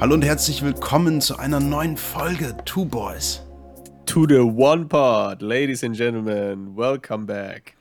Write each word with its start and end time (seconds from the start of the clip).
Hallo 0.00 0.14
und 0.14 0.24
herzlich 0.24 0.62
willkommen 0.62 1.20
zu 1.20 1.38
einer 1.38 1.60
neuen 1.60 1.96
Folge 1.96 2.56
Two 2.64 2.84
Boys. 2.84 3.42
To 4.06 4.26
the 4.28 4.38
One 4.40 4.86
Part, 4.86 5.40
ladies 5.40 5.84
and 5.84 5.96
gentlemen, 5.96 6.76
welcome 6.76 7.26
back. 7.26 7.76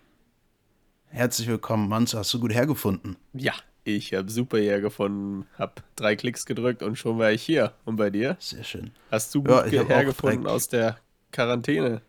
Herzlich 1.07 1.47
willkommen, 1.47 1.89
Manzo. 1.89 2.19
Hast 2.19 2.31
du 2.33 2.39
gut 2.39 2.53
hergefunden? 2.53 3.17
Ja, 3.33 3.53
ich 3.83 4.13
habe 4.13 4.29
super 4.29 4.59
hergefunden, 4.59 5.47
hab 5.57 5.81
drei 5.95 6.15
Klicks 6.15 6.45
gedrückt 6.45 6.83
und 6.83 6.97
schon 6.97 7.17
war 7.17 7.31
ich 7.31 7.41
hier. 7.41 7.73
Und 7.83 7.95
bei 7.95 8.11
dir? 8.11 8.37
Sehr 8.39 8.63
schön. 8.63 8.91
Hast 9.11 9.33
du 9.33 9.43
Ja, 9.43 9.63
gut 9.63 9.73
hab 9.73 9.85
auch 9.85 9.89
hergefunden 9.89 10.45
aus 10.47 10.67
der 10.67 10.97
Quarantäne? 11.31 12.01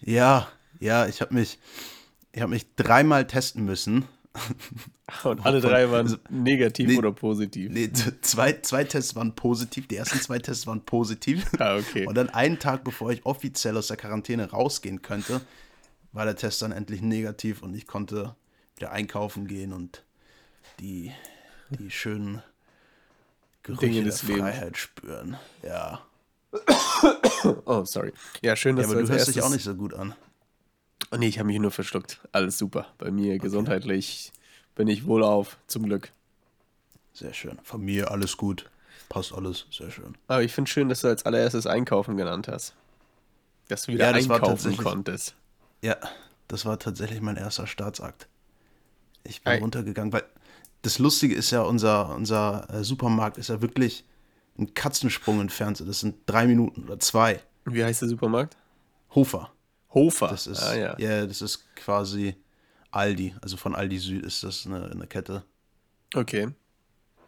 Ja, 0.00 0.48
ja, 0.78 1.06
ich 1.06 1.20
habe 1.20 1.34
mich, 1.34 1.58
ich 2.32 2.40
habe 2.40 2.50
mich 2.52 2.74
dreimal 2.76 3.26
testen 3.26 3.64
müssen. 3.64 4.06
Und 5.24 5.44
alle 5.44 5.60
drei 5.60 5.90
waren 5.90 6.06
Also, 6.06 6.16
negativ 6.28 6.88
nee. 6.88 6.96
oder 6.98 7.10
positiv. 7.12 7.70
Nee, 7.70 7.90
zwei, 8.22 8.52
zwei 8.62 8.84
Tests 8.84 9.16
waren 9.16 9.34
positiv. 9.34 9.88
Die 9.88 9.96
ersten 9.96 10.20
zwei 10.20 10.38
Tests 10.38 10.66
waren 10.66 10.84
positiv. 10.84 11.46
Ah, 11.58 11.76
okay. 11.76 12.06
Und 12.06 12.14
dann 12.14 12.28
einen 12.30 12.58
Tag, 12.58 12.84
bevor 12.84 13.10
ich 13.10 13.26
offiziell 13.26 13.76
aus 13.76 13.88
der 13.88 13.96
Quarantäne 13.96 14.50
rausgehen 14.50 15.02
könnte, 15.02 15.40
war 16.12 16.24
der 16.24 16.36
Test 16.36 16.62
dann 16.62 16.72
endlich 16.72 17.02
negativ 17.02 17.62
und 17.62 17.74
ich 17.74 17.86
konnte 17.86 18.34
wieder 18.76 18.92
einkaufen 18.92 19.46
gehen 19.46 19.72
und 19.72 20.04
die, 20.78 21.12
die 21.70 21.90
schönen 21.90 22.42
Gerüche 23.62 23.80
Dinge 23.80 23.94
der 23.96 24.04
des 24.04 24.22
Lebens. 24.22 24.42
Freiheit 24.42 24.76
spüren. 24.78 25.36
Ja. 25.62 26.00
Oh, 27.64 27.84
sorry. 27.86 28.12
Ja, 28.42 28.54
schön, 28.54 28.76
Ja, 28.76 28.82
dass 28.82 28.90
aber 28.90 29.00
du 29.00 29.06
du 29.06 29.12
hörst 29.14 29.28
dich 29.28 29.40
auch 29.42 29.48
nicht 29.48 29.64
so 29.64 29.74
gut 29.74 29.94
an. 29.94 30.14
Oh, 31.10 31.16
nee, 31.16 31.26
ich 31.26 31.38
habe 31.38 31.48
mich 31.48 31.58
nur 31.58 31.70
verschluckt. 31.70 32.20
Alles 32.32 32.58
super. 32.58 32.86
Bei 32.98 33.10
mir 33.10 33.38
gesundheitlich 33.38 34.32
bin 34.74 34.88
ich 34.88 35.06
wohlauf, 35.06 35.58
zum 35.66 35.84
Glück. 35.84 36.12
Sehr 37.12 37.34
schön. 37.34 37.58
Familie, 37.64 38.10
alles 38.10 38.36
gut. 38.36 38.70
Passt 39.08 39.32
alles. 39.32 39.66
Sehr 39.72 39.90
schön. 39.90 40.16
Aber 40.28 40.42
ich 40.42 40.52
finde 40.52 40.70
schön, 40.70 40.88
dass 40.88 41.00
du 41.00 41.08
als 41.08 41.26
allererstes 41.26 41.66
Einkaufen 41.66 42.16
genannt 42.16 42.46
hast. 42.46 42.74
Dass 43.68 43.82
du 43.82 43.92
wieder 43.92 44.10
Ja, 44.10 44.12
einkaufen 44.12 44.76
konntest. 44.76 45.34
Ja, 45.82 45.96
das 46.48 46.64
war 46.64 46.78
tatsächlich 46.78 47.20
mein 47.20 47.36
erster 47.36 47.66
Staatsakt. 47.66 48.28
Ich 49.24 49.42
bin 49.42 49.52
Ei. 49.52 49.58
runtergegangen, 49.58 50.12
weil 50.12 50.24
das 50.82 50.98
Lustige 50.98 51.34
ist 51.34 51.50
ja, 51.50 51.62
unser, 51.62 52.14
unser 52.14 52.68
äh, 52.72 52.84
Supermarkt 52.84 53.36
ist 53.36 53.48
ja 53.48 53.60
wirklich 53.60 54.04
ein 54.58 54.74
Katzensprung 54.74 55.40
entfernt. 55.40 55.82
Das 55.86 56.00
sind 56.00 56.16
drei 56.26 56.46
Minuten 56.46 56.84
oder 56.84 56.98
zwei. 57.00 57.40
Wie 57.64 57.84
heißt 57.84 58.02
der 58.02 58.08
Supermarkt? 58.08 58.56
Hofer. 59.14 59.50
Hofer. 59.92 60.28
Das 60.28 60.46
ist, 60.46 60.62
ah, 60.62 60.76
ja. 60.76 60.98
ja, 60.98 61.26
das 61.26 61.42
ist 61.42 61.74
quasi 61.74 62.36
Aldi. 62.90 63.34
Also 63.42 63.56
von 63.56 63.74
Aldi 63.74 63.98
Süd 63.98 64.24
ist 64.24 64.42
das 64.42 64.66
eine, 64.66 64.90
eine 64.90 65.06
Kette. 65.06 65.44
Okay. 66.14 66.48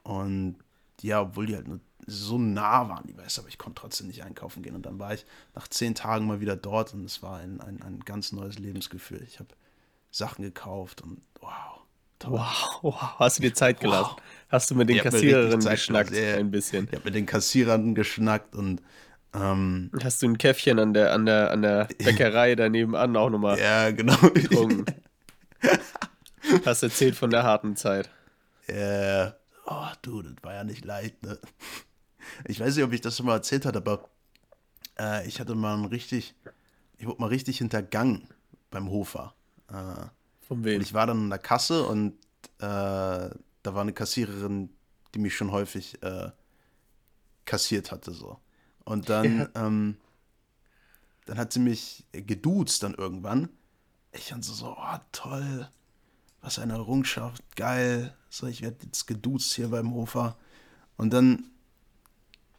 Und 0.03 0.57
ja, 1.01 1.23
obwohl 1.23 1.47
die 1.47 1.57
halt 1.57 1.69
nur 1.69 1.81
so 2.07 2.39
nah 2.39 2.89
waren, 2.89 3.07
die 3.07 3.17
weiß, 3.17 3.39
aber 3.39 3.49
ich 3.49 3.59
konnte 3.59 3.81
trotzdem 3.81 4.09
nicht 4.09 4.25
einkaufen 4.25 4.63
gehen. 4.63 4.75
Und 4.75 4.87
dann 4.87 4.99
war 4.99 5.15
ich 5.15 5.25
nach 5.55 5.69
zehn 5.69 5.95
Tagen 5.95 6.27
mal 6.27 6.41
wieder 6.41 6.57
dort 6.57 6.95
und 6.95 7.05
es 7.05 7.23
war 7.23 7.39
ein, 7.39 7.61
ein, 7.61 7.81
ein 7.83 8.01
ganz 8.01 8.33
neues 8.33 8.59
Lebensgefühl. 8.59 9.23
Ich 9.27 9.39
habe 9.39 9.51
Sachen 10.11 10.43
gekauft 10.43 11.01
und 11.01 11.23
wow. 11.41 11.81
Toll. 12.19 12.33
Wow, 12.33 12.79
wow. 12.83 13.19
Hast 13.19 13.39
du 13.39 13.43
dir 13.43 13.55
Zeit 13.55 13.81
gelassen? 13.81 14.15
Hast 14.49 14.71
du 14.71 14.75
mit 14.77 14.89
den 14.89 14.99
Kassiererinnen 14.99 15.61
geschnackt? 15.61 16.13
ja. 16.13 16.37
Ein 16.37 16.51
bisschen. 16.51 16.87
Ich 16.87 16.95
habe 16.95 17.05
mit 17.05 17.15
den 17.15 17.27
Kassierern 17.27 17.95
geschnackt 17.97 18.55
und 18.55 18.81
ähm, 19.35 19.91
Hast 20.03 20.23
du 20.23 20.29
ein 20.29 20.39
Käffchen 20.39 20.79
an 20.79 20.93
der, 20.95 21.13
an 21.13 21.27
der, 21.27 21.51
an 21.51 21.63
der 21.63 21.89
Bäckerei 21.99 22.55
daneben 22.55 22.95
an 22.95 23.17
auch 23.17 23.31
nochmal 23.31 23.59
ja, 23.59 23.91
genau. 23.91 24.17
getrunken? 24.31 24.85
Hast 26.65 26.83
erzählt 26.83 27.15
von 27.17 27.31
der 27.31 27.45
harten 27.45 27.77
Zeit. 27.77 28.11
äh, 28.67 29.31
oh, 29.67 29.87
du, 30.03 30.23
das 30.23 30.35
war 30.43 30.55
ja 30.55 30.65
nicht 30.65 30.85
leicht, 30.85 31.23
ne? 31.23 31.39
Ich 32.47 32.61
weiß 32.61 32.75
nicht, 32.77 32.85
ob 32.85 32.93
ich 32.93 33.01
das 33.01 33.17
schon 33.17 33.27
mal 33.27 33.35
erzählt 33.37 33.65
hatte, 33.67 33.79
aber 33.79 34.09
äh, 34.99 35.27
ich 35.27 35.41
hatte 35.41 35.55
mal 35.55 35.77
ein 35.77 35.85
richtig, 35.87 36.35
ich 36.99 37.07
wurde 37.07 37.21
mal 37.21 37.29
richtig 37.29 37.59
hintergangen 37.59 38.29
beim 38.71 38.91
Hofer. 38.91 39.35
Äh, 39.69 40.07
Von 40.47 40.65
Und 40.65 40.65
wem? 40.65 40.81
ich 40.81 40.95
war 40.95 41.07
dann 41.07 41.19
an 41.25 41.31
der 41.31 41.39
Kasse 41.39 41.85
und 41.85 42.15
äh, 42.59 42.61
da 42.61 43.31
war 43.65 43.83
eine 43.83 43.93
Kassiererin, 43.93 44.71
die 45.15 45.19
mich 45.19 45.35
schon 45.37 45.53
häufig 45.53 46.03
äh, 46.03 46.31
kassiert 47.45 47.93
hatte. 47.93 48.13
So. 48.13 48.39
Und 48.85 49.09
dann, 49.09 49.49
ähm, 49.55 49.97
dann 51.27 51.39
hat 51.39 51.53
sie 51.53 51.61
mich 51.61 52.05
geduzt 52.13 52.83
dann 52.83 52.95
irgendwann. 52.95 53.49
Ich 54.13 54.29
dann 54.29 54.43
so, 54.43 54.53
so, 54.53 54.77
oh 54.79 54.99
toll, 55.13 55.69
was 56.41 56.59
eine 56.59 56.75
Errungenschaft, 56.75 57.43
geil. 57.57 58.15
So, 58.29 58.47
ich 58.47 58.63
werde 58.63 58.79
jetzt 58.85 59.07
geduzt 59.07 59.55
hier 59.55 59.69
beim 59.69 59.93
Hofer. 59.95 60.37
Und 60.97 61.13
dann 61.13 61.45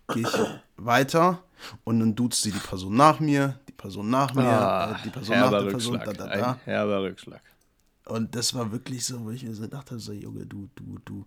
gehe 0.09 0.23
ich 0.23 0.29
weiter 0.77 1.43
und 1.83 1.99
dann 1.99 2.15
duzt 2.15 2.41
sie 2.41 2.51
die 2.51 2.59
Person 2.59 2.95
nach 2.95 3.19
mir, 3.19 3.59
die 3.67 3.73
Person 3.73 4.09
nach 4.09 4.33
mir, 4.33 4.43
Ah, 4.43 4.91
äh, 4.91 5.03
die 5.03 5.09
Person 5.09 5.39
nach 5.39 5.51
der 5.51 5.71
Person, 5.71 5.99
da, 5.99 6.05
da, 6.05 6.13
da. 6.13 6.51
Ein 6.53 6.59
herber 6.65 7.03
Rückschlag. 7.03 7.41
Und 8.05 8.35
das 8.35 8.53
war 8.53 8.71
wirklich 8.71 9.05
so, 9.05 9.23
wo 9.23 9.31
ich 9.31 9.43
mir 9.43 9.53
so 9.53 9.61
gedacht 9.63 9.89
habe, 9.91 9.99
so, 9.99 10.11
Junge, 10.11 10.45
du, 10.45 10.69
du, 10.75 10.99
du, 11.05 11.25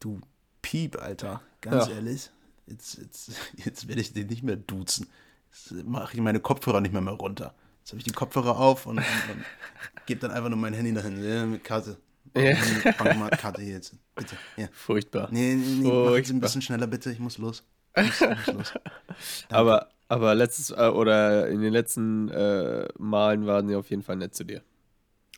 du 0.00 0.20
Piep, 0.62 1.00
Alter. 1.00 1.40
Ganz 1.60 1.86
Ja. 1.86 1.94
ehrlich, 1.94 2.30
jetzt, 2.70 2.98
jetzt, 2.98 3.32
jetzt 3.64 3.88
werde 3.88 4.00
ich 4.00 4.12
den 4.12 4.28
nicht 4.28 4.42
mehr 4.42 4.56
duzen. 4.56 5.08
Jetzt 5.52 5.84
mache 5.84 6.14
ich 6.14 6.20
meine 6.20 6.40
Kopfhörer 6.40 6.80
nicht 6.80 6.92
mehr, 6.92 7.02
mehr 7.02 7.14
runter. 7.14 7.54
Jetzt 7.80 7.90
habe 7.90 7.98
ich 7.98 8.04
die 8.04 8.12
Kopfhörer 8.12 8.58
auf 8.58 8.86
und, 8.86 8.98
und, 8.98 9.04
und 9.04 9.44
gebe 10.06 10.20
dann 10.20 10.30
einfach 10.30 10.48
nur 10.48 10.58
mein 10.58 10.74
Handy 10.74 10.92
dahin. 10.92 11.22
Ja, 11.22 11.44
mit 11.46 11.64
Karte. 11.64 11.96
Ja. 12.36 12.56
Bankomatkarte 12.98 13.60
hier 13.62 13.74
jetzt. 13.74 13.94
Bitte. 14.14 14.36
Ja. 14.56 14.68
Furchtbar. 14.72 15.28
Nee, 15.32 15.54
nee, 15.54 15.64
nee, 15.66 15.82
machen 15.82 15.82
Sie 15.82 15.88
ein 15.88 15.92
Furchtbar. 16.06 16.40
bisschen 16.40 16.62
schneller, 16.62 16.86
bitte. 16.86 17.10
Ich 17.10 17.18
muss 17.18 17.38
los. 17.38 17.64
Ich 17.96 18.04
muss, 18.06 18.20
ich 18.20 18.28
muss 18.54 18.54
los. 18.54 18.72
Aber, 19.50 19.88
aber 20.06 20.34
letztes, 20.36 20.70
äh, 20.70 20.88
oder 20.88 21.48
in 21.48 21.60
den 21.60 21.72
letzten 21.72 22.28
äh, 22.28 22.86
Malen 22.98 23.46
waren 23.46 23.66
sie 23.68 23.74
auf 23.74 23.90
jeden 23.90 24.02
Fall 24.02 24.16
nett 24.16 24.34
zu 24.34 24.44
dir. 24.44 24.62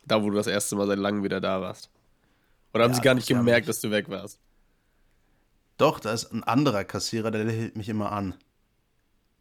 Da, 0.05 0.21
wo 0.21 0.29
du 0.29 0.35
das 0.35 0.47
erste 0.47 0.75
Mal 0.75 0.85
seit 0.85 0.99
langem 0.99 1.23
wieder 1.23 1.41
da 1.41 1.61
warst. 1.61 1.89
Oder 2.73 2.83
haben 2.83 2.91
Ja, 2.91 2.95
sie 2.97 3.01
gar 3.01 3.15
nicht 3.15 3.27
gemerkt, 3.27 3.67
dass 3.67 3.81
du 3.81 3.89
weg 3.89 4.09
warst? 4.09 4.39
Doch, 5.77 5.99
da 5.99 6.13
ist 6.13 6.31
ein 6.31 6.43
anderer 6.43 6.83
Kassierer, 6.83 7.31
der 7.31 7.49
hält 7.49 7.75
mich 7.75 7.89
immer 7.89 8.11
an. 8.11 8.35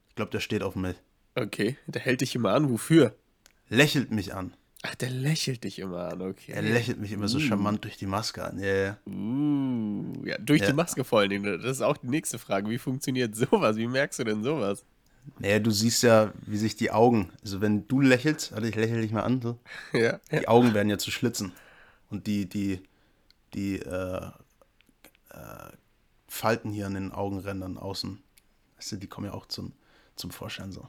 Ich 0.09 0.15
glaube, 0.17 0.31
der 0.31 0.41
steht 0.41 0.63
auf 0.63 0.75
mich. 0.77 0.97
Okay, 1.35 1.77
der 1.87 2.03
hält 2.03 2.21
dich 2.21 2.35
immer 2.35 2.53
an. 2.53 2.71
Wofür? 2.71 3.15
Lächelt 3.69 4.11
mich 4.11 4.35
an. 4.35 4.55
Ach, 4.85 4.95
der 4.97 5.11
lächelt 5.11 5.63
dich 5.65 5.79
immer 5.79 6.09
an, 6.13 6.23
okay. 6.23 6.53
Er 6.53 6.63
lächelt 6.63 6.99
mich 6.99 7.13
immer 7.13 7.29
so 7.29 7.39
charmant 7.39 7.85
durch 7.85 7.97
die 7.97 8.07
Maske 8.07 8.45
an. 8.45 8.59
Ja, 8.59 8.75
ja. 8.75 8.99
Uh, 9.07 10.13
ja, 10.25 10.37
durch 10.39 10.61
Ja. 10.63 10.67
die 10.69 10.73
Maske 10.73 11.05
vor 11.05 11.21
allen 11.21 11.31
Dingen. 11.31 11.45
Das 11.63 11.71
ist 11.77 11.83
auch 11.83 11.97
die 11.97 12.09
nächste 12.09 12.39
Frage. 12.39 12.69
Wie 12.69 12.79
funktioniert 12.79 13.37
sowas? 13.37 13.77
Wie 13.77 13.87
merkst 13.87 14.19
du 14.19 14.25
denn 14.25 14.43
sowas? 14.43 14.85
Naja, 15.39 15.61
du 15.61 15.71
siehst 15.71 16.03
ja, 16.03 16.33
wie 16.47 16.57
sich 16.59 16.75
die 16.75 16.91
Augen, 16.91 17.31
also 17.45 17.61
wenn 17.61 17.87
du 17.87 18.01
lächelst, 18.01 18.53
also 18.55 18.67
ich 18.67 18.75
lächle 18.75 19.01
dich 19.01 19.13
mal 19.13 19.23
an, 19.23 19.41
so, 19.41 19.57
Ja, 19.93 20.19
ja. 20.33 20.41
die 20.41 20.49
Augen 20.49 20.75
werden 20.75 20.91
ja 20.91 20.99
zu 20.99 21.13
Schlitzen. 21.13 21.53
Und 22.11 22.27
die, 22.27 22.49
die, 22.49 22.81
die 23.55 23.79
äh, 23.79 24.27
äh, 25.31 25.71
Falten 26.33 26.73
hier 26.73 26.87
an 26.87 26.95
den 26.95 27.13
Augenrändern 27.13 27.77
außen, 27.77 28.19
weißt 28.79 28.93
du, 28.93 28.97
die 28.97 29.07
kommen 29.07 29.27
ja 29.27 29.35
auch 29.35 29.45
zum, 29.45 29.75
zum 30.17 30.31
Vorschein 30.31 30.73
so. 30.73 30.89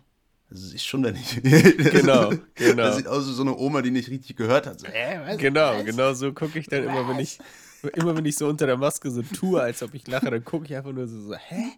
Also 0.50 0.68
siehst 0.68 0.86
schon, 0.88 1.04
wenn 1.04 1.18
ich. 1.18 1.44
Genau, 1.92 2.32
genau. 2.56 2.84
Das 2.84 2.96
sieht 2.96 3.08
aus 3.08 3.28
wie 3.28 3.34
so 3.34 3.42
eine 3.42 3.54
Oma, 3.58 3.82
die 3.82 3.92
nicht 3.92 4.10
richtig 4.10 4.38
gehört 4.38 4.68
hat. 4.68 4.80
So, 4.80 4.88
äh, 4.88 5.20
was? 5.26 5.38
Genau, 5.38 5.84
genau 5.84 6.14
so 6.14 6.32
gucke 6.32 6.60
ich 6.60 6.68
dann 6.68 6.86
immer, 6.86 7.10
wenn 7.10 7.20
ich 7.20 7.40
immer 7.94 8.16
wenn 8.16 8.24
ich 8.24 8.38
so 8.38 8.48
unter 8.48 8.68
der 8.68 8.78
Maske 8.78 9.12
so 9.12 9.22
tue, 9.22 9.62
als 9.62 9.84
ob 9.84 9.94
ich 9.94 10.08
lache, 10.08 10.32
dann 10.32 10.46
gucke 10.46 10.66
ich 10.66 10.76
einfach 10.78 10.94
nur 10.94 11.10
so, 11.10 11.20
so 11.20 11.36
hä? 11.36 11.74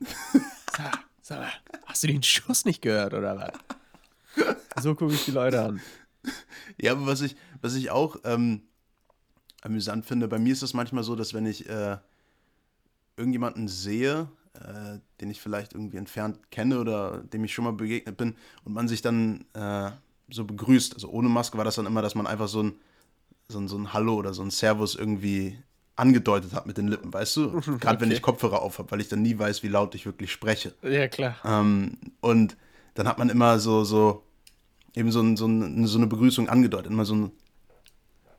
Sag, 0.72 1.00
sag 1.24 1.40
mal, 1.40 1.52
hast 1.88 2.04
du 2.04 2.08
den 2.08 2.22
Schuss 2.22 2.66
nicht 2.66 2.84
gehört 2.84 3.16
oder 3.16 3.36
was? 4.36 4.84
So 4.84 4.94
gucke 4.94 5.16
ich 5.16 5.26
die 5.26 5.32
Leute 5.32 5.64
an. 5.64 5.82
Ja, 6.80 6.92
aber 6.92 7.08
was 7.08 7.22
ich, 7.22 7.36
was 7.62 7.74
ich 7.74 7.90
auch 7.90 8.18
ähm, 8.26 8.62
amüsant 9.64 10.06
finde, 10.06 10.28
bei 10.28 10.38
mir 10.38 10.54
ist 10.54 10.62
es 10.62 10.76
manchmal 10.76 11.04
so, 11.04 11.16
dass 11.16 11.34
wenn 11.34 11.48
ich 11.48 11.68
äh, 11.68 11.98
irgendjemanden 13.18 13.68
sehe, 13.68 14.28
äh, 14.54 15.00
den 15.22 15.30
ich 15.30 15.42
vielleicht 15.42 15.74
irgendwie 15.74 15.98
entfernt 15.98 16.52
kenne 16.52 16.80
oder 16.80 17.20
dem 17.20 17.44
ich 17.44 17.54
schon 17.54 17.66
mal 17.66 17.74
begegnet 17.74 18.18
bin 18.18 18.36
und 18.64 18.74
man 18.74 18.88
sich 18.88 19.02
dann 19.02 19.46
äh, 19.54 19.92
so 20.30 20.46
begrüßt, 20.46 20.94
also 20.94 21.10
ohne 21.10 21.30
Maske 21.30 21.58
war 21.58 21.66
das 21.66 21.76
dann 21.76 21.86
immer, 21.86 22.02
dass 22.02 22.16
man 22.16 22.28
einfach 22.28 22.48
so 22.48 22.64
ein, 22.64 22.74
so 23.48 23.60
ein, 23.60 23.68
so 23.68 23.78
ein 23.78 23.94
Hallo 23.94 24.16
oder 24.16 24.34
so 24.34 24.42
ein 24.42 24.52
Servus 24.52 24.96
irgendwie 24.96 25.58
angedeutet 25.96 26.54
hat 26.54 26.66
mit 26.66 26.78
den 26.78 26.88
Lippen, 26.88 27.14
weißt 27.14 27.38
du? 27.38 27.62
Gerade 27.80 28.02
wenn 28.02 28.12
ich 28.12 28.22
Kopfhörer 28.22 28.62
auf 28.62 28.80
habe, 28.80 28.92
weil 28.92 29.02
ich 29.02 29.08
dann 29.08 29.22
nie 29.22 29.38
weiß, 29.38 29.64
wie 29.64 29.68
laut 29.68 29.96
ich 29.96 30.06
wirklich 30.06 30.32
spreche. 30.32 30.74
Ja, 30.82 31.08
klar. 31.08 31.36
Ähm, 31.44 31.98
und 32.22 32.58
dann 32.96 33.08
hat 33.08 33.18
man 33.18 33.30
immer 33.30 33.60
so, 33.60 33.84
so 33.84 34.24
eben 34.96 35.12
so, 35.12 35.22
ein, 35.22 35.38
so, 35.38 35.48
ein, 35.48 35.86
so 35.88 35.98
eine 35.98 36.08
Begrüßung 36.08 36.50
angedeutet, 36.50 36.92
immer 36.92 37.06
so 37.06 37.16
ein, 37.16 37.32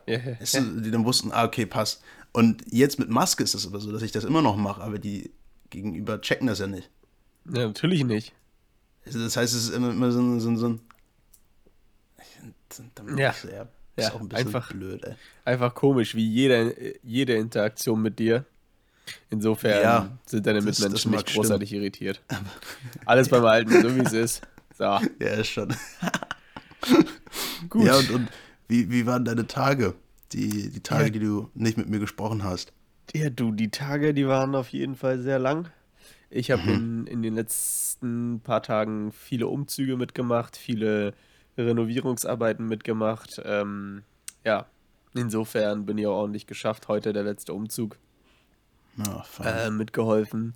Ja, 0.06 0.18
ja, 0.18 0.36
du, 0.52 0.80
die 0.80 0.90
dann 0.90 1.04
wussten, 1.04 1.32
ah, 1.32 1.44
okay, 1.44 1.66
passt. 1.66 2.02
Und 2.36 2.62
jetzt 2.70 2.98
mit 2.98 3.08
Maske 3.08 3.42
ist 3.42 3.54
es 3.54 3.66
aber 3.66 3.80
so, 3.80 3.90
dass 3.90 4.02
ich 4.02 4.12
das 4.12 4.24
immer 4.24 4.42
noch 4.42 4.56
mache, 4.56 4.82
aber 4.82 4.98
die 4.98 5.30
gegenüber 5.70 6.20
checken 6.20 6.46
das 6.48 6.58
ja 6.58 6.66
nicht. 6.66 6.90
ja, 7.46 7.66
natürlich 7.66 8.04
nicht. 8.04 8.34
Also 9.06 9.20
das 9.20 9.36
heißt, 9.38 9.54
es 9.54 9.64
ist 9.68 9.74
immer, 9.74 9.90
immer 9.90 10.12
so 10.12 10.20
ein, 10.20 10.38
so 10.40 10.54
so 10.56 10.78
Ja. 13.16 13.30
ist 13.30 13.44
ja, 13.44 13.66
Ja, 13.98 14.12
auch 14.12 14.20
ein 14.20 14.28
bisschen 14.28 14.46
einfach- 14.48 14.70
blöd, 14.70 15.02
ey. 15.04 15.14
Einfach 15.46 15.74
komisch, 15.74 16.14
wie 16.14 16.28
jede, 16.28 16.94
jede 17.02 17.34
Interaktion 17.36 18.02
mit 18.02 18.18
dir 18.18 18.44
Insofern 19.30 19.82
Ja, 19.82 20.18
sind 20.26 20.44
deine 20.46 20.58
das- 20.58 20.66
das 20.66 20.78
Mitmenschen 20.80 21.10
mag 21.12 21.24
nicht 21.24 21.34
großartig 21.36 21.72
irritiert. 21.72 22.20
Alles 23.04 23.28
beim 23.28 23.44
Alten, 23.46 23.80
so 23.80 23.94
wie 23.94 24.00
es 24.00 24.12
ist. 24.12 24.42
So, 24.76 24.82
Ja, 24.84 25.00
ist 25.18 25.46
schon. 25.46 25.72
gut. 27.70 27.84
Ja, 27.86 27.96
und, 27.98 28.10
und 28.10 28.28
wie, 28.68 28.90
wie 28.90 29.06
waren 29.06 29.24
deine 29.24 29.46
Tage? 29.46 29.94
Die, 30.36 30.68
die 30.70 30.82
Tage, 30.82 31.04
Ja. 31.04 31.10
die 31.10 31.18
du 31.20 31.50
nicht 31.54 31.76
mit 31.78 31.88
mir 31.88 31.98
gesprochen 31.98 32.44
hast. 32.44 32.72
Ja, 33.14 33.30
du, 33.30 33.52
die 33.52 33.70
Tage, 33.70 34.12
die 34.14 34.26
waren 34.28 34.54
auf 34.54 34.68
jeden 34.68 34.94
Fall 34.94 35.18
sehr 35.18 35.38
lang. 35.38 35.70
Ich 36.28 36.50
habe 36.50 36.62
Mhm. 36.64 36.68
in, 36.68 37.06
in 37.06 37.22
den 37.22 37.34
letzten 37.34 38.40
paar 38.40 38.62
Tagen 38.62 39.12
viele 39.12 39.46
Umzüge 39.48 39.96
mitgemacht, 39.96 40.56
viele 40.56 41.14
Renovierungsarbeiten 41.56 42.66
mitgemacht. 42.66 43.40
Ähm, 43.44 44.02
ja, 44.44 44.66
insofern 45.14 45.86
bin 45.86 45.96
ich 45.98 46.06
auch 46.06 46.16
ordentlich 46.16 46.46
geschafft. 46.46 46.88
Heute 46.88 47.12
der 47.12 47.22
letzte 47.22 47.54
Umzug 47.54 47.96
Ja, 48.98 49.22
fein. 49.22 49.46
äh, 49.46 49.70
mitgeholfen. 49.70 50.54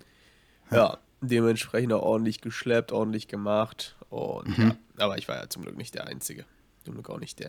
Ja, 0.69 0.99
dementsprechend 1.21 1.93
auch 1.93 2.03
ordentlich 2.03 2.41
geschleppt, 2.41 2.91
ordentlich 2.91 3.27
gemacht. 3.27 3.95
Und 4.09 4.57
Mhm. 4.57 4.63
ja, 4.63 4.75
aber 4.97 5.17
ich 5.17 5.27
war 5.27 5.37
ja 5.37 5.49
zum 5.49 5.63
Glück 5.63 5.77
nicht 5.77 5.95
der 5.95 6.05
Einzige. 6.07 6.45
Zum 6.83 6.93
Glück 6.95 7.09
auch 7.09 7.19
nicht 7.19 7.39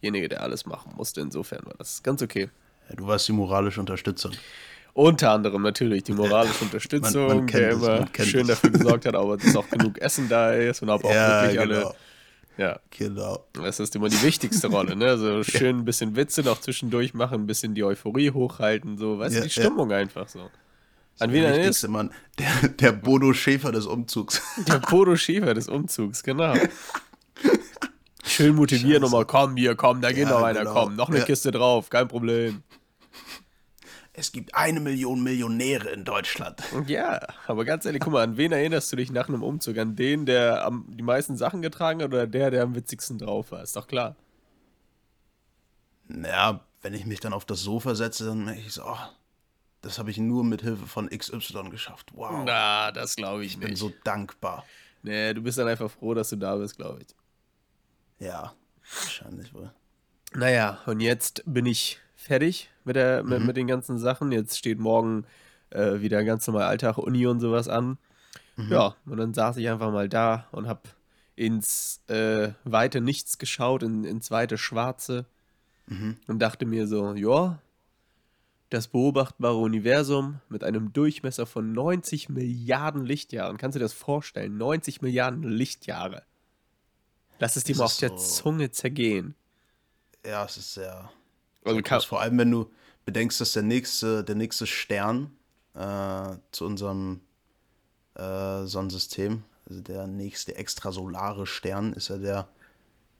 derjenige, 0.00 0.28
der 0.28 0.42
alles 0.42 0.66
machen 0.66 0.92
musste. 0.96 1.20
Insofern 1.20 1.64
war 1.66 1.74
das 1.78 2.02
ganz 2.02 2.22
okay. 2.22 2.50
Ja, 2.88 2.96
du 2.96 3.06
warst 3.06 3.28
die 3.28 3.32
moralische 3.32 3.80
Unterstützung. 3.80 4.32
Unter 4.94 5.30
anderem 5.32 5.62
natürlich 5.62 6.02
die 6.04 6.12
moralische 6.14 6.64
Unterstützung, 6.64 7.26
Man- 7.28 7.36
man 7.38 7.46
der 7.46 7.70
es, 7.70 7.74
immer 7.76 8.08
schön 8.24 8.40
es. 8.42 8.46
dafür 8.48 8.70
gesorgt 8.70 9.06
hat, 9.06 9.14
aber 9.16 9.36
dass 9.36 9.54
auch 9.56 9.68
genug 9.70 9.98
Essen 9.98 10.28
da 10.28 10.52
ist 10.52 10.82
und 10.82 10.90
aber 10.90 11.04
auch 11.08 11.12
ja, 11.14 11.42
wirklich 11.42 11.62
genau. 11.62 11.86
alle. 11.88 11.94
Ja, 12.56 12.80
Genau. 12.90 13.44
das 13.52 13.78
ist 13.78 13.94
immer 13.94 14.08
die 14.08 14.20
wichtigste 14.22 14.66
Rolle, 14.66 14.96
ne? 14.96 15.06
Also 15.06 15.42
schön 15.44 15.78
ein 15.78 15.84
bisschen 15.84 16.16
Witze 16.16 16.42
noch 16.42 16.60
zwischendurch 16.60 17.14
machen, 17.14 17.42
ein 17.42 17.46
bisschen 17.46 17.74
die 17.74 17.84
Euphorie 17.84 18.32
hochhalten, 18.32 18.98
so, 18.98 19.18
weißt 19.20 19.34
Ja, 19.36 19.42
du, 19.42 19.46
die 19.48 19.54
ja. 19.54 19.62
Stimmung 19.62 19.92
einfach 19.92 20.26
so. 20.28 20.50
An 21.20 21.32
wen 21.32 21.44
er 21.44 21.60
ist? 21.62 21.86
Mann, 21.88 22.12
der, 22.38 22.68
der 22.68 22.92
Bodo 22.92 23.32
Schäfer 23.32 23.70
des 23.72 23.86
Umzugs. 23.86 24.40
Der 24.68 24.78
Bodo 24.78 25.14
Schäfer 25.16 25.52
des 25.54 25.68
Umzugs, 25.68 26.22
genau. 26.24 26.54
Schön 28.38 28.54
motivieren 28.54 29.02
nochmal, 29.02 29.24
komm 29.26 29.56
hier, 29.56 29.74
komm, 29.74 30.00
da 30.00 30.10
geht 30.12 30.28
Ja, 30.28 30.30
noch 30.30 30.42
einer, 30.42 30.60
genau. 30.60 30.72
komm, 30.72 30.96
noch 30.96 31.08
eine 31.08 31.18
Ja. 31.18 31.24
Kiste 31.24 31.50
drauf, 31.50 31.90
kein 31.90 32.08
Problem. 32.08 32.62
Es 34.12 34.32
gibt 34.32 34.54
eine 34.54 34.80
Million 34.80 35.22
Millionäre 35.22 35.90
in 35.90 36.04
Deutschland. 36.04 36.60
Ja, 36.86 37.20
aber 37.46 37.64
ganz 37.64 37.84
ehrlich, 37.84 38.00
guck 38.00 38.12
mal, 38.12 38.22
an 38.24 38.36
wen 38.36 38.50
erinnerst 38.52 38.90
du 38.92 38.96
dich 38.96 39.10
nach 39.12 39.28
einem 39.28 39.42
Umzug? 39.44 39.78
An 39.78 39.94
den, 39.94 40.26
der 40.26 40.64
am, 40.64 40.84
die 40.88 41.02
meisten 41.04 41.36
Sachen 41.36 41.62
getragen 41.62 42.00
hat 42.02 42.08
oder 42.08 42.26
der, 42.26 42.50
der 42.50 42.62
am 42.64 42.74
witzigsten 42.74 43.18
drauf 43.18 43.52
war? 43.52 43.62
Ist 43.62 43.76
doch 43.76 43.86
klar. 43.86 44.16
Naja, 46.08 46.60
wenn 46.82 46.94
ich 46.94 47.06
mich 47.06 47.20
dann 47.20 47.32
auf 47.32 47.44
das 47.44 47.60
Sofa 47.60 47.94
setze, 47.94 48.24
dann 48.26 48.44
merke 48.44 48.60
ich 48.60 48.72
so, 48.72 48.82
oh, 48.84 48.96
das 49.82 49.98
habe 49.98 50.10
ich 50.10 50.18
nur 50.18 50.42
mit 50.44 50.62
Hilfe 50.62 50.86
von 50.86 51.08
XY 51.08 51.70
geschafft. 51.70 52.10
Wow. 52.14 52.42
Na, 52.44 52.90
das 52.92 53.14
glaube 53.16 53.44
ich 53.44 53.52
ich 53.52 53.58
bin 53.60 53.70
nicht. 53.70 53.78
so 53.78 53.92
dankbar. 54.04 54.64
nee, 55.02 55.32
du 55.34 55.42
bist 55.42 55.58
dann 55.58 55.68
einfach 55.68 55.90
froh, 55.90 56.14
dass 56.14 56.30
du 56.30 56.36
da 56.36 56.56
bist, 56.56 56.76
glaube 56.76 57.02
ich. 57.02 57.08
Ja, 58.18 58.54
wahrscheinlich 59.02 59.54
wohl. 59.54 59.70
Naja, 60.34 60.78
und 60.86 61.00
jetzt 61.00 61.42
bin 61.46 61.66
ich 61.66 62.00
fertig 62.14 62.70
mit, 62.84 62.96
der, 62.96 63.22
mit, 63.22 63.44
mit 63.44 63.56
den 63.56 63.66
ganzen 63.66 63.98
Sachen. 63.98 64.32
Jetzt 64.32 64.58
steht 64.58 64.78
morgen 64.78 65.24
äh, 65.70 66.00
wieder 66.00 66.24
ganz 66.24 66.46
normal 66.46 66.64
Alltag, 66.64 66.98
Uni 66.98 67.26
und 67.26 67.40
sowas 67.40 67.68
an. 67.68 67.98
Ja, 68.70 68.96
und 69.06 69.18
dann 69.18 69.34
saß 69.34 69.56
ich 69.58 69.68
einfach 69.68 69.92
mal 69.92 70.08
da 70.08 70.48
und 70.50 70.66
hab 70.66 70.88
ins 71.36 72.02
äh, 72.08 72.50
weite 72.64 73.00
Nichts 73.00 73.38
geschaut, 73.38 73.84
in, 73.84 74.02
ins 74.04 74.30
weite 74.30 74.58
Schwarze 74.58 75.26
und 76.26 76.38
dachte 76.40 76.66
mir 76.66 76.86
so, 76.88 77.14
ja, 77.14 77.60
das 78.70 78.88
beobachtbare 78.88 79.56
Universum 79.56 80.40
mit 80.48 80.64
einem 80.64 80.92
Durchmesser 80.92 81.46
von 81.46 81.72
90 81.72 82.28
Milliarden 82.28 83.06
Lichtjahren. 83.06 83.56
Kannst 83.56 83.76
du 83.76 83.78
dir 83.78 83.84
das 83.84 83.94
vorstellen? 83.94 84.58
90 84.58 85.00
Milliarden 85.00 85.42
Lichtjahre. 85.44 86.24
Lass 87.38 87.56
es 87.56 87.64
dir 87.64 87.72
Das 87.74 87.78
mal 87.78 87.84
ist 87.86 87.92
auf 87.92 87.98
der 88.00 88.08
so- 88.10 88.42
Zunge 88.42 88.70
zergehen. 88.70 89.34
Ja, 90.26 90.44
es 90.44 90.56
ist 90.56 90.74
sehr. 90.74 91.10
Also 91.64 91.80
Krass, 91.82 92.04
vor 92.04 92.20
allem, 92.20 92.38
wenn 92.38 92.50
du 92.50 92.70
bedenkst, 93.04 93.40
dass 93.40 93.52
der 93.52 93.62
nächste, 93.62 94.24
der 94.24 94.34
nächste 94.34 94.66
Stern 94.66 95.30
äh, 95.74 96.36
zu 96.52 96.64
unserem 96.66 97.20
äh, 98.14 98.64
Sonnensystem, 98.64 99.44
also 99.68 99.80
der 99.80 100.06
nächste 100.06 100.56
extrasolare 100.56 101.46
Stern, 101.46 101.92
ist 101.92 102.08
ja 102.08 102.16
der 102.18 102.48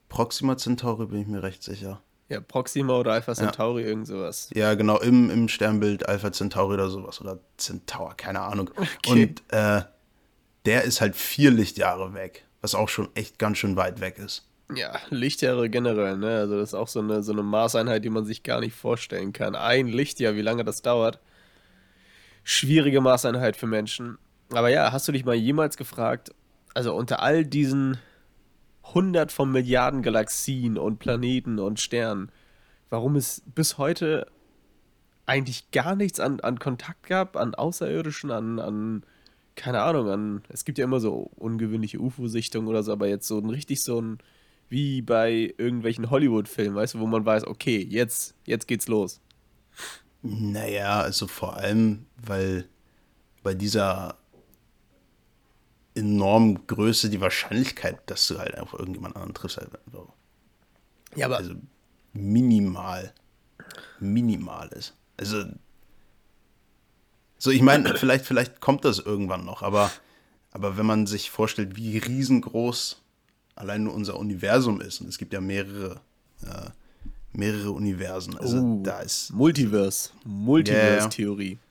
Proxima 0.09 0.57
Centauri, 0.57 1.05
bin 1.05 1.21
ich 1.21 1.27
mir 1.27 1.43
recht 1.43 1.63
sicher. 1.63 2.01
Ja, 2.27 2.39
Proxima 2.41 2.93
oder 2.97 3.13
Alpha 3.13 3.33
Centauri, 3.33 3.83
irgend 3.83 4.05
sowas. 4.07 4.49
Ja, 4.53 4.75
genau, 4.75 4.99
im, 4.99 5.31
im 5.31 5.47
Sternbild 5.47 6.07
Alpha 6.07 6.31
Centauri 6.31 6.75
oder 6.75 6.89
sowas. 6.89 7.21
Oder 7.21 7.39
Centaur, 7.57 8.13
keine 8.15 8.41
Ahnung. 8.41 8.69
Okay. 8.77 9.23
Und 9.23 9.43
äh, 9.53 9.83
der 10.65 10.83
ist 10.83 11.01
halt 11.01 11.15
vier 11.15 11.49
Lichtjahre 11.51 12.13
weg, 12.13 12.45
was 12.61 12.75
auch 12.75 12.89
schon 12.89 13.09
echt 13.15 13.39
ganz 13.39 13.57
schön 13.57 13.75
weit 13.75 14.01
weg 14.01 14.17
ist. 14.17 14.45
Ja, 14.75 14.99
Lichtjahre 15.09 15.69
generell, 15.69 16.17
ne? 16.17 16.37
Also 16.37 16.59
das 16.59 16.69
ist 16.69 16.73
auch 16.75 16.87
so 16.87 16.99
eine, 16.99 17.23
so 17.23 17.31
eine 17.31 17.41
Maßeinheit, 17.41 18.03
die 18.03 18.09
man 18.09 18.25
sich 18.25 18.43
gar 18.43 18.59
nicht 18.59 18.75
vorstellen 18.75 19.33
kann. 19.33 19.55
Ein 19.55 19.87
Lichtjahr, 19.87 20.35
wie 20.35 20.41
lange 20.41 20.63
das 20.63 20.81
dauert. 20.81 21.19
Schwierige 22.43 23.01
Maßeinheit 23.01 23.57
für 23.57 23.67
Menschen. 23.67 24.19
Aber 24.51 24.69
ja, 24.69 24.91
hast 24.91 25.07
du 25.07 25.11
dich 25.11 25.25
mal 25.25 25.35
jemals 25.35 25.75
gefragt, 25.77 26.31
also 26.73 26.93
unter 26.95 27.21
all 27.21 27.45
diesen 27.45 27.97
hundert 28.93 29.31
von 29.31 29.51
Milliarden 29.51 30.01
Galaxien 30.01 30.77
und 30.77 30.99
Planeten 30.99 31.59
und 31.59 31.79
Sternen, 31.79 32.31
warum 32.89 33.15
es 33.15 33.43
bis 33.45 33.77
heute 33.77 34.27
eigentlich 35.25 35.69
gar 35.71 35.95
nichts 35.95 36.19
an, 36.19 36.39
an 36.39 36.57
Kontakt 36.57 37.03
gab, 37.03 37.37
an 37.37 37.53
Außerirdischen, 37.53 38.31
an, 38.31 38.59
an, 38.59 39.03
keine 39.59 39.81
Ahnung, 39.81 40.09
an, 40.09 40.43
es 40.47 40.63
gibt 40.63 40.77
ja 40.77 40.85
immer 40.85 41.01
so 41.01 41.31
ungewöhnliche 41.35 41.99
UFO-Sichtungen 41.99 42.69
oder 42.69 42.81
so, 42.81 42.93
aber 42.93 43.09
jetzt 43.09 43.27
so 43.27 43.37
ein 43.37 43.49
richtig 43.49 43.83
so 43.83 44.01
ein, 44.01 44.19
wie 44.69 45.01
bei 45.01 45.53
irgendwelchen 45.57 46.09
Hollywood-Filmen, 46.09 46.75
weißt 46.75 46.93
du, 46.93 46.99
wo 46.99 47.07
man 47.07 47.25
weiß, 47.25 47.45
okay, 47.45 47.77
jetzt, 47.77 48.35
jetzt 48.45 48.69
geht's 48.69 48.87
los. 48.87 49.19
Naja, 50.21 51.01
also 51.01 51.27
vor 51.27 51.57
allem, 51.57 52.05
weil 52.15 52.69
bei 53.43 53.53
dieser 53.53 54.17
enormen 55.93 56.65
Größe 56.65 57.09
die 57.09 57.19
Wahrscheinlichkeit, 57.19 58.09
dass 58.09 58.27
du 58.29 58.39
halt 58.39 58.55
einfach 58.55 58.79
irgendjemand 58.79 59.17
anderen 59.17 59.33
triffst, 59.33 59.57
halt 59.57 59.71
einfach, 59.85 60.07
Ja, 61.17 61.25
aber 61.25 61.37
also 61.37 61.53
minimal, 62.13 63.13
minimal 63.99 64.69
ist. 64.69 64.95
Also, 65.17 65.43
so 67.39 67.49
ich 67.51 67.61
meine, 67.61 67.95
vielleicht, 67.95 68.25
vielleicht 68.25 68.59
kommt 68.59 68.85
das 68.85 68.99
irgendwann 68.99 69.45
noch, 69.45 69.63
aber, 69.63 69.89
aber 70.51 70.77
wenn 70.77 70.85
man 70.85 71.07
sich 71.07 71.31
vorstellt, 71.31 71.75
wie 71.77 71.97
riesengroß 71.97 73.01
allein 73.55 73.83
nur 73.83 73.93
unser 73.93 74.17
Universum 74.17 74.81
ist, 74.81 75.01
und 75.01 75.07
es 75.07 75.17
gibt 75.17 75.33
ja 75.33 75.41
mehrere, 75.41 76.01
äh, 76.43 76.69
mehrere 77.33 77.71
Universen, 77.71 78.37
also 78.37 78.57
Uh, 78.57 78.83
da 78.83 78.99
ist 78.99 79.31
Multiverse, 79.31 80.11
Multiverse-Theorie. 80.25 81.57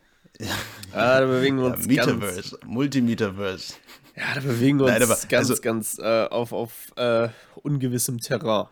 Ah, 0.92 1.18
da 1.20 1.26
bewegen 1.26 1.58
wir 1.58 1.66
ja, 1.68 1.74
uns 1.74 1.86
Metaverse, 1.88 2.58
Multimetaverse. 2.64 3.72
ganz, 3.74 3.80
ja, 4.16 4.34
da 4.34 4.40
bewegen 4.40 4.78
wir 4.78 4.84
uns 4.84 4.92
Nein, 4.92 5.02
aber, 5.02 5.16
ganz, 5.28 5.50
also- 5.50 5.60
ganz 5.60 5.98
äh, 5.98 6.26
auf, 6.30 6.52
auf 6.52 6.72
äh, 6.96 7.28
ungewissem 7.56 8.20
Terrain, 8.20 8.68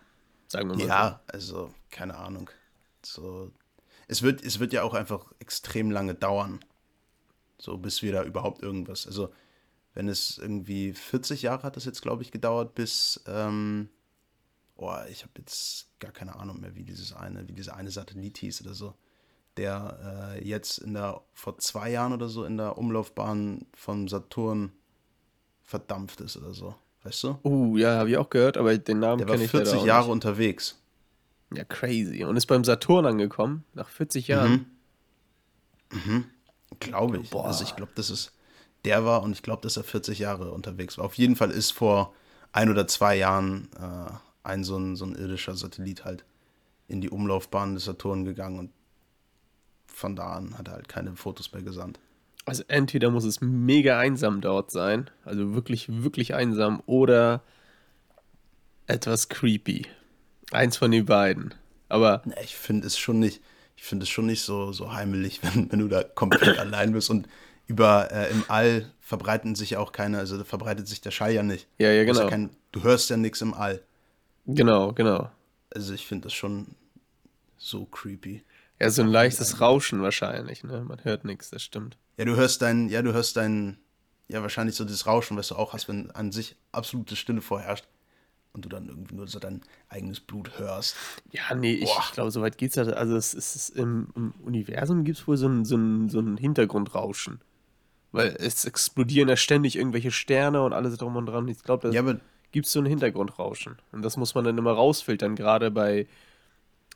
sagen 0.46 0.70
wir 0.70 0.76
mal. 0.76 0.86
Ja, 0.86 1.20
also 1.26 1.74
keine 1.90 2.16
Ahnung. 2.16 2.50
So, 3.02 3.50
es 4.06 4.22
wird, 4.22 4.44
es 4.44 4.60
wird 4.60 4.72
ja 4.72 4.84
auch 4.84 4.94
einfach 4.94 5.26
extrem 5.40 5.90
lange 5.90 6.14
dauern, 6.14 6.60
so 7.58 7.76
bis 7.78 8.02
wir 8.02 8.12
da 8.12 8.22
überhaupt 8.22 8.62
irgendwas. 8.62 9.06
Also 9.06 9.30
wenn 9.94 10.08
es 10.08 10.38
irgendwie 10.38 10.92
40 10.92 11.42
Jahre 11.42 11.62
hat 11.62 11.76
das 11.76 11.86
jetzt, 11.86 12.02
glaube 12.02 12.22
ich, 12.22 12.30
gedauert, 12.30 12.74
bis, 12.74 13.22
ähm, 13.26 13.88
oh, 14.76 14.94
ich 15.10 15.22
habe 15.22 15.32
jetzt 15.38 15.88
gar 16.00 16.12
keine 16.12 16.36
Ahnung 16.36 16.60
mehr, 16.60 16.74
wie 16.74 16.84
dieses 16.84 17.14
eine, 17.14 17.48
wie 17.48 17.52
dieser 17.54 17.76
eine 17.76 17.90
Satellit 17.90 18.36
hieß 18.38 18.60
oder 18.62 18.74
so, 18.74 18.94
der 19.56 20.34
äh, 20.36 20.46
jetzt 20.46 20.78
in 20.78 20.92
der 20.92 21.22
vor 21.32 21.56
zwei 21.58 21.90
Jahren 21.90 22.12
oder 22.12 22.28
so 22.28 22.44
in 22.44 22.58
der 22.58 22.76
Umlaufbahn 22.76 23.64
von 23.74 24.06
Saturn 24.06 24.72
verdampft 25.62 26.20
ist 26.20 26.36
oder 26.36 26.52
so, 26.52 26.74
weißt 27.02 27.24
du? 27.24 27.28
So. 27.28 27.40
Uh, 27.48 27.76
ja, 27.78 27.96
habe 27.96 28.10
ich 28.10 28.18
auch 28.18 28.28
gehört, 28.28 28.58
aber 28.58 28.76
den 28.76 28.98
Namen 28.98 29.18
Der 29.18 29.28
war 29.28 29.34
kenne 29.36 29.46
ich 29.46 29.52
leider 29.52 29.64
40 29.64 29.80
auch 29.80 29.86
Jahre 29.86 30.04
nicht. 30.04 30.12
unterwegs. 30.12 30.78
Ja, 31.54 31.64
crazy. 31.64 32.24
Und 32.24 32.36
ist 32.36 32.46
beim 32.46 32.64
Saturn 32.64 33.06
angekommen, 33.06 33.64
nach 33.72 33.88
40 33.88 34.28
Jahren. 34.28 34.66
Glaube 36.80 37.18
ich. 37.18 37.30
Boah. 37.30 37.46
Also 37.46 37.64
ich 37.64 37.76
glaube, 37.76 37.92
dass 37.94 38.10
es 38.10 38.32
der 38.84 39.04
war 39.04 39.22
und 39.22 39.32
ich 39.32 39.42
glaube, 39.42 39.62
dass 39.62 39.76
er 39.76 39.84
40 39.84 40.18
Jahre 40.18 40.52
unterwegs 40.52 40.98
war. 40.98 41.04
Auf 41.04 41.14
jeden 41.14 41.36
Fall 41.36 41.50
ist 41.50 41.72
vor 41.72 42.14
ein 42.52 42.70
oder 42.70 42.86
zwei 42.86 43.16
Jahren 43.16 43.68
äh, 43.80 44.12
ein 44.44 44.64
so, 44.64 44.76
ein 44.76 44.96
so 44.96 45.04
ein 45.04 45.14
irdischer 45.14 45.56
Satellit 45.56 46.04
halt 46.04 46.24
in 46.88 47.00
die 47.00 47.10
Umlaufbahn 47.10 47.74
des 47.74 47.84
Saturn 47.84 48.24
gegangen 48.24 48.58
und 48.58 48.70
von 49.86 50.14
da 50.14 50.34
an 50.34 50.56
hat 50.58 50.68
er 50.68 50.74
halt 50.74 50.88
keine 50.88 51.16
Fotos 51.16 51.52
mehr 51.52 51.62
gesandt. 51.62 51.98
Also 52.44 52.62
entweder 52.68 53.10
muss 53.10 53.24
es 53.24 53.40
mega 53.40 53.98
einsam 53.98 54.40
dort 54.40 54.70
sein, 54.70 55.10
also 55.24 55.54
wirklich, 55.54 55.88
wirklich 56.02 56.34
einsam, 56.34 56.80
oder 56.86 57.42
etwas 58.86 59.28
creepy. 59.28 59.86
Eins 60.52 60.76
von 60.76 60.92
den 60.92 61.06
beiden. 61.06 61.54
Aber 61.88 62.22
Na, 62.24 62.40
Ich 62.40 62.54
finde 62.54 62.86
es 62.86 62.98
schon 62.98 63.18
nicht, 63.18 63.40
ich 63.76 63.84
finde 63.84 64.04
es 64.04 64.08
schon 64.08 64.26
nicht 64.26 64.42
so, 64.42 64.72
so 64.72 64.92
heimelig, 64.92 65.40
wenn, 65.42 65.70
wenn 65.70 65.78
du 65.78 65.88
da 65.88 66.02
komplett 66.02 66.58
allein 66.58 66.92
bist 66.92 67.10
und 67.10 67.28
über 67.66 68.10
äh, 68.12 68.30
im 68.30 68.44
All 68.48 68.92
verbreiten 69.00 69.54
sich 69.54 69.76
auch 69.76 69.92
keine, 69.92 70.18
also 70.18 70.42
verbreitet 70.44 70.88
sich 70.88 71.00
der 71.00 71.10
Schall 71.10 71.32
ja 71.32 71.42
nicht. 71.42 71.68
Ja, 71.78 71.90
ja, 71.90 72.04
genau. 72.04 72.28
kein, 72.28 72.50
du 72.72 72.82
hörst 72.82 73.10
ja 73.10 73.16
nichts 73.16 73.40
im 73.40 73.54
All. 73.54 73.82
Genau, 74.46 74.92
genau. 74.92 75.30
Also 75.74 75.92
ich 75.92 76.06
finde 76.06 76.24
das 76.24 76.34
schon 76.34 76.74
so 77.56 77.84
creepy. 77.84 78.42
Ja, 78.80 78.90
so 78.90 79.02
ein 79.02 79.08
leichtes 79.08 79.60
Rauschen 79.60 80.02
wahrscheinlich, 80.02 80.62
ne? 80.62 80.84
Man 80.86 81.02
hört 81.04 81.24
nichts, 81.24 81.50
das 81.50 81.62
stimmt. 81.62 81.96
Ja, 82.18 82.24
du 82.24 82.36
hörst 82.36 82.62
dein, 82.62 82.88
ja, 82.88 83.02
du 83.02 83.12
hörst 83.12 83.36
dein, 83.36 83.78
ja, 84.28 84.42
wahrscheinlich 84.42 84.76
so 84.76 84.84
das 84.84 85.06
Rauschen, 85.06 85.36
was 85.36 85.48
du 85.48 85.56
auch 85.56 85.72
hast, 85.72 85.88
wenn 85.88 86.10
an 86.12 86.30
sich 86.30 86.56
absolute 86.72 87.16
Stille 87.16 87.40
vorherrscht 87.40 87.86
und 88.56 88.64
du 88.64 88.68
dann 88.68 88.88
irgendwie 88.88 89.14
nur 89.14 89.28
so 89.28 89.38
dein 89.38 89.62
eigenes 89.88 90.20
Blut 90.20 90.58
hörst. 90.58 90.96
Ja, 91.30 91.54
nee, 91.54 91.74
ich, 91.74 91.90
ich 91.98 92.12
glaube, 92.12 92.30
soweit 92.30 92.58
geht's 92.58 92.76
ja. 92.76 92.84
Also 92.84 93.16
es 93.16 93.34
ist 93.34 93.70
im, 93.70 94.08
im 94.14 94.32
Universum 94.44 95.04
gibt 95.04 95.18
es 95.18 95.28
wohl 95.28 95.36
so 95.36 95.46
ein, 95.48 95.64
so, 95.64 95.76
ein, 95.76 96.08
so 96.08 96.20
ein 96.20 96.36
Hintergrundrauschen. 96.36 97.40
Weil 98.12 98.36
es 98.38 98.64
explodieren 98.64 99.28
ja 99.28 99.36
ständig 99.36 99.76
irgendwelche 99.76 100.10
Sterne 100.10 100.62
und 100.62 100.72
alles 100.72 100.96
drum 100.96 101.16
und 101.16 101.26
dran. 101.26 101.48
Ich 101.48 101.62
glaube, 101.62 101.88
da 101.88 101.94
Ja, 101.94 102.02
gibt 102.52 102.66
es 102.66 102.72
so 102.72 102.80
ein 102.80 102.86
Hintergrundrauschen. 102.86 103.76
Und 103.92 104.02
das 104.02 104.16
muss 104.16 104.34
man 104.34 104.44
dann 104.44 104.56
immer 104.58 104.72
rausfiltern, 104.72 105.36
gerade 105.36 105.70
bei, 105.70 106.06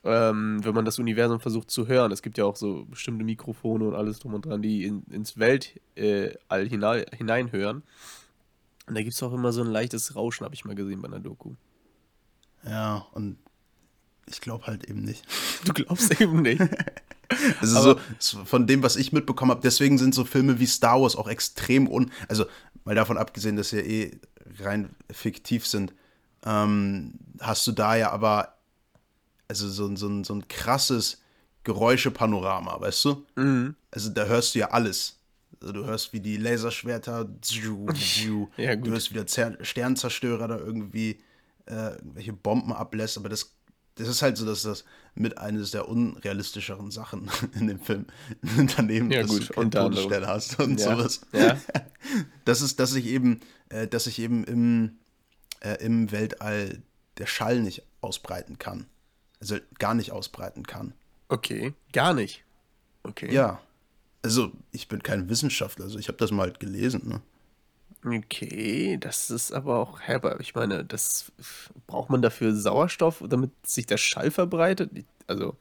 ähm, 0.05 0.65
wenn 0.65 0.75
man 0.75 0.85
das 0.85 0.99
Universum 0.99 1.41
versucht 1.41 1.71
zu 1.71 1.87
hören. 1.89 2.13
Es 2.13 2.23
gibt 2.23 2.39
ja 2.39 2.45
auch 2.45 2.57
so 2.57 2.87
bestimmte 2.87 3.25
Mikrofone 3.25 3.87
und 3.87 3.95
alles 3.95 4.19
drum 4.21 4.35
und 4.35 4.47
dran, 4.47 4.63
die 4.63 4.85
in, 4.85 5.05
ins 5.11 5.39
Weltall 5.39 5.81
äh, 5.97 6.69
hinein, 6.69 7.05
hineinhören. 7.17 7.83
Und 8.87 8.95
da 8.95 9.03
gibt 9.03 9.15
es 9.15 9.23
auch 9.23 9.33
immer 9.33 9.53
so 9.53 9.61
ein 9.63 9.69
leichtes 9.69 10.15
Rauschen, 10.17 10.45
habe 10.45 10.55
ich 10.55 10.65
mal 10.65 10.75
gesehen 10.75 11.01
bei 11.03 11.09
einer 11.09 11.21
Doku. 11.21 11.55
ja, 12.65 13.07
und 13.13 13.39
ich 14.27 14.41
glaube 14.41 14.67
halt 14.67 14.85
eben 14.89 15.03
nicht. 15.03 15.25
Du 15.65 15.73
glaubst 15.75 16.21
eben 16.21 16.43
nicht. 16.43 16.61
Also 17.61 17.97
so, 18.19 18.45
von 18.45 18.67
dem, 18.67 18.83
was 18.83 18.97
ich 18.97 19.13
mitbekommen 19.13 19.53
habe, 19.53 19.61
deswegen 19.63 19.99
sind 19.99 20.17
so 20.17 20.25
Filme 20.25 20.59
wie 20.59 20.67
Star 20.67 21.01
Wars 21.01 21.15
auch 21.15 21.29
extrem 21.29 21.87
un... 21.87 22.11
Also 22.27 22.45
mal 22.85 22.97
davon 22.97 23.17
abgesehen, 23.17 23.55
dass 23.55 23.69
sie 23.69 23.77
ja 23.77 23.83
eh 23.85 24.21
rein 24.59 24.91
fiktiv 25.13 25.65
sind, 25.65 25.95
ähm, 26.45 27.15
hast 27.41 27.65
du 27.69 27.73
da 27.73 27.95
ja 27.95 28.11
aber 28.11 28.57
also 29.47 29.69
so, 29.69 29.87
ein- 29.87 29.97
so, 29.97 30.25
so 30.25 30.35
ein 30.35 30.49
krasses 30.49 31.23
Geräuschepanorama, 31.63 32.81
weißt 32.81 33.05
du? 33.05 33.25
Mhm. 33.37 33.77
Also 33.93 34.11
da 34.11 34.25
hörst 34.25 34.57
du 34.57 34.59
ja 34.59 34.71
alles. 34.73 35.20
Also 35.61 35.73
du 35.75 35.85
hörst, 35.85 36.13
wie 36.13 36.21
die 36.21 36.37
Laserschwerter, 36.37 37.29
Ja, 38.57 38.75
gut. 38.75 38.87
du 38.87 38.91
hörst, 38.93 39.11
wie 39.11 39.15
der 39.15 39.27
Zer 39.27 39.57
Sternzerstörer 39.63 40.49
da 40.49 40.57
irgendwie 40.59 41.19
äh, 41.67 41.95
irgendwelche 41.97 42.33
Bomben 42.33 42.73
ablässt, 42.73 43.19
aber 43.19 43.29
das, 43.29 43.53
das 43.97 44.09
ist 44.09 44.23
halt 44.23 44.37
so, 44.39 44.47
dass 44.47 44.63
das 44.63 44.85
mit 45.15 45.37
eines 45.39 45.71
der 45.73 45.89
unrealistischeren 45.89 46.91
Sachen 46.91 47.31
in 47.55 47.67
dem 47.69 47.81
Film 47.81 48.07
daneben, 48.77 49.11
Ja, 49.11 49.23
dass 49.23 49.31
gut, 49.31 49.51
du. 49.57 49.65
Todesstelle 49.69 50.27
hast 50.27 50.59
und 50.61 50.81
Ja. 50.81 50.97
sowas. 50.97 51.21
Ja. 51.33 51.59
Das 52.47 52.63
ist, 52.63 52.81
dass 52.81 52.95
ich 52.95 53.07
eben, 53.07 53.41
äh, 53.69 53.87
dass 53.87 54.07
ich 54.07 54.19
eben 54.19 54.45
im, 54.45 54.99
äh, 55.61 55.75
im 55.85 56.11
Weltall 56.11 56.83
der 57.19 57.27
Schall 57.27 57.61
nicht 57.61 57.83
ausbreiten 58.01 58.59
kann. 58.59 58.87
Also 59.41 59.57
gar 59.79 59.95
nicht 59.95 60.11
ausbreiten 60.13 60.67
kann. 60.67 60.95
Okay, 61.29 61.75
gar 61.93 62.15
nicht. 62.15 62.45
Okay. 63.03 63.33
Ja. 63.33 63.61
Also, 64.23 64.53
ich 64.73 64.89
bin 64.89 65.03
kein 65.03 65.29
Wissenschaftler, 65.29 65.85
also 65.87 65.99
ich 65.99 66.09
habe 66.09 66.19
das 66.19 66.31
mal 66.31 66.53
gelesen, 66.53 67.09
ne? 67.09 67.23
Okay, 68.05 68.97
das 68.99 69.31
ist 69.31 69.53
aber 69.53 69.79
auch 69.79 70.01
herber. 70.01 70.41
Ich 70.41 70.55
meine, 70.55 70.85
das 70.85 71.33
braucht 71.87 72.09
man 72.09 72.23
dafür 72.23 72.55
Sauerstoff, 72.55 73.23
damit 73.29 73.51
sich 73.67 73.87
der 73.87 73.99
Schall 73.99 74.31
verbreitet? 74.31 74.91
Also, 75.27 75.57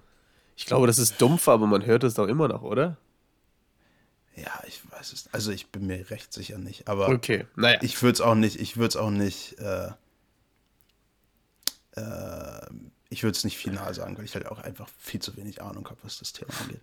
ich 0.56 0.66
glaube, 0.66 0.88
das 0.88 1.00
ist 1.00 1.22
dumpf, 1.22 1.48
aber 1.50 1.68
man 1.68 1.86
hört 1.86 2.04
es 2.04 2.13
doch 2.13 2.28
immer 2.28 2.48
noch, 2.48 2.62
oder? 2.62 2.98
Ja, 4.36 4.63
ich 4.68 4.82
weiß 4.89 5.12
es. 5.13 5.30
Also 5.34 5.51
ich 5.51 5.68
bin 5.68 5.86
mir 5.88 6.10
recht 6.10 6.32
sicher 6.34 6.58
nicht. 6.58 6.88
Aber 6.88 7.10
Okay, 7.10 7.46
naja. 7.56 7.80
ich 7.82 8.01
würde 8.01 8.13
es 8.13 8.22
auch 8.22 8.36
nicht, 8.36 8.60
ich 8.60 8.78
würde 8.78 8.88
es 8.89 8.96
auch 8.96 9.10
nicht, 9.12 9.58
äh, 9.60 9.92
äh, 11.96 12.68
ich 13.10 13.24
würde 13.24 13.36
es 13.38 13.44
nicht 13.44 13.58
final 13.58 13.94
sagen, 13.94 14.18
weil 14.18 14.25
ich 14.25 14.36
halt 14.36 14.46
auch 14.48 14.60
einfach 14.60 14.88
viel 14.98 15.22
zu 15.22 15.36
wenig 15.36 15.62
Ahnung 15.62 15.89
habe, 15.89 16.00
was 16.04 16.20
das 16.20 16.32
Thema 16.32 16.51
angeht. 16.62 16.82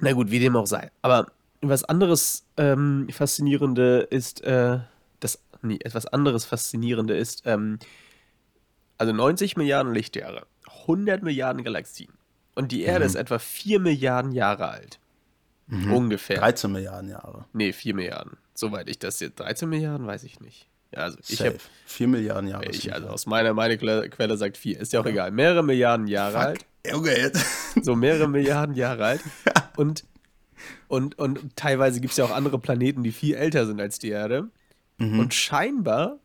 Na 0.00 0.12
gut, 0.12 0.30
wie 0.30 0.38
dem 0.38 0.56
auch 0.56 0.66
sei. 0.66 0.90
Aber 1.02 1.26
was 1.60 1.84
anderes 1.84 2.46
ähm, 2.56 3.08
Faszinierende 3.10 4.06
ist, 4.10 4.42
äh, 4.42 4.78
das, 5.20 5.40
nee, 5.62 5.78
etwas 5.82 6.06
anderes 6.06 6.44
Faszinierende 6.44 7.16
ist, 7.16 7.42
ähm, 7.46 7.78
also 8.96 9.12
90 9.12 9.56
Milliarden 9.56 9.92
Lichtjahre, 9.92 10.46
100 10.82 11.22
Milliarden 11.22 11.64
Galaxien. 11.64 12.12
Und 12.54 12.72
die 12.72 12.82
Erde 12.82 13.04
ist 13.04 13.14
etwa 13.14 13.38
4 13.38 13.78
Milliarden 13.78 14.32
Jahre 14.32 14.68
alt. 14.68 14.98
Ungefähr. 15.70 16.38
13 16.38 16.72
Milliarden 16.72 17.10
Jahre. 17.10 17.44
Nee, 17.52 17.72
4 17.72 17.94
Milliarden. 17.94 18.38
Soweit 18.54 18.88
ich 18.88 18.98
das 18.98 19.20
jetzt. 19.20 19.38
13 19.38 19.68
Milliarden 19.68 20.06
weiß 20.06 20.24
ich 20.24 20.40
nicht. 20.40 20.66
Ja, 20.92 21.02
also 21.02 21.18
ich 21.28 21.40
habe. 21.40 21.56
4 21.86 22.08
Milliarden 22.08 22.48
Jahre. 22.48 22.66
Ich, 22.70 22.92
also 22.92 23.08
aus 23.08 23.26
meiner 23.26 23.52
meine 23.52 23.76
Quelle, 23.76 24.08
Quelle 24.08 24.36
sagt 24.36 24.56
4. 24.56 24.80
Ist 24.80 24.92
ja 24.92 25.00
auch 25.00 25.06
egal. 25.06 25.30
Mehrere 25.30 25.62
Milliarden 25.62 26.06
Jahre 26.06 26.38
alt. 26.38 26.66
Junge, 26.90 27.16
jetzt. 27.16 27.44
So 27.84 27.94
mehrere 27.96 28.28
Milliarden 28.28 28.74
Jahre 28.74 29.04
alt. 29.04 29.20
Und, 29.76 30.04
und, 30.88 31.18
und 31.18 31.56
teilweise 31.56 32.00
gibt 32.00 32.12
es 32.12 32.16
ja 32.16 32.24
auch 32.24 32.30
andere 32.30 32.58
Planeten, 32.58 33.02
die 33.02 33.12
viel 33.12 33.34
älter 33.34 33.66
sind 33.66 33.80
als 33.80 33.98
die 33.98 34.08
Erde. 34.10 34.48
Und 35.00 35.32
scheinbar, 35.32 36.18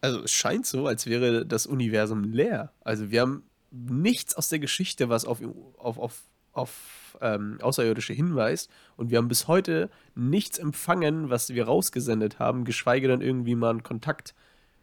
also 0.00 0.24
es 0.24 0.32
scheint 0.32 0.66
so, 0.66 0.88
als 0.88 1.06
wäre 1.06 1.46
das 1.46 1.66
Universum 1.66 2.24
leer. 2.24 2.72
Also 2.80 3.12
wir 3.12 3.20
haben 3.20 3.44
nichts 3.70 4.34
aus 4.34 4.48
der 4.48 4.58
Geschichte, 4.58 5.08
was 5.08 5.24
auf, 5.24 5.38
auf, 5.78 5.96
auf, 5.96 6.22
auf 6.52 7.16
ähm, 7.20 7.58
Außerirdische 7.62 8.12
hinweist. 8.12 8.68
Und 8.96 9.10
wir 9.12 9.18
haben 9.18 9.28
bis 9.28 9.46
heute 9.46 9.90
nichts 10.16 10.58
empfangen, 10.58 11.30
was 11.30 11.50
wir 11.50 11.66
rausgesendet 11.66 12.40
haben, 12.40 12.64
geschweige 12.64 13.06
denn 13.06 13.20
irgendwie 13.20 13.54
mal 13.54 13.70
einen 13.70 13.84
Kontakt 13.84 14.34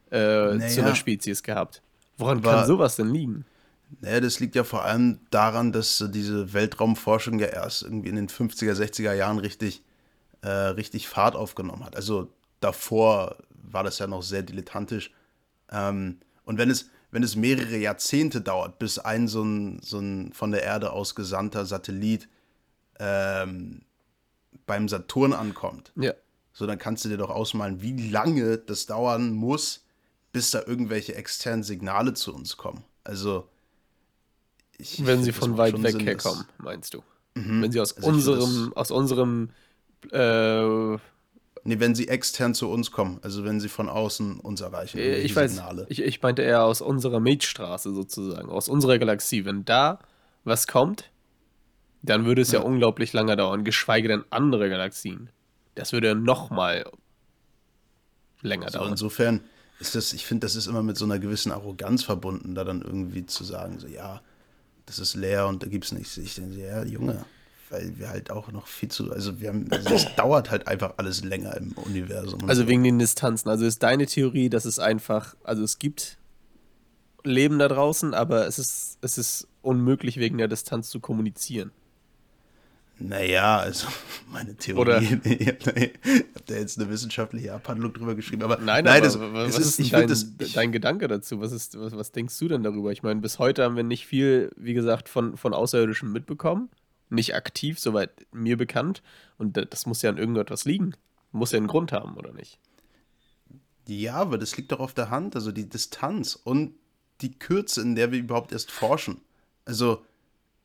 äh, 0.09 0.15
Naja. 0.55 0.67
zu 0.69 0.79
einer 0.81 0.95
Spezies 0.95 1.43
gehabt. 1.43 1.81
Woran 2.17 2.37
Aber- 2.37 2.51
kann 2.51 2.65
sowas 2.67 2.95
denn 2.95 3.09
liegen? 3.13 3.43
Naja, 4.01 4.19
das 4.19 4.39
liegt 4.39 4.55
ja 4.55 4.63
vor 4.63 4.83
allem 4.83 5.19
daran, 5.31 5.71
dass 5.71 6.03
diese 6.09 6.53
Weltraumforschung 6.53 7.39
ja 7.39 7.47
erst 7.47 7.83
irgendwie 7.83 8.09
in 8.09 8.15
den 8.15 8.27
50er, 8.29 8.73
60er 8.73 9.13
Jahren 9.13 9.39
richtig, 9.39 9.81
äh, 10.41 10.49
richtig 10.49 11.07
Fahrt 11.07 11.35
aufgenommen 11.35 11.85
hat. 11.85 11.95
Also 11.95 12.31
davor 12.59 13.37
war 13.49 13.83
das 13.83 13.99
ja 13.99 14.07
noch 14.07 14.23
sehr 14.23 14.43
dilettantisch. 14.43 15.11
Ähm, 15.71 16.19
und 16.43 16.57
wenn 16.57 16.69
es, 16.69 16.89
wenn 17.11 17.23
es 17.23 17.35
mehrere 17.35 17.77
Jahrzehnte 17.77 18.41
dauert, 18.41 18.77
bis 18.79 18.99
ein 18.99 19.27
so 19.27 19.41
ein, 19.43 19.79
so 19.81 19.99
ein 19.99 20.33
von 20.33 20.51
der 20.51 20.63
Erde 20.63 20.91
aus 20.91 21.15
gesandter 21.15 21.65
Satellit 21.65 22.27
ähm, 22.99 23.81
beim 24.65 24.87
Saturn 24.89 25.33
ankommt, 25.33 25.93
Ja. 25.95 26.13
so 26.51 26.67
dann 26.67 26.77
kannst 26.77 27.05
du 27.05 27.09
dir 27.09 27.17
doch 27.17 27.29
ausmalen, 27.29 27.81
wie 27.81 28.09
lange 28.09 28.57
das 28.57 28.85
dauern 28.85 29.31
muss, 29.31 29.85
bis 30.33 30.51
da 30.51 30.61
irgendwelche 30.65 31.15
externen 31.15 31.63
Signale 31.63 32.13
zu 32.13 32.33
uns 32.35 32.57
kommen. 32.57 32.83
Also 33.03 33.49
ich, 34.77 35.05
Wenn 35.05 35.19
ich 35.19 35.25
sie 35.25 35.31
von 35.31 35.57
weit 35.57 35.81
weg 35.81 35.91
Sinn, 35.93 36.01
herkommen, 36.01 36.45
meinst 36.57 36.93
du? 36.93 37.03
Wenn 37.35 37.71
sie 37.71 37.79
aus 37.79 37.95
Also 37.95 38.09
ich 38.09 38.15
unserem, 38.15 38.73
aus 38.75 38.91
unserem, 38.91 39.49
äh, 40.11 40.97
Nee, 41.63 41.79
wenn 41.81 41.95
sie 41.95 42.07
extern 42.07 42.53
zu 42.55 42.69
uns 42.69 42.91
kommen, 42.91 43.19
also 43.23 43.43
wenn 43.43 43.59
sie 43.59 43.67
von 43.67 43.89
außen 43.89 44.39
uns 44.39 44.61
erreichen. 44.61 44.97
ich 44.99 45.03
irgendwelche 45.03 45.35
weiß, 45.35 45.51
Signale. 45.55 45.85
ich, 45.89 46.01
ich 46.01 46.21
meinte 46.21 46.41
eher 46.41 46.63
aus 46.63 46.79
unserer 46.81 47.19
Milchstraße 47.19 47.93
sozusagen, 47.93 48.49
aus 48.49 48.69
unserer 48.69 48.97
Galaxie. 48.97 49.43
Wenn 49.43 49.65
da 49.65 49.99
was 50.45 50.67
kommt, 50.67 51.09
dann 52.03 52.23
würde 52.25 52.41
es 52.41 52.51
ja, 52.53 52.61
unglaublich 52.61 53.11
lange 53.11 53.35
dauern, 53.35 53.65
geschweige 53.65 54.07
denn 54.07 54.23
andere 54.29 54.69
Galaxien. 54.69 55.29
Das 55.75 55.91
würde 55.91 56.15
noch 56.15 56.49
mal 56.49 56.89
länger 58.41 58.69
So, 58.69 58.79
dauern. 58.79 58.91
insofern 58.91 59.41
ist 59.79 59.93
das, 59.93 60.13
ich 60.13 60.25
finde, 60.25 60.45
das 60.45 60.55
ist 60.55 60.67
immer 60.67 60.83
mit 60.83 60.95
so 60.97 61.03
einer 61.05 61.19
gewissen 61.19 61.51
Arroganz 61.51 62.03
verbunden, 62.03 62.55
da 62.55 62.63
dann 62.63 62.81
irgendwie 62.81 63.25
zu 63.25 63.43
sagen, 63.43 63.77
so 63.79 63.87
ja, 63.87 64.21
das 64.87 64.99
ist 64.99 65.15
leer 65.15 65.47
und 65.47 65.61
da 65.61 65.67
gibt 65.67 65.85
es 65.85 65.91
nichts. 65.91 66.17
Ich 66.17 66.35
denke, 66.35 66.57
ja, 66.57 66.83
Junge, 66.83 67.23
weil 67.69 67.97
wir 67.97 68.09
halt 68.09 68.31
auch 68.31 68.51
noch 68.51 68.67
viel 68.67 68.89
zu, 68.89 69.11
also 69.11 69.39
wir 69.39 69.49
haben, 69.49 69.67
also 69.71 69.93
es 69.93 70.07
dauert 70.15 70.49
halt 70.49 70.67
einfach 70.67 70.93
alles 70.97 71.23
länger 71.23 71.55
im 71.57 71.73
Universum. 71.73 72.39
Also 72.49 72.63
so. 72.63 72.67
wegen 72.67 72.83
den 72.83 72.97
Distanzen. 72.97 73.49
Also 73.49 73.65
ist 73.65 73.83
deine 73.83 74.05
Theorie, 74.05 74.49
dass 74.49 74.65
es 74.65 74.79
einfach, 74.79 75.35
also 75.43 75.63
es 75.63 75.77
gibt 75.77 76.17
Leben 77.23 77.59
da 77.59 77.67
draußen, 77.67 78.13
aber 78.13 78.47
es 78.47 78.57
ist, 78.57 78.97
es 79.01 79.17
ist 79.17 79.47
unmöglich, 79.61 80.17
wegen 80.17 80.37
der 80.37 80.47
Distanz 80.47 80.89
zu 80.89 80.99
kommunizieren. 80.99 81.71
Naja, 82.99 83.57
also 83.59 83.87
meine 84.31 84.55
Theorie. 84.55 84.79
Oder- 84.81 85.01
ich 85.01 85.47
habe 85.47 85.57
da 86.45 86.55
jetzt 86.55 86.79
eine 86.79 86.89
wissenschaftliche 86.89 87.53
Abhandlung 87.53 87.93
drüber 87.93 88.15
geschrieben, 88.15 88.43
aber 88.43 88.57
Nein, 88.57 88.85
nein 88.85 88.87
aber 88.87 89.01
das, 89.01 89.19
was 89.19 89.57
ist, 89.59 89.79
ist 89.79 89.93
dein, 89.93 90.07
das, 90.07 90.25
dein 90.53 90.71
Gedanke 90.71 91.07
dazu? 91.07 91.39
Was, 91.39 91.51
ist, 91.51 91.79
was, 91.79 91.95
was 91.95 92.11
denkst 92.11 92.37
du 92.39 92.47
denn 92.47 92.63
darüber? 92.63 92.91
Ich 92.91 93.03
meine, 93.03 93.19
bis 93.21 93.39
heute 93.39 93.63
haben 93.63 93.75
wir 93.75 93.83
nicht 93.83 94.07
viel, 94.07 94.51
wie 94.55 94.73
gesagt, 94.73 95.09
von, 95.09 95.37
von 95.37 95.53
Außerirdischen 95.53 96.11
mitbekommen. 96.11 96.69
Nicht 97.09 97.35
aktiv, 97.35 97.79
soweit 97.79 98.25
mir 98.31 98.57
bekannt. 98.57 99.01
Und 99.37 99.55
da- 99.57 99.65
das 99.65 99.85
muss 99.85 100.01
ja 100.01 100.09
an 100.09 100.17
irgendetwas 100.17 100.65
liegen. 100.65 100.93
Muss 101.31 101.51
ja 101.51 101.57
einen 101.57 101.67
Grund 101.67 101.91
haben, 101.91 102.15
oder 102.17 102.33
nicht? 102.33 102.59
Ja, 103.87 104.15
aber 104.15 104.37
das 104.37 104.57
liegt 104.57 104.71
doch 104.71 104.79
auf 104.79 104.93
der 104.93 105.09
Hand, 105.09 105.35
also 105.35 105.51
die 105.51 105.69
Distanz 105.69 106.35
und 106.35 106.73
die 107.21 107.37
Kürze, 107.37 107.81
in 107.81 107.95
der 107.95 108.11
wir 108.11 108.19
überhaupt 108.19 108.51
erst 108.51 108.71
forschen. 108.71 109.21
Also, 109.65 110.03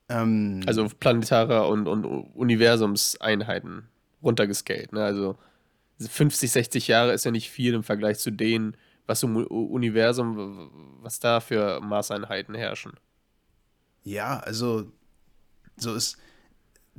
Ähm, 0.09 0.63
Also 0.67 0.89
planetarer 0.89 1.69
und, 1.69 1.87
und 1.87 2.05
Universumseinheiten 2.05 3.85
runtergescaled. 4.23 4.93
Ne? 4.93 5.05
Also 5.05 5.37
50, 6.01 6.51
60 6.51 6.89
Jahre 6.89 7.13
ist 7.13 7.25
ja 7.25 7.31
nicht 7.31 7.51
viel 7.51 7.75
im 7.75 7.83
Vergleich 7.83 8.19
zu 8.19 8.31
denen, 8.31 8.77
was 9.07 9.23
im 9.23 9.37
Universum, 9.37 10.71
was 11.03 11.19
da 11.21 11.41
für 11.41 11.81
Maßeinheiten 11.81 12.55
herrschen. 12.55 12.93
ja, 14.05 14.39
also 14.41 14.91
so 15.77 15.95
ist, 15.95 16.17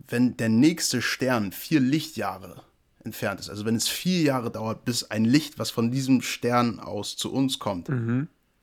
wenn 0.07 0.35
der 0.37 0.49
nächste 0.49 1.01
Stern 1.01 1.51
vier 1.51 1.79
Lichtjahre 1.79 2.63
entfernt 3.03 3.39
ist, 3.39 3.49
also 3.49 3.65
wenn 3.65 3.75
es 3.75 3.87
vier 3.87 4.21
Jahre 4.21 4.51
dauert, 4.51 4.83
bis 4.85 5.03
ein 5.11 5.23
Licht, 5.25 5.59
was 5.59 5.69
von 5.71 5.91
diesem 5.91 6.21
Stern 6.21 6.79
aus 6.79 7.15
zu 7.15 7.31
uns 7.31 7.59
kommt, 7.59 7.89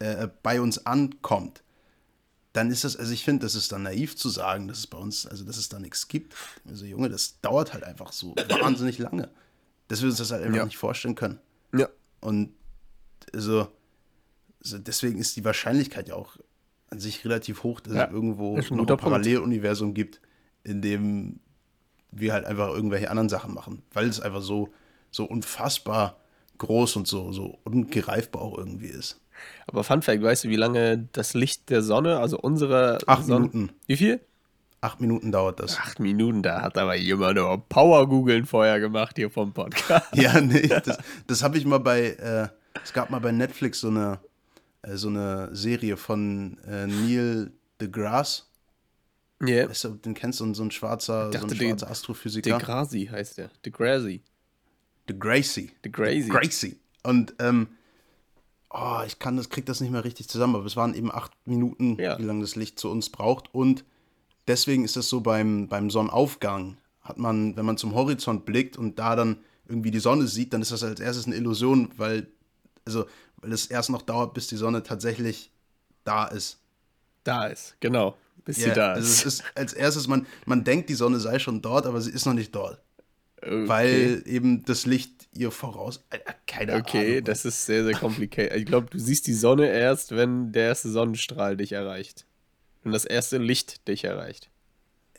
äh, 0.01 0.29
bei 0.43 0.61
uns 0.61 0.85
ankommt, 0.87 1.63
dann 2.53 2.71
ist 2.71 2.83
das, 2.85 2.97
also 2.97 3.13
ich 3.13 3.25
finde, 3.25 3.47
das 3.47 3.55
ist 3.55 3.71
dann 3.73 3.83
naiv 3.85 4.17
zu 4.17 4.29
sagen, 4.29 4.67
dass 4.69 4.79
es 4.79 4.87
bei 4.87 4.99
uns, 4.99 5.25
also 5.27 5.45
dass 5.45 5.57
es 5.57 5.69
da 5.69 5.79
nichts 5.79 6.09
gibt. 6.09 6.35
Also 6.69 6.85
Junge, 6.85 7.09
das 7.09 7.41
dauert 7.41 7.73
halt 7.73 7.85
einfach 7.85 8.13
so 8.13 8.35
wahnsinnig 8.61 8.99
lange. 8.99 9.31
Dass 9.89 10.03
wir 10.03 10.09
uns 10.09 10.19
das 10.19 10.31
halt 10.33 10.43
einfach 10.43 10.57
Ja. 10.59 10.65
nicht 10.65 10.79
vorstellen 10.79 11.15
können. 11.15 11.39
Ja. 11.77 11.89
Und 12.21 12.53
also, 13.33 13.69
also 14.63 14.79
deswegen 14.79 15.19
ist 15.19 15.37
die 15.37 15.45
Wahrscheinlichkeit 15.45 16.09
ja 16.09 16.15
auch 16.15 16.37
an 16.91 16.99
sich 16.99 17.25
relativ 17.25 17.63
hoch, 17.63 17.81
dass 17.81 17.95
Ja, 17.95 18.07
es 18.07 18.13
irgendwo 18.13 18.57
ein 18.57 18.65
noch 18.77 18.89
ein. 18.89 18.97
Paralleluniversum 18.97 19.95
gibt, 19.95 20.21
in 20.65 20.83
dem 20.83 21.39
wir 22.11 22.33
halt 22.33 22.45
einfach 22.45 22.69
irgendwelche 22.71 23.11
anderen 23.11 23.29
Sachen 23.29 23.55
machen. 23.55 23.83
Weil 23.93 24.09
es 24.09 24.21
einfach 24.21 24.43
so, 24.43 24.71
so 25.13 25.25
unfassbar 25.25 26.19
groß 26.59 26.97
und 26.97 27.07
so, 27.07 27.31
so 27.33 27.59
ungereifbar 27.65 28.43
auch 28.43 28.59
irgendwie 28.59 28.89
ist. 28.89 29.21
Aber 29.67 29.85
Fun 29.85 30.03
Fact, 30.03 30.23
weißt 30.23 30.45
du, 30.45 30.49
wie 30.49 30.57
lange 30.57 31.09
das 31.13 31.35
Licht 31.35 31.71
der 31.71 31.83
Sonne, 31.83 32.19
also 32.19 32.39
unsere 32.39 32.99
Acht 33.07 33.25
Sonne, 33.27 33.49
Minuten. 33.49 33.71
Wie 33.87 33.97
viel? 33.97 34.21
Acht 34.81 35.01
Minuten 35.01 35.31
dauert 35.31 35.61
das. 35.61 35.77
Acht 35.79 36.01
Minuten, 36.01 36.43
da 36.43 36.63
hat 36.63 36.79
aber 36.79 36.97
jemand 36.97 37.37
nur 37.37 37.69
Power-Googeln 37.69 38.47
vorher 38.47 38.81
gemacht 38.81 39.17
hier 39.17 39.31
vom 39.31 39.53
Podcast. 39.53 40.07
Ja, 40.15 40.41
nee, 40.41 40.67
das, 40.69 40.99
das 41.27 41.43
habe 41.43 41.59
ich 41.59 41.67
mal 41.67 41.79
bei, 41.81 42.11
äh, 42.13 42.49
es 42.83 42.93
gab 42.93 43.11
mal 43.11 43.19
bei 43.21 43.31
Netflix 43.31 43.81
so 43.81 43.89
eine, 43.89 44.19
äh, 44.83 44.97
so 44.97 45.09
eine 45.09 45.55
Serie 45.55 45.97
von 45.99 46.57
äh, 46.67 46.87
Neil 46.87 47.53
deGrasse. 47.81 48.45
Ja. 49.43 49.69
Weißt 49.69 49.85
du, 49.85 49.89
den 49.91 50.15
kennst 50.15 50.41
du, 50.41 50.53
so 50.55 50.63
ein 50.63 50.71
schwarzer, 50.71 51.27
so 51.27 51.31
dachte, 51.33 51.47
ein 51.55 51.59
den- 51.59 51.69
schwarzer 51.71 51.91
Astrophysiker. 51.91 52.59
DeGrassi 52.59 53.09
heißt 53.11 53.39
der. 53.39 53.51
DeGrassi. 53.65 54.23
DeGracy. 55.09 55.73
DeGrassi. 55.85 56.29
Gracie. 56.29 56.77
Und 57.03 57.35
ähm, 57.39 57.69
oh, 58.71 59.01
ich 59.07 59.19
kann 59.19 59.37
das, 59.37 59.49
krieg 59.51 59.67
das 59.67 59.81
nicht 59.81 59.91
mehr 59.91 60.05
richtig 60.05 60.29
zusammen, 60.29 60.55
aber 60.57 60.65
es 60.67 60.77
waren 60.77 60.95
eben 60.95 61.13
acht 61.13 61.33
Minuten, 61.47 61.97
Ja. 62.01 62.19
wie 62.19 62.23
lange 62.25 62.41
das 62.43 62.57
Licht 62.57 62.79
zu 62.79 62.91
uns 62.91 63.11
braucht. 63.11 63.53
Und 63.55 63.85
deswegen 64.49 64.85
ist 64.85 64.97
es 64.97 65.09
so 65.09 65.21
beim, 65.21 65.69
beim 65.69 65.91
Sonnenaufgang, 65.91 66.77
hat 67.03 67.19
man, 67.19 67.57
wenn 67.57 67.65
man 67.67 67.77
zum 67.79 67.95
Horizont 67.95 68.45
blickt 68.45 68.77
und 68.77 68.99
da 68.99 69.17
dann 69.17 69.39
irgendwie 69.69 69.91
die 69.91 70.01
Sonne 70.01 70.27
sieht, 70.27 70.53
dann 70.53 70.63
ist 70.63 70.73
das 70.73 70.83
als 70.83 71.01
erstes 71.01 71.27
eine 71.27 71.37
Illusion, 71.37 71.91
weil, 71.97 72.29
also, 72.85 73.07
weil 73.39 73.53
es 73.53 73.67
erst 73.67 73.91
noch 73.91 74.03
dauert, 74.03 74.35
bis 74.35 74.47
die 74.49 74.57
Sonne 74.57 74.83
tatsächlich 74.83 75.51
da 76.05 76.27
ist. 76.27 76.59
Da 77.25 77.47
ist, 77.47 77.77
genau. 77.81 78.17
Bis 78.45 78.57
Ja, 78.59 78.69
sie 78.69 78.73
da 78.73 78.93
also 78.93 79.07
ist. 79.09 79.19
es 79.27 79.35
ist 79.41 79.45
als 79.55 79.73
erstes, 79.73 80.07
man, 80.09 80.27
man 80.47 80.65
denkt, 80.65 80.89
die 80.89 80.95
Sonne 80.95 81.21
sei 81.21 81.39
schon 81.39 81.61
dort, 81.63 81.87
aber 81.87 82.01
sie 82.01 82.11
ist 82.11 82.25
noch 82.27 82.33
nicht 82.35 82.55
dort. 82.55 82.81
Okay. 83.43 83.69
Weil 83.69 84.23
eben 84.27 84.65
das 84.65 84.85
Licht 84.87 85.29
ihr 85.33 85.51
voraus. 85.51 86.05
Keine 86.47 86.75
Okay, 86.77 87.13
Ahnung. 87.13 87.25
das 87.25 87.45
ist 87.45 87.65
sehr, 87.65 87.85
sehr 87.85 87.95
kompliziert. 87.95 88.55
Ich 88.55 88.67
glaube, 88.67 88.89
du 88.91 88.99
siehst 88.99 89.27
die 89.27 89.33
Sonne 89.35 89.69
erst, 89.69 90.15
wenn 90.15 90.53
der 90.53 90.65
erste 90.65 90.91
Sonnenstrahl 90.91 91.57
dich 91.57 91.73
erreicht. 91.73 92.27
Wenn 92.83 92.93
das 92.93 93.05
erste 93.05 93.39
Licht 93.39 93.89
dich 93.89 94.05
erreicht. 94.05 94.51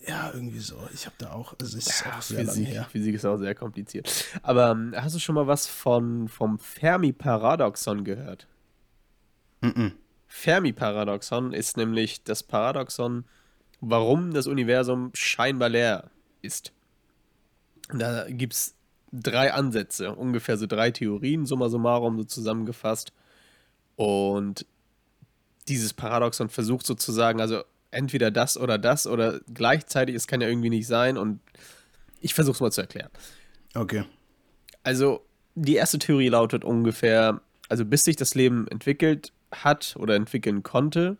Ja, 0.08 0.32
irgendwie 0.34 0.60
so. 0.60 0.78
Ich 0.94 1.06
habe 1.06 1.16
da 1.20 1.32
auch, 1.32 1.54
es 1.62 1.74
ist 1.74 2.06
auch 2.08 2.22
sehr 2.22 2.46
Physik, 2.46 2.68
her. 2.68 2.88
Physik 2.92 3.16
ist 3.16 3.26
auch 3.26 3.38
sehr 3.38 3.54
kompliziert. 3.56 4.26
Aber 4.42 4.72
ähm, 4.72 4.94
hast 4.96 5.16
du 5.16 5.20
schon 5.20 5.36
mal 5.36 5.48
was 5.48 5.68
von, 5.68 6.28
vom 6.28 6.58
Fermi-Paradoxon 6.60 8.04
gehört? 8.04 8.48
Fermi-Paradoxon 10.28 11.54
ist 11.54 11.78
nämlich 11.78 12.24
das 12.24 12.42
Paradoxon, 12.42 13.26
warum 13.80 14.34
das 14.34 14.48
Universum 14.48 15.12
scheinbar 15.14 15.70
leer 15.70 16.10
ist. 16.42 16.72
Da 17.94 18.26
gibt 18.30 18.54
es 18.54 18.76
drei 19.12 19.54
Ansätze, 19.54 20.14
ungefähr 20.14 20.58
so 20.58 20.68
drei 20.68 20.92
Theorien, 20.92 21.46
summa 21.46 21.70
summarum 21.70 22.18
so 22.18 22.24
zusammengefasst. 22.24 23.14
Und 23.96 24.66
dieses 25.68 25.94
Paradoxon 25.94 26.50
versucht 26.50 26.86
sozusagen, 26.86 27.42
also 27.42 27.64
entweder 27.92 28.32
das 28.32 28.58
oder 28.58 28.78
das 28.78 29.06
oder 29.06 29.42
gleichzeitig, 29.54 30.16
es 30.16 30.28
kann 30.28 30.42
ja 30.42 30.48
irgendwie 30.48 30.70
nicht 30.70 30.88
sein. 30.88 31.18
Und 31.18 31.40
ich 32.22 32.34
versuche 32.34 32.56
es 32.56 32.62
mal 32.62 32.72
zu 32.72 32.82
erklären. 32.82 33.10
Okay. 33.76 34.06
Also, 34.84 35.26
die 35.56 35.76
erste 35.76 36.00
Theorie 36.00 36.30
lautet 36.30 36.64
ungefähr, 36.64 37.42
also 37.70 37.86
bis 37.86 38.04
sich 38.04 38.16
das 38.16 38.36
Leben 38.36 38.68
entwickelt 38.68 39.34
hat 39.52 39.96
oder 40.00 40.16
entwickeln 40.16 40.64
konnte, 40.64 41.18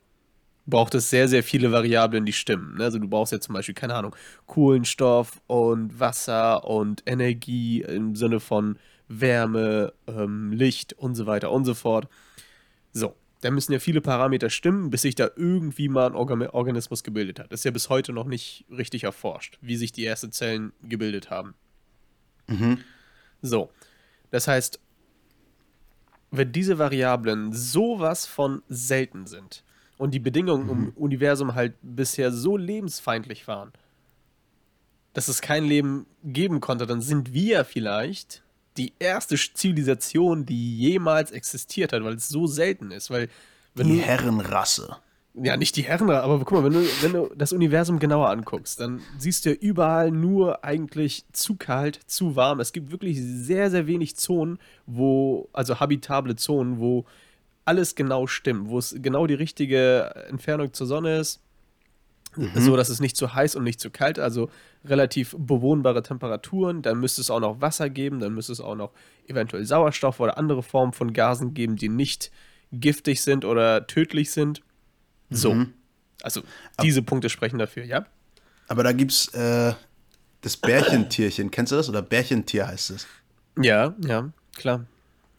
braucht 0.66 0.96
es 0.96 1.10
sehr, 1.10 1.28
sehr 1.28 1.44
viele 1.44 1.72
Variablen, 1.72 2.26
die 2.26 2.34
stimmen. 2.34 2.78
ne? 2.78 2.84
Also 2.86 3.00
du 3.00 3.08
brauchst 3.08 3.32
jetzt 3.32 3.46
zum 3.46 3.54
Beispiel, 3.54 3.76
keine 3.76 3.96
Ahnung, 3.96 4.16
Kohlenstoff 4.46 5.42
und 5.48 6.00
Wasser 6.00 6.66
und 6.66 7.04
Energie 7.06 7.82
im 7.82 8.16
Sinne 8.16 8.40
von 8.40 8.78
Wärme, 9.08 9.94
ähm, 10.08 10.52
Licht 10.52 10.94
und 10.94 11.16
so 11.16 11.26
weiter 11.26 11.52
und 11.52 11.66
so 11.66 11.74
fort. 11.74 12.08
So, 12.94 13.16
da 13.42 13.52
müssen 13.52 13.74
ja 13.74 13.80
viele 13.80 14.02
Parameter 14.02 14.50
stimmen, 14.50 14.90
bis 14.90 15.02
sich 15.02 15.16
da 15.16 15.30
irgendwie 15.36 15.90
mal 15.90 16.08
ein 16.08 16.16
Organ 16.16 16.44
Organismus 16.44 17.04
gebildet 17.04 17.40
hat. 17.40 17.52
Das 17.52 17.62
ist 17.62 17.64
ja 17.66 17.72
bis 17.72 17.90
heute 17.90 18.14
noch 18.14 18.26
nicht 18.26 18.66
richtig 18.70 19.04
erforscht, 19.04 19.58
wie 19.62 19.76
sich 19.76 19.92
die 19.92 20.06
ersten 20.06 20.32
Zellen 20.32 20.72
gebildet 20.84 21.30
haben. 21.30 21.56
So, 23.42 23.72
das 24.30 24.48
heißt, 24.48 24.80
wenn 26.30 26.52
diese 26.52 26.78
Variablen 26.78 27.52
sowas 27.52 28.26
von 28.26 28.62
selten 28.70 29.26
sind 29.26 29.64
und 30.02 30.16
die 30.16 30.20
Bedingungen 30.20 30.68
im 30.68 30.90
Universum 30.96 31.54
halt 31.54 31.76
bisher 31.84 32.32
so 32.32 32.58
lebensfeindlich 32.58 33.48
waren, 33.48 33.72
dass 35.14 35.28
es 35.28 35.42
kein 35.42 35.64
Leben 35.64 36.08
geben 36.24 36.60
konnte, 36.60 36.88
dann 36.88 37.02
sind 37.02 37.34
wir 37.34 37.66
vielleicht 37.66 38.42
die 38.78 38.94
erste 38.98 39.36
Zivilisation, 39.36 40.48
die 40.48 40.76
jemals 40.80 41.30
existiert 41.30 41.94
hat, 41.94 42.04
weil 42.04 42.16
es 42.16 42.30
so 42.30 42.48
selten 42.48 42.90
ist. 42.90 43.12
Weil, 43.12 43.30
wenn 43.76 43.90
Die 43.90 43.98
du, 43.98 44.02
Herrenrasse. 44.02 44.96
ja, 45.36 45.56
nicht 45.56 45.76
die 45.76 45.84
Herren, 45.84 46.10
aber 46.10 46.40
guck 46.40 46.52
mal, 46.54 46.64
wenn 46.64 46.74
du, 46.74 46.84
wenn 47.02 47.14
du 47.14 47.30
das 47.36 47.54
Universum 47.54 48.00
genauer 48.00 48.30
anguckst, 48.32 48.80
dann 48.80 49.02
siehst 49.20 49.46
du 49.46 49.52
ja 49.52 49.56
überall 49.56 50.10
nur 50.10 50.64
eigentlich 50.66 51.26
zu 51.32 51.58
kalt, 51.58 52.00
zu 52.08 52.36
warm. 52.36 52.60
Es 52.60 52.74
gibt 52.74 52.92
wirklich 52.92 53.20
sehr, 53.22 53.70
sehr 53.70 53.86
wenig 53.86 54.16
Zonen, 54.16 54.58
wo, 54.88 55.48
also 55.54 55.80
habitable 55.80 56.36
Zonen, 56.38 56.80
wo 56.80 57.06
alles 57.72 57.96
genau 57.96 58.28
stimmt, 58.28 58.68
wo 58.68 58.78
es 58.80 58.94
genau 58.98 59.28
die 59.28 59.34
richtige 59.34 60.14
Entfernung 60.28 60.74
zur 60.74 60.88
Sonne 60.88 61.20
ist, 61.20 61.40
so 62.54 62.76
dass 62.76 62.90
es 62.90 63.00
nicht 63.00 63.16
zu 63.16 63.34
heiß 63.34 63.56
und 63.56 63.64
nicht 63.64 63.80
zu 63.80 63.90
kalt, 63.90 64.20
also 64.20 64.50
relativ 64.84 65.34
bewohnbare 65.38 66.04
Temperaturen. 66.04 66.82
Dann 66.82 67.00
müsste 67.00 67.22
es 67.22 67.30
auch 67.30 67.40
noch 67.40 67.62
Wasser 67.62 67.90
geben, 67.90 68.20
dann 68.20 68.34
müsste 68.34 68.52
es 68.52 68.60
auch 68.60 68.76
noch 68.76 68.92
eventuell 69.26 69.64
Sauerstoff 69.66 70.20
oder 70.20 70.38
andere 70.38 70.64
Formen 70.64 70.92
von 70.92 71.14
Gasen 71.14 71.54
geben, 71.54 71.78
die 71.78 71.88
nicht 71.88 72.30
giftig 72.74 73.22
sind 73.22 73.46
oder 73.46 73.88
tödlich 73.88 74.32
sind. 74.32 74.62
So. 75.30 75.66
Also 76.24 76.42
diese 76.82 77.02
Punkte 77.02 77.30
sprechen 77.30 77.58
dafür, 77.58 77.86
ja? 77.86 78.06
Aber 78.68 78.84
da 78.84 78.92
gibt's 78.92 79.30
äh, 79.34 79.74
das 80.42 80.58
Bärchentierchen. 80.58 81.52
Kennst 81.52 81.72
du 81.72 81.78
das? 81.78 81.88
Oder 81.88 82.02
Bärchentier 82.02 82.68
heißt 82.68 82.92
es. 82.92 83.08
Ja, 83.62 83.96
ja, 84.06 84.30
klar. 84.58 84.86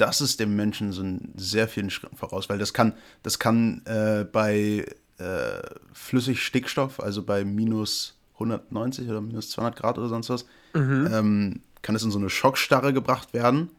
Das 0.03 0.21
ist 0.21 0.41
dem 0.41 0.57
Menschen 0.57 0.91
so 0.91 1.01
in 1.01 1.33
sehr 1.37 1.69
vielen 1.69 1.89
Schritten 1.89 2.17
voraus, 2.17 2.49
weil 2.49 2.59
das 2.59 2.73
kann, 2.75 2.95
das 3.23 3.39
kann 3.39 3.83
äh, 3.85 4.25
bei 4.25 4.85
äh, 5.19 5.63
Flüssigstickstoff, 5.93 6.99
also 6.99 7.23
bei 7.23 7.45
minus 7.45 8.19
190 8.35 9.09
oder 9.09 9.21
minus 9.21 9.51
200 9.51 9.77
Grad 9.77 9.99
oder 9.99 10.09
sonst 10.09 10.29
was, 10.29 10.45
ähm, 10.75 11.61
kann 11.83 11.95
es 11.95 12.03
in 12.03 12.11
so 12.11 12.19
eine 12.19 12.31
Schockstarre 12.31 12.93
gebracht 12.93 13.33
werden 13.33 13.71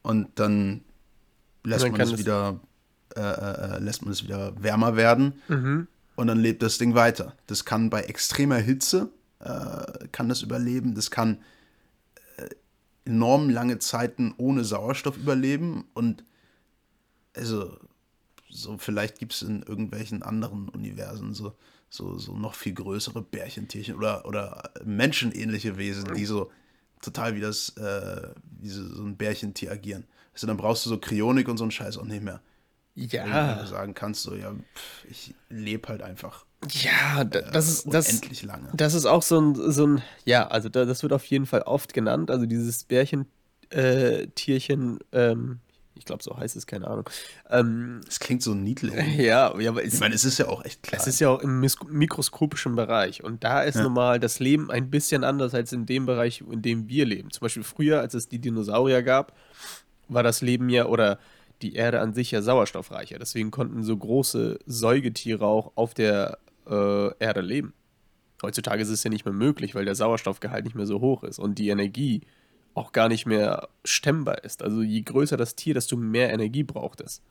und 0.00 0.28
dann 0.36 0.80
lässt 1.64 1.84
dann 1.84 1.92
man 1.92 2.00
es 2.00 2.16
wieder 2.16 2.60
äh, 3.14 3.20
äh, 3.20 3.78
lässt 3.80 4.02
man 4.04 4.12
es 4.12 4.24
wieder 4.24 4.54
wärmer 4.62 4.96
werden 4.96 5.34
Mhm. 5.48 5.86
und 6.16 6.26
dann 6.28 6.38
lebt 6.38 6.62
das 6.62 6.78
Ding 6.78 6.94
weiter. 6.94 7.34
Das 7.46 7.66
kann 7.66 7.90
bei 7.90 8.00
extremer 8.04 8.56
Hitze 8.56 9.10
äh, 9.40 10.08
kann 10.12 10.30
das 10.30 10.40
überleben. 10.40 10.94
Das 10.94 11.10
kann 11.10 11.34
äh, 11.34 11.38
enorm 13.04 13.50
lange 13.50 13.78
Zeiten 13.78 14.34
ohne 14.36 14.64
Sauerstoff 14.64 15.16
überleben 15.16 15.84
und 15.94 16.24
also 17.36 17.76
so 18.48 18.78
vielleicht 18.78 19.18
gibt 19.18 19.32
es 19.32 19.42
in 19.42 19.62
irgendwelchen 19.62 20.22
anderen 20.22 20.68
Universen 20.68 21.34
so, 21.34 21.54
so, 21.90 22.18
so 22.18 22.36
noch 22.36 22.54
viel 22.54 22.72
größere 22.74 23.20
Bärchentierchen 23.20 23.96
oder, 23.96 24.24
oder 24.26 24.70
menschenähnliche 24.84 25.76
Wesen, 25.76 26.14
die 26.14 26.24
so 26.24 26.50
total 27.02 27.34
wie 27.34 27.40
das, 27.40 27.70
äh, 27.76 28.28
wie 28.60 28.68
so, 28.68 29.02
ein 29.02 29.16
Bärchentier 29.16 29.72
agieren. 29.72 30.06
Also 30.32 30.46
dann 30.46 30.56
brauchst 30.56 30.86
du 30.86 30.90
so 30.90 30.98
Kryonik 30.98 31.48
und 31.48 31.58
so 31.58 31.64
einen 31.64 31.72
Scheiß 31.72 31.98
auch 31.98 32.04
nicht 32.04 32.22
mehr. 32.22 32.40
Ja. 33.28 33.56
Wo 33.56 33.62
du 33.62 33.66
sagen 33.66 33.94
kannst, 33.94 34.22
so, 34.22 34.36
ja, 34.36 34.52
pff, 34.52 35.04
ich 35.10 35.34
lebe 35.48 35.88
halt 35.88 36.02
einfach 36.02 36.46
Ja, 36.70 37.24
da- 37.24 37.40
das 37.42 37.68
ist 37.68 37.92
das, 37.92 38.08
unendlich 38.08 38.42
lange. 38.42 38.68
das 38.74 38.94
ist 38.94 39.06
auch 39.06 39.22
so 39.22 39.40
ein, 39.40 39.54
so 39.72 39.86
ein 39.86 40.02
ja, 40.24 40.46
also 40.48 40.68
da, 40.68 40.84
das 40.84 41.02
wird 41.02 41.12
auf 41.12 41.24
jeden 41.26 41.46
Fall 41.46 41.62
oft 41.62 41.92
genannt. 41.94 42.30
Also 42.30 42.46
dieses 42.46 42.84
Bärchen, 42.84 43.26
äh, 43.70 44.26
ähm, 45.12 45.58
ich 45.96 46.04
glaube, 46.04 46.22
so 46.24 46.36
heißt 46.36 46.56
es, 46.56 46.66
keine 46.66 46.88
Ahnung. 46.88 47.08
Ähm, 47.50 48.00
Es 48.08 48.18
klingt 48.18 48.42
so 48.42 48.54
niedlich. 48.54 48.92
ja, 49.16 49.56
ja, 49.58 49.70
aber 49.70 49.84
es, 49.84 49.94
Ich 49.94 50.00
meine, 50.00 50.14
es 50.14 50.24
ist 50.24 50.38
ja 50.38 50.48
auch 50.48 50.64
echt 50.64 50.82
klar. 50.82 51.00
es 51.00 51.06
ist 51.06 51.20
ja 51.20 51.28
auch 51.30 51.40
im 51.40 51.60
mikroskopischen 51.88 52.74
Bereich. 52.74 53.22
Und 53.22 53.44
da 53.44 53.62
ist 53.62 53.76
Ja. 53.76 53.82
normal 53.84 54.18
das 54.20 54.40
Leben 54.40 54.70
ein 54.70 54.90
bisschen 54.90 55.22
anders 55.24 55.54
als 55.54 55.72
in 55.72 55.86
dem 55.86 56.04
Bereich, 56.06 56.42
in 56.50 56.62
dem 56.62 56.88
wir 56.88 57.04
leben. 57.06 57.30
Zum 57.30 57.40
Beispiel 57.42 57.62
früher, 57.62 58.00
als 58.00 58.14
es 58.14 58.28
die 58.28 58.38
Dinosaurier 58.40 59.02
gab, 59.02 59.36
war 60.08 60.22
das 60.22 60.40
Leben 60.42 60.68
ja 60.68 60.86
oder 60.86 61.18
die 61.62 61.74
Erde 61.76 62.00
an 62.00 62.12
sich 62.12 62.32
ja 62.32 62.42
sauerstoffreicher. 62.42 63.18
Deswegen 63.18 63.50
konnten 63.52 63.84
so 63.84 63.96
große 63.96 64.58
Säugetiere 64.66 65.46
auch 65.46 65.72
auf 65.76 65.94
der 65.94 66.38
äh, 66.68 67.16
Erde 67.18 67.40
leben. 67.40 67.74
Heutzutage 68.42 68.82
ist 68.82 68.90
es 68.90 69.04
ja 69.04 69.10
nicht 69.10 69.24
mehr 69.24 69.34
möglich, 69.34 69.74
weil 69.74 69.84
der 69.84 69.94
Sauerstoffgehalt 69.94 70.64
nicht 70.64 70.76
mehr 70.76 70.86
so 70.86 71.00
hoch 71.00 71.24
ist 71.24 71.38
und 71.38 71.58
die 71.58 71.68
Energie 71.68 72.22
auch 72.74 72.92
gar 72.92 73.08
nicht 73.08 73.24
mehr 73.24 73.68
stemmbar 73.84 74.42
ist. 74.44 74.62
Also 74.62 74.82
je 74.82 75.02
größer 75.02 75.36
das 75.36 75.54
Tier, 75.54 75.74
desto 75.74 75.96
mehr 75.96 76.32
Energie 76.32 76.64
braucht 76.64 77.00
es. 77.00 77.22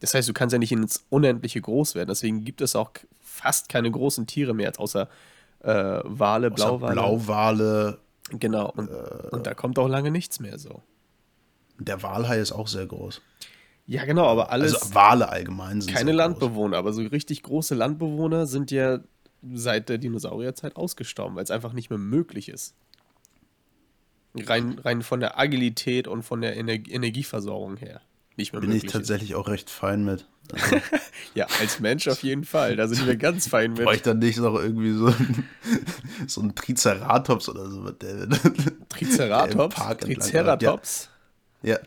Das 0.00 0.14
heißt, 0.14 0.28
du 0.28 0.32
kannst 0.32 0.52
ja 0.52 0.58
nicht 0.58 0.72
ins 0.72 1.06
Unendliche 1.10 1.60
groß 1.60 1.94
werden. 1.94 2.08
Deswegen 2.08 2.44
gibt 2.44 2.60
es 2.60 2.74
auch 2.74 2.90
fast 3.20 3.68
keine 3.68 3.88
großen 3.88 4.26
Tiere 4.26 4.52
mehr, 4.52 4.72
außer 4.76 5.08
äh, 5.60 6.00
Wale, 6.02 6.48
Außer 6.48 6.50
Blauwale. 6.50 6.92
Blauwale. 6.94 7.98
Genau. 8.30 8.70
Und, 8.70 8.88
und 8.88 9.46
da 9.46 9.54
kommt 9.54 9.78
auch 9.78 9.86
lange 9.86 10.10
nichts 10.10 10.40
mehr 10.40 10.58
so. 10.58 10.82
Der 11.78 12.02
Walhai 12.02 12.40
ist 12.40 12.50
auch 12.50 12.66
sehr 12.66 12.86
groß. 12.86 13.20
Ja, 13.86 14.04
genau, 14.06 14.26
aber 14.26 14.50
alles. 14.50 14.74
also 14.74 14.94
Wale 14.94 15.28
allgemein 15.28 15.80
sind 15.82 15.92
keine 15.94 16.06
sehr 16.10 16.14
Landbewohner, 16.14 16.76
aber 16.78 16.92
so 16.92 17.02
richtig 17.02 17.42
große 17.42 17.74
Landbewohner 17.74 18.46
sind 18.46 18.70
ja 18.70 19.00
seit 19.52 19.90
der 19.90 19.98
Dinosaurierzeit 19.98 20.76
ausgestorben, 20.76 21.36
weil 21.36 21.44
es 21.44 21.50
einfach 21.50 21.74
nicht 21.74 21.90
mehr 21.90 21.98
möglich 21.98 22.48
ist. 22.48 22.74
Rein, 24.36 24.78
rein 24.82 25.02
von 25.02 25.20
der 25.20 25.38
Agilität 25.38 26.08
und 26.08 26.22
von 26.24 26.40
der 26.40 26.56
Ener 26.56 26.72
Energieversorgung 26.72 27.76
her. 27.76 28.00
Nicht 28.36 28.52
mehr 28.52 28.60
Bin 28.60 28.70
ich 28.70 28.76
möglich. 28.76 28.86
ist. 28.88 28.92
tatsächlich 28.92 29.34
auch 29.36 29.46
recht 29.48 29.70
fein 29.70 30.04
mit. 30.04 30.26
Also, 30.52 30.76
Ja, 31.36 31.46
als 31.60 31.78
Mensch 31.78 32.08
auf 32.08 32.22
jeden 32.24 32.44
Fall. 32.44 32.74
Da 32.74 32.88
sind 32.88 33.06
wir 33.06 33.16
ganz 33.16 33.46
fein 33.48 33.74
mit. 33.74 33.84
brauche 33.84 33.94
ich 33.94 34.02
dann 34.02 34.18
nicht 34.18 34.38
noch 34.38 34.56
irgendwie 34.56 34.92
so, 34.92 35.06
ein- 35.06 35.44
so 36.26 36.40
ein 36.40 36.54
Triceratops 36.54 37.48
oder 37.48 37.70
so. 37.70 37.88
Der, 37.92 38.26
der 38.26 38.38
Triceratops? 38.88 39.76
Läuft. 39.78 40.00
Triceratops? 40.00 41.04
Ja, 41.04 41.13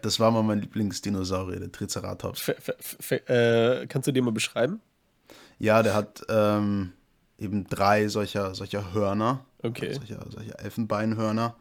das 0.02 0.20
war 0.20 0.32
mal 0.32 0.44
mein 0.44 0.62
Lieblingsdinosaurier, 0.62 1.60
der 1.60 1.72
Triceratops. 1.72 2.48
F 2.48 3.12
äh, 3.12 3.86
kannst 3.88 4.08
du 4.08 4.12
dir 4.12 4.24
mal 4.24 4.32
beschreiben? 4.32 4.82
Ja, 5.60 5.84
der 5.84 5.94
hat 5.94 6.24
ähm, 6.30 6.94
eben 7.38 7.68
drei 7.68 8.08
solcher, 8.08 8.56
solcher 8.56 8.94
Hörner. 8.94 9.46
Okay. 9.64 9.94
Solcher, 9.94 10.26
solcher 10.30 10.60
Elfenbeinhörner 10.60 11.56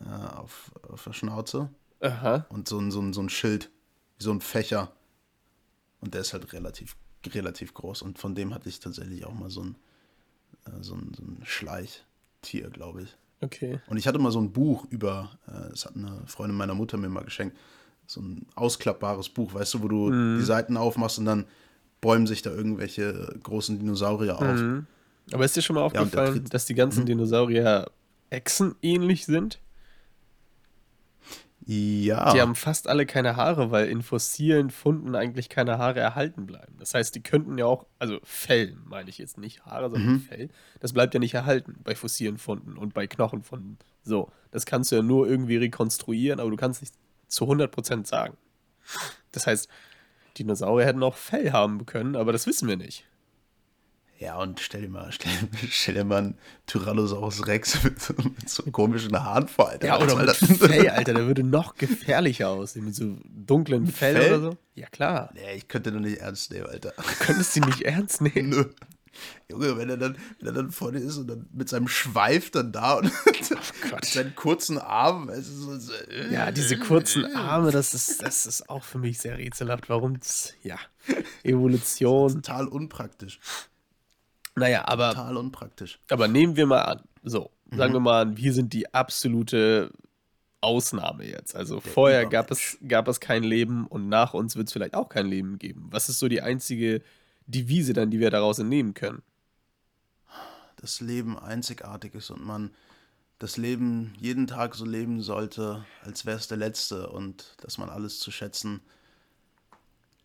äh, 0.00 0.36
auf, 0.36 0.72
auf 0.88 1.04
der 1.04 1.12
Schnauze. 1.12 1.70
Aha. 2.00 2.46
Und 2.48 2.68
so 2.68 2.78
ein, 2.78 2.90
so, 2.90 3.00
ein, 3.00 3.12
so 3.12 3.22
ein 3.22 3.28
Schild, 3.28 3.70
wie 4.18 4.24
so 4.24 4.32
ein 4.32 4.40
Fächer. 4.40 4.92
Und 6.00 6.14
der 6.14 6.20
ist 6.20 6.32
halt 6.32 6.52
relativ, 6.52 6.96
relativ 7.26 7.74
groß. 7.74 8.02
Und 8.02 8.18
von 8.18 8.34
dem 8.34 8.54
hatte 8.54 8.68
ich 8.68 8.80
tatsächlich 8.80 9.24
auch 9.24 9.34
mal 9.34 9.50
so 9.50 9.62
ein, 9.62 9.76
äh, 10.66 10.82
so 10.82 10.94
ein, 10.94 11.12
so 11.16 11.22
ein 11.22 11.40
Schleichtier, 11.44 12.70
glaube 12.70 13.02
ich. 13.02 13.16
Okay. 13.40 13.80
Und 13.88 13.96
ich 13.96 14.06
hatte 14.06 14.18
mal 14.18 14.32
so 14.32 14.40
ein 14.40 14.50
Buch 14.52 14.86
über, 14.90 15.30
äh, 15.46 15.70
das 15.70 15.86
hat 15.86 15.94
eine 15.96 16.22
Freundin 16.26 16.56
meiner 16.56 16.74
Mutter 16.74 16.96
mir 16.96 17.08
mal 17.08 17.24
geschenkt, 17.24 17.56
so 18.06 18.20
ein 18.20 18.46
ausklappbares 18.54 19.28
Buch, 19.28 19.54
weißt 19.54 19.74
du, 19.74 19.82
wo 19.82 19.88
du 19.88 20.10
Mhm. 20.10 20.38
die 20.38 20.44
Seiten 20.44 20.76
aufmachst 20.76 21.18
und 21.18 21.24
dann 21.26 21.44
bäumen 22.00 22.26
sich 22.26 22.42
da 22.42 22.50
irgendwelche 22.50 23.34
großen 23.42 23.78
Dinosaurier 23.78 24.38
auf. 24.38 24.60
Mhm. 24.60 24.86
Aber 25.32 25.44
ist 25.44 25.56
dir 25.56 25.62
schon 25.62 25.74
mal 25.74 25.82
aufgefallen, 25.82 26.44
Triz- 26.44 26.48
dass 26.50 26.64
die 26.66 26.74
ganzen 26.74 27.04
Dinosaurier 27.06 27.90
Echsen 28.30 28.74
ähnlich 28.82 29.26
sind? 29.26 29.60
Ja, 31.70 32.32
Die 32.32 32.40
haben 32.40 32.54
fast 32.54 32.88
alle 32.88 33.04
keine 33.04 33.36
Haare, 33.36 33.70
weil 33.70 33.88
in 33.88 34.00
fossilen 34.00 34.70
Funden 34.70 35.14
eigentlich 35.14 35.50
keine 35.50 35.76
Haare 35.76 36.00
erhalten 36.00 36.46
bleiben. 36.46 36.74
Das 36.78 36.94
heißt, 36.94 37.14
die 37.14 37.22
könnten 37.22 37.58
ja 37.58 37.66
auch, 37.66 37.84
also 37.98 38.20
Fell 38.24 38.74
meine 38.86 39.10
ich 39.10 39.18
jetzt 39.18 39.36
nicht 39.36 39.66
Haare, 39.66 39.90
sondern 39.90 40.20
Fell, 40.20 40.48
das 40.80 40.94
bleibt 40.94 41.12
ja 41.12 41.20
nicht 41.20 41.34
erhalten 41.34 41.80
bei 41.84 41.94
fossilen 41.94 42.38
Funden 42.38 42.78
und 42.78 42.94
bei 42.94 43.06
Knochenfunden. 43.06 43.76
So, 44.02 44.32
das 44.50 44.64
kannst 44.64 44.92
du 44.92 44.96
ja 44.96 45.02
nur 45.02 45.28
irgendwie 45.28 45.58
rekonstruieren, 45.58 46.40
aber 46.40 46.48
du 46.50 46.56
kannst 46.56 46.80
nicht 46.80 46.94
zu 47.26 47.44
100% 47.44 48.06
sagen. 48.06 48.38
Das 49.32 49.46
heißt, 49.46 49.68
Dinosaurier 50.38 50.86
hätten 50.86 51.02
auch 51.02 51.16
Fell 51.16 51.52
haben 51.52 51.84
können, 51.84 52.16
aber 52.16 52.32
das 52.32 52.46
wissen 52.46 52.66
wir 52.66 52.78
nicht. 52.78 53.04
Ja, 54.18 54.36
und 54.36 54.60
stell 54.60 54.82
dir 54.82 54.88
mal, 54.88 55.10
stell, 55.12 55.30
stell 55.70 55.94
dir 55.94 56.04
mal 56.04 56.18
einen 56.18 56.38
Tyrannosaurus 56.66 57.46
Rex 57.46 57.82
mit, 57.84 58.00
so- 58.00 58.14
mit 58.18 58.48
so 58.48 58.62
komischen 58.70 59.12
Haaren 59.18 59.48
vor, 59.48 59.68
Alter. 59.68 59.86
Ja, 59.86 60.00
oder 60.00 60.16
mit 60.16 60.28
das? 60.28 60.38
Fell, 60.38 60.88
Alter, 60.90 61.14
der 61.14 61.26
würde 61.26 61.42
noch 61.44 61.76
gefährlicher 61.76 62.48
aussehen, 62.48 62.84
mit 62.86 62.94
so 62.94 63.16
dunklen 63.24 63.86
Fell, 63.86 64.16
Fell? 64.16 64.32
oder 64.34 64.40
so. 64.50 64.56
Ja, 64.74 64.88
klar. 64.88 65.30
Nee, 65.34 65.54
ich 65.56 65.68
könnte 65.68 65.92
doch 65.92 66.00
nicht 66.00 66.18
ernst 66.18 66.50
nehmen, 66.52 66.66
Alter. 66.66 66.92
Du 66.96 67.24
könntest 67.24 67.52
sie 67.54 67.60
nicht 67.60 67.82
ernst 67.82 68.20
nehmen. 68.20 68.50
Nö. 68.50 68.64
Junge, 69.50 69.76
wenn 69.76 69.88
er 69.90 69.96
dann, 69.96 70.16
wenn 70.38 70.46
er 70.48 70.52
dann 70.52 70.70
vorne 70.70 70.98
ist 71.00 71.16
und 71.16 71.26
dann 71.26 71.46
mit 71.52 71.68
seinem 71.68 71.88
Schweif 71.88 72.50
dann 72.52 72.70
da 72.70 72.94
und 72.94 73.04
mit 73.26 74.04
seinen 74.04 74.34
kurzen 74.36 74.78
Armen, 74.78 75.28
ist 75.30 75.46
so, 75.48 75.76
so, 75.76 75.92
äh, 75.92 76.32
Ja, 76.32 76.52
diese 76.52 76.78
kurzen 76.78 77.24
Arme, 77.34 77.72
das 77.72 77.94
ist, 77.94 78.22
das 78.22 78.46
ist 78.46 78.68
auch 78.68 78.84
für 78.84 78.98
mich 78.98 79.18
sehr 79.18 79.36
rätselhaft. 79.38 79.88
Warum? 79.88 80.20
das- 80.20 80.52
Ja, 80.62 80.78
Evolution. 81.42 82.34
total 82.34 82.68
unpraktisch. 82.68 83.40
Naja, 84.58 84.86
aber, 84.86 85.10
Total 85.10 85.36
unpraktisch. 85.36 85.98
aber 86.10 86.28
nehmen 86.28 86.56
wir 86.56 86.66
mal 86.66 86.82
an. 86.82 87.00
So, 87.22 87.50
sagen 87.70 87.92
wir 87.92 88.00
mal 88.00 88.22
an, 88.22 88.36
wir 88.36 88.52
sind 88.52 88.72
die 88.72 88.92
absolute 88.94 89.90
Ausnahme 90.60 91.26
jetzt. 91.26 91.54
Also 91.54 91.80
vorher 91.80 92.26
gab 92.26 92.50
es, 92.50 92.78
gab 92.86 93.08
es 93.08 93.20
kein 93.20 93.42
Leben 93.44 93.86
und 93.86 94.08
nach 94.08 94.34
uns 94.34 94.56
wird 94.56 94.68
es 94.68 94.72
vielleicht 94.72 94.94
auch 94.94 95.08
kein 95.08 95.26
Leben 95.26 95.58
geben. 95.58 95.88
Was 95.90 96.08
ist 96.08 96.18
so 96.18 96.28
die 96.28 96.42
einzige 96.42 97.02
Devise 97.46 97.92
dann, 97.92 98.10
die 98.10 98.18
wir 98.20 98.30
daraus 98.30 98.58
entnehmen 98.58 98.94
können? 98.94 99.22
Das 100.76 101.00
Leben 101.00 101.38
einzigartig 101.38 102.14
ist 102.14 102.30
und 102.30 102.44
man 102.44 102.70
das 103.38 103.56
Leben 103.56 104.14
jeden 104.18 104.46
Tag 104.46 104.74
so 104.74 104.84
leben 104.84 105.22
sollte, 105.22 105.84
als 106.02 106.26
wäre 106.26 106.38
es 106.38 106.48
der 106.48 106.58
letzte 106.58 107.08
und 107.08 107.54
dass 107.60 107.78
man 107.78 107.88
alles 107.88 108.18
zu 108.18 108.30
schätzen 108.30 108.80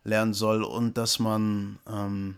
lernen 0.02 0.34
soll 0.34 0.62
und 0.62 0.98
dass 0.98 1.18
man 1.18 1.78
ähm, 1.88 2.36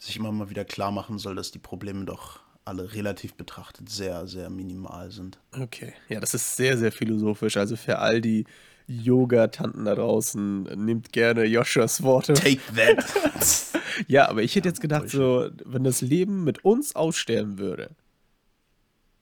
sich 0.00 0.16
immer 0.16 0.32
mal 0.32 0.50
wieder 0.50 0.64
klar 0.64 0.90
machen 0.90 1.18
soll, 1.18 1.36
dass 1.36 1.50
die 1.50 1.58
Probleme 1.58 2.04
doch 2.04 2.40
alle 2.64 2.94
relativ 2.94 3.34
betrachtet 3.34 3.88
sehr, 3.88 4.26
sehr 4.26 4.50
minimal 4.50 5.10
sind. 5.10 5.38
Okay, 5.58 5.92
ja, 6.08 6.20
das 6.20 6.34
ist 6.34 6.56
sehr, 6.56 6.78
sehr 6.78 6.92
philosophisch. 6.92 7.56
Also 7.56 7.76
für 7.76 7.98
all 7.98 8.20
die 8.20 8.44
Yoga-Tanten 8.86 9.84
da 9.84 9.94
draußen, 9.94 10.62
nehmt 10.84 11.12
gerne 11.12 11.44
Joshuas 11.44 12.02
Worte. 12.02 12.34
Take 12.34 12.60
that! 12.74 13.04
Ja, 14.06 14.28
aber 14.28 14.42
ich 14.42 14.54
hätte 14.54 14.68
jetzt 14.68 14.80
gedacht, 14.80 15.10
so, 15.10 15.50
wenn 15.64 15.84
das 15.84 16.00
Leben 16.00 16.44
mit 16.44 16.64
uns 16.64 16.96
aussterben 16.96 17.58
würde, 17.58 17.90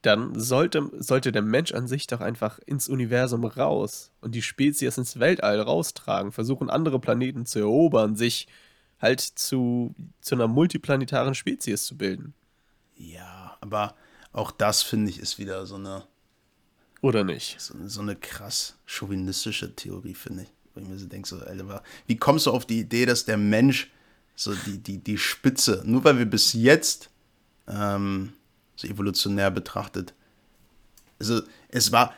dann 0.03 0.39
sollte, 0.39 0.91
sollte 0.99 1.33
der 1.33 1.43
Mensch 1.43 1.73
an 1.73 1.89
sich 1.89 2.07
doch 2.07 2.21
einfach 2.21 2.61
ins 2.65 2.89
Universum 2.89 3.45
raus 3.45 4.13
und 4.21 4.35
die 4.35 4.43
Spezies 4.43 4.97
ins 4.97 5.19
Weltall 5.19 5.61
raustragen, 5.61 6.31
versuchen 6.31 6.71
andere 6.71 7.01
Planeten 7.01 7.45
zu 7.45 7.59
erobern, 7.59 8.15
sich 8.15 8.47
halt 9.01 9.21
zu, 9.21 9.95
zu 10.21 10.35
einer 10.35 10.49
multiplanetaren 10.49 11.35
Spezies 11.35 11.85
zu 11.85 11.97
bilden. 11.97 12.35
ja, 12.97 13.57
aber 13.61 13.95
auch 14.33 14.51
das, 14.51 14.83
finde 14.83 15.11
ich, 15.11 15.19
ist 15.19 15.39
wieder 15.39 15.67
so 15.67 15.77
eine, 15.77 16.05
Oder 17.01 17.25
nicht? 17.25 17.61
so, 17.61 17.75
so 17.87 18.01
eine 18.01 18.15
krass 18.15 18.77
chauvinistische 18.87 19.75
Theorie, 19.75 20.15
finde 20.15 20.45
ich. 20.45 20.49
Wo 20.75 20.81
ich 20.81 20.87
mir 20.87 20.99
so 20.99 21.07
denke, 21.07 21.29
so, 21.29 21.39
Alter, 21.39 21.83
wie 22.07 22.17
kommst 22.17 22.47
du 22.47 22.53
auf 22.53 22.67
die 22.67 22.81
Idee, 22.81 23.07
dass 23.07 23.25
der 23.25 23.39
Mensch 23.39 23.91
so 24.37 24.55
die, 24.55 24.79
die, 24.79 24.99
die 24.99 25.19
Spitze, 25.19 25.83
nur 25.85 26.05
weil 26.05 26.19
wir 26.19 26.27
bis 26.27 26.53
jetzt 26.53 27.11
ähm, 27.67 28.33
so 28.77 28.87
evolutionär 28.87 29.51
betrachtet, 29.51 30.15
also 31.19 31.43
es 31.69 31.91
war, 31.91 32.15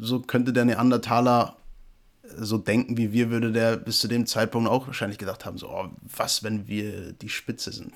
so 0.00 0.20
könnte 0.20 0.52
der 0.52 0.66
Neandertaler 0.66 1.56
so 2.36 2.58
denken 2.58 2.96
wie 2.96 3.12
wir, 3.12 3.30
würde 3.30 3.52
der 3.52 3.76
bis 3.76 4.00
zu 4.00 4.08
dem 4.08 4.26
Zeitpunkt 4.26 4.68
auch 4.68 4.86
wahrscheinlich 4.86 5.18
gedacht 5.18 5.44
haben, 5.44 5.58
so, 5.58 5.68
oh, 5.70 5.88
was, 6.16 6.42
wenn 6.42 6.66
wir 6.68 7.12
die 7.12 7.28
Spitze 7.28 7.72
sind? 7.72 7.92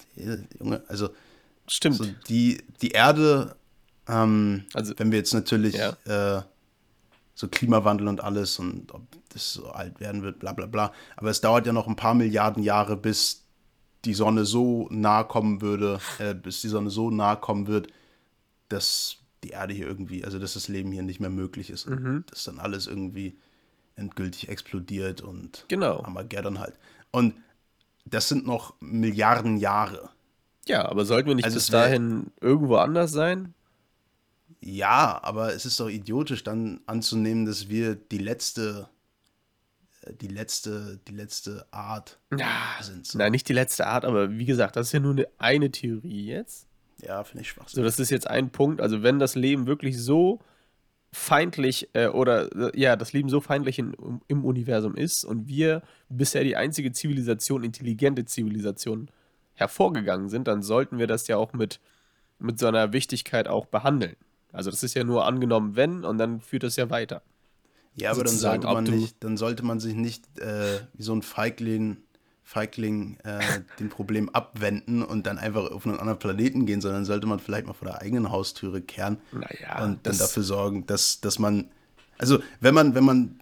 Junge, 0.58 0.82
also 0.88 1.10
Stimmt. 1.68 1.96
so 1.96 2.06
die, 2.28 2.62
die 2.80 2.90
Erde, 2.90 3.56
ähm, 4.08 4.64
Also- 4.74 4.94
wenn 4.98 5.10
wir 5.10 5.18
jetzt 5.18 5.34
natürlich 5.34 5.74
Ja. 5.76 6.38
äh, 6.38 6.42
so 7.34 7.48
Klimawandel 7.48 8.08
und 8.08 8.22
alles 8.22 8.58
und 8.58 8.92
ob 8.92 9.02
das 9.30 9.52
so 9.54 9.66
alt 9.70 10.00
werden 10.00 10.22
wird, 10.22 10.38
bla 10.38 10.52
bla 10.52 10.66
bla. 10.66 10.92
Aber 11.16 11.30
es 11.30 11.40
dauert 11.40 11.66
ja 11.66 11.72
noch 11.72 11.86
ein 11.88 11.96
paar 11.96 12.14
Milliarden 12.14 12.62
Jahre, 12.62 12.96
bis 12.96 13.44
die 14.04 14.14
Sonne 14.14 14.44
so 14.44 14.88
nah 14.90 15.22
kommen 15.22 15.60
würde, 15.62 15.98
äh, 16.18 16.34
bis 16.34 16.60
die 16.60 16.68
Sonne 16.68 16.90
so 16.90 17.10
nah 17.10 17.36
kommen 17.36 17.66
wird, 17.68 17.88
dass 18.68 19.16
die 19.44 19.50
Erde 19.50 19.74
hier 19.74 19.86
irgendwie, 19.86 20.24
also 20.24 20.38
dass 20.38 20.54
das 20.54 20.68
Leben 20.68 20.92
hier 20.92 21.02
nicht 21.02 21.20
mehr 21.20 21.30
möglich 21.30 21.70
ist. 21.70 21.88
Mhm. 21.88 22.06
Und 22.06 22.30
dass 22.32 22.44
dann 22.44 22.58
alles 22.58 22.86
irgendwie 22.86 23.36
endgültig 23.96 24.48
explodiert 24.48 25.20
und 25.20 25.64
Genau. 25.68 26.02
Armageddon 26.02 26.58
halt. 26.58 26.74
Und 27.10 27.34
das 28.04 28.28
sind 28.28 28.46
noch 28.46 28.74
Milliarden 28.80 29.56
Jahre. 29.56 30.10
Ja, 30.66 30.88
aber 30.88 31.04
sollten 31.04 31.28
wir 31.28 31.34
nicht 31.34 31.44
Also 31.44 31.56
bis 31.56 31.66
dahin 31.68 32.32
irgendwo 32.40 32.76
anders 32.76 33.12
sein? 33.12 33.54
Ja, 34.60 35.18
aber 35.22 35.52
es 35.54 35.66
ist 35.66 35.80
doch 35.80 35.88
idiotisch, 35.88 36.44
dann 36.44 36.80
anzunehmen, 36.86 37.46
dass 37.46 37.68
wir 37.68 37.96
die 37.96 38.18
letzte, 38.18 38.88
äh, 40.02 40.12
die 40.14 40.28
letzte, 40.28 41.00
die 41.08 41.14
letzte 41.14 41.66
Art 41.72 42.18
Ja, 42.36 42.48
sind. 42.80 43.06
So. 43.06 43.18
nein, 43.18 43.32
nicht 43.32 43.48
die 43.48 43.54
letzte 43.54 43.86
Art, 43.88 44.04
aber 44.04 44.30
wie 44.38 44.44
gesagt, 44.44 44.76
das 44.76 44.86
ist 44.88 44.92
ja 44.92 45.00
nur 45.00 45.12
eine, 45.14 45.26
eine 45.38 45.70
Theorie 45.72 46.26
jetzt. 46.26 46.68
Ja, 47.00 47.24
finde 47.24 47.42
ich 47.42 47.48
schwach. 47.48 47.68
So, 47.68 47.82
das 47.82 47.98
ist 47.98 48.10
jetzt 48.10 48.28
ein 48.28 48.50
Punkt. 48.50 48.80
Also, 48.80 49.02
wenn 49.02 49.18
das 49.18 49.34
Leben 49.34 49.66
wirklich 49.66 50.00
so 50.00 50.38
feindlich 51.12 51.90
äh, 51.92 52.08
oder 52.08 52.72
äh, 52.74 52.80
ja, 52.80 52.96
das 52.96 53.12
Leben 53.12 53.28
so 53.28 53.40
feindlich 53.40 53.78
in, 53.78 53.94
im 54.28 54.44
Universum 54.44 54.96
ist 54.96 55.24
und 55.24 55.46
wir 55.46 55.82
bisher 56.08 56.42
die 56.42 56.56
einzige 56.56 56.92
Zivilisation, 56.92 57.64
intelligente 57.64 58.24
Zivilisation 58.24 59.10
hervorgegangen 59.54 60.30
sind, 60.30 60.48
dann 60.48 60.62
sollten 60.62 60.98
wir 60.98 61.06
das 61.06 61.28
ja 61.28 61.36
auch 61.36 61.52
mit, 61.52 61.80
mit 62.38 62.58
so 62.58 62.66
einer 62.66 62.92
Wichtigkeit 62.92 63.46
auch 63.46 63.66
behandeln. 63.66 64.16
Also, 64.52 64.70
das 64.70 64.82
ist 64.82 64.94
ja 64.94 65.04
nur 65.04 65.26
angenommen, 65.26 65.76
wenn 65.76 66.04
und 66.04 66.18
dann 66.18 66.40
führt 66.40 66.62
das 66.62 66.76
ja 66.76 66.90
weiter. 66.90 67.22
Ja, 67.94 68.10
aber 68.10 68.24
dann 68.24 68.34
sollte 68.34 68.66
man 68.66 68.84
nicht, 68.84 69.16
dann 69.20 69.36
sollte 69.36 69.62
man 69.64 69.80
sich 69.80 69.94
nicht 69.94 70.24
äh, 70.38 70.80
wie 70.94 71.02
so 71.02 71.14
ein 71.14 71.22
Feigling, 71.22 71.98
Feigling 72.52 73.16
äh, 73.24 73.40
dem 73.80 73.88
Problem 73.88 74.28
abwenden 74.28 75.02
und 75.02 75.26
dann 75.26 75.38
einfach 75.38 75.70
auf 75.70 75.86
einen 75.86 75.98
anderen 75.98 76.18
Planeten 76.18 76.66
gehen, 76.66 76.82
sondern 76.82 77.06
sollte 77.06 77.26
man 77.26 77.38
vielleicht 77.40 77.66
mal 77.66 77.72
vor 77.72 77.88
der 77.88 78.02
eigenen 78.02 78.30
Haustüre 78.30 78.82
kehren 78.82 79.16
Naja, 79.32 79.82
und 79.82 80.06
dann 80.06 80.18
dafür 80.18 80.42
sorgen, 80.42 80.86
dass, 80.86 81.20
dass 81.22 81.38
man, 81.38 81.70
also 82.18 82.40
wenn 82.60 82.74
man, 82.74 82.94
wenn 82.94 83.04
man 83.04 83.40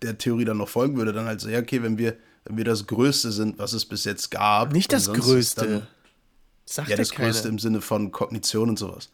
der 0.00 0.16
Theorie 0.16 0.46
dann 0.46 0.56
noch 0.56 0.68
folgen 0.68 0.96
würde, 0.96 1.12
dann 1.12 1.26
halt 1.26 1.40
so, 1.42 1.48
ja, 1.50 1.58
okay, 1.58 1.82
wenn 1.82 1.98
wir, 1.98 2.16
wenn 2.44 2.56
wir 2.56 2.64
das 2.64 2.86
Größte 2.86 3.32
sind, 3.32 3.58
was 3.58 3.74
es 3.74 3.84
bis 3.84 4.04
jetzt 4.04 4.30
gab. 4.30 4.72
Nicht 4.72 4.92
das 4.94 5.12
Größte. 5.12 5.66
Dann, 5.66 5.86
Sagt 6.64 6.88
ja, 6.88 6.96
das 6.96 7.10
keiner. 7.10 7.28
Größte 7.30 7.48
im 7.48 7.58
Sinne 7.58 7.80
von 7.82 8.12
Kognition 8.12 8.70
und 8.70 8.78
sowas. 8.78 9.10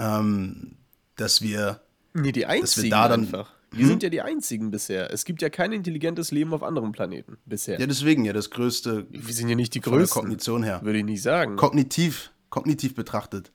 Ähm, 0.00 0.72
dass 1.16 1.40
wir, 1.42 1.80
Nee, 2.14 2.32
die 2.32 2.46
einzigen 2.46 2.90
da 2.90 3.08
dann- 3.08 3.20
einfach. 3.22 3.52
Wir 3.72 3.82
Hm? 3.82 3.88
sind 3.88 4.02
ja 4.02 4.08
die 4.10 4.20
einzigen 4.22 4.70
bisher. 4.70 5.12
Es 5.12 5.24
gibt 5.24 5.40
ja 5.42 5.48
kein 5.50 5.72
intelligentes 5.72 6.30
Leben 6.30 6.52
auf 6.52 6.62
anderen 6.62 6.92
Planeten 6.92 7.38
bisher. 7.46 7.80
ja, 7.80 7.86
deswegen 7.86 8.24
ja 8.24 8.32
das 8.32 8.50
Größte 8.50 9.06
wir 9.10 9.34
sind 9.34 9.48
ja 9.48 9.54
nicht 9.56 9.74
die 9.74 9.80
größten. 9.80 10.20
Kognition 10.22 10.62
her. 10.62 10.80
Würde 10.82 10.98
ich 10.98 11.04
nicht 11.04 11.22
sagen. 11.22 11.56
Kognitiv, 11.56 12.30
kognitiv 12.50 12.94
betrachtet. 12.94 13.50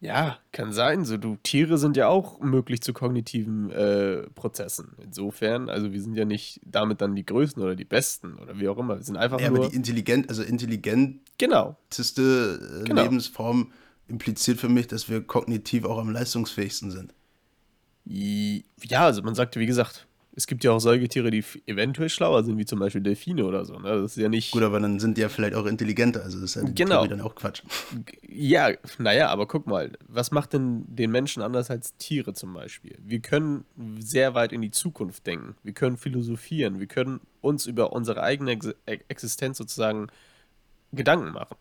ja, 0.00 0.38
kann 0.52 0.72
sein. 0.72 1.04
So, 1.04 1.16
du, 1.18 1.36
Tiere 1.42 1.76
sind 1.76 1.96
ja 1.96 2.08
auch 2.08 2.40
möglich 2.40 2.80
zu 2.82 2.92
kognitiven 2.94 3.70
äh, 3.70 4.22
Prozessen. 4.34 4.92
Insofern, 5.02 5.68
also 5.68 5.92
wir 5.92 6.00
sind 6.00 6.14
ja 6.14 6.24
nicht 6.24 6.60
damit 6.64 7.00
dann 7.02 7.14
die 7.14 7.26
Größten 7.26 7.62
oder 7.62 7.74
die 7.76 7.84
Besten 7.84 8.36
oder 8.38 8.58
wie 8.58 8.68
auch 8.68 8.78
immer. 8.78 8.96
Wir 8.96 9.04
sind 9.04 9.16
einfach 9.18 9.38
Ja, 9.40 9.48
aber 9.48 9.58
nur. 9.58 9.68
die 9.70 9.76
intelligent, 9.76 10.28
also 10.30 10.42
intelligenteste 10.42 11.22
genau. 11.38 11.76
äh, 12.80 12.84
Genau. 12.84 13.02
Lebensform 13.02 13.72
impliziert 14.08 14.58
für 14.58 14.68
mich, 14.68 14.86
dass 14.86 15.08
wir 15.08 15.20
kognitiv 15.22 15.84
auch 15.84 15.98
am 15.98 16.10
leistungsfähigsten 16.10 16.90
sind. 16.90 17.14
Ja, 18.04 19.04
also 19.04 19.22
man 19.22 19.34
sagte, 19.34 19.60
wie 19.60 19.66
gesagt, 19.66 20.06
es 20.34 20.46
gibt 20.46 20.64
ja 20.64 20.70
auch 20.70 20.78
Säugetiere, 20.78 21.30
die 21.30 21.44
eventuell 21.66 22.08
schlauer 22.08 22.44
sind, 22.44 22.56
wie 22.56 22.64
zum 22.64 22.78
Beispiel 22.78 23.00
Delfine 23.02 23.44
oder 23.44 23.64
so. 23.64 23.78
Ne? 23.78 23.88
Das 24.00 24.12
ist 24.12 24.22
ja 24.22 24.28
nicht. 24.28 24.52
Gut, 24.52 24.62
aber 24.62 24.80
dann 24.80 24.98
sind 25.00 25.16
die 25.16 25.22
ja 25.22 25.28
vielleicht 25.28 25.54
auch 25.54 25.66
intelligenter, 25.66 26.22
also 26.22 26.40
das 26.40 26.56
ist 26.56 26.62
ja 26.62 26.70
Genau. 26.72 27.06
Dann 27.06 27.20
auch 27.20 27.34
Quatsch. 27.34 27.62
Ja, 28.26 28.70
naja, 28.98 29.28
aber 29.28 29.46
guck 29.46 29.66
mal, 29.66 29.92
was 30.08 30.30
macht 30.30 30.52
denn 30.52 30.84
den 30.88 31.10
Menschen 31.10 31.42
anders 31.42 31.70
als 31.70 31.96
Tiere 31.96 32.32
zum 32.32 32.54
Beispiel? 32.54 32.96
Wir 33.02 33.20
können 33.20 33.64
sehr 33.98 34.34
weit 34.34 34.52
in 34.52 34.62
die 34.62 34.70
Zukunft 34.70 35.26
denken, 35.26 35.56
wir 35.62 35.72
können 35.72 35.96
philosophieren, 35.96 36.78
wir 36.80 36.86
können 36.86 37.20
uns 37.40 37.66
über 37.66 37.92
unsere 37.92 38.22
eigene 38.22 38.52
E- 38.86 39.00
Existenz 39.08 39.58
sozusagen 39.58 40.06
Gedanken 40.92 41.32
machen. 41.32 41.56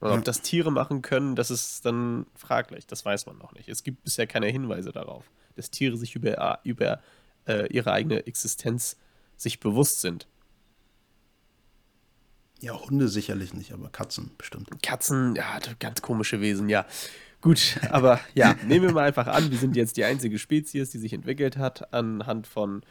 Und 0.00 0.10
ob 0.10 0.24
das 0.24 0.42
Tiere 0.42 0.70
machen 0.70 1.00
können, 1.00 1.36
das 1.36 1.50
ist 1.50 1.84
dann 1.86 2.26
fraglich, 2.34 2.86
das 2.86 3.04
weiß 3.04 3.26
man 3.26 3.38
noch 3.38 3.52
nicht. 3.54 3.68
Es 3.68 3.82
gibt 3.82 4.04
bisher 4.04 4.26
keine 4.26 4.46
Hinweise 4.46 4.92
darauf, 4.92 5.30
dass 5.56 5.70
Tiere 5.70 5.96
sich 5.96 6.14
über, 6.14 6.60
über 6.64 7.00
äh, 7.46 7.66
ihre 7.72 7.92
eigene 7.92 8.26
Existenz 8.26 8.96
sich 9.36 9.60
bewusst 9.60 10.00
sind. 10.00 10.26
Ja, 12.60 12.72
Hunde 12.72 13.08
sicherlich 13.08 13.52
nicht, 13.52 13.72
aber 13.72 13.90
Katzen 13.90 14.30
bestimmt. 14.38 14.70
Katzen, 14.82 15.34
ja, 15.34 15.58
ganz 15.78 16.00
komische 16.00 16.40
Wesen, 16.40 16.68
ja. 16.68 16.86
Gut, 17.42 17.78
aber 17.90 18.18
ja, 18.34 18.54
nehmen 18.66 18.86
wir 18.86 18.94
mal 18.94 19.04
einfach 19.04 19.26
an, 19.26 19.50
wir 19.50 19.58
sind 19.58 19.76
jetzt 19.76 19.96
die 19.96 20.04
einzige 20.04 20.38
Spezies, 20.38 20.90
die 20.90 20.98
sich 20.98 21.12
entwickelt 21.12 21.58
hat 21.58 21.92
anhand 21.92 22.46
von 22.46 22.82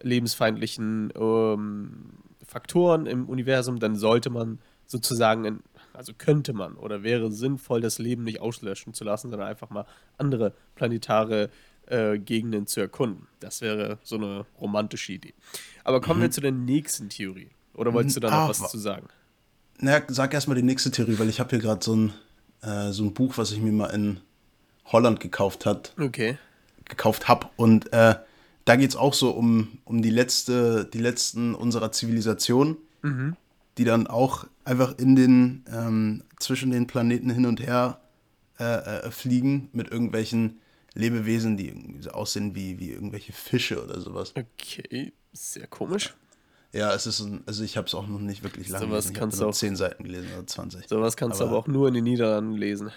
lebensfeindlichen 0.00 1.12
ähm, 1.16 2.10
Faktoren 2.46 3.06
im 3.06 3.28
Universum, 3.28 3.80
dann 3.80 3.96
sollte 3.96 4.28
man 4.28 4.58
sozusagen, 4.86 5.44
in, 5.46 5.60
also 5.94 6.12
könnte 6.16 6.52
man 6.52 6.74
oder 6.74 7.02
wäre 7.02 7.32
sinnvoll, 7.32 7.80
das 7.80 7.98
Leben 7.98 8.24
nicht 8.24 8.40
auslöschen 8.40 8.92
zu 8.92 9.04
lassen, 9.04 9.30
sondern 9.30 9.48
einfach 9.48 9.70
mal 9.70 9.86
andere 10.18 10.52
planetare 10.74 11.48
äh, 11.86 12.18
Gegenden 12.18 12.66
zu 12.66 12.80
erkunden. 12.80 13.26
Das 13.40 13.60
wäre 13.60 13.98
so 14.02 14.16
eine 14.16 14.46
romantische 14.60 15.12
Idee. 15.12 15.34
Aber 15.84 16.00
kommen 16.00 16.20
wir 16.22 16.30
zu 16.30 16.40
der 16.40 16.52
nächsten 16.52 17.08
Theorie. 17.08 17.48
Oder 17.74 17.92
wolltest 17.92 18.16
du 18.16 18.20
da 18.20 18.30
noch 18.30 18.36
Ah, 18.36 18.48
was 18.48 18.60
wa- 18.60 18.68
zu 18.68 18.78
sagen? 18.78 19.08
Na, 19.80 20.00
sag 20.08 20.32
erstmal 20.32 20.56
die 20.56 20.62
nächste 20.62 20.90
Theorie, 20.90 21.18
weil 21.18 21.28
ich 21.28 21.40
habe 21.40 21.50
hier 21.50 21.58
gerade 21.58 21.84
so 21.84 21.94
ein, 21.96 22.12
äh, 22.62 22.92
so 22.92 23.02
ein 23.04 23.12
Buch, 23.12 23.36
was 23.36 23.50
ich 23.52 23.60
mir 23.60 23.72
mal 23.72 23.86
in 23.88 24.20
Holland 24.86 25.18
gekauft 25.20 25.66
hat, 25.66 25.92
Okay. 25.98 26.38
gekauft 26.84 27.26
habe. 27.28 27.48
Und 27.56 27.92
äh, 27.92 28.14
da 28.64 28.76
geht 28.76 28.90
es 28.90 28.96
auch 28.96 29.12
so 29.14 29.30
um, 29.30 29.78
um 29.84 30.00
die 30.02 30.10
letzte, 30.10 30.84
die 30.86 30.98
letzten 31.00 31.54
unserer 31.54 31.90
Zivilisation, 31.92 32.76
die 33.76 33.84
dann 33.84 34.06
auch 34.06 34.46
einfach 34.64 34.96
in 34.96 35.14
den, 35.16 35.64
ähm, 35.70 36.22
zwischen 36.38 36.70
den 36.70 36.86
Planeten 36.86 37.28
hin 37.28 37.44
und 37.44 37.60
her 37.60 38.00
äh, 38.58 38.64
äh, 38.64 39.10
fliegen 39.10 39.68
mit 39.72 39.90
irgendwelchen 39.90 40.60
Lebewesen, 40.94 41.56
die 41.56 41.68
irgendwie 41.68 42.02
so 42.02 42.10
aussehen 42.10 42.54
wie, 42.54 42.78
wie 42.78 42.90
irgendwelche 42.90 43.32
Fische 43.32 43.82
oder 43.82 44.00
sowas. 44.00 44.32
Okay, 44.36 45.12
sehr 45.32 45.66
komisch. 45.66 46.14
Ja, 46.72 46.92
es 46.92 47.06
ist 47.06 47.20
ein, 47.20 47.42
also 47.46 47.62
ich 47.62 47.76
habe 47.76 47.86
es 47.86 47.94
auch 47.94 48.06
noch 48.06 48.18
nicht 48.20 48.42
wirklich 48.42 48.68
lange 48.68 48.86
Sowas 48.86 49.04
gelesen. 49.06 49.12
Ich 49.14 49.18
kannst 49.20 49.34
habe 49.36 49.38
du 49.38 49.44
nur 49.44 49.50
auch- 49.50 49.54
10 49.58 49.76
Seiten 49.76 50.04
gelesen 50.04 50.28
oder 50.36 50.46
20. 50.46 50.88
Sowas 50.88 51.16
kannst 51.16 51.40
du 51.40 51.44
Aber- 51.44 51.52
aber 51.52 51.60
auch 51.60 51.66
nur 51.68 51.88
in 51.88 51.94
den 51.94 52.04
Niederlanden 52.04 52.52
lesen. 52.56 52.90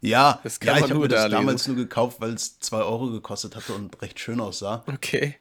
Ja, 0.00 0.40
Das 0.42 0.58
kann 0.58 0.66
ja 0.66 0.72
man 0.80 0.84
ich 0.84 0.90
habe 0.90 1.00
mir 1.00 1.08
das 1.08 1.20
da 1.20 1.26
lesen. 1.26 1.36
damals 1.38 1.66
nur 1.68 1.76
gekauft, 1.76 2.20
weil 2.20 2.32
es 2.34 2.58
2 2.58 2.78
Euro 2.82 3.10
gekostet 3.10 3.54
hatte 3.56 3.72
und 3.74 4.00
recht 4.02 4.18
schön 4.18 4.40
aussah. 4.40 4.82
Okay. 4.86 5.36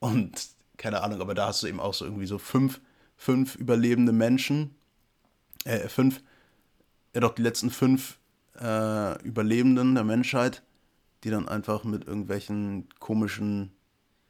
Und 0.00 0.32
keine 0.76 1.02
Ahnung, 1.02 1.20
aber 1.20 1.34
da 1.34 1.46
hast 1.46 1.62
du 1.62 1.66
eben 1.68 1.80
auch 1.80 1.94
so 1.94 2.04
irgendwie 2.04 2.26
so 2.26 2.38
fünf, 2.38 2.80
fünf 3.16 3.54
überlebende 3.56 4.12
Menschen. 4.12 4.74
Äh, 5.64 5.88
fünf, 5.88 6.20
ja 7.14 7.20
doch, 7.20 7.34
die 7.34 7.42
letzten 7.42 7.70
fünf 7.70 8.18
äh, 8.60 9.22
Überlebenden 9.22 9.94
der 9.94 10.04
Menschheit, 10.04 10.62
die 11.24 11.30
dann 11.30 11.48
einfach 11.48 11.84
mit 11.84 12.06
irgendwelchen 12.06 12.88
komischen 12.98 13.72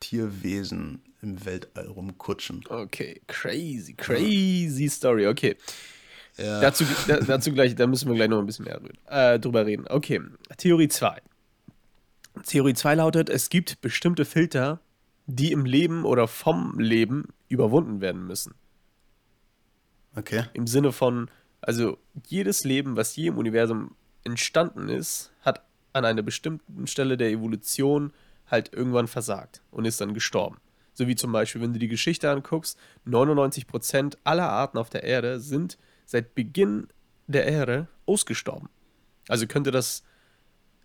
Tierwesen 0.01 1.03
im 1.23 1.45
Weltall 1.45 1.87
rumkutschen. 1.87 2.65
Okay, 2.69 3.23
crazy, 3.29 3.95
crazy 3.95 4.89
Story. 4.89 5.27
Okay, 5.29 5.57
Ja, 6.37 6.61
dazu, 6.61 6.85
da, 7.07 7.21
dazu 7.21 7.53
gleich, 7.53 7.75
da 7.77 7.87
müssen 7.87 8.09
wir 8.09 8.17
gleich 8.17 8.29
noch 8.29 8.39
ein 8.39 8.47
bisschen 8.47 8.65
mehr 8.65 8.83
reden, 8.83 8.99
äh, 9.07 9.39
drüber 9.39 9.65
reden. 9.65 9.87
Okay, 9.89 10.21
Theorie 10.57 10.89
2. 10.89 11.21
Theorie 12.47 12.75
2 12.75 12.95
lautet, 12.95 13.31
es 13.31 13.49
gibt 13.51 13.81
bestimmte 13.81 14.25
Filter, 14.25 14.81
die 15.27 15.53
im 15.53 15.65
Leben 15.65 16.05
oder 16.05 16.27
vom 16.27 16.79
Leben 16.81 17.29
überwunden 17.49 18.01
werden 18.01 18.27
müssen. 18.27 18.55
okay. 20.17 20.45
Im 20.55 20.67
Sinne 20.67 20.93
von, 20.93 21.31
also 21.61 21.99
jedes 22.27 22.65
Leben, 22.65 22.97
was 22.97 23.15
je 23.15 23.29
im 23.29 23.39
Universum 23.39 23.95
entstanden 24.25 24.89
ist, 24.89 25.33
hat 25.43 25.63
an 25.93 26.05
einer 26.05 26.23
bestimmten 26.23 26.87
Stelle 26.87 27.17
der 27.17 27.31
Evolution 27.31 28.13
halt 28.47 28.73
irgendwann 28.73 29.09
versagt 29.09 29.63
und 29.71 29.85
ist 29.85 30.01
dann 30.01 30.15
gestorben. 30.15 30.57
So 30.95 31.07
wie 31.07 31.17
zum 31.17 31.33
Beispiel, 31.33 31.63
wenn 31.63 31.73
du 31.73 31.79
die 31.79 31.89
Geschichte 31.89 32.31
anguckst, 32.31 32.79
99% 33.07 34.17
aller 34.25 34.49
Arten 34.49 34.79
auf 34.79 34.91
der 34.91 35.05
Erde 35.05 35.41
sind 35.41 35.79
seit 36.05 36.35
Beginn 36.35 36.89
der 37.27 37.47
Erde 37.47 37.89
ausgestorben. 38.07 38.69
Also 39.29 39.47
könnte 39.47 39.71
das 39.71 40.03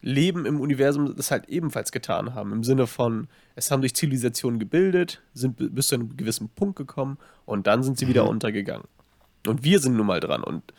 Leben 0.02 0.46
im 0.46 0.62
Universum 0.62 1.16
das 1.16 1.32
halt 1.32 1.50
ebenfalls 1.50 1.92
getan 1.92 2.36
haben. 2.36 2.52
Im 2.54 2.64
Sinne 2.64 2.88
von, 2.88 3.28
es 3.56 3.72
haben 3.72 3.82
sich 3.82 3.96
Zivilisationen 3.96 4.60
gebildet, 4.60 5.22
sind 5.34 5.58
bi- 5.58 5.70
bis 5.70 5.88
zu 5.88 5.96
einem 5.96 6.16
gewissen 6.16 6.50
Punkt 6.50 6.76
gekommen 6.78 7.18
und 7.46 7.68
dann 7.68 7.84
sind 7.84 7.98
sie 7.98 8.08
wieder 8.08 8.30
untergegangen. 8.30 8.88
Und 9.48 9.64
wir 9.64 9.80
sind 9.80 9.98
nun 9.98 10.06
mal 10.06 10.20
dran. 10.20 10.44
Und 10.44 10.74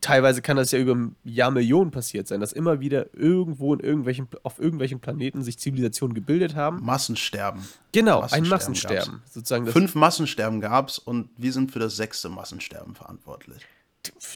teilweise 0.00 0.42
kann 0.42 0.56
das 0.56 0.70
ja 0.70 0.78
über 0.78 0.96
Jahrmillionen 1.24 1.90
passiert 1.90 2.28
sein, 2.28 2.40
dass 2.40 2.52
immer 2.52 2.80
wieder 2.80 3.14
irgendwo 3.14 3.74
in 3.74 3.80
irgendwelchen, 3.80 4.28
auf 4.42 4.58
irgendwelchen 4.58 5.00
Planeten 5.00 5.42
sich 5.42 5.58
Zivilisationen 5.58 6.14
gebildet 6.14 6.54
haben. 6.54 6.82
Massensterben. 6.82 7.66
Genau, 7.92 8.20
ein 8.20 8.46
Massensterben 8.46 8.50
Massensterben. 8.50 9.22
Sozusagen 9.30 9.66
Fünf 9.66 9.94
Massensterben 9.94 10.60
gab 10.60 10.88
es 10.88 10.98
und 10.98 11.30
wir 11.36 11.52
sind 11.52 11.72
für 11.72 11.78
das 11.78 11.96
sechste 11.96 12.28
Massensterben 12.28 12.94
verantwortlich. 12.94 13.66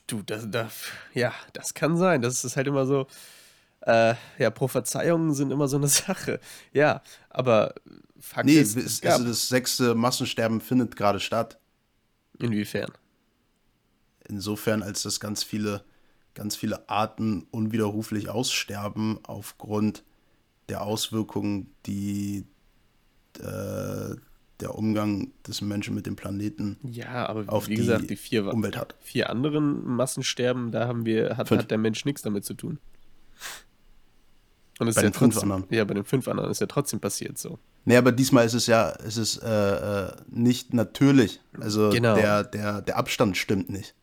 Du, 0.06 0.22
das, 0.22 0.50
das, 0.50 0.72
ja, 1.14 1.32
das 1.52 1.74
kann 1.74 1.96
sein. 1.96 2.20
Das 2.20 2.44
ist 2.44 2.56
halt 2.56 2.66
immer 2.66 2.86
so. 2.86 3.06
Äh, 3.80 4.14
ja, 4.38 4.50
Prophezeiungen 4.50 5.34
sind 5.34 5.50
immer 5.50 5.68
so 5.68 5.76
eine 5.76 5.88
Sache. 5.88 6.40
Ja, 6.72 7.02
aber 7.30 7.74
Fakt 8.20 8.46
Nee, 8.46 8.58
ist, 8.58 9.02
gab, 9.02 9.14
also 9.14 9.26
das 9.26 9.48
sechste 9.48 9.94
Massensterben 9.94 10.60
findet 10.60 10.96
gerade 10.96 11.20
statt. 11.20 11.58
Inwiefern? 12.38 12.90
Insofern, 14.28 14.82
als 14.82 15.02
dass 15.02 15.20
ganz 15.20 15.42
viele, 15.42 15.82
ganz 16.34 16.56
viele 16.56 16.88
Arten 16.88 17.46
unwiderruflich 17.50 18.28
aussterben 18.28 19.18
aufgrund 19.24 20.02
der 20.68 20.82
Auswirkungen, 20.82 21.74
die 21.86 22.44
äh, 23.40 24.14
der 24.60 24.74
Umgang 24.76 25.32
des 25.46 25.60
Menschen 25.60 25.94
mit 25.94 26.06
dem 26.06 26.16
Planeten 26.16 26.78
Ja, 26.82 27.26
aber 27.26 27.52
auf 27.52 27.68
wie 27.68 27.74
gesagt, 27.74 28.08
die 28.08 28.16
vier, 28.16 28.46
Umwelt 28.46 28.76
hat. 28.76 28.94
vier 29.00 29.28
anderen 29.28 29.84
Massensterben, 29.84 30.70
da 30.70 30.86
haben 30.86 31.04
wir, 31.04 31.36
hat, 31.36 31.50
hat 31.50 31.70
der 31.70 31.78
Mensch 31.78 32.04
nichts 32.04 32.22
damit 32.22 32.44
zu 32.44 32.54
tun. 32.54 32.78
Und 34.78 34.88
es 34.88 34.94
Bei 34.96 35.02
ist 35.02 35.04
ja 35.04 35.10
den 35.10 35.12
fünf 35.12 35.34
trotzdem, 35.34 35.52
anderen. 35.52 35.74
Ja, 35.74 35.84
bei 35.84 35.94
den 35.94 36.04
fünf 36.04 36.26
anderen 36.28 36.50
ist 36.50 36.60
ja 36.60 36.66
trotzdem 36.66 37.00
passiert 37.00 37.38
so. 37.38 37.58
Nee, 37.84 37.96
aber 37.96 38.12
diesmal 38.12 38.44
ist 38.46 38.54
es 38.54 38.66
ja, 38.66 38.90
es 39.06 39.16
ist 39.16 39.42
äh, 39.42 40.06
äh, 40.06 40.12
nicht 40.28 40.72
natürlich. 40.72 41.40
Also 41.60 41.90
Genau. 41.90 42.14
der, 42.14 42.42
der, 42.44 42.80
der 42.82 42.96
Abstand 42.96 43.36
stimmt 43.36 43.70
nicht. 43.70 43.94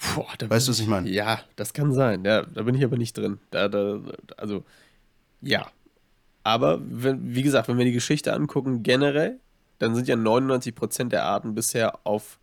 Boah, 0.00 0.32
da 0.38 0.48
Weißt 0.48 0.66
du, 0.66 0.72
was 0.72 0.80
ich 0.80 0.86
meine? 0.86 1.08
Ja, 1.10 1.40
das 1.56 1.74
kann 1.74 1.92
sein. 1.92 2.24
Ja, 2.24 2.42
da 2.42 2.62
bin 2.62 2.74
ich 2.74 2.84
aber 2.84 2.96
nicht 2.96 3.16
drin. 3.16 3.38
Da, 3.50 3.68
da, 3.68 4.00
also, 4.36 4.64
ja. 5.42 5.66
Aber, 6.42 6.80
wenn, 6.82 7.34
wie 7.34 7.42
gesagt, 7.42 7.68
wenn 7.68 7.76
wir 7.76 7.84
die 7.84 7.92
Geschichte 7.92 8.32
angucken, 8.32 8.82
generell, 8.82 9.38
dann 9.78 9.94
sind 9.94 10.08
ja 10.08 10.16
99% 10.16 11.08
der 11.08 11.24
Arten 11.24 11.54
bisher 11.54 12.06
auf 12.06 12.38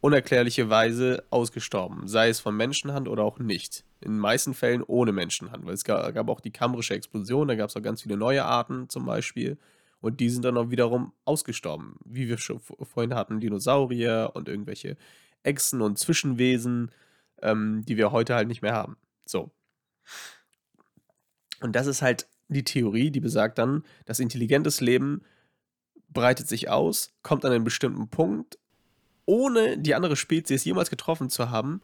unerklärliche 0.00 0.70
Weise 0.70 1.24
ausgestorben. 1.30 2.06
Sei 2.06 2.28
es 2.28 2.38
von 2.38 2.56
Menschenhand 2.56 3.08
oder 3.08 3.24
auch 3.24 3.40
nicht. 3.40 3.84
In 4.00 4.12
den 4.12 4.20
meisten 4.20 4.54
Fällen 4.54 4.84
ohne 4.84 5.10
Menschenhand. 5.10 5.66
Weil 5.66 5.74
es 5.74 5.82
gab, 5.82 6.14
gab 6.14 6.28
auch 6.28 6.40
die 6.40 6.52
kambrische 6.52 6.94
Explosion, 6.94 7.48
da 7.48 7.56
gab 7.56 7.70
es 7.70 7.76
auch 7.76 7.82
ganz 7.82 8.02
viele 8.02 8.16
neue 8.16 8.44
Arten 8.44 8.88
zum 8.88 9.06
Beispiel. 9.06 9.58
Und 10.00 10.20
die 10.20 10.30
sind 10.30 10.44
dann 10.44 10.56
auch 10.56 10.70
wiederum 10.70 11.12
ausgestorben. 11.24 11.96
Wie 12.04 12.28
wir 12.28 12.38
schon 12.38 12.60
vorhin 12.60 13.14
hatten, 13.14 13.40
Dinosaurier 13.40 14.30
und 14.34 14.48
irgendwelche 14.48 14.96
Echsen 15.46 15.80
und 15.80 15.98
Zwischenwesen, 15.98 16.90
ähm, 17.42 17.82
die 17.86 17.96
wir 17.96 18.12
heute 18.12 18.34
halt 18.34 18.48
nicht 18.48 18.62
mehr 18.62 18.74
haben. 18.74 18.96
So. 19.24 19.50
Und 21.60 21.74
das 21.74 21.86
ist 21.86 22.02
halt 22.02 22.28
die 22.48 22.64
Theorie, 22.64 23.10
die 23.10 23.20
besagt 23.20 23.58
dann, 23.58 23.82
dass 24.04 24.20
intelligentes 24.20 24.80
Leben 24.80 25.22
breitet 26.08 26.48
sich 26.48 26.68
aus, 26.70 27.14
kommt 27.22 27.44
an 27.44 27.52
einen 27.52 27.64
bestimmten 27.64 28.08
Punkt, 28.08 28.58
ohne 29.24 29.78
die 29.78 29.94
andere 29.94 30.16
Spezies 30.16 30.64
jemals 30.64 30.90
getroffen 30.90 31.28
zu 31.28 31.50
haben 31.50 31.82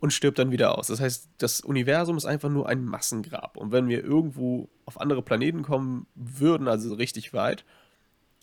und 0.00 0.12
stirbt 0.12 0.38
dann 0.38 0.52
wieder 0.52 0.78
aus. 0.78 0.86
Das 0.86 1.00
heißt, 1.00 1.30
das 1.38 1.60
Universum 1.60 2.16
ist 2.16 2.24
einfach 2.24 2.50
nur 2.50 2.68
ein 2.68 2.84
Massengrab. 2.84 3.56
Und 3.56 3.72
wenn 3.72 3.88
wir 3.88 4.04
irgendwo 4.04 4.68
auf 4.84 5.00
andere 5.00 5.22
Planeten 5.22 5.62
kommen 5.62 6.06
würden, 6.14 6.68
also 6.68 6.94
richtig 6.94 7.32
weit, 7.32 7.64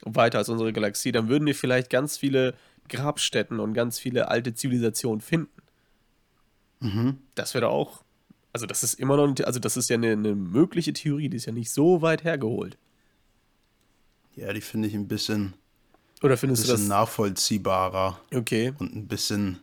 weiter 0.03 0.39
als 0.39 0.49
unsere 0.49 0.73
Galaxie, 0.73 1.11
dann 1.11 1.29
würden 1.29 1.45
wir 1.45 1.55
vielleicht 1.55 1.89
ganz 1.89 2.17
viele 2.17 2.55
Grabstätten 2.89 3.59
und 3.59 3.73
ganz 3.73 3.99
viele 3.99 4.27
alte 4.27 4.53
Zivilisationen 4.53 5.21
finden. 5.21 5.51
Mhm. 6.79 7.17
Das 7.35 7.53
wäre 7.53 7.69
auch, 7.69 8.03
also 8.53 8.65
das 8.65 8.83
ist 8.83 8.95
immer 8.95 9.15
noch, 9.17 9.27
eine- 9.27 9.45
also 9.47 9.59
das 9.59 9.77
ist 9.77 9.89
ja 9.89 9.95
eine, 9.95 10.11
eine 10.11 10.35
mögliche 10.35 10.93
Theorie, 10.93 11.29
die 11.29 11.37
ist 11.37 11.45
ja 11.45 11.51
nicht 11.53 11.71
so 11.71 12.01
weit 12.01 12.23
hergeholt. 12.23 12.77
Ja, 14.35 14.51
die 14.53 14.61
finde 14.61 14.87
ich 14.87 14.93
ein 14.95 15.07
bisschen, 15.07 15.53
Oder 16.23 16.37
findest 16.37 16.63
du 16.67 16.71
bisschen 16.71 16.89
das? 16.89 16.97
nachvollziehbarer 16.99 18.19
Okay, 18.33 18.73
und 18.79 18.95
ein 18.95 19.07
bisschen 19.07 19.59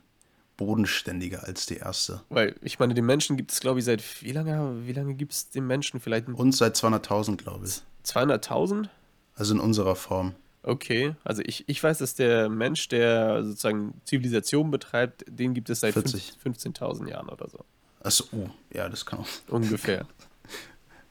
bodenständiger 0.57 1.43
als 1.45 1.65
die 1.65 1.77
erste. 1.77 2.21
weil 2.29 2.55
ich 2.61 2.79
meine, 2.79 2.93
den 2.93 3.05
Menschen 3.05 3.37
gibt 3.37 3.51
es, 3.51 3.59
glaube 3.61 3.79
ich, 3.79 3.85
seit 3.85 4.03
wie 4.21 4.31
lange, 4.31 4.85
wie 4.85 4.91
lange 4.93 5.13
gibt 5.15 5.31
es 5.33 5.49
den 5.49 5.65
Menschen? 5.67 5.99
Vielleicht 5.99 6.27
Und 6.27 6.51
seit 6.55 6.75
200.000, 6.75 7.37
glaube 7.37 7.65
ich. 7.67 7.81
200.000? 8.05 8.89
Also 9.35 9.53
in 9.53 9.59
unserer 9.59 9.95
Form. 9.95 10.35
Okay, 10.61 11.15
also 11.23 11.41
ich, 11.45 11.63
ich 11.67 11.81
weiß, 11.81 11.99
dass 11.99 12.15
der 12.15 12.49
Mensch, 12.49 12.89
der 12.89 13.43
sozusagen 13.43 13.93
Zivilisation 14.03 14.71
betreibt, 14.71 15.23
den 15.27 15.53
gibt 15.53 15.69
es 15.69 15.79
seit 15.79 15.93
40. 15.93 16.33
15.000 16.43 17.07
Jahren 17.09 17.29
oder 17.29 17.47
so. 17.49 17.59
Achso, 18.01 18.25
oh, 18.33 18.49
ja, 18.73 18.89
das 18.89 19.05
kann 19.05 19.19
auch. 19.19 19.27
Ungefähr. 19.47 20.05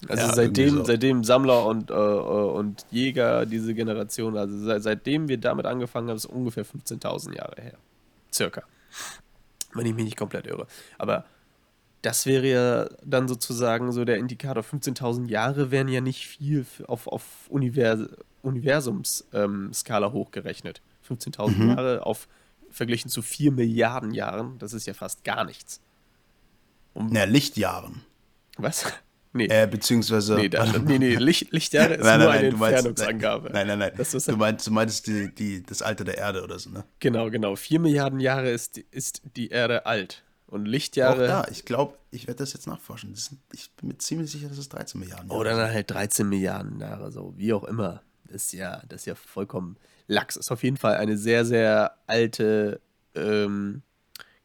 Also 0.07 0.29
Ja, 0.29 0.33
seitdem, 0.33 0.77
so. 0.77 0.85
seitdem 0.85 1.25
Sammler 1.25 1.67
und, 1.67 1.91
äh, 1.91 1.95
äh, 1.95 1.97
und 1.97 2.87
Jäger 2.93 3.47
diese 3.47 3.75
Generation, 3.75 4.37
also 4.37 4.57
seit, 4.57 4.85
seitdem 4.85 5.27
wir 5.27 5.39
damit 5.39 5.67
angefangen 5.67 6.09
haben, 6.09 6.17
ist 6.17 6.27
ungefähr 6.27 6.65
15.000 6.65 7.35
Jahre 7.35 7.61
her. 7.61 7.79
Circa. 8.33 8.63
Wenn 9.75 9.87
ich 9.87 9.95
mich 9.95 10.05
nicht 10.05 10.17
komplett 10.17 10.47
irre. 10.47 10.69
Aber 10.99 11.25
das 12.03 12.27
wäre 12.27 12.47
ja 12.47 12.89
dann 13.05 13.27
sozusagen 13.27 13.91
so 13.91 14.05
der 14.05 14.19
Indikator. 14.19 14.63
15.000 14.63 15.27
Jahre 15.27 15.73
wären 15.73 15.89
ja 15.89 16.01
nicht 16.01 16.29
viel 16.29 16.65
auf, 16.87 17.09
auf 17.09 17.25
Univers 17.49 18.09
Universumsskala 18.49 19.45
ähm, 19.45 19.73
Skala 19.73 20.13
hochgerechnet. 20.13 20.83
15.000 21.09 21.49
Mhm. 21.57 21.69
Jahre 21.71 22.07
auf 22.07 22.29
verglichen 22.71 23.11
zu 23.11 23.23
4 23.23 23.51
Milliarden 23.53 24.13
Jahren, 24.13 24.59
das 24.59 24.73
ist 24.75 24.87
ja 24.87 24.93
fast 24.95 25.25
gar 25.25 25.45
nichts. 25.45 25.81
Na, 26.95 27.25
Lichtjahren. 27.25 28.03
Was? 28.57 28.85
Nee. 29.35 29.45
Äh, 29.45 29.67
beziehungsweise. 29.71 30.37
Nee, 30.37 30.49
da, 30.49 30.65
nee, 30.65 30.99
nee, 30.99 31.15
Licht, 31.17 31.53
Lichtjahre 31.53 31.95
ist 31.97 32.03
Nein, 32.05 32.19
nur 32.19 32.29
nein, 32.31 32.39
eine 32.39 32.49
nein, 32.51 32.63
Entfernungsangabe. 32.63 33.51
Nein, 33.53 33.67
nein, 33.67 33.79
nein. 33.79 33.93
Das 33.97 34.15
ist- 34.15 34.27
du, 34.27 34.37
meinst, 34.39 34.67
du 34.67 34.71
meinst 34.71 35.07
die, 35.07 35.33
die, 35.33 35.63
das 35.63 35.83
Alter 35.83 36.05
der 36.05 36.17
Erde 36.17 36.43
oder 36.43 36.59
so, 36.59 36.71
ne? 36.71 36.83
Genau, 36.99 37.29
genau. 37.31 37.55
Vier 37.55 37.79
Milliarden 37.79 38.21
Jahre 38.21 38.51
ist, 38.51 38.77
die- 38.77 38.87
ist 38.91 39.21
die 39.37 39.51
Erde 39.51 39.85
alt. 39.85 40.25
Und 40.47 40.63
Auch 40.63 40.67
Lichtjahre. 40.67 41.27
da, 41.27 41.47
ich 41.51 41.67
glaube, 41.67 41.99
ich 42.11 42.27
werde 42.27 42.39
das 42.39 42.55
jetzt 42.55 42.67
nachforschen. 42.67 43.13
Das 43.13 43.27
sind, 43.27 43.39
ich 43.53 43.71
bin 43.77 43.89
mir 43.91 43.99
ziemlich 43.99 44.31
sicher, 44.31 44.49
dass 44.49 44.57
es 44.57 44.71
13 44.71 44.99
Milliarden 44.99 45.29
Jahre 45.29 45.39
Oder 45.41 45.51
sind. 45.51 45.61
dann 45.61 45.73
halt 45.75 45.91
13 45.91 46.27
Milliarden 46.29 46.81
Jahre, 46.81 47.13
so 47.13 47.35
wie 47.37 47.53
auch 47.53 47.65
immer. 47.65 48.01
Ist 48.29 48.53
ja, 48.53 48.83
das 48.89 49.03
ist 49.03 49.07
ja 49.07 49.15
vollkommen 49.15 49.77
Lachs. 50.07 50.37
Ist 50.37 50.51
auf 50.51 50.63
jeden 50.63 50.77
Fall 50.77 50.97
eine 50.97 51.17
sehr, 51.17 51.45
sehr 51.45 51.97
alte 52.07 52.81
ähm, 53.15 53.83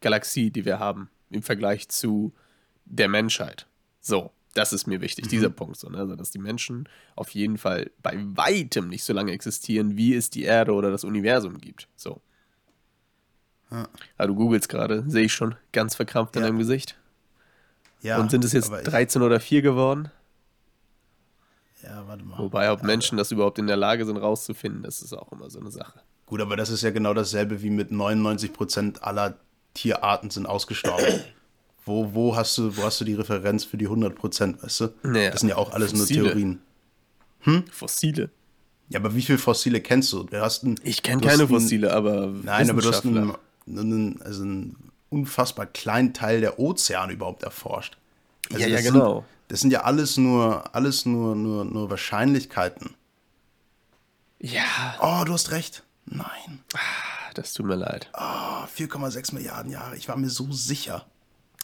Galaxie, 0.01 0.51
die 0.51 0.65
wir 0.65 0.79
haben 0.79 1.09
im 1.29 1.41
Vergleich 1.43 1.89
zu 1.89 2.33
der 2.85 3.07
Menschheit. 3.07 3.67
So, 4.01 4.31
das 4.53 4.73
ist 4.73 4.87
mir 4.87 5.01
wichtig, 5.01 5.27
dieser 5.27 5.49
Punkt. 5.49 5.77
So, 5.77 5.89
ne? 5.89 5.97
Also, 5.99 6.15
dass 6.15 6.31
die 6.31 6.39
Menschen 6.39 6.87
auf 7.15 7.29
jeden 7.29 7.57
Fall 7.57 7.91
bei 8.01 8.15
weitem 8.17 8.87
nicht 8.89 9.03
so 9.03 9.13
lange 9.13 9.31
existieren, 9.31 9.97
wie 9.97 10.13
es 10.15 10.29
die 10.29 10.43
Erde 10.43 10.73
oder 10.73 10.91
das 10.91 11.03
Universum 11.03 11.59
gibt. 11.59 11.87
So. 11.95 12.21
Ja. 13.71 13.87
Ah, 14.17 14.27
du 14.27 14.35
googelst 14.35 14.69
gerade, 14.69 15.03
sehe 15.09 15.25
ich 15.25 15.33
schon, 15.33 15.55
ganz 15.71 15.95
verkrampft 15.95 16.35
in 16.35 16.41
Ja. 16.41 16.47
deinem 16.47 16.59
Gesicht. 16.59 16.97
Ja, 18.01 18.19
Und 18.19 18.29
sind 18.31 18.43
es 18.45 18.51
jetzt 18.53 18.67
aber 18.67 18.81
ich- 18.81 18.87
13 18.87 19.21
oder 19.21 19.39
4 19.39 19.61
geworden? 19.61 20.11
Ja, 21.83 22.03
warte 22.07 22.23
mal. 22.23 22.37
Wobei, 22.39 22.71
ob 22.71 22.83
Menschen 22.83 23.17
das 23.17 23.31
überhaupt 23.31 23.59
in 23.59 23.67
der 23.67 23.75
Lage 23.77 24.05
sind, 24.05 24.17
rauszufinden, 24.17 24.83
das 24.83 25.01
ist 25.01 25.13
auch 25.13 25.31
immer 25.31 25.49
so 25.49 25.59
eine 25.59 25.71
Sache. 25.71 25.99
Gut, 26.25 26.39
aber 26.41 26.55
das 26.55 26.69
ist 26.69 26.81
ja 26.81 26.91
genau 26.91 27.13
dasselbe 27.13 27.61
wie 27.61 27.69
mit 27.69 27.91
99% 27.91 28.99
aller 29.01 29.37
Tierarten 29.73 30.29
sind 30.29 30.45
ausgestorben. 30.45 31.21
wo, 31.85 32.13
wo, 32.13 32.35
hast 32.35 32.57
du, 32.57 32.75
wo 32.77 32.83
hast 32.83 33.01
du 33.01 33.05
die 33.05 33.15
Referenz 33.15 33.65
für 33.65 33.77
die 33.77 33.89
100%, 33.89 34.63
weißt 34.63 34.79
du? 34.81 34.87
Naja, 35.03 35.31
das 35.31 35.41
sind 35.41 35.49
ja 35.49 35.57
auch 35.57 35.71
alles 35.73 35.91
Fossile. 35.91 36.21
nur 36.21 36.29
Theorien. 36.31 36.61
Fossile. 37.71 38.29
Ja, 38.89 38.99
aber 38.99 39.13
wie 39.15 39.21
viele 39.21 39.37
Fossile 39.37 39.81
kennst 39.81 40.13
du? 40.13 40.23
du 40.23 40.39
hast 40.41 40.63
ein, 40.63 40.79
Ich 40.83 41.03
kenne 41.03 41.21
keine 41.21 41.43
ein- 41.43 41.49
Fossile, 41.49 41.91
aber 41.93 42.27
Nein, 42.43 42.69
aber 42.69 42.81
du 42.81 42.89
hast 42.89 43.05
einen, 43.05 43.33
einen, 43.67 44.21
also 44.21 44.43
einen 44.43 44.75
unfassbar 45.09 45.65
kleinen 45.65 46.13
Teil 46.13 46.41
der 46.41 46.59
Ozeane 46.59 47.13
überhaupt 47.13 47.43
erforscht. 47.43 47.97
Also 48.51 48.61
Ja, 48.61 48.67
ja, 48.67 48.81
genau. 48.81 49.15
Sind, 49.19 49.25
das 49.53 49.59
sind 49.61 49.69
ja 49.69 49.83
alles 49.83 50.17
nur, 50.17 50.73
alles 50.73 51.05
nur, 51.05 51.35
nur, 51.35 51.63
nur 51.63 51.87
Wahrscheinlichkeiten. 51.91 52.95
Ja, 54.39 54.95
Oh, 54.99 55.23
du 55.25 55.33
hast 55.33 55.51
recht. 55.51 55.83
Nein. 56.07 56.63
das 57.35 57.53
tut 57.53 57.67
mir 57.67 57.75
leid. 57.75 58.09
Oh, 58.15 58.63
4,6 58.65 59.35
Milliarden 59.35 59.71
Jahre. 59.71 59.95
Ich 59.95 60.09
war 60.09 60.17
mir 60.17 60.31
so 60.31 60.51
sicher. 60.51 61.05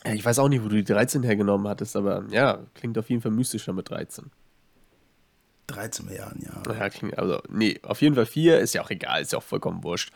Ja, 0.05 0.13
ich 0.13 0.23
weiß 0.23 0.37
auch 0.37 0.49
nicht, 0.49 0.63
wo 0.63 0.67
du 0.67 0.75
die 0.75 0.83
13 0.83 1.23
hergenommen 1.23 1.67
hattest, 1.67 1.95
aber 1.95 2.25
ja, 2.29 2.59
klingt 2.75 2.95
auf 2.99 3.09
jeden 3.09 3.23
Fall 3.23 3.31
mystischer 3.31 3.73
mit 3.73 3.89
13. 3.89 4.29
13 5.65 6.05
Milliarden 6.05 6.43
Jahre. 6.43 6.77
Ja, 6.77 6.89
klingt, 6.91 7.17
also, 7.17 7.41
nee, 7.49 7.79
auf 7.81 8.03
jeden 8.03 8.13
Fall 8.13 8.27
4 8.27 8.59
ist 8.59 8.75
ja 8.75 8.83
auch 8.83 8.91
egal, 8.91 9.23
ist 9.23 9.31
ja 9.31 9.39
auch 9.39 9.43
vollkommen 9.43 9.83
wurscht. 9.83 10.11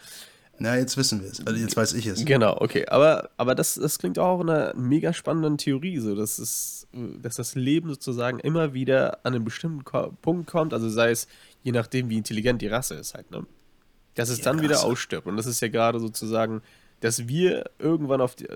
Na, 0.60 0.78
jetzt 0.78 0.96
wissen 0.98 1.22
wir 1.22 1.30
es. 1.32 1.46
Also 1.46 1.60
jetzt 1.60 1.76
weiß 1.76 1.94
ich 1.94 2.06
es. 2.06 2.24
Genau, 2.26 2.56
okay. 2.62 2.86
Aber, 2.88 3.30
aber 3.38 3.56
das, 3.56 3.74
das 3.76 3.98
klingt 3.98 4.20
auch 4.20 4.40
in 4.42 4.50
einer 4.50 4.74
mega 4.76 5.12
spannenden 5.12 5.58
Theorie, 5.58 5.98
so 5.98 6.16
dass, 6.16 6.38
es, 6.38 6.88
dass 6.94 7.36
das 7.36 7.56
Leben 7.56 7.90
sozusagen 7.90 8.40
immer 8.40 8.74
wieder 8.74 9.20
an 9.26 9.34
einen 9.34 9.44
bestimmten 9.44 9.84
Punkt 10.22 10.48
kommt, 10.48 10.74
also 10.74 10.90
sei 10.90 11.12
es 11.12 11.28
je 11.64 11.72
nachdem, 11.72 12.10
wie 12.10 12.18
intelligent 12.18 12.62
die 12.62 12.68
Rasse 12.68 12.96
ist 12.96 13.14
halt, 13.16 13.32
ne? 13.32 13.46
Dass 14.16 14.30
es 14.30 14.38
Die 14.38 14.44
dann 14.44 14.62
wieder 14.62 14.84
ausstirbt. 14.84 15.26
Und 15.26 15.38
das 15.38 15.48
ist 15.48 15.60
ja 15.62 15.70
gerade 15.70 16.00
sozusagen, 16.00 16.62
dass 17.00 17.28
wir 17.28 17.66
irgendwann 17.80 18.22
auf 18.22 18.36
die, 18.36 18.48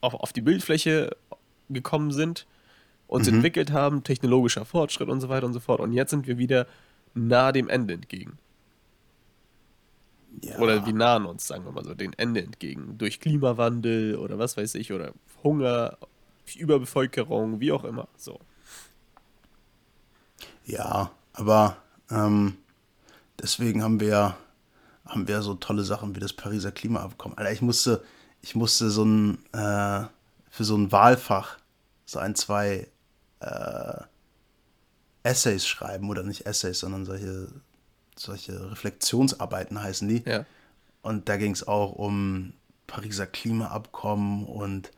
auf, 0.00 0.14
auf 0.14 0.32
die 0.32 0.40
Bildfläche 0.40 1.16
gekommen 1.68 2.10
sind, 2.10 2.46
uns 3.06 3.28
Mhm. 3.28 3.36
entwickelt 3.36 3.70
haben, 3.70 4.02
technologischer 4.02 4.64
Fortschritt 4.64 5.08
und 5.08 5.20
so 5.20 5.28
weiter 5.28 5.46
und 5.46 5.52
so 5.52 5.60
fort. 5.60 5.80
Und 5.80 5.92
jetzt 5.92 6.10
sind 6.10 6.26
wir 6.26 6.38
wieder 6.38 6.66
nah 7.14 7.52
dem 7.52 7.68
Ende 7.68 7.94
entgegen. 7.94 8.38
Ja. 10.42 10.58
Oder 10.58 10.86
wir 10.86 10.92
nahen 10.92 11.26
uns, 11.26 11.46
sagen 11.46 11.64
wir 11.64 11.72
mal 11.72 11.84
so, 11.84 11.94
dem 11.94 12.12
Ende 12.16 12.42
entgegen. 12.42 12.96
Durch 12.98 13.20
Klimawandel 13.20 14.16
oder 14.16 14.38
was 14.38 14.56
weiß 14.56 14.74
ich, 14.76 14.92
oder 14.92 15.12
Hunger, 15.42 15.98
Überbevölkerung, 16.56 17.60
wie 17.60 17.72
auch 17.72 17.84
immer. 17.84 18.08
So. 18.16 18.40
Ja, 20.64 21.10
aber 21.32 21.76
ähm, 22.10 22.56
deswegen 23.40 23.82
haben 23.82 24.00
wir 24.00 24.36
haben 25.06 25.26
wir 25.26 25.42
so 25.42 25.54
tolle 25.54 25.82
Sachen 25.82 26.14
wie 26.14 26.20
das 26.20 26.32
Pariser 26.32 26.70
Klimaabkommen. 26.70 27.36
Alter, 27.36 27.50
ich 27.50 27.62
musste, 27.62 28.04
ich 28.42 28.54
musste 28.54 28.90
so 28.90 29.04
ein, 29.04 29.38
äh, 29.52 30.04
für 30.50 30.64
so 30.64 30.76
ein 30.76 30.92
Wahlfach 30.92 31.58
so 32.10 32.18
ein, 32.18 32.34
zwei 32.34 32.88
äh, 33.40 34.00
Essays 35.22 35.66
schreiben 35.66 36.10
oder 36.10 36.22
nicht 36.22 36.46
Essays, 36.46 36.80
sondern 36.80 37.04
solche, 37.04 37.48
solche 38.20 38.70
Reflexionsarbeiten 38.70 39.82
heißen 39.82 40.08
die. 40.08 40.22
Ja. 40.26 40.44
Und 41.02 41.28
da 41.28 41.36
ging 41.36 41.52
es 41.52 41.66
auch 41.66 41.92
um 41.92 42.52
Pariser 42.86 43.26
Klimaabkommen 43.26 44.44
und 44.44 44.90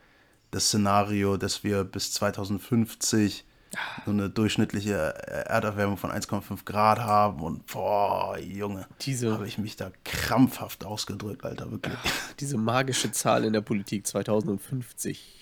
das 0.50 0.66
Szenario, 0.68 1.36
dass 1.36 1.62
wir 1.64 1.84
bis 1.84 2.12
2050 2.12 3.44
so 4.04 4.10
eine 4.10 4.28
durchschnittliche 4.28 4.92
Erderwärmung 5.46 5.96
von 5.96 6.10
1,5 6.10 6.66
Grad 6.66 6.98
haben 6.98 7.40
und 7.42 7.66
boah, 7.66 8.36
Junge, 8.38 8.86
Diese- 9.00 9.32
habe 9.32 9.46
ich 9.48 9.56
mich 9.56 9.76
da 9.76 9.90
krampfhaft 10.04 10.84
ausgedrückt, 10.84 11.44
Alter, 11.46 11.70
wirklich. 11.70 11.96
Diese 12.40 12.58
magische 12.58 13.12
Zahl 13.12 13.44
in 13.44 13.54
der 13.54 13.62
Politik 13.62 14.06
2050. 14.06 15.41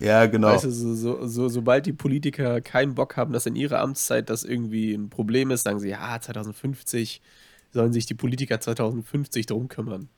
Ja, 0.00 0.26
genau. 0.26 0.48
Weißt 0.48 0.64
du, 0.64 0.70
so, 0.70 0.94
so, 0.94 1.26
so, 1.26 1.48
sobald 1.48 1.86
die 1.86 1.92
Politiker 1.92 2.60
keinen 2.60 2.94
Bock 2.94 3.16
haben, 3.16 3.32
dass 3.32 3.46
in 3.46 3.56
ihrer 3.56 3.80
Amtszeit 3.80 4.30
das 4.30 4.44
irgendwie 4.44 4.94
ein 4.94 5.10
Problem 5.10 5.50
ist, 5.50 5.64
sagen 5.64 5.80
sie, 5.80 5.88
ja, 5.88 6.20
2050 6.20 7.20
sollen 7.72 7.92
sich 7.92 8.06
die 8.06 8.14
Politiker 8.14 8.60
2050 8.60 9.46
darum 9.46 9.68
kümmern. 9.68 10.08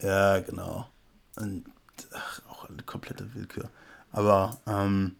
Ja, 0.00 0.38
genau. 0.40 0.86
Und 1.36 1.64
ach, 2.12 2.42
auch 2.48 2.68
eine 2.68 2.82
komplette 2.82 3.34
Willkür. 3.34 3.70
Aber 4.12 4.58
ähm, 4.66 5.16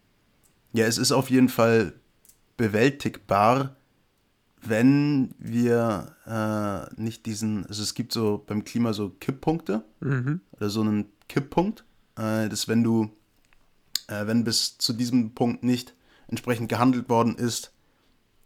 ja, 0.73 0.87
es 0.87 0.99
ist 0.99 1.13
auf 1.13 1.31
jeden 1.31 1.49
Fall 1.49 1.93
bewältigbar, 2.57 3.77
wenn 4.63 5.35
wir 5.39 6.17
äh, 6.27 7.01
nicht 7.01 7.27
diesen, 7.27 7.67
also 7.67 7.83
es 7.83 7.95
gibt 7.95 8.13
so 8.13 8.43
beim 8.47 8.65
Klima 8.65 8.93
so 8.93 9.11
Kipppunkte 9.11 9.85
oder 10.53 10.71
so 10.71 10.81
einen 10.81 11.07
Kipppunkt, 11.29 11.85
äh, 12.17 12.49
dass 12.49 12.69
wenn 12.69 12.83
du, 12.83 13.11
äh, 14.09 14.27
wenn 14.27 14.45
bis 14.45 14.79
zu 14.79 14.93
diesem 14.93 15.35
Punkt 15.35 15.63
nicht 15.63 15.95
entsprechend 16.29 16.69
gehandelt 16.69 17.09
worden 17.09 17.37
ist, 17.37 17.73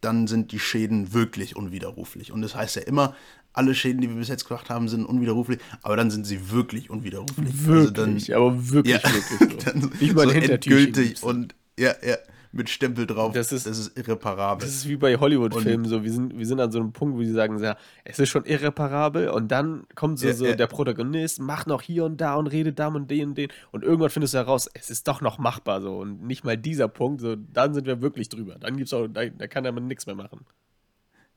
dann 0.00 0.26
sind 0.26 0.52
die 0.52 0.58
Schäden 0.58 1.12
wirklich 1.12 1.56
unwiderruflich. 1.56 2.32
Und 2.32 2.42
das 2.42 2.54
heißt 2.54 2.76
ja 2.76 2.82
immer, 2.82 3.14
alle 3.52 3.74
Schäden, 3.74 4.00
die 4.00 4.08
wir 4.08 4.16
bis 4.16 4.28
jetzt 4.28 4.48
gemacht 4.48 4.70
haben, 4.70 4.88
sind 4.88 5.04
unwiderruflich, 5.04 5.60
aber 5.82 5.96
dann 5.96 6.10
sind 6.10 6.26
sie 6.26 6.50
wirklich 6.50 6.90
unwiderruflich. 6.90 7.54
Also 7.68 7.90
dann, 7.90 8.14
Wirklich, 8.14 8.34
aber 8.34 8.70
wirklich, 8.70 9.02
ja, 9.02 9.12
wirklich 9.12 9.50
so. 9.50 9.56
dann 9.70 9.92
Nicht 10.00 10.14
mal 10.14 10.28
so 10.28 10.34
endgültig 10.34 11.22
und 11.22 11.54
ja, 11.78 11.94
ja, 12.06 12.16
mit 12.54 12.68
Stempel 12.68 13.06
drauf. 13.06 13.32
Das 13.32 13.50
ist- 13.50 13.66
das 13.66 13.78
ist 13.78 13.96
irreparabel. 13.98 14.64
Das 14.66 14.74
ist 14.74 14.86
wie 14.88 14.96
bei 14.96 15.16
Hollywood-Filmen 15.16 15.86
so. 15.86 16.04
Wir 16.04 16.12
sind, 16.12 16.38
wir 16.38 16.46
sind 16.46 16.60
an 16.60 16.70
so 16.70 16.78
einem 16.80 16.92
Punkt, 16.92 17.16
wo 17.16 17.22
sie 17.22 17.32
sagen, 17.32 17.58
ja, 17.62 17.76
es 18.04 18.18
ist 18.18 18.28
schon 18.28 18.44
irreparabel 18.44 19.28
und 19.30 19.48
dann 19.50 19.84
kommt 19.94 20.18
so, 20.18 20.26
Ja, 20.26 20.34
so 20.34 20.44
ja. 20.46 20.54
der 20.54 20.66
Protagonist, 20.66 21.40
macht 21.40 21.66
noch 21.66 21.80
hier 21.82 22.04
und 22.04 22.20
da 22.20 22.34
und 22.34 22.46
redet 22.48 22.78
da 22.78 22.88
und 22.88 23.10
den 23.10 23.30
und 23.30 23.38
den 23.38 23.48
und 23.70 23.82
irgendwann 23.84 24.10
findest 24.10 24.34
du 24.34 24.38
heraus, 24.38 24.68
es 24.74 24.90
ist 24.90 25.08
doch 25.08 25.20
noch 25.22 25.38
machbar 25.38 25.80
so 25.80 25.96
und 25.98 26.22
nicht 26.26 26.44
mal 26.44 26.58
dieser 26.58 26.88
Punkt, 26.88 27.20
so 27.22 27.36
dann 27.36 27.72
sind 27.74 27.86
wir 27.86 28.02
wirklich 28.02 28.28
drüber. 28.28 28.56
Dann 28.60 28.76
gibt's 28.76 28.92
auch, 28.92 29.06
da, 29.08 29.24
da 29.26 29.46
kann 29.46 29.64
er 29.64 29.72
nichts 29.72 30.04
mehr 30.06 30.14
machen. 30.14 30.44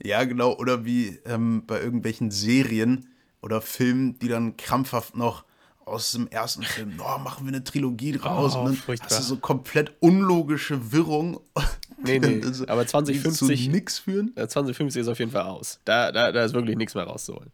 Ja, 0.04 0.24
genau. 0.26 0.54
Oder 0.58 0.84
wie 0.86 1.20
ähm, 1.26 1.64
bei 1.66 1.80
irgendwelchen 1.82 2.30
Serien 2.32 3.08
oder 3.42 3.62
Filmen, 3.62 4.20
die 4.20 4.28
dann 4.28 4.58
krampfhaft 4.58 5.16
noch 5.16 5.46
aus 5.86 6.12
dem 6.14 6.28
ersten 6.28 6.64
Film, 6.64 6.94
oh, 7.00 7.18
machen 7.20 7.46
wir 7.46 7.54
eine 7.54 7.64
Trilogie 7.64 8.14
draus. 8.14 8.56
Oh, 8.56 8.62
und 8.62 8.78
hast 8.88 9.20
du 9.20 9.24
so 9.24 9.38
komplett 9.38 9.94
unlogische 10.00 10.92
Wirrung. 10.92 11.40
Nee, 12.04 12.20
nee, 12.20 12.40
die 12.42 12.54
so- 12.54 12.68
aber 12.68 12.84
die 12.84 12.90
2050 12.90 13.66
zu 13.66 13.72
nix 13.72 13.98
führen. 13.98 14.32
Ja, 14.38 14.48
2050 14.48 15.02
ist 15.02 15.08
auf 15.08 15.18
jeden 15.18 15.32
Fall 15.32 15.44
aus. 15.44 15.80
Da, 15.86 16.12
da, 16.12 16.32
da 16.32 16.44
ist 16.44 16.54
wirklich 16.54 16.76
nichts 16.78 16.94
mehr 16.94 17.06
rauszuholen. 17.06 17.52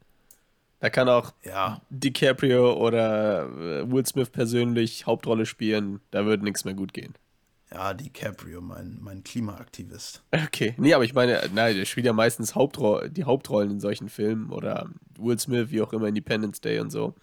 Da 0.82 0.89
kann 0.89 1.07
auch 1.07 1.32
Ja, 1.45 1.79
DiCaprio 1.89 2.73
oder 2.73 3.43
äh, 3.45 3.89
Will 3.89 4.05
Smith 4.05 4.29
persönlich 4.29 5.05
Hauptrolle 5.05 5.45
spielen. 5.45 6.01
Da 6.09 6.25
wird 6.25 6.41
nichts 6.41 6.65
mehr 6.65 6.73
gut 6.73 6.93
gehen. 6.93 7.13
ja, 7.71 7.93
DiCaprio, 7.93 8.59
mein, 8.59 8.97
mein 8.99 9.23
Klimaaktivist. 9.23 10.21
Okay. 10.32 10.73
Nee, 10.77 10.95
aber 10.95 11.05
ich 11.05 11.13
meine, 11.13 11.39
nein, 11.53 11.75
der 11.77 11.86
spielt 11.86 12.07
ja 12.07 12.11
meistens 12.13 12.53
Hauptro 12.55 13.07
die 13.07 13.23
Hauptrollen 13.23 13.71
in 13.71 13.79
solchen 13.79 14.09
Filmen 14.09 14.49
oder 14.51 14.89
Will 15.17 15.39
Smith, 15.39 15.67
wie 15.69 15.82
auch 15.82 15.93
immer, 15.93 16.07
Independence 16.07 16.59
Day 16.59 16.79
und 16.79 16.89
so. 16.89 17.13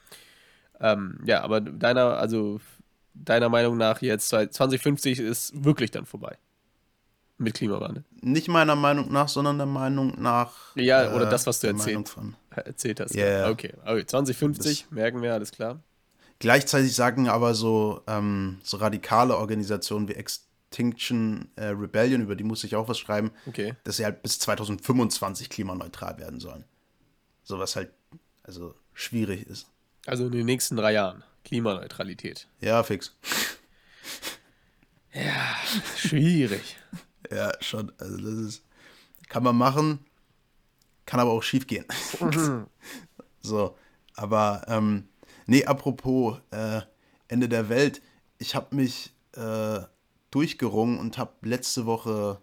Ähm, 0.81 1.20
ja, 1.24 1.43
aber 1.43 1.61
deiner, 1.61 2.18
also 2.18 2.61
deiner 3.14 3.49
Meinung 3.49 3.76
nach 3.76 4.01
jetzt 4.03 4.29
2050 4.29 5.18
ist 5.20 5.64
wirklich 5.64 5.91
dann 5.91 6.07
vorbei. 6.07 6.37
Mit 7.41 7.55
Klimawandel. 7.55 8.05
Nicht 8.20 8.49
meiner 8.49 8.74
Meinung 8.74 9.12
nach, 9.12 9.29
sondern 9.29 9.59
der 9.59 9.66
Meinung 9.66 10.20
nach. 10.20 10.74
Ja, 10.74 11.14
oder 11.14 11.26
das, 11.26 11.47
was 11.47 11.61
du 11.61 11.68
erzählt-. 11.68 12.16
Erzählt 12.51 13.01
hast. 13.01 13.14
Ja, 13.14 13.26
ja. 13.26 13.51
Okay. 13.51 13.74
okay. 13.85 14.05
2050, 14.05 14.91
merken 14.91 15.22
wir, 15.22 15.35
alles 15.35 15.53
klar. 15.53 15.81
Gleichzeitig 16.41 16.95
sagen 16.95 17.29
aber 17.29 17.55
so, 17.55 18.03
ähm, 18.09 18.59
so 18.62 18.76
radikale 18.79 19.37
Organisationen 19.37 20.09
wie 20.09 20.14
Extinction 20.14 21.49
äh, 21.57 21.66
Rebellion, 21.66 22.22
über 22.22 22.35
die 22.35 22.45
muss 22.45 22.64
ich 22.64 22.74
auch 22.74 22.89
was 22.89 22.99
schreiben, 22.99 23.31
Okay. 23.47 23.74
dass 23.85 23.97
sie 23.97 24.05
halt 24.05 24.22
bis 24.22 24.41
2025 24.41 25.49
klimaneutral 25.49 26.18
werden 26.18 26.41
sollen. 26.41 26.64
So 27.45 27.59
was 27.59 27.76
halt, 27.76 27.91
also 28.43 28.74
schwierig 28.95 29.47
ist. 29.47 29.66
Also 30.09 30.24
in 30.24 30.32
den 30.32 30.46
nächsten 30.46 30.76
drei 30.76 30.92
Jahren. 30.94 31.22
Klimaneutralität. 31.44 32.48
Ja, 32.61 32.82
fix. 32.82 33.14
Schwierig. 35.96 36.78
Ja, 37.30 37.52
schon. 37.61 37.92
Also 37.98 38.16
das 38.16 38.34
ist, 38.34 38.64
kann 39.28 39.42
man 39.42 39.56
machen, 39.56 40.06
kann 41.04 41.20
aber 41.20 41.32
auch 41.32 41.42
schief 41.42 41.66
gehen. 41.66 41.84
so, 43.42 43.76
aber 44.14 44.64
ähm, 44.68 45.09
nee, 45.46 45.66
apropos 45.66 46.38
äh, 46.52 46.80
Ende 47.28 47.50
der 47.50 47.68
Welt, 47.68 48.00
ich 48.38 48.54
habe 48.54 48.74
mich 48.74 49.12
äh, 49.32 49.80
durchgerungen 50.30 50.98
und 50.98 51.18
habe 51.18 51.32
letzte 51.42 51.84
Woche 51.84 52.40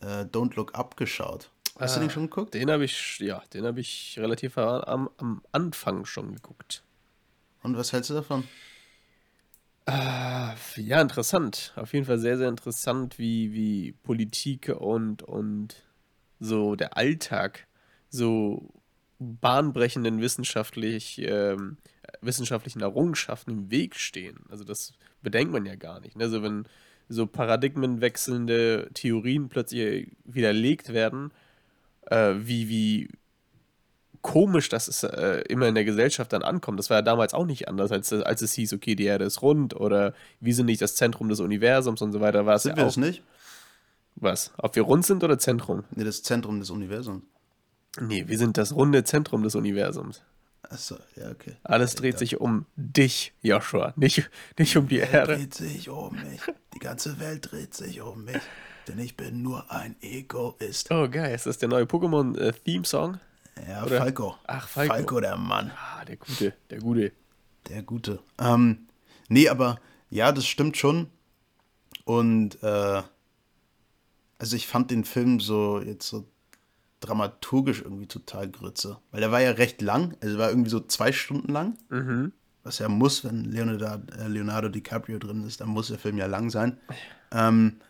äh, 0.00 0.24
Don't 0.24 0.56
Look 0.56 0.74
Up 0.74 0.98
geschaut. 0.98 1.50
Hast 1.78 1.96
du 1.96 2.00
den 2.00 2.10
schon 2.10 2.24
geguckt? 2.24 2.54
Den 2.54 2.70
habe 2.70 2.84
ich, 2.84 3.18
ja, 3.18 3.42
den 3.52 3.64
habe 3.64 3.80
ich 3.80 4.18
relativ 4.18 4.56
am, 4.58 5.10
am 5.18 5.42
Anfang 5.52 6.06
schon 6.06 6.34
geguckt. 6.34 6.82
Und 7.62 7.76
was 7.76 7.92
hältst 7.92 8.10
du 8.10 8.14
davon? 8.14 8.44
Ja, 10.76 11.00
interessant. 11.00 11.72
Auf 11.76 11.92
jeden 11.92 12.06
Fall 12.06 12.18
sehr, 12.18 12.38
sehr 12.38 12.48
interessant, 12.48 13.18
wie, 13.18 13.52
wie 13.52 13.92
Politik 13.92 14.74
und, 14.76 15.22
und 15.22 15.76
so 16.40 16.74
der 16.74 16.96
Alltag 16.96 17.66
so 18.08 18.72
bahnbrechenden 19.18 20.20
wissenschaftlich, 20.20 21.20
ähm, 21.22 21.78
wissenschaftlichen 22.20 22.80
Errungenschaften 22.80 23.50
im 23.52 23.70
Weg 23.70 23.94
stehen. 23.96 24.40
Also 24.50 24.64
das 24.64 24.92
bedenkt 25.22 25.52
man 25.52 25.66
ja 25.66 25.76
gar 25.76 26.00
nicht. 26.00 26.16
Ne? 26.16 26.24
Also 26.24 26.42
wenn 26.42 26.64
so 27.08 27.26
paradigmenwechselnde 27.26 28.90
Theorien 28.92 29.48
plötzlich 29.48 30.10
widerlegt 30.24 30.92
werden, 30.92 31.32
äh, 32.06 32.34
wie, 32.36 32.68
wie 32.68 33.08
komisch 34.22 34.68
das 34.68 34.88
ist, 34.88 35.04
äh, 35.04 35.42
immer 35.42 35.68
in 35.68 35.76
der 35.76 35.84
Gesellschaft 35.84 36.32
dann 36.32 36.42
ankommt. 36.42 36.78
Das 36.78 36.90
war 36.90 36.96
ja 36.98 37.02
damals 37.02 37.32
auch 37.32 37.46
nicht 37.46 37.68
anders, 37.68 37.92
als, 37.92 38.12
als 38.12 38.42
es 38.42 38.54
hieß, 38.54 38.72
okay, 38.72 38.96
die 38.96 39.04
Erde 39.04 39.24
ist 39.24 39.40
rund 39.42 39.74
oder 39.76 40.14
wir 40.40 40.54
sind 40.54 40.66
nicht 40.66 40.82
das 40.82 40.96
Zentrum 40.96 41.28
des 41.28 41.38
Universums 41.40 42.02
und 42.02 42.12
so 42.12 42.20
weiter. 42.20 42.44
War 42.44 42.56
es 42.56 42.64
Sind 42.64 42.72
ja 42.72 42.76
wir 42.78 42.82
auch. 42.84 42.88
das 42.88 42.96
nicht? 42.96 43.22
Was? 44.16 44.52
Ob 44.56 44.74
wir 44.74 44.82
rund 44.82 45.06
sind 45.06 45.22
oder 45.22 45.38
Zentrum? 45.38 45.84
Nee, 45.94 46.04
das 46.04 46.22
Zentrum 46.22 46.58
des 46.58 46.70
Universums. 46.70 47.22
Nee, 48.00 48.24
wir 48.26 48.36
sind 48.36 48.58
das 48.58 48.74
runde 48.74 49.04
Zentrum 49.04 49.42
des 49.42 49.54
Universums. 49.54 50.22
Achso, 50.62 50.96
ja, 51.14 51.30
okay. 51.30 51.56
Alles 51.62 51.94
dreht 51.94 52.18
sich 52.18 52.40
um 52.40 52.66
dich, 52.74 53.32
Joshua, 53.42 53.92
nicht, 53.96 54.28
nicht 54.58 54.76
um 54.76 54.88
die 54.88 54.98
Erde. 54.98 55.36
dreht 55.36 55.54
sich 55.54 55.88
um 55.88 56.14
mich. 56.14 56.40
Die 56.74 56.80
ganze 56.80 57.20
Welt 57.20 57.52
dreht 57.52 57.74
sich 57.74 58.00
um 58.00 58.24
mich. 58.24 58.40
Denn 58.88 58.98
ich 58.98 59.16
bin 59.16 59.42
nur 59.42 59.70
ein 59.70 59.96
Egoist. 60.00 60.90
Oh, 60.90 61.08
geil. 61.08 61.34
Ist 61.34 61.46
das 61.46 61.58
der 61.58 61.68
neue 61.68 61.84
Pokémon-Theme-Song? 61.84 63.18
Ja, 63.68 63.84
Oder- 63.84 63.98
Falco. 63.98 64.36
Ach, 64.46 64.68
Falco. 64.68 64.94
Falco, 64.94 65.20
der 65.20 65.36
Mann. 65.36 65.70
ah, 65.76 66.04
der 66.04 66.16
Gute, 66.16 66.52
der 66.70 66.78
Gute. 66.78 67.12
Der 67.68 67.82
Gute. 67.82 68.20
Ähm, 68.38 68.86
nee, 69.28 69.48
aber 69.48 69.80
ja, 70.10 70.30
das 70.30 70.46
stimmt 70.46 70.76
schon. 70.76 71.08
Und 72.04 72.62
äh, 72.62 73.02
also 74.38 74.54
ich 74.56 74.66
fand 74.66 74.90
den 74.90 75.04
Film 75.04 75.40
so 75.40 75.80
jetzt 75.80 76.06
so 76.06 76.28
dramaturgisch 77.00 77.82
irgendwie 77.82 78.06
total 78.06 78.48
grütze. 78.48 78.98
Weil 79.10 79.20
der 79.20 79.32
war 79.32 79.40
ja 79.40 79.50
recht 79.52 79.82
lang, 79.82 80.16
also 80.20 80.38
war 80.38 80.50
irgendwie 80.50 80.70
so 80.70 80.80
zwei 80.80 81.10
Stunden 81.12 81.52
lang. 81.52 81.76
Was 82.62 82.78
ja 82.78 82.88
muss, 82.88 83.24
wenn 83.24 83.44
Leonardo, 83.44 83.84
äh, 84.16 84.28
Leonardo 84.28 84.68
DiCaprio 84.68 85.18
drin 85.18 85.44
ist, 85.44 85.60
dann 85.60 85.68
muss 85.68 85.88
der 85.88 85.98
Film 85.98 86.18
ja 86.18 86.26
lang 86.26 86.50
sein. 86.50 86.78
Ähm, 87.32 87.80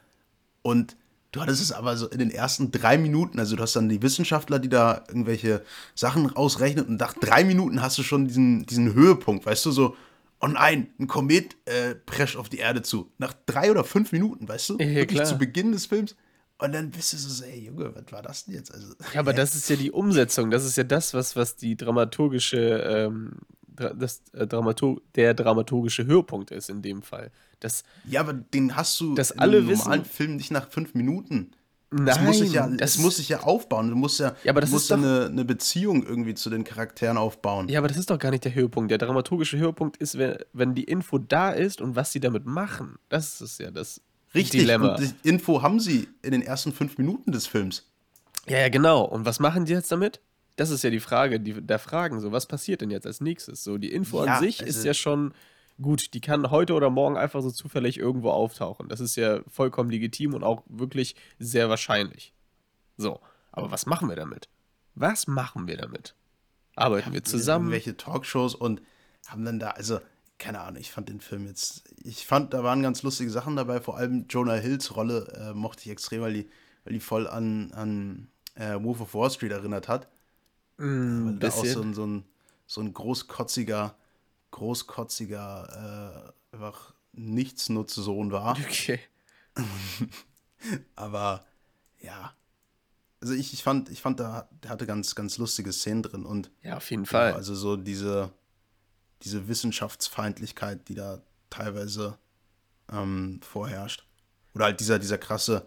und 0.66 0.96
du 1.30 1.40
hattest 1.40 1.62
es 1.62 1.70
aber 1.70 1.96
so 1.96 2.08
in 2.08 2.18
den 2.18 2.32
ersten 2.32 2.72
drei 2.72 2.98
Minuten, 2.98 3.38
also 3.38 3.54
du 3.54 3.62
hast 3.62 3.76
dann 3.76 3.88
die 3.88 4.02
Wissenschaftler, 4.02 4.58
die 4.58 4.68
da 4.68 5.04
irgendwelche 5.06 5.62
Sachen 5.94 6.34
ausrechnen 6.34 6.86
und 6.86 6.98
nach 6.98 7.14
drei 7.14 7.44
Minuten 7.44 7.82
hast 7.82 7.98
du 7.98 8.02
schon 8.02 8.26
diesen, 8.26 8.66
diesen 8.66 8.92
Höhepunkt, 8.92 9.46
weißt 9.46 9.64
du, 9.64 9.70
so, 9.70 9.96
oh 10.40 10.48
nein, 10.48 10.88
ein 10.98 11.06
Komet 11.06 11.54
äh, 11.66 11.94
prescht 11.94 12.36
auf 12.36 12.48
die 12.48 12.58
Erde 12.58 12.82
zu. 12.82 13.12
Nach 13.18 13.32
drei 13.46 13.70
oder 13.70 13.84
fünf 13.84 14.10
Minuten, 14.10 14.48
weißt 14.48 14.70
du? 14.70 14.78
Ja, 14.80 14.88
Wirklich 14.88 15.18
klar. 15.18 15.24
zu 15.26 15.38
Beginn 15.38 15.70
des 15.70 15.86
Films. 15.86 16.16
Und 16.58 16.72
dann 16.72 16.90
bist 16.90 17.12
du 17.12 17.16
so, 17.16 17.44
ey 17.44 17.66
Junge, 17.66 17.94
was 17.94 18.10
war 18.10 18.22
das 18.22 18.46
denn 18.46 18.54
jetzt? 18.54 18.74
Also, 18.74 18.94
ja, 19.14 19.20
aber 19.20 19.32
das 19.34 19.54
ist 19.54 19.70
ja 19.70 19.76
die 19.76 19.92
Umsetzung. 19.92 20.50
Das 20.50 20.64
ist 20.64 20.76
ja 20.76 20.84
das, 20.84 21.14
was, 21.14 21.36
was 21.36 21.54
die 21.54 21.76
dramaturgische, 21.76 22.58
ähm, 22.58 23.34
das, 23.76 24.22
äh, 24.32 24.46
Dramatur 24.46 25.00
der 25.14 25.34
dramaturgische 25.34 26.06
Höhepunkt 26.06 26.50
ist 26.50 26.68
in 26.70 26.82
dem 26.82 27.02
Fall. 27.02 27.30
Das, 27.60 27.84
ja, 28.08 28.20
aber 28.20 28.32
den 28.32 28.76
hast 28.76 29.00
du 29.00 29.14
dass 29.14 29.32
alle 29.32 29.58
im 29.58 29.66
normalen 29.66 30.02
wissen, 30.02 30.12
Film 30.12 30.36
nicht 30.36 30.50
nach 30.50 30.68
fünf 30.68 30.94
Minuten. 30.94 31.52
Nein, 31.90 32.06
das 32.06 32.20
muss 32.20 32.38
sich 32.38 32.52
ja, 32.52 32.66
das 32.66 32.96
es 32.96 32.98
muss 32.98 33.16
sich 33.16 33.28
ja 33.28 33.40
aufbauen. 33.44 33.88
Du 33.90 33.96
musst 33.96 34.18
ja, 34.18 34.34
Ja, 34.42 34.50
aber 34.52 34.60
das 34.60 34.70
musst 34.70 34.90
doch- 34.90 34.96
eine, 34.96 35.26
eine 35.26 35.44
Beziehung 35.44 36.02
irgendwie 36.04 36.34
zu 36.34 36.50
den 36.50 36.64
Charakteren 36.64 37.16
aufbauen. 37.16 37.68
Ja, 37.68 37.78
aber 37.78 37.86
das 37.88 37.96
ist 37.96 38.10
doch 38.10 38.18
gar 38.18 38.32
nicht 38.32 38.44
der 38.44 38.54
Höhepunkt. 38.54 38.90
Der 38.90 38.98
dramaturgische 38.98 39.56
Höhepunkt 39.56 39.96
ist, 39.98 40.18
wenn, 40.18 40.36
wenn 40.52 40.74
die 40.74 40.82
Info 40.84 41.18
da 41.18 41.50
ist 41.52 41.80
und 41.80 41.94
was 41.94 42.10
sie 42.10 42.18
damit 42.20 42.44
machen. 42.44 42.96
Das 43.08 43.40
ist 43.40 43.60
ja 43.60 43.70
das 43.70 44.00
Richtig. 44.34 44.60
Dilemma. 44.62 44.96
Und 44.96 45.00
die 45.22 45.28
Info 45.28 45.62
haben 45.62 45.78
sie 45.78 46.08
in 46.22 46.32
den 46.32 46.42
ersten 46.42 46.72
fünf 46.72 46.98
Minuten 46.98 47.30
des 47.30 47.46
Films. 47.46 47.88
Ja, 48.48 48.58
ja, 48.58 48.68
genau. 48.68 49.02
Und 49.04 49.24
was 49.24 49.38
machen 49.40 49.64
die 49.64 49.72
jetzt 49.72 49.90
damit? 49.92 50.20
Das 50.56 50.70
ist 50.70 50.82
ja 50.82 50.90
die 50.90 51.00
Frage 51.00 51.38
die, 51.38 51.60
der 51.60 51.78
Fragen. 51.78 52.20
So, 52.20 52.32
was 52.32 52.46
passiert 52.46 52.80
denn 52.80 52.90
jetzt 52.90 53.06
als 53.06 53.20
nächstes? 53.20 53.62
So, 53.62 53.78
die 53.78 53.92
Info 53.92 54.24
Ja, 54.24 54.34
an 54.36 54.40
sich 54.40 54.60
ist 54.60 54.76
also- 54.76 54.86
ja 54.88 54.94
schon 54.94 55.34
gut. 55.80 56.14
Die 56.14 56.20
kann 56.20 56.50
heute 56.50 56.72
oder 56.74 56.90
morgen 56.90 57.16
einfach 57.16 57.42
so 57.42 57.50
zufällig 57.50 57.98
irgendwo 57.98 58.30
auftauchen. 58.30 58.88
Das 58.88 59.00
ist 59.00 59.16
ja 59.16 59.40
vollkommen 59.48 59.90
legitim 59.90 60.34
und 60.34 60.42
auch 60.42 60.62
wirklich 60.66 61.14
sehr 61.38 61.68
wahrscheinlich. 61.68 62.32
So, 62.96 63.20
aber 63.52 63.70
was 63.70 63.84
machen 63.86 64.08
wir 64.08 64.16
damit? 64.16 64.48
Was 64.94 65.26
machen 65.26 65.66
wir 65.68 65.76
damit? 65.76 66.14
Arbeiten 66.74 67.12
wir 67.12 67.22
zusammen? 67.22 67.70
Welche 67.70 67.96
Talkshows 67.96 68.54
und 68.54 68.80
haben 69.26 69.44
dann 69.44 69.58
da, 69.58 69.70
also, 69.70 70.00
keine 70.38 70.60
Ahnung, 70.60 70.80
ich 70.80 70.90
fand 70.90 71.08
den 71.10 71.20
Film 71.20 71.46
jetzt, 71.46 71.84
ich 72.02 72.26
fand, 72.26 72.54
da 72.54 72.62
waren 72.62 72.82
ganz 72.82 73.02
lustige 73.02 73.30
Sachen 73.30 73.56
dabei, 73.56 73.80
vor 73.80 73.96
allem 73.98 74.26
Jonah 74.28 74.54
Hills 74.54 74.96
Rolle 74.96 75.26
äh, 75.38 75.54
mochte 75.54 75.82
ich 75.84 75.90
extrem, 75.90 76.22
weil 76.22 76.32
die, 76.32 76.48
weil 76.84 76.94
die 76.94 77.00
voll 77.00 77.26
an, 77.26 77.72
an 77.72 78.28
äh, 78.54 78.82
Wolf 78.82 79.00
of 79.02 79.14
Wall 79.14 79.30
Street 79.30 79.52
erinnert 79.52 79.88
hat. 79.88 80.08
Mm, 80.78 81.26
Weil 81.26 81.38
da 81.38 81.48
auch 81.48 81.64
so 81.64 81.82
ein, 81.82 81.94
so 81.94 82.06
ein, 82.06 82.24
so 82.66 82.80
ein 82.80 82.92
großkotziger, 82.92 83.96
großkotziger, 84.50 86.32
äh, 86.52 86.54
einfach 86.56 86.94
Nichtsnutzsohn 87.12 88.30
war. 88.32 88.58
Okay. 88.58 89.00
Aber 90.96 91.44
ja. 92.00 92.34
Also 93.20 93.34
ich, 93.34 93.52
ich 93.52 93.62
fand, 93.62 93.88
ich 93.88 94.02
fand, 94.02 94.20
da 94.20 94.48
der 94.62 94.70
hatte 94.70 94.86
ganz, 94.86 95.14
ganz 95.14 95.38
lustige 95.38 95.72
Szenen 95.72 96.02
drin 96.02 96.26
und 96.26 96.50
Ja, 96.62 96.76
auf 96.76 96.90
jeden 96.90 97.04
ja, 97.04 97.10
Fall. 97.10 97.32
also 97.32 97.54
so 97.54 97.76
diese, 97.76 98.32
diese 99.22 99.48
Wissenschaftsfeindlichkeit, 99.48 100.88
die 100.88 100.94
da 100.94 101.22
teilweise 101.48 102.18
ähm, 102.92 103.40
vorherrscht. 103.42 104.06
Oder 104.54 104.66
halt 104.66 104.80
dieser, 104.80 104.98
dieser 104.98 105.18
krasse, 105.18 105.66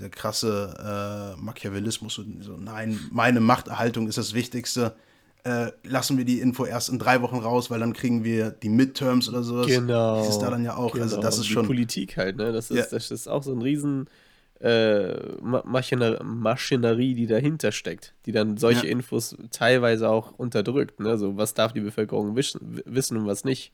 dieser 0.00 0.10
krasse 0.10 1.36
äh, 1.36 1.40
Machiavellismus 1.40 2.18
und 2.18 2.42
so, 2.42 2.56
nein, 2.56 2.98
meine 3.12 3.40
Machterhaltung 3.40 4.08
ist 4.08 4.18
das 4.18 4.32
Wichtigste. 4.34 4.94
Äh, 5.44 5.72
lassen 5.84 6.18
wir 6.18 6.24
die 6.26 6.40
Info 6.40 6.64
erst 6.66 6.88
in 6.90 6.98
drei 6.98 7.22
Wochen 7.22 7.36
raus, 7.38 7.70
weil 7.70 7.80
dann 7.80 7.92
kriegen 7.94 8.24
wir 8.24 8.50
die 8.50 8.68
Midterms 8.68 9.28
oder 9.28 9.42
sowas. 9.42 9.66
Genau. 9.66 10.16
Das 10.18 10.28
ist 10.30 10.38
da 10.38 10.50
dann 10.50 10.64
ja 10.64 10.76
auch. 10.76 10.94
Also 10.94 11.16
Genau, 11.16 11.22
das 11.22 11.38
ist 11.38 11.48
die 11.48 11.52
schon. 11.52 11.66
Politik 11.66 12.16
halt, 12.18 12.36
ne? 12.36 12.52
Das 12.52 12.70
ist, 12.70 12.76
Ja. 12.78 12.84
das 12.90 13.10
ist 13.10 13.26
auch 13.28 13.42
so 13.42 13.52
ein 13.52 13.62
riesen 13.62 14.06
äh, 14.60 15.14
Ma- 15.40 15.62
Machiner 15.64 16.22
Maschinerie, 16.22 17.14
die 17.14 17.26
dahinter 17.26 17.72
steckt, 17.72 18.12
die 18.26 18.32
dann 18.32 18.58
solche 18.58 18.84
Ja. 18.86 18.92
Infos 18.92 19.34
teilweise 19.50 20.10
auch 20.10 20.32
unterdrückt, 20.38 21.00
ne? 21.00 21.16
So, 21.16 21.38
was 21.38 21.54
darf 21.54 21.72
die 21.72 21.80
Bevölkerung 21.80 22.36
wissen, 22.36 22.82
wissen 22.84 23.16
und 23.16 23.26
was 23.26 23.44
nicht. 23.44 23.72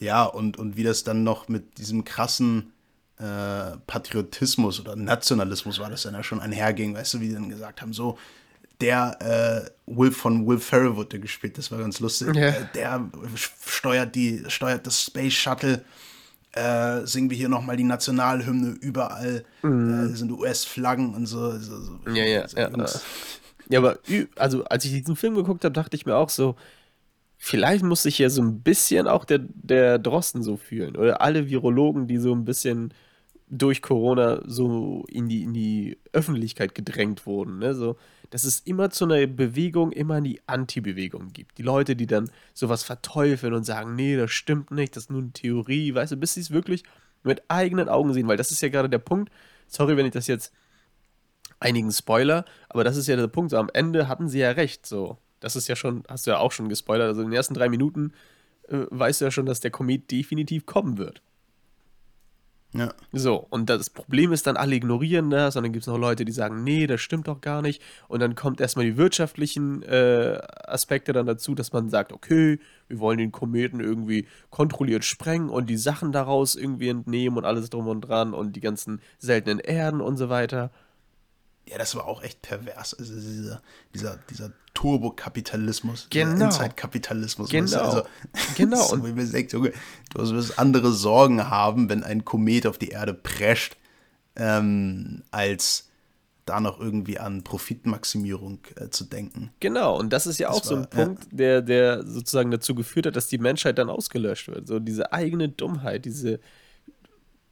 Ja, 0.00 0.24
und, 0.24 0.58
und 0.58 0.76
wie 0.78 0.82
das 0.84 1.04
dann 1.04 1.22
noch 1.22 1.48
mit 1.48 1.76
diesem 1.78 2.04
krassen 2.04 2.72
äh, 3.18 3.76
Patriotismus 3.86 4.80
oder 4.80 4.96
Nationalismus 4.96 5.78
war 5.78 5.90
das 5.90 6.02
dann 6.02 6.14
ja 6.14 6.22
schon 6.22 6.40
einherging, 6.40 6.94
weißt 6.94 7.14
du, 7.14 7.20
wie 7.20 7.28
die 7.28 7.34
dann 7.34 7.48
gesagt 7.48 7.80
haben, 7.82 7.92
so, 7.92 8.18
der 8.80 9.66
äh, 9.66 9.70
Will 9.86 10.10
von 10.10 10.46
Will 10.46 10.58
Ferrell 10.58 10.96
wurde 10.96 11.20
gespielt, 11.20 11.56
das 11.58 11.70
war 11.70 11.78
ganz 11.78 12.00
lustig. 12.00 12.34
Ja. 12.34 12.48
Äh, 12.48 12.66
der 12.74 13.08
steuert 13.36 14.14
die, 14.14 14.42
steuert 14.48 14.86
das 14.86 15.02
Space 15.02 15.32
Shuttle, 15.32 15.84
äh, 16.52 17.06
singen 17.06 17.30
wir 17.30 17.36
hier 17.36 17.48
nochmal 17.48 17.76
die 17.76 17.84
Nationalhymne, 17.84 18.76
überall 18.80 19.44
äh, 19.62 20.14
sind 20.14 20.32
US-Flaggen 20.32 21.14
und 21.14 21.26
so. 21.26 21.58
so, 21.58 21.80
so. 21.80 21.92
Mhm. 22.04 22.16
Ja, 22.16 22.24
ja, 22.24 22.46
ja, 22.56 22.70
Jungs. 22.70 23.00
Ja, 23.68 23.78
aber 23.78 23.98
also 24.36 24.64
als 24.64 24.84
ich 24.84 24.92
diesen 24.92 25.16
Film 25.16 25.34
geguckt 25.34 25.64
habe, 25.64 25.72
dachte 25.72 25.96
ich 25.96 26.04
mir 26.04 26.16
auch 26.16 26.28
so, 26.28 26.56
vielleicht 27.44 27.84
muss 27.84 28.02
sich 28.02 28.18
ja 28.18 28.30
so 28.30 28.40
ein 28.40 28.60
bisschen 28.60 29.06
auch 29.06 29.26
der, 29.26 29.40
der 29.42 29.98
Drosten 29.98 30.42
so 30.42 30.56
fühlen. 30.56 30.96
Oder 30.96 31.20
alle 31.20 31.50
Virologen, 31.50 32.06
die 32.06 32.16
so 32.16 32.34
ein 32.34 32.46
bisschen 32.46 32.94
durch 33.50 33.82
Corona 33.82 34.40
so 34.46 35.04
in 35.08 35.28
die, 35.28 35.42
in 35.42 35.52
die 35.52 35.98
Öffentlichkeit 36.14 36.74
gedrängt 36.74 37.26
wurden. 37.26 37.58
Ne? 37.58 37.74
So, 37.74 37.96
dass 38.30 38.44
es 38.44 38.60
immer 38.60 38.88
zu 38.88 39.04
einer 39.04 39.26
Bewegung, 39.26 39.92
immer 39.92 40.22
die 40.22 40.40
Anti-Bewegung 40.46 41.34
gibt. 41.34 41.58
Die 41.58 41.62
Leute, 41.62 41.96
die 41.96 42.06
dann 42.06 42.30
sowas 42.54 42.82
verteufeln 42.82 43.52
und 43.52 43.64
sagen, 43.64 43.94
nee, 43.94 44.16
das 44.16 44.30
stimmt 44.30 44.70
nicht, 44.70 44.96
das 44.96 45.04
ist 45.04 45.10
nur 45.10 45.20
eine 45.20 45.32
Theorie, 45.32 45.94
weißt 45.94 46.12
du, 46.12 46.16
bis 46.16 46.32
sie 46.34 46.40
es 46.40 46.50
wirklich 46.50 46.82
mit 47.24 47.42
eigenen 47.48 47.90
Augen 47.90 48.14
sehen, 48.14 48.26
weil 48.26 48.38
das 48.38 48.52
ist 48.52 48.62
ja 48.62 48.70
gerade 48.70 48.88
der 48.88 48.98
Punkt. 48.98 49.30
Sorry, 49.68 49.98
wenn 49.98 50.06
ich 50.06 50.12
das 50.12 50.28
jetzt 50.28 50.50
einigen 51.60 51.92
Spoiler, 51.92 52.46
aber 52.70 52.84
das 52.84 52.96
ist 52.96 53.06
ja 53.06 53.16
der 53.16 53.28
Punkt. 53.28 53.50
So, 53.50 53.58
am 53.58 53.70
Ende 53.74 54.08
hatten 54.08 54.28
sie 54.28 54.38
ja 54.38 54.52
recht. 54.52 54.86
So, 54.86 55.18
das 55.44 55.56
ist 55.56 55.68
ja 55.68 55.76
schon, 55.76 56.04
hast 56.08 56.26
du 56.26 56.30
ja 56.30 56.38
auch 56.38 56.52
schon 56.52 56.70
gespoilert. 56.70 57.08
Also 57.08 57.20
in 57.20 57.28
den 57.28 57.36
ersten 57.36 57.52
drei 57.52 57.68
Minuten 57.68 58.12
äh, 58.68 58.86
weißt 58.88 59.20
du 59.20 59.26
ja 59.26 59.30
schon, 59.30 59.44
dass 59.44 59.60
der 59.60 59.70
Komet 59.70 60.10
definitiv 60.10 60.64
kommen 60.64 60.96
wird. 60.96 61.20
Ja. 62.72 62.92
So, 63.12 63.46
und 63.50 63.68
das 63.68 63.90
Problem 63.90 64.32
ist 64.32 64.46
dann, 64.46 64.56
alle 64.56 64.74
ignorieren 64.74 65.30
das, 65.30 65.54
und 65.54 65.62
dann 65.62 65.72
gibt 65.72 65.82
es 65.82 65.86
noch 65.86 65.98
Leute, 65.98 66.24
die 66.24 66.32
sagen, 66.32 66.64
nee, 66.64 66.88
das 66.88 67.02
stimmt 67.02 67.28
doch 67.28 67.40
gar 67.42 67.62
nicht. 67.62 67.80
Und 68.08 68.20
dann 68.20 68.34
kommt 68.34 68.60
erstmal 68.60 68.86
die 68.86 68.96
wirtschaftlichen 68.96 69.82
äh, 69.82 70.40
Aspekte 70.66 71.12
dann 71.12 71.26
dazu, 71.26 71.54
dass 71.54 71.72
man 71.72 71.90
sagt, 71.90 72.12
okay, 72.12 72.58
wir 72.88 72.98
wollen 72.98 73.18
den 73.18 73.30
Kometen 73.30 73.80
irgendwie 73.80 74.26
kontrolliert 74.50 75.04
sprengen 75.04 75.50
und 75.50 75.68
die 75.68 75.76
Sachen 75.76 76.10
daraus 76.10 76.56
irgendwie 76.56 76.88
entnehmen 76.88 77.36
und 77.36 77.44
alles 77.44 77.68
drum 77.70 77.86
und 77.86 78.00
dran 78.00 78.32
und 78.32 78.56
die 78.56 78.60
ganzen 78.60 79.00
seltenen 79.18 79.60
Erden 79.60 80.00
und 80.00 80.16
so 80.16 80.28
weiter. 80.30 80.72
Ja, 81.68 81.78
das 81.78 81.94
war 81.94 82.06
auch 82.06 82.22
echt 82.22 82.42
pervers. 82.42 82.94
Also 82.94 83.14
dieser, 83.14 83.62
dieser, 83.94 84.18
dieser 84.30 84.52
Turbokapitalismus, 84.74 86.08
Genau. 86.10 86.46
Inside-Kapitalismus. 86.46 87.48
Genau. 87.50 87.64
weißt 87.64 87.74
du, 87.74 87.80
Also, 87.80 88.02
Genau. 88.56 88.82
So, 88.82 88.96
ich 89.06 89.14
mir 89.14 89.40
Junge, 89.48 89.72
du 90.12 90.30
wirst 90.30 90.58
andere 90.58 90.92
Sorgen 90.92 91.48
haben, 91.48 91.88
wenn 91.88 92.02
ein 92.04 92.24
Komet 92.24 92.66
auf 92.66 92.78
die 92.78 92.88
Erde 92.88 93.14
prescht, 93.14 93.76
ähm, 94.36 95.22
als 95.30 95.88
da 96.46 96.60
noch 96.60 96.78
irgendwie 96.78 97.18
an 97.18 97.42
Profitmaximierung 97.42 98.58
äh, 98.76 98.90
zu 98.90 99.04
denken. 99.04 99.50
Genau, 99.60 99.98
und 99.98 100.12
das 100.12 100.26
ist 100.26 100.38
ja 100.38 100.48
Das 100.48 100.58
auch 100.58 100.64
so 100.64 100.74
ein 100.76 100.86
war- 100.92 100.98
ja. 100.98 101.04
Punkt, 101.06 101.26
der, 101.30 101.62
der 101.62 102.06
sozusagen 102.06 102.50
dazu 102.50 102.74
geführt 102.74 103.06
hat, 103.06 103.16
dass 103.16 103.28
die 103.28 103.38
Menschheit 103.38 103.78
dann 103.78 103.88
ausgelöscht 103.88 104.48
wird. 104.48 104.66
So 104.66 104.78
diese 104.78 105.12
eigene 105.12 105.48
Dummheit, 105.48 106.04
diese. 106.04 106.40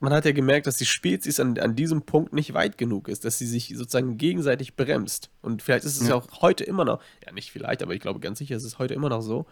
Man 0.03 0.13
hat 0.13 0.25
ja 0.25 0.33
gemerkt, 0.33 0.67
dass 0.67 0.79
die 0.79 0.85
Spezies 0.85 1.39
an, 1.39 1.57
an 1.61 1.77
diesem 1.77 2.03
Punkt 2.03 2.33
nicht 2.33 2.55
weit 2.55 2.77
genug 2.77 3.07
ist, 3.07 3.25
dass 3.25 3.39
sie 3.39 3.47
sich 3.47 3.69
sozusagen 3.69 4.17
gegenseitig 4.17 4.75
bremst. 4.75 5.31
Und 5.43 5.63
vielleicht 5.63 5.85
ist 5.85 5.95
es 5.95 6.09
ja. 6.09 6.17
Ja. 6.17 6.17
auch 6.17 6.43
heute 6.43 6.65
immer 6.65 6.85
noch, 6.85 7.01
ja 7.25 7.31
nicht 7.31 7.53
vielleicht, 7.53 7.85
aber 7.85 7.95
ich 7.95 8.01
glaube 8.01 8.19
ganz 8.19 8.41
sicher 8.41 8.57
ist 8.57 8.65
es 8.65 8.81
heute 8.81 8.95
immer 8.95 9.09
noch 9.09 9.21
so, 9.21 9.47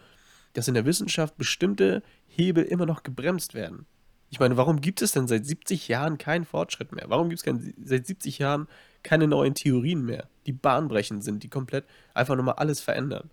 dass 0.55 0.67
in 0.67 0.75
der 0.75 0.85
Wissenschaft 0.87 1.39
bestimmte 1.39 2.03
Hebel 2.27 2.65
immer 2.65 2.85
noch 2.85 3.05
gebremst 3.05 3.55
werden. 3.55 3.87
Ich 4.29 4.41
meine, 4.41 4.57
warum 4.57 4.81
gibt 4.81 5.03
es 5.03 5.13
denn 5.13 5.29
seit 5.29 5.47
70 5.47 5.87
Jahren 5.87 6.19
keinen 6.19 6.45
Fortschritt 6.45 6.91
mehr? 6.91 7.05
Warum 7.07 7.29
gibt 7.29 7.47
es 7.47 7.75
seit 7.85 8.09
70 8.09 8.41
Jahren 8.41 8.67
keine 9.05 9.29
neuen 9.29 9.55
Theorien 9.55 10.05
mehr, 10.05 10.29
die 10.47 10.53
bahnbrechend 10.53 11.23
sind, 11.23 11.45
die 11.45 11.49
komplett 11.49 11.85
einfach 12.13 12.35
nochmal 12.35 12.57
alles 12.57 12.81
verändern? 12.81 13.31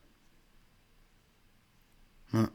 Ja. 2.32 2.52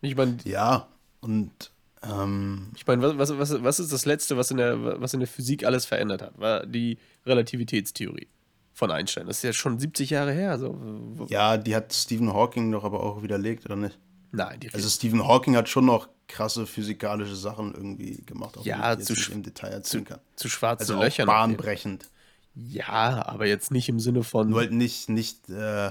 Ich 0.00 0.16
meine, 0.16 0.38
Ja, 0.44 0.88
und 1.20 1.70
ähm, 2.02 2.68
ich 2.76 2.86
meine, 2.86 3.02
was, 3.18 3.36
was, 3.38 3.62
was, 3.62 3.80
ist 3.80 3.92
das 3.92 4.06
Letzte, 4.06 4.36
was 4.36 4.50
in, 4.50 4.56
der, 4.56 5.00
was 5.00 5.12
in 5.14 5.20
der 5.20 5.28
Physik 5.28 5.64
alles 5.64 5.84
verändert 5.84 6.22
hat? 6.22 6.38
War 6.38 6.66
die 6.66 6.98
Relativitätstheorie 7.26 8.28
von 8.72 8.90
Einstein. 8.90 9.26
Das 9.26 9.38
ist 9.38 9.42
ja 9.42 9.52
schon 9.52 9.78
70 9.78 10.10
Jahre 10.10 10.32
her. 10.32 10.58
So. 10.58 11.26
Ja, 11.28 11.56
die 11.58 11.76
hat 11.76 11.92
Stephen 11.92 12.32
Hawking 12.32 12.70
doch 12.72 12.84
aber 12.84 13.02
auch 13.02 13.22
widerlegt, 13.22 13.66
oder 13.66 13.76
nicht? 13.76 13.98
Nein, 14.32 14.60
die 14.60 14.72
Also 14.72 14.88
Stephen 14.88 15.26
Hawking 15.26 15.56
hat 15.56 15.68
schon 15.68 15.84
noch 15.86 16.08
krasse 16.28 16.66
physikalische 16.66 17.34
Sachen 17.36 17.74
irgendwie 17.74 18.22
gemacht, 18.24 18.56
auch 18.56 18.64
Ja, 18.64 18.94
ich 18.98 19.04
zu 19.04 19.12
nicht 19.12 19.28
im 19.30 19.42
Detail 19.42 19.70
zu, 19.70 19.74
erzählen 19.98 20.04
kann. 20.04 20.18
zu 20.36 20.48
schwarzen 20.48 20.82
Also 20.82 21.02
Löchern. 21.02 21.26
bahnbrechend. 21.26 22.08
Ja, 22.54 23.26
aber 23.26 23.46
jetzt 23.46 23.70
nicht 23.70 23.88
im 23.88 24.00
Sinne 24.00 24.22
von. 24.22 24.48
Nur 24.48 24.60
halt 24.60 24.72
nicht, 24.72 25.08
nicht, 25.08 25.48
äh, 25.50 25.90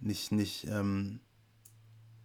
nicht, 0.00 0.32
nicht 0.32 0.66
ähm, 0.68 1.20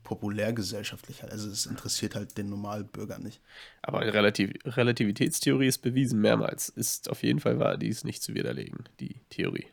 populärgesellschaftlich. 0.04 1.22
halt. 1.22 1.32
Also 1.32 1.49
es 1.49 1.66
interessiert 1.66 2.16
halt 2.16 2.38
den 2.38 2.49
Normalbürger 2.49 3.20
nicht. 3.20 3.41
Aber 3.82 4.02
Relativ 4.02 4.52
Relativitätstheorie 4.66 5.68
ist 5.68 5.80
bewiesen 5.80 6.22
mehrmals. 6.22 6.70
Ist 6.70 7.10
auf 7.10 7.24
jeden 7.24 7.39
Fall 7.39 7.60
wahr, 7.60 7.78
die 7.78 7.88
ist 7.88 8.06
nicht 8.06 8.22
zu 8.24 8.34
widerlegen, 8.34 8.86
die 8.99 9.16
Theorie. 9.30 9.66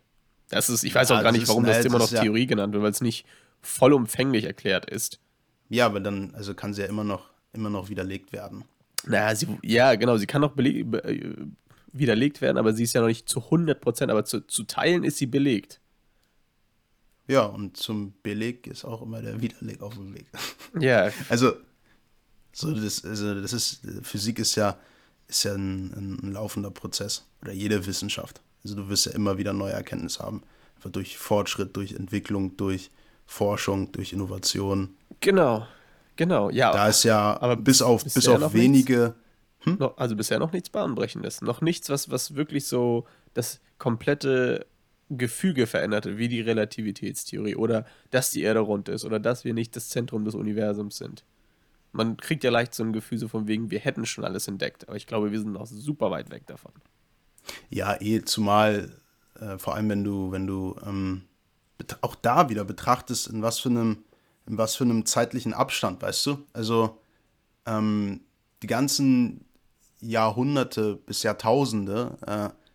Das 0.51 0.69
ist, 0.71 0.85
ich 0.85 0.95
weiß 0.95 1.11
Ja, 1.11 1.19
auch 1.19 1.23
gar 1.23 1.33
nicht, 1.33 1.49
warum 1.49 1.65
das 1.65 1.85
immer 1.85 1.99
noch 1.99 2.11
ja- 2.11 2.23
Theorie 2.23 2.47
genannt 2.47 2.73
wird, 2.73 2.83
weil 2.83 2.91
es 2.91 3.01
nicht 3.01 3.27
vollumfänglich 3.61 4.45
erklärt 4.45 4.87
ist. 4.89 5.21
Ja, 5.69 5.87
aber 5.87 6.01
dann, 6.01 6.35
also 6.35 6.55
kann 6.55 6.73
sie 6.73 6.83
ja 6.83 6.89
immer 6.89 7.05
noch, 7.05 7.29
immer 7.53 7.69
noch 7.71 7.89
widerlegt 7.91 8.33
werden. 8.33 8.65
Naja, 9.05 9.35
sie, 9.35 9.47
ja, 9.63 9.95
genau, 9.95 10.17
sie 10.17 10.27
kann 10.27 10.49
be, 10.55 10.63
äh, 10.65 11.37
widerlegt 11.93 12.41
werden, 12.41 12.57
aber 12.57 12.73
sie 12.73 12.85
ist 12.85 12.95
ja 12.95 13.01
noch 13.01 13.09
nicht 13.09 13.29
zu 13.29 13.41
100 13.45 13.81
Prozent, 13.81 14.11
aber 14.11 14.25
zu, 14.25 14.41
zu 14.47 14.65
Teilen 14.65 15.05
ist 15.05 15.19
sie 15.19 15.27
belegt. 15.27 15.81
Ja, 17.29 17.43
und 17.43 17.77
zum 17.77 18.15
Beleg 18.23 18.67
ist 18.67 18.85
auch 18.85 19.03
immer 19.03 19.21
der 19.21 19.41
Widerleg 19.41 19.83
auf 19.83 19.95
dem 19.95 20.15
Weg. 20.15 20.27
Ja. 20.81 21.11
Also, 21.29 21.53
so 22.53 22.73
das, 22.73 23.05
also 23.05 23.41
das 23.41 23.53
ist, 23.53 23.81
Physik 24.03 24.39
ist 24.39 24.55
ja, 24.57 24.77
ist 25.29 25.45
ja 25.45 25.55
ein, 25.55 26.21
ein 26.23 26.33
laufender 26.33 26.71
Prozess. 26.71 27.27
Oder 27.43 27.53
jede 27.53 27.87
Wissenschaft. 27.87 28.43
Also 28.65 28.77
du 28.77 28.89
wirst 28.89 29.07
ja 29.07 29.13
immer 29.13 29.39
wieder 29.39 29.53
neue 29.53 29.73
Erkenntnisse 29.73 30.23
haben. 30.23 30.43
Einfach 30.77 30.91
durch 30.91 31.17
Fortschritt, 31.17 31.77
durch 31.77 31.93
Entwicklung, 31.93 32.57
durch 32.57 32.91
Forschung, 33.27 33.93
durch 33.93 34.13
Innovation. 34.13 34.97
Genau, 35.21 35.67
genau, 36.17 36.51
ja. 36.51 36.73
Da 36.73 36.89
ist 36.89 37.05
ja 37.05 37.41
aber 37.41 37.57
bis 37.57 37.83
auf, 37.83 38.05
bis 38.05 38.29
auf 38.29 38.53
wenige. 38.53 39.15
Hm? 39.61 39.77
Noch, 39.79 39.97
also 39.97 40.17
bisher 40.17 40.39
noch 40.39 40.53
nichts 40.53 40.71
Bahnbrechendes. 40.71 41.43
Noch 41.43 41.61
nichts, 41.61 41.89
was, 41.89 42.11
was 42.11 42.35
wirklich 42.35 42.67
so 42.67 43.07
das 43.35 43.61
komplette 43.79 44.67
Gefüge 45.11 45.67
veränderte, 45.67 46.19
wie 46.19 46.29
die 46.29 46.41
Relativitätstheorie 46.41 47.57
oder 47.57 47.87
dass 48.11 48.31
die 48.31 48.43
Erde 48.43 48.61
rund 48.61 48.89
ist 48.89 49.05
oder 49.05 49.19
dass 49.19 49.45
wir 49.45 49.55
nicht 49.55 49.75
das 49.77 49.89
Zentrum 49.89 50.25
des 50.25 50.35
Universums 50.35 50.99
sind. 50.99 51.25
Man 51.93 52.19
kriegt 52.19 52.45
ja 52.45 52.51
leicht 52.51 52.75
so 52.75 52.83
ein 52.83 52.93
Gefühl 52.93 53.19
so 53.19 53.29
von 53.29 53.49
wegen, 53.49 53.71
wir 53.71 53.79
hätten 53.79 54.05
schon 54.05 54.25
alles 54.25 54.47
entdeckt, 54.49 54.87
aber 54.89 54.97
ich 54.97 55.07
glaube, 55.07 55.33
wir 55.33 55.39
sind 55.39 55.53
noch 55.53 55.67
super 55.67 56.11
weit 56.11 56.31
weg 56.31 56.47
davon. 56.47 56.73
Ja, 57.71 57.99
eh, 58.01 58.23
zumal 58.23 58.93
äh, 59.41 59.59
vor 59.59 59.75
allem, 59.75 59.89
wenn 59.89 60.05
du, 60.05 60.31
wenn 60.33 60.47
du 60.47 60.77
ähm, 60.85 61.23
auch 62.03 62.15
da 62.15 62.51
wieder 62.51 62.65
betrachtest, 62.65 63.29
in 63.29 63.43
was 63.43 63.59
für 63.59 63.71
einem, 63.71 64.05
in 64.47 64.59
was 64.59 64.77
für 64.77 64.85
einem 64.85 65.07
zeitlichen 65.07 65.55
Abstand, 65.55 66.03
weißt 66.03 66.27
du? 66.27 66.39
Also 66.53 66.99
ähm, 67.67 68.21
die 68.63 68.67
ganzen 68.67 69.45
Jahrhunderte 70.01 70.97
bis 70.97 71.23
Jahrtausende 71.23 72.19
äh, 72.27 72.68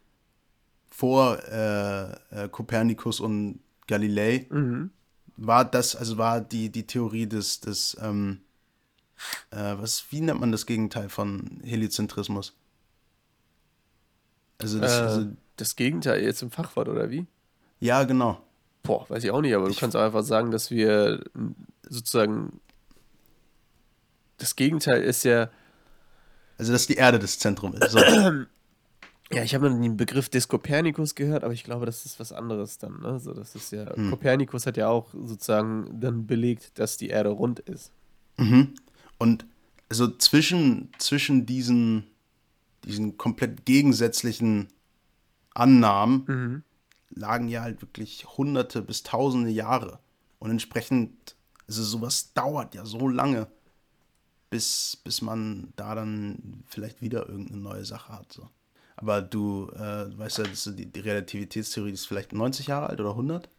vor 1.04 1.38
äh, 1.51 2.12
äh, 2.32 2.47
Kopernikus 2.49 3.20
und 3.20 3.60
Galilei 3.88 4.47
mhm. 4.49 4.89
war 5.36 5.66
das, 5.66 5.97
also 5.97 6.18
war 6.18 6.39
die, 6.39 6.70
die 6.70 6.88
Theorie 6.88 7.28
des, 7.28 7.60
des 7.60 7.97
ähm, 8.01 8.39
äh, 9.51 9.76
was, 9.78 10.06
wie 10.12 10.22
nennt 10.22 10.39
man 10.39 10.54
das 10.54 10.66
Gegenteil 10.66 11.10
von 11.10 11.60
Heliozentrismus? 11.62 12.56
Also 14.62 14.80
das, 14.80 14.93
äh, 14.97 15.01
also 15.01 15.28
das, 15.58 15.76
Gegenteil 15.76 16.24
jetzt 16.24 16.41
im 16.41 16.51
Fachwort, 16.51 16.88
oder 16.88 17.10
wie? 17.10 17.28
Ja, 17.82 18.06
genau. 18.06 18.41
Boah, 18.82 19.10
weiß 19.10 19.26
ich 19.26 19.32
auch 19.32 19.41
nicht, 19.41 19.56
aber 19.56 19.68
ich 19.68 19.76
du 19.76 19.82
kannst 19.82 19.97
auch 19.97 20.04
einfach 20.04 20.24
sagen, 20.24 20.51
dass 20.51 20.72
wir 20.72 21.22
sozusagen 21.89 22.62
das 24.38 24.56
Gegenteil 24.56 25.04
ist 25.04 25.26
ja. 25.26 25.49
Also, 26.58 26.72
dass 26.72 26.88
die 26.88 26.95
Erde 26.95 27.20
das 27.20 27.39
Zentrum 27.39 27.74
ist. 27.74 27.91
So. 27.91 27.99
Ja, 29.32 29.43
ich 29.43 29.55
habe 29.55 29.69
den 29.69 29.97
Begriff 29.97 30.30
des 30.30 30.47
Kopernikus 30.47 31.15
gehört, 31.15 31.43
aber 31.43 31.53
ich 31.53 31.63
glaube, 31.63 31.86
das 31.86 32.05
ist 32.05 32.19
was 32.19 32.32
anderes 32.32 32.78
dann. 32.78 32.99
Ne? 32.99 33.19
So, 33.19 33.34
das 33.34 33.55
ist 33.55 33.71
ja, 33.71 33.95
hm. 33.95 34.09
Kopernikus 34.09 34.65
hat 34.65 34.78
ja 34.78 34.89
auch 34.89 35.09
sozusagen 35.13 35.99
dann 35.99 36.28
belegt, 36.28 36.78
dass 36.78 36.97
die 36.97 37.07
Erde 37.07 37.30
rund 37.30 37.59
ist. 37.59 37.91
Mhm. 38.38 38.76
Und 39.17 39.45
also 39.89 40.07
zwischen, 40.17 40.91
zwischen 40.97 41.45
diesen, 41.45 42.05
diesen 42.84 43.17
komplett 43.17 43.65
gegensätzlichen 43.65 44.67
Annahmen 45.53 46.24
mhm. 46.28 46.63
lagen 47.09 47.47
ja 47.47 47.61
halt 47.61 47.82
wirklich 47.82 48.26
hunderte 48.38 48.82
bis 48.82 49.03
tausende 49.03 49.49
Jahre. 49.49 49.99
Und 50.39 50.51
entsprechend, 50.51 51.36
also 51.67 51.84
sowas 51.84 52.34
dauert 52.34 52.76
ja 52.76 52.86
so 52.86 53.07
lange, 53.07 53.47
bis, 54.49 54.97
bis 55.03 55.21
man 55.21 55.74
da 55.76 55.95
dann 55.95 56.63
vielleicht 56.67 57.01
wieder 57.01 57.28
irgendeine 57.30 57.61
neue 57.61 57.86
Sache 57.86 58.13
hat. 58.13 58.32
So. 58.32 58.49
Aber 59.04 59.22
du 59.22 59.70
äh, 59.76 60.18
weißt 60.18 60.38
ja, 60.38 60.45
die, 60.72 60.86
die 60.86 60.99
Relativitätstheorie 61.01 61.91
ist 61.91 62.08
vielleicht 62.08 62.32
90 62.32 62.68
Jahre 62.68 62.88
alt 62.88 63.01
oder 63.01 63.10
100? 63.10 63.49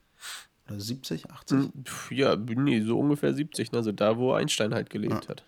Oder 0.67 0.81
70, 0.81 1.31
80? 1.31 1.59
Hm, 1.59 1.73
ja, 2.11 2.35
nee, 2.35 2.81
so 2.81 2.99
ungefähr 2.99 3.35
70, 3.35 3.73
ne? 3.73 3.79
also 3.79 3.93
da, 3.93 4.17
wo 4.17 4.33
Einstein 4.33 4.73
halt 4.73 4.89
gelebt 4.89 5.25
ja. 5.25 5.29
hat. 5.29 5.45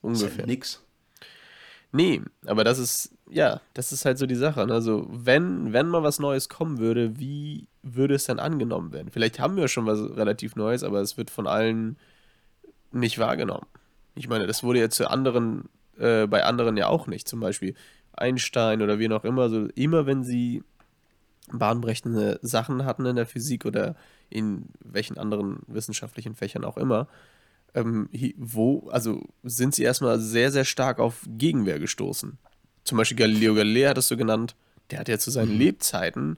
Ungefähr. 0.00 0.28
Ist 0.28 0.38
halt 0.38 0.46
nix. 0.46 0.82
Nee, 1.92 2.22
aber 2.46 2.64
das 2.64 2.78
ist, 2.78 3.12
ja, 3.28 3.60
das 3.74 3.92
ist 3.92 4.06
halt 4.06 4.16
so 4.16 4.24
die 4.24 4.36
Sache. 4.36 4.66
Ne? 4.66 4.72
Also, 4.72 5.06
wenn, 5.10 5.74
wenn 5.74 5.88
mal 5.88 6.02
was 6.02 6.18
Neues 6.18 6.48
kommen 6.48 6.78
würde, 6.78 7.18
wie 7.18 7.66
würde 7.82 8.14
es 8.14 8.24
dann 8.24 8.38
angenommen 8.38 8.92
werden? 8.92 9.10
Vielleicht 9.12 9.38
haben 9.38 9.56
wir 9.56 9.68
schon 9.68 9.84
was 9.84 10.00
relativ 10.16 10.56
Neues, 10.56 10.82
aber 10.82 11.00
es 11.02 11.18
wird 11.18 11.28
von 11.30 11.46
allen 11.46 11.98
nicht 12.90 13.18
wahrgenommen. 13.18 13.66
Ich 14.14 14.28
meine, 14.28 14.46
das 14.46 14.62
wurde 14.62 14.80
ja 14.80 14.88
zu 14.88 15.10
anderen, 15.10 15.68
äh, 15.98 16.26
bei 16.26 16.44
anderen 16.44 16.78
ja 16.78 16.86
auch 16.86 17.06
nicht. 17.06 17.28
Zum 17.28 17.40
Beispiel, 17.40 17.74
Einstein 18.20 18.82
oder 18.82 18.98
wie 18.98 19.10
auch 19.10 19.24
immer, 19.24 19.48
so 19.48 19.66
immer 19.74 20.06
wenn 20.06 20.22
sie 20.22 20.62
bahnbrechende 21.52 22.38
Sachen 22.42 22.84
hatten 22.84 23.06
in 23.06 23.16
der 23.16 23.26
Physik 23.26 23.64
oder 23.64 23.96
in 24.28 24.66
welchen 24.84 25.18
anderen 25.18 25.60
wissenschaftlichen 25.66 26.34
Fächern 26.34 26.64
auch 26.64 26.76
immer, 26.76 27.08
ähm, 27.74 28.08
wo, 28.36 28.88
also 28.90 29.22
sind 29.42 29.74
sie 29.74 29.82
erstmal 29.82 30.20
sehr, 30.20 30.50
sehr 30.50 30.64
stark 30.64 30.98
auf 30.98 31.24
Gegenwehr 31.28 31.78
gestoßen. 31.78 32.38
Zum 32.84 32.98
Beispiel 32.98 33.16
Galileo 33.16 33.54
Galilei 33.54 33.88
hattest 33.88 34.10
du 34.10 34.16
genannt, 34.16 34.56
der 34.90 35.00
hat 35.00 35.08
ja 35.08 35.18
zu 35.18 35.30
seinen 35.30 35.52
mhm. 35.52 35.58
Lebzeiten, 35.58 36.36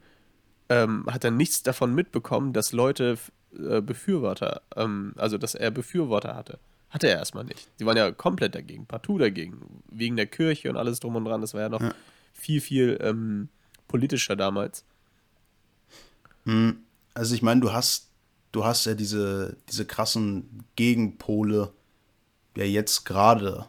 ähm, 0.69 1.07
hat 1.11 1.25
er 1.25 1.31
nichts 1.31 1.63
davon 1.63 1.95
mitbekommen, 1.95 2.53
dass 2.53 2.73
Leute 2.73 3.19
äh, 3.59 3.81
Befürworter, 3.81 4.63
ähm, 4.77 5.13
also 5.17 5.39
dass 5.39 5.55
er 5.55 5.71
Befürworter 5.71 6.35
hatte. 6.35 6.59
Hatte 6.93 7.09
er 7.09 7.17
erstmal 7.17 7.45
nicht. 7.45 7.69
Die 7.81 7.87
waren 7.87 7.97
ja 7.97 8.13
komplett 8.13 8.55
dagegen, 8.55 8.85
partout 8.85 9.19
dagegen. 9.19 9.83
Wegen 9.91 10.17
der 10.17 10.27
Kirche 10.27 10.69
und 10.69 10.77
alles 10.77 11.01
drum 11.01 11.17
und 11.17 11.25
dran. 11.25 11.41
Das 11.41 11.55
war 11.55 11.63
ja 11.63 11.69
noch 11.71 11.81
ja. 11.81 11.95
viel, 12.35 12.61
viel 12.61 12.99
ähm, 13.01 13.49
politischer 13.89 14.37
damals. 14.37 14.85
Hm, 16.45 16.83
also 17.15 17.35
ich 17.35 17.41
meine, 17.41 17.63
du 17.63 17.73
hast, 17.73 18.11
du 18.53 18.65
hast 18.67 18.85
ja 18.85 18.95
diese, 18.95 19.57
diese 19.71 19.87
krassen 19.87 20.65
Gegenpole 20.77 21.73
ja 22.57 22.65
jetzt 22.65 23.05
gerade 23.05 23.67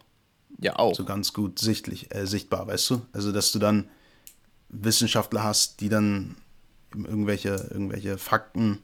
ja 0.59 0.77
auch 0.77 0.93
so 0.93 1.05
ganz 1.05 1.31
gut 1.31 1.59
sichtlich, 1.59 2.13
äh, 2.13 2.27
sichtbar, 2.27 2.67
weißt 2.67 2.89
du? 2.89 3.05
Also 3.13 3.31
dass 3.31 3.53
du 3.53 3.59
dann 3.59 3.89
Wissenschaftler 4.67 5.43
hast, 5.43 5.79
die 5.79 5.87
dann 5.87 6.35
irgendwelche, 6.93 7.69
irgendwelche 7.71 8.17
Fakten 8.17 8.79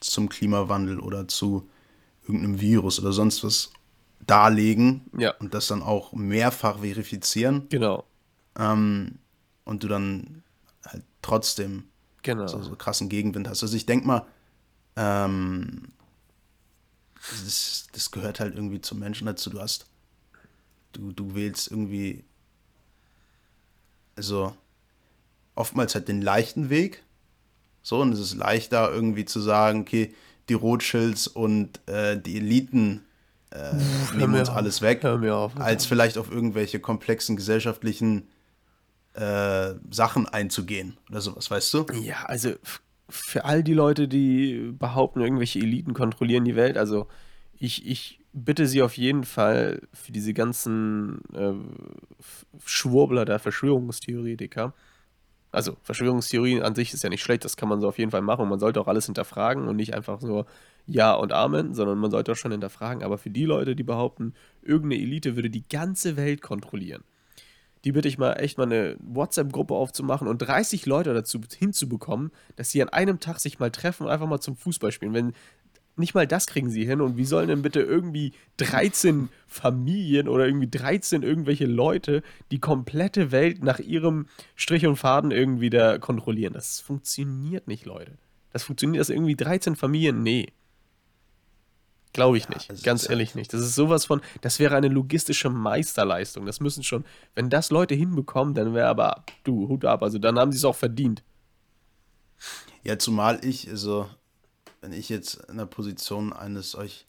zum 0.00 0.30
Klimawandel 0.30 1.00
oder 1.00 1.28
zu 1.28 1.68
irgendeinem 2.28 2.60
Virus 2.60 3.00
oder 3.00 3.12
sonst 3.12 3.42
was 3.42 3.72
darlegen 4.26 5.02
ja. 5.16 5.34
und 5.38 5.54
das 5.54 5.66
dann 5.66 5.82
auch 5.82 6.12
mehrfach 6.12 6.80
verifizieren. 6.80 7.68
Genau. 7.70 8.04
Ähm, 8.56 9.18
und 9.64 9.82
du 9.82 9.88
dann 9.88 10.42
halt 10.84 11.04
trotzdem 11.22 11.84
genau. 12.22 12.46
so, 12.46 12.62
so 12.62 12.76
krassen 12.76 13.08
Gegenwind 13.08 13.48
hast. 13.48 13.62
Also 13.62 13.76
ich 13.76 13.86
denke 13.86 14.06
mal, 14.06 14.26
ähm, 14.96 15.88
das, 17.44 17.88
das, 17.92 18.10
gehört 18.10 18.40
halt 18.40 18.54
irgendwie 18.54 18.80
zum 18.80 18.98
Menschen 18.98 19.26
dazu. 19.26 19.50
Du 19.50 19.60
hast, 19.60 19.86
du, 20.92 21.12
du 21.12 21.34
wählst 21.34 21.70
irgendwie, 21.70 22.24
also 24.16 24.56
oftmals 25.54 25.94
halt 25.94 26.08
den 26.08 26.22
leichten 26.22 26.70
Weg. 26.70 27.02
So, 27.82 28.00
und 28.00 28.12
es 28.12 28.20
ist 28.20 28.34
leichter 28.34 28.92
irgendwie 28.92 29.24
zu 29.24 29.40
sagen, 29.40 29.80
okay, 29.80 30.14
die 30.48 30.54
Rothschilds 30.54 31.26
und 31.26 31.80
äh, 31.86 32.20
die 32.20 32.36
Eliten 32.36 33.04
äh, 33.50 33.74
nehmen 34.16 34.34
uns 34.34 34.50
auf. 34.50 34.56
alles 34.56 34.82
weg, 34.82 35.04
auf, 35.04 35.58
als 35.58 35.86
vielleicht 35.86 36.18
auf 36.18 36.30
irgendwelche 36.30 36.80
komplexen 36.80 37.36
gesellschaftlichen 37.36 38.28
äh, 39.14 39.74
Sachen 39.90 40.26
einzugehen 40.26 40.96
oder 41.10 41.20
sowas, 41.20 41.50
weißt 41.50 41.74
du? 41.74 41.86
Ja, 42.02 42.24
also 42.24 42.52
für 43.08 43.44
all 43.44 43.62
die 43.62 43.74
Leute, 43.74 44.06
die 44.06 44.72
behaupten, 44.78 45.20
irgendwelche 45.20 45.60
Eliten 45.60 45.94
kontrollieren 45.94 46.44
die 46.44 46.56
Welt, 46.56 46.76
also 46.76 47.08
ich, 47.58 47.86
ich 47.86 48.20
bitte 48.32 48.66
sie 48.66 48.82
auf 48.82 48.96
jeden 48.96 49.24
Fall 49.24 49.82
für 49.92 50.12
diese 50.12 50.34
ganzen 50.34 51.22
äh, 51.34 51.52
Schwurbler 52.64 53.24
der 53.24 53.38
Verschwörungstheoretiker, 53.38 54.74
also 55.50 55.76
Verschwörungstheorien 55.82 56.62
an 56.62 56.74
sich 56.74 56.92
ist 56.92 57.02
ja 57.02 57.10
nicht 57.10 57.22
schlecht, 57.22 57.44
das 57.44 57.56
kann 57.56 57.68
man 57.68 57.80
so 57.80 57.88
auf 57.88 57.98
jeden 57.98 58.10
Fall 58.10 58.22
machen. 58.22 58.48
Man 58.48 58.58
sollte 58.58 58.80
auch 58.80 58.88
alles 58.88 59.06
hinterfragen 59.06 59.66
und 59.66 59.76
nicht 59.76 59.94
einfach 59.94 60.20
so 60.20 60.44
Ja 60.86 61.14
und 61.14 61.32
Amen, 61.32 61.74
sondern 61.74 61.98
man 61.98 62.10
sollte 62.10 62.32
auch 62.32 62.36
schon 62.36 62.52
hinterfragen. 62.52 63.02
Aber 63.02 63.18
für 63.18 63.30
die 63.30 63.44
Leute, 63.44 63.74
die 63.74 63.82
behaupten, 63.82 64.34
irgendeine 64.62 65.02
Elite 65.02 65.36
würde 65.36 65.50
die 65.50 65.66
ganze 65.66 66.16
Welt 66.16 66.42
kontrollieren, 66.42 67.02
die 67.84 67.92
bitte 67.92 68.08
ich 68.08 68.18
mal 68.18 68.34
echt 68.34 68.58
mal 68.58 68.64
eine 68.64 68.96
WhatsApp-Gruppe 69.00 69.74
aufzumachen 69.74 70.28
und 70.28 70.38
30 70.38 70.84
Leute 70.84 71.14
dazu 71.14 71.40
hinzubekommen, 71.56 72.30
dass 72.56 72.70
sie 72.70 72.82
an 72.82 72.90
einem 72.90 73.18
Tag 73.20 73.40
sich 73.40 73.58
mal 73.58 73.70
treffen 73.70 74.04
und 74.04 74.10
einfach 74.10 74.28
mal 74.28 74.40
zum 74.40 74.56
Fußball 74.56 74.92
spielen. 74.92 75.14
Wenn 75.14 75.32
nicht 75.98 76.14
mal 76.14 76.26
das 76.26 76.46
kriegen 76.46 76.70
sie 76.70 76.84
hin. 76.84 77.00
Und 77.00 77.16
wie 77.16 77.24
sollen 77.24 77.48
denn 77.48 77.62
bitte 77.62 77.80
irgendwie 77.80 78.32
13 78.58 79.28
Familien 79.46 80.28
oder 80.28 80.46
irgendwie 80.46 80.68
13 80.68 81.22
irgendwelche 81.22 81.66
Leute 81.66 82.22
die 82.50 82.60
komplette 82.60 83.30
Welt 83.32 83.62
nach 83.62 83.78
ihrem 83.78 84.26
Strich 84.54 84.86
und 84.86 84.96
Faden 84.96 85.30
irgendwie 85.30 85.70
da 85.70 85.98
kontrollieren? 85.98 86.52
Das 86.52 86.80
funktioniert 86.80 87.68
nicht, 87.68 87.84
Leute. 87.84 88.12
Das 88.52 88.64
funktioniert, 88.64 89.00
das 89.00 89.10
irgendwie 89.10 89.36
13 89.36 89.76
Familien? 89.76 90.22
Nee. 90.22 90.48
Glaube 92.12 92.38
ich 92.38 92.48
nicht. 92.48 92.70
Also 92.70 92.82
Ganz 92.82 93.08
ehrlich 93.08 93.34
nicht. 93.34 93.52
Das 93.52 93.60
ist 93.60 93.74
sowas 93.74 94.06
von, 94.06 94.20
das 94.40 94.58
wäre 94.58 94.74
eine 94.74 94.88
logistische 94.88 95.50
Meisterleistung. 95.50 96.46
Das 96.46 96.60
müssen 96.60 96.82
schon, 96.82 97.04
wenn 97.34 97.50
das 97.50 97.70
Leute 97.70 97.94
hinbekommen, 97.94 98.54
dann 98.54 98.74
wäre 98.74 98.88
aber, 98.88 99.24
du, 99.44 99.68
Hut 99.68 99.84
ab. 99.84 100.02
Also 100.02 100.18
dann 100.18 100.38
haben 100.38 100.50
sie 100.50 100.58
es 100.58 100.64
auch 100.64 100.74
verdient. 100.74 101.22
Ja, 102.82 102.98
zumal 102.98 103.44
ich, 103.44 103.68
also, 103.68 104.08
wenn 104.80 104.92
ich 104.92 105.08
jetzt 105.08 105.34
in 105.48 105.56
der 105.56 105.66
Position 105.66 106.32
eines 106.32 106.72
solch 106.72 107.06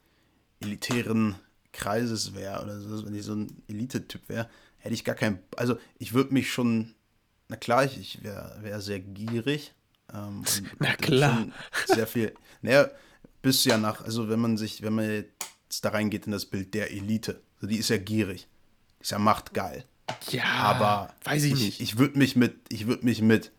elitären 0.60 1.36
Kreises 1.72 2.34
wäre 2.36 2.64
oder 2.64 2.80
so, 2.80 3.06
wenn 3.06 3.16
ich 3.16 3.24
so 3.24 3.34
ein 3.34 3.64
Elite-Typ 3.68 4.28
wäre, 4.28 4.50
hätte 4.78 4.96
ich 4.96 5.04
gar 5.04 5.16
keinen. 5.16 5.40
Also, 5.56 5.78
ich 5.98 6.14
würde 6.14 6.34
mich 6.34 6.52
schon. 6.52 6.96
Na 7.48 7.56
klar, 7.56 7.84
ich, 7.84 7.98
ich 7.98 8.24
wäre 8.24 8.60
wär 8.62 8.82
sehr 8.82 9.00
gierig. 9.00 9.74
Ähm, 10.14 10.44
na 10.80 10.96
klar. 10.96 11.48
Sehr 11.88 12.08
viel. 12.08 12.34
Naja, 12.62 12.90
bist 13.42 13.66
ja 13.66 13.78
nach, 13.78 14.04
also 14.04 14.30
wenn 14.30 14.40
man 14.40 14.58
sich, 14.58 14.82
wenn 14.82 14.94
man 14.94 15.10
jetzt 15.10 15.86
da 15.86 15.90
reingeht 15.90 16.26
in 16.26 16.32
das 16.32 16.46
Bild 16.46 16.74
der 16.74 16.92
Elite, 16.92 17.42
also 17.56 17.68
die 17.68 17.78
ist 17.78 17.90
ja 17.90 17.98
gierig, 17.98 18.48
ist 19.00 19.12
ja 19.12 19.20
machtgeil. 19.20 19.86
Ja, 20.30 20.44
aber 20.44 21.14
weiß 21.24 21.44
ich, 21.44 21.54
ich 21.54 21.60
nicht. 21.60 21.82
Ich 21.82 21.98
würde 21.98 22.18
mich 22.18 22.36
mit, 22.36 22.56
ich 22.70 22.88
würde 22.88 23.06
mich 23.06 23.22
mit 23.22 23.52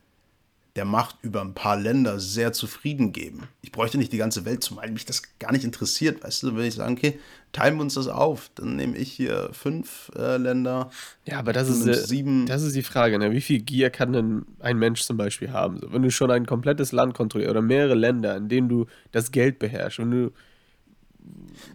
der 0.76 0.84
Macht 0.84 1.16
über 1.22 1.40
ein 1.40 1.54
paar 1.54 1.76
Länder 1.76 2.20
sehr 2.20 2.52
zufrieden 2.52 3.12
geben. 3.12 3.48
Ich 3.60 3.72
bräuchte 3.72 3.98
nicht 3.98 4.12
die 4.12 4.18
ganze 4.18 4.44
Welt, 4.44 4.62
zumal 4.62 4.90
mich 4.90 5.04
das 5.04 5.22
gar 5.38 5.52
nicht 5.52 5.64
interessiert. 5.64 6.22
Weißt 6.22 6.42
du, 6.42 6.56
wenn 6.56 6.64
ich 6.64 6.74
sage, 6.74 6.92
okay, 6.92 7.18
teilen 7.52 7.76
wir 7.76 7.82
uns 7.82 7.94
das 7.94 8.06
auf, 8.06 8.50
dann 8.54 8.76
nehme 8.76 8.96
ich 8.96 9.10
hier 9.10 9.50
fünf 9.52 10.12
äh, 10.16 10.36
Länder. 10.36 10.90
Ja, 11.26 11.38
aber 11.38 11.52
das 11.52 11.68
ist, 11.68 11.86
äh, 11.86 11.94
sieben. 11.94 12.46
das 12.46 12.62
ist 12.62 12.76
die 12.76 12.82
Frage, 12.82 13.18
ne? 13.18 13.32
wie 13.32 13.40
viel 13.40 13.60
Gier 13.60 13.90
kann 13.90 14.12
denn 14.12 14.46
ein 14.60 14.78
Mensch 14.78 15.02
zum 15.02 15.16
Beispiel 15.16 15.52
haben? 15.52 15.78
So, 15.78 15.92
wenn 15.92 16.02
du 16.02 16.10
schon 16.10 16.30
ein 16.30 16.46
komplettes 16.46 16.92
Land 16.92 17.14
kontrollierst 17.14 17.50
oder 17.50 17.62
mehrere 17.62 17.94
Länder, 17.94 18.36
in 18.36 18.48
denen 18.48 18.68
du 18.68 18.86
das 19.10 19.32
Geld 19.32 19.58
beherrschst 19.58 19.98
und 19.98 20.10
du 20.12 20.32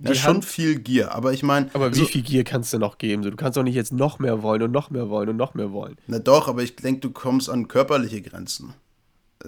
ja, 0.04 0.16
schon 0.16 0.42
viel 0.42 0.80
Gier, 0.80 1.14
aber 1.14 1.34
ich 1.34 1.44
meine. 1.44 1.70
Aber 1.74 1.94
wie 1.94 2.00
so, 2.00 2.06
viel 2.06 2.22
Gier 2.22 2.44
kannst 2.44 2.74
du 2.74 2.80
noch 2.80 2.98
geben? 2.98 3.24
So, 3.24 3.30
du 3.30 3.36
kannst 3.36 3.58
doch 3.58 3.64
nicht 3.64 3.76
jetzt 3.76 3.94
noch 3.94 4.20
mehr 4.20 4.42
wollen 4.42 4.62
und 4.62 4.72
noch 4.72 4.90
mehr 4.90 5.10
wollen 5.10 5.30
und 5.30 5.38
noch 5.38 5.54
mehr 5.54 5.72
wollen. 5.72 5.96
Na 6.08 6.20
doch, 6.20 6.48
aber 6.48 6.64
ich 6.64 6.76
denke, 6.76 7.02
du 7.02 7.12
kommst 7.12 7.50
an 7.50 7.68
körperliche 7.68 8.22
Grenzen. 8.22 8.74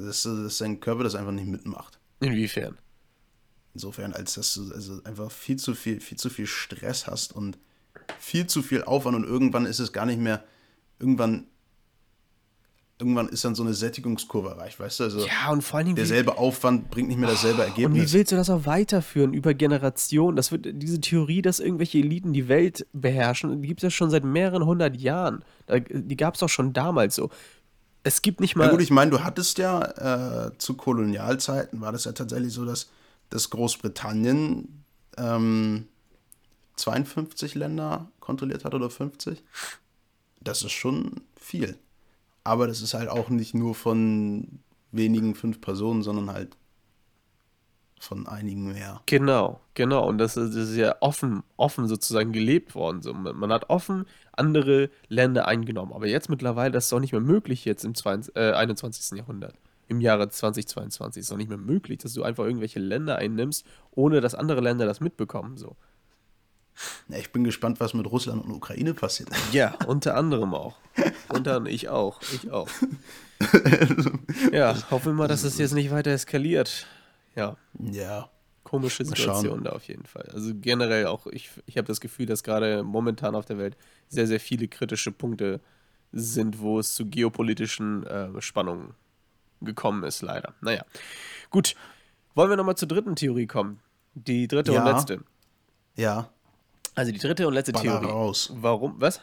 Das, 0.02 0.24
das 0.24 0.26
ist 0.26 0.62
dein 0.62 0.80
Körper 0.80 1.04
das 1.04 1.16
einfach 1.16 1.32
nicht 1.32 1.48
mitmacht. 1.48 2.00
Inwiefern? 2.20 2.78
Insofern, 3.74 4.14
als 4.14 4.34
dass 4.34 4.56
du 4.56 4.74
also 4.74 5.02
einfach 5.04 5.32
viel 5.32 5.58
zu 5.58 5.76
viel, 5.76 6.00
viel 6.00 6.18
zu 6.18 6.30
viel 6.30 6.48
Stress 6.48 7.06
hast 7.06 7.36
und 7.36 7.58
viel 8.20 8.48
zu 8.48 8.64
viel 8.64 8.84
Aufwand 8.84 9.16
und 9.16 9.24
irgendwann 9.24 9.66
ist 9.66 9.80
es 9.80 9.94
gar 9.94 10.06
nicht 10.06 10.20
mehr, 10.20 10.44
irgendwann, 11.00 11.46
irgendwann 13.00 13.30
ist 13.30 13.46
dann 13.46 13.54
so 13.54 13.62
eine 13.62 13.76
Sättigungskurve 13.76 14.50
erreicht, 14.50 14.80
weißt 14.80 15.00
du? 15.00 15.04
Also 15.04 15.28
ja, 15.28 15.52
und 15.52 15.62
vor 15.62 15.84
Dingen. 15.84 15.96
Derselbe 15.96 16.40
Aufwand 16.40 16.90
bringt 16.90 17.10
nicht 17.10 17.20
mehr 17.20 17.30
dasselbe 17.30 17.62
Ergebnis. 17.62 17.86
Und 17.86 17.96
wie 17.96 18.14
willst 18.14 18.32
du 18.32 18.36
das 18.36 18.50
auch 18.50 18.66
weiterführen 18.66 19.34
über 19.34 19.54
Generationen? 19.54 20.36
Das 20.36 20.52
wird 20.52 20.68
diese 20.72 21.00
Theorie, 21.00 21.44
dass 21.44 21.60
irgendwelche 21.60 22.00
Eliten 22.00 22.34
die 22.34 22.48
Welt 22.48 22.88
beherrschen, 22.94 23.62
die 23.62 23.68
gibt 23.68 23.82
es 23.82 23.84
ja 23.84 23.92
schon 23.92 24.10
seit 24.10 24.24
mehreren 24.24 24.66
hundert 24.66 24.98
Jahren. 24.98 25.44
Die 25.70 26.18
gab 26.18 26.34
es 26.34 26.42
auch 26.42 26.50
schon 26.50 26.74
damals 26.74 27.14
so. 27.16 27.30
Es 28.08 28.22
gibt 28.22 28.40
nicht 28.40 28.56
mal. 28.56 28.68
Ja 28.68 28.72
gut, 28.72 28.80
ich 28.80 28.90
meine, 28.90 29.12
du 29.12 29.22
hattest 29.22 29.58
ja 29.58 30.46
äh, 30.46 30.58
zu 30.60 30.76
Kolonialzeiten 30.76 31.82
war 31.82 31.92
das 31.92 32.06
ja 32.06 32.14
tatsächlich 32.14 32.54
so, 32.54 32.64
dass, 32.64 32.90
dass 33.30 33.50
Großbritannien 33.50 34.86
ähm, 35.18 35.90
52 36.78 37.56
Länder 37.56 38.10
kontrolliert 38.22 38.64
hat 38.64 38.74
oder 38.74 38.90
50. 38.90 39.44
Das 40.40 40.64
ist 40.64 40.72
schon 40.72 41.20
viel. 41.36 41.78
Aber 42.46 42.68
das 42.68 42.80
ist 42.80 42.94
halt 42.94 43.10
auch 43.10 43.28
nicht 43.28 43.54
nur 43.54 43.76
von 43.76 44.60
wenigen 44.94 45.36
fünf 45.36 45.60
Personen, 45.60 46.02
sondern 46.02 46.32
halt 46.32 46.56
von 48.00 48.28
einigen 48.28 48.72
mehr. 48.72 49.02
Genau, 49.06 49.60
genau. 49.74 50.08
Und 50.08 50.18
das 50.18 50.38
ist, 50.38 50.56
das 50.56 50.70
ist 50.70 50.78
ja 50.78 50.96
offen, 51.02 51.44
offen 51.56 51.88
sozusagen 51.88 52.32
gelebt 52.32 52.76
worden. 52.76 53.02
So, 53.02 53.14
man 53.14 53.52
hat 53.52 53.70
offen 53.70 54.06
andere 54.34 54.90
Länder 55.08 55.48
eingenommen. 55.48 55.94
Aber 55.94 56.08
jetzt 56.08 56.30
mittlerweile, 56.30 56.72
das 56.72 56.86
ist 56.86 56.92
doch 56.92 57.00
nicht 57.00 57.12
mehr 57.12 57.22
möglich 57.22 57.66
jetzt 57.66 57.84
im 57.84 57.96
20, 57.96 58.36
äh, 58.36 58.52
21. 58.52 59.18
Jahrhundert. 59.18 59.56
Im 59.88 60.02
Jahre 60.02 60.30
2022 60.30 61.22
ist 61.22 61.32
doch 61.32 61.38
nicht 61.38 61.50
mehr 61.50 61.58
möglich, 61.58 62.00
dass 62.00 62.14
du 62.14 62.24
einfach 62.24 62.44
irgendwelche 62.44 62.80
Länder 62.80 63.18
einnimmst, 63.18 63.66
ohne 63.92 64.22
dass 64.22 64.36
andere 64.36 64.62
Länder 64.62 64.86
das 64.86 65.00
mitbekommen. 65.00 65.58
So. 65.58 65.76
Ja, 67.08 67.18
ich 67.18 67.32
bin 67.32 67.44
gespannt, 67.44 67.80
was 67.80 67.94
mit 67.94 68.06
Russland 68.06 68.44
und 68.44 68.52
Ukraine 68.52 68.94
passiert. 68.94 69.30
Ja, 69.52 69.76
unter 69.88 70.16
anderem 70.16 70.54
auch. 70.54 70.76
unter 71.30 71.56
anderem 71.56 71.66
ich 71.68 71.90
auch. 71.90 72.22
Ich 72.34 72.52
auch. 72.52 72.70
ja, 74.52 74.76
hoffen 74.92 75.06
wir 75.06 75.14
mal, 75.14 75.28
dass 75.28 75.44
es 75.44 75.58
jetzt 75.58 75.74
nicht 75.74 75.92
weiter 75.92 76.12
eskaliert. 76.12 76.86
Ja. 77.38 77.56
Ja. 77.80 78.30
Komische 78.64 79.06
Situation 79.06 79.64
da 79.64 79.72
auf 79.72 79.88
jeden 79.88 80.06
Fall. 80.06 80.30
Also 80.34 80.52
generell 80.54 81.06
auch, 81.06 81.28
ich, 81.28 81.50
ich 81.68 81.78
habe 81.78 81.88
das 81.88 82.02
Gefühl, 82.02 82.26
dass 82.26 82.44
gerade 82.44 82.84
momentan 82.84 83.34
auf 83.34 83.46
der 83.46 83.58
Welt 83.58 83.78
sehr, 84.10 84.28
sehr 84.28 84.42
viele 84.42 84.68
kritische 84.68 85.14
Punkte 85.14 85.62
sind, 86.12 86.60
wo 86.60 86.80
es 86.80 86.94
zu 86.94 87.06
geopolitischen 87.06 88.06
äh, 88.06 88.42
Spannungen 88.42 88.94
gekommen 89.62 90.04
ist, 90.04 90.22
leider. 90.22 90.54
Naja. 90.60 90.84
Gut. 91.50 91.76
Wollen 92.36 92.50
wir 92.50 92.58
nochmal 92.58 92.76
zur 92.76 92.88
dritten 92.90 93.16
Theorie 93.16 93.48
kommen? 93.48 93.80
Die 94.14 94.48
dritte 94.48 94.74
ja. 94.74 94.84
und 94.84 94.92
letzte. 94.92 95.24
Ja. 95.96 96.30
Also 96.94 97.12
die 97.12 97.20
dritte 97.20 97.48
und 97.48 97.54
letzte 97.54 97.72
Baller 97.72 98.00
Theorie. 98.00 98.06
raus. 98.06 98.52
Warum? 98.54 99.00
Was? 99.00 99.22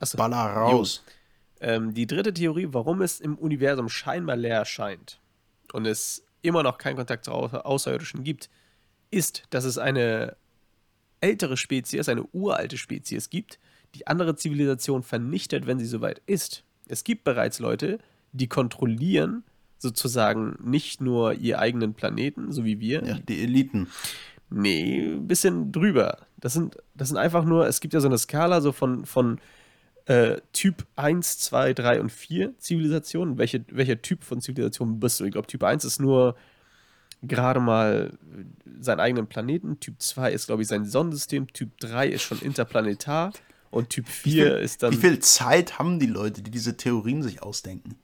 Achso. 0.00 0.18
Baller 0.18 0.36
raus. 0.36 1.02
Ähm, 1.60 1.94
die 1.94 2.06
dritte 2.06 2.34
Theorie, 2.34 2.68
warum 2.70 3.00
es 3.00 3.20
im 3.20 3.36
Universum 3.36 3.88
scheinbar 3.88 4.36
leer 4.36 4.64
scheint 4.64 5.20
und 5.72 5.86
es 5.86 6.25
immer 6.46 6.62
noch 6.62 6.78
keinen 6.78 6.96
Kontakt 6.96 7.24
zu 7.24 7.32
Außerirdischen 7.32 8.24
gibt, 8.24 8.48
ist, 9.10 9.44
dass 9.50 9.64
es 9.64 9.78
eine 9.78 10.36
ältere 11.20 11.56
Spezies, 11.56 12.08
eine 12.08 12.24
uralte 12.32 12.78
Spezies 12.78 13.30
gibt, 13.30 13.58
die 13.94 14.06
andere 14.06 14.36
Zivilisation 14.36 15.02
vernichtet, 15.02 15.66
wenn 15.66 15.78
sie 15.78 15.86
soweit 15.86 16.20
ist. 16.26 16.64
Es 16.88 17.04
gibt 17.04 17.24
bereits 17.24 17.58
Leute, 17.58 17.98
die 18.32 18.48
kontrollieren 18.48 19.44
sozusagen 19.78 20.56
nicht 20.62 21.00
nur 21.00 21.34
ihr 21.34 21.58
eigenen 21.58 21.94
Planeten, 21.94 22.52
so 22.52 22.64
wie 22.64 22.80
wir. 22.80 23.04
Ja, 23.04 23.18
die 23.18 23.42
Eliten. 23.42 23.88
Nee, 24.48 25.14
ein 25.14 25.26
bisschen 25.26 25.72
drüber. 25.72 26.18
Das 26.38 26.52
sind, 26.52 26.76
das 26.94 27.08
sind 27.08 27.16
einfach 27.16 27.44
nur, 27.44 27.66
es 27.66 27.80
gibt 27.80 27.94
ja 27.94 28.00
so 28.00 28.08
eine 28.08 28.18
Skala 28.18 28.60
so 28.60 28.72
von, 28.72 29.04
von 29.04 29.40
äh, 30.06 30.40
Typ 30.52 30.86
1, 30.96 31.38
2, 31.38 31.74
3 31.74 32.00
und 32.00 32.10
4 32.10 32.58
Zivilisationen. 32.58 33.38
Welche, 33.38 33.64
welcher 33.70 34.00
Typ 34.00 34.24
von 34.24 34.40
Zivilisation 34.40 35.00
bist 35.00 35.20
du? 35.20 35.24
Ich 35.24 35.32
glaube, 35.32 35.48
Typ 35.48 35.62
1 35.62 35.84
ist 35.84 36.00
nur 36.00 36.36
gerade 37.22 37.60
mal 37.60 38.16
seinen 38.80 39.00
eigenen 39.00 39.26
Planeten. 39.26 39.80
Typ 39.80 40.00
2 40.00 40.32
ist, 40.32 40.46
glaube 40.46 40.62
ich, 40.62 40.68
sein 40.68 40.84
Sonnensystem. 40.84 41.52
Typ 41.52 41.76
3 41.80 42.08
ist 42.08 42.22
schon 42.22 42.40
interplanetar. 42.40 43.32
Und 43.70 43.90
Typ 43.90 44.08
4 44.08 44.32
viel, 44.32 44.46
ist 44.62 44.82
dann. 44.82 44.92
Wie 44.92 44.96
viel 44.96 45.18
Zeit 45.18 45.78
haben 45.78 45.98
die 45.98 46.06
Leute, 46.06 46.40
die 46.40 46.50
diese 46.50 46.76
Theorien 46.76 47.22
sich 47.22 47.42
ausdenken? 47.42 47.96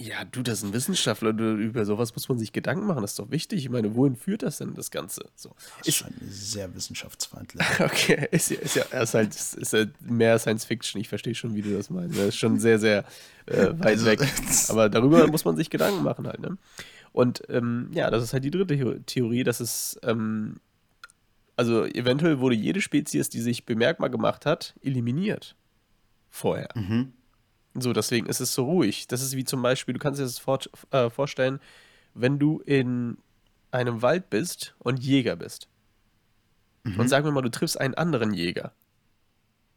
Ja, 0.00 0.24
du, 0.24 0.42
das 0.42 0.58
ist 0.58 0.64
ein 0.64 0.72
Wissenschaftler, 0.72 1.32
du, 1.32 1.54
über 1.54 1.84
sowas 1.84 2.14
muss 2.16 2.28
man 2.28 2.36
sich 2.36 2.52
Gedanken 2.52 2.86
machen, 2.86 3.02
das 3.02 3.12
ist 3.12 3.18
doch 3.20 3.30
wichtig. 3.30 3.64
Ich 3.64 3.70
meine, 3.70 3.94
wohin 3.94 4.16
führt 4.16 4.42
das 4.42 4.58
denn, 4.58 4.74
das 4.74 4.90
Ganze? 4.90 5.26
So. 5.36 5.54
Das 5.78 5.86
ist 5.86 5.94
schon 5.94 6.12
sehr 6.20 6.74
wissenschaftsfeindlich. 6.74 7.64
okay, 7.80 8.26
ist, 8.32 8.50
ist 8.50 8.74
ja 8.74 8.82
ist 8.82 9.14
halt, 9.14 9.34
ist 9.34 9.72
halt 9.72 10.00
mehr 10.02 10.38
Science 10.40 10.64
Fiction, 10.64 11.00
ich 11.00 11.08
verstehe 11.08 11.36
schon, 11.36 11.54
wie 11.54 11.62
du 11.62 11.76
das 11.76 11.90
meinst. 11.90 12.18
Das 12.18 12.26
ist 12.26 12.36
schon 12.36 12.58
sehr, 12.58 12.80
sehr 12.80 13.04
äh, 13.46 13.68
weit 13.78 13.86
also, 13.86 14.06
weg. 14.06 14.20
Aber 14.68 14.88
darüber 14.88 15.28
muss 15.28 15.44
man 15.44 15.56
sich 15.56 15.70
Gedanken 15.70 16.02
machen 16.02 16.26
halt, 16.26 16.40
ne? 16.40 16.58
Und 17.12 17.44
ähm, 17.48 17.90
ja, 17.92 18.10
das 18.10 18.24
ist 18.24 18.32
halt 18.32 18.42
die 18.42 18.50
dritte 18.50 19.00
Theorie, 19.04 19.44
dass 19.44 19.60
es, 19.60 19.96
ähm, 20.02 20.56
also 21.54 21.84
eventuell 21.84 22.40
wurde 22.40 22.56
jede 22.56 22.80
Spezies, 22.80 23.28
die 23.28 23.40
sich 23.40 23.64
bemerkbar 23.64 24.10
gemacht 24.10 24.44
hat, 24.44 24.74
eliminiert. 24.82 25.54
Vorher. 26.30 26.70
Mhm. 26.74 27.12
So, 27.74 27.92
deswegen 27.92 28.26
ist 28.26 28.40
es 28.40 28.54
so 28.54 28.64
ruhig. 28.64 29.08
Das 29.08 29.20
ist 29.20 29.36
wie 29.36 29.44
zum 29.44 29.60
Beispiel, 29.62 29.94
du 29.94 30.00
kannst 30.00 30.20
dir 30.20 30.24
das 30.24 30.38
vor, 30.38 30.60
äh, 30.90 31.10
vorstellen, 31.10 31.60
wenn 32.14 32.38
du 32.38 32.60
in 32.60 33.18
einem 33.72 34.02
Wald 34.02 34.30
bist 34.30 34.74
und 34.78 35.02
Jäger 35.02 35.34
bist. 35.36 35.68
Mhm. 36.84 37.00
Und 37.00 37.08
sagen 37.08 37.24
wir 37.24 37.32
mal, 37.32 37.42
du 37.42 37.50
triffst 37.50 37.80
einen 37.80 37.94
anderen 37.94 38.32
Jäger. 38.32 38.72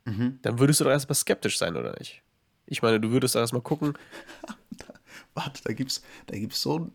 Mhm. 0.06 0.40
Dann 0.44 0.60
würdest 0.60 0.80
du 0.80 0.84
doch 0.84 0.92
erstmal 0.92 1.16
skeptisch 1.16 1.58
sein, 1.58 1.76
oder 1.76 1.96
nicht? 1.98 2.22
Ich 2.68 2.82
meine, 2.82 3.00
du 3.00 3.12
würdest 3.12 3.34
doch 3.34 3.40
erstmal 3.40 3.62
gucken. 3.62 3.94
Warte, 5.34 5.62
da 5.64 5.74
gibt's, 5.74 6.04
da 6.28 6.38
gibt's 6.38 6.62
so 6.62 6.80
ein. 6.80 6.94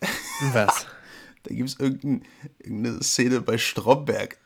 Was? 0.52 0.86
da 1.44 1.54
gibt 1.54 1.68
es 1.68 1.78
irgendeine 1.78 3.02
Szene 3.02 3.40
bei 3.40 3.56
Stromberg. 3.56 4.38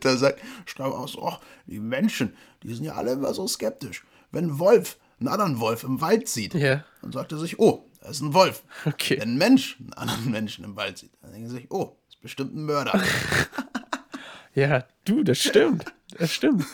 da 0.00 0.16
sagt 0.16 0.40
Stromberg 0.66 1.00
auch 1.00 1.08
so: 1.08 1.22
oh, 1.22 1.36
die 1.66 1.80
Menschen, 1.80 2.36
die 2.62 2.74
sind 2.74 2.84
ja 2.84 2.94
alle 2.94 3.12
immer 3.12 3.32
so 3.32 3.46
skeptisch. 3.48 4.04
Wenn 4.30 4.58
Wolf 4.58 4.98
einen 5.18 5.28
anderen 5.28 5.60
Wolf 5.60 5.84
im 5.84 6.00
Wald 6.00 6.28
sieht, 6.28 6.54
ja. 6.54 6.84
dann 7.02 7.12
sagt 7.12 7.32
er 7.32 7.38
sich, 7.38 7.58
oh, 7.58 7.88
da 8.00 8.08
ist 8.08 8.20
ein 8.20 8.34
Wolf. 8.34 8.62
Okay. 8.84 9.18
Wenn 9.20 9.30
ein 9.30 9.38
Mensch 9.38 9.78
einen 9.80 9.92
anderen 9.94 10.30
Menschen 10.30 10.64
im 10.64 10.76
Wald 10.76 10.98
sieht, 10.98 11.12
dann 11.22 11.32
denkt 11.32 11.48
er 11.48 11.54
sich, 11.54 11.70
oh, 11.70 11.96
das 12.06 12.16
ist 12.16 12.22
bestimmt 12.22 12.54
ein 12.54 12.64
Mörder. 12.64 13.02
ja, 14.54 14.84
du, 15.04 15.22
das 15.22 15.38
stimmt. 15.38 15.84
Das 16.18 16.32
stimmt. 16.32 16.64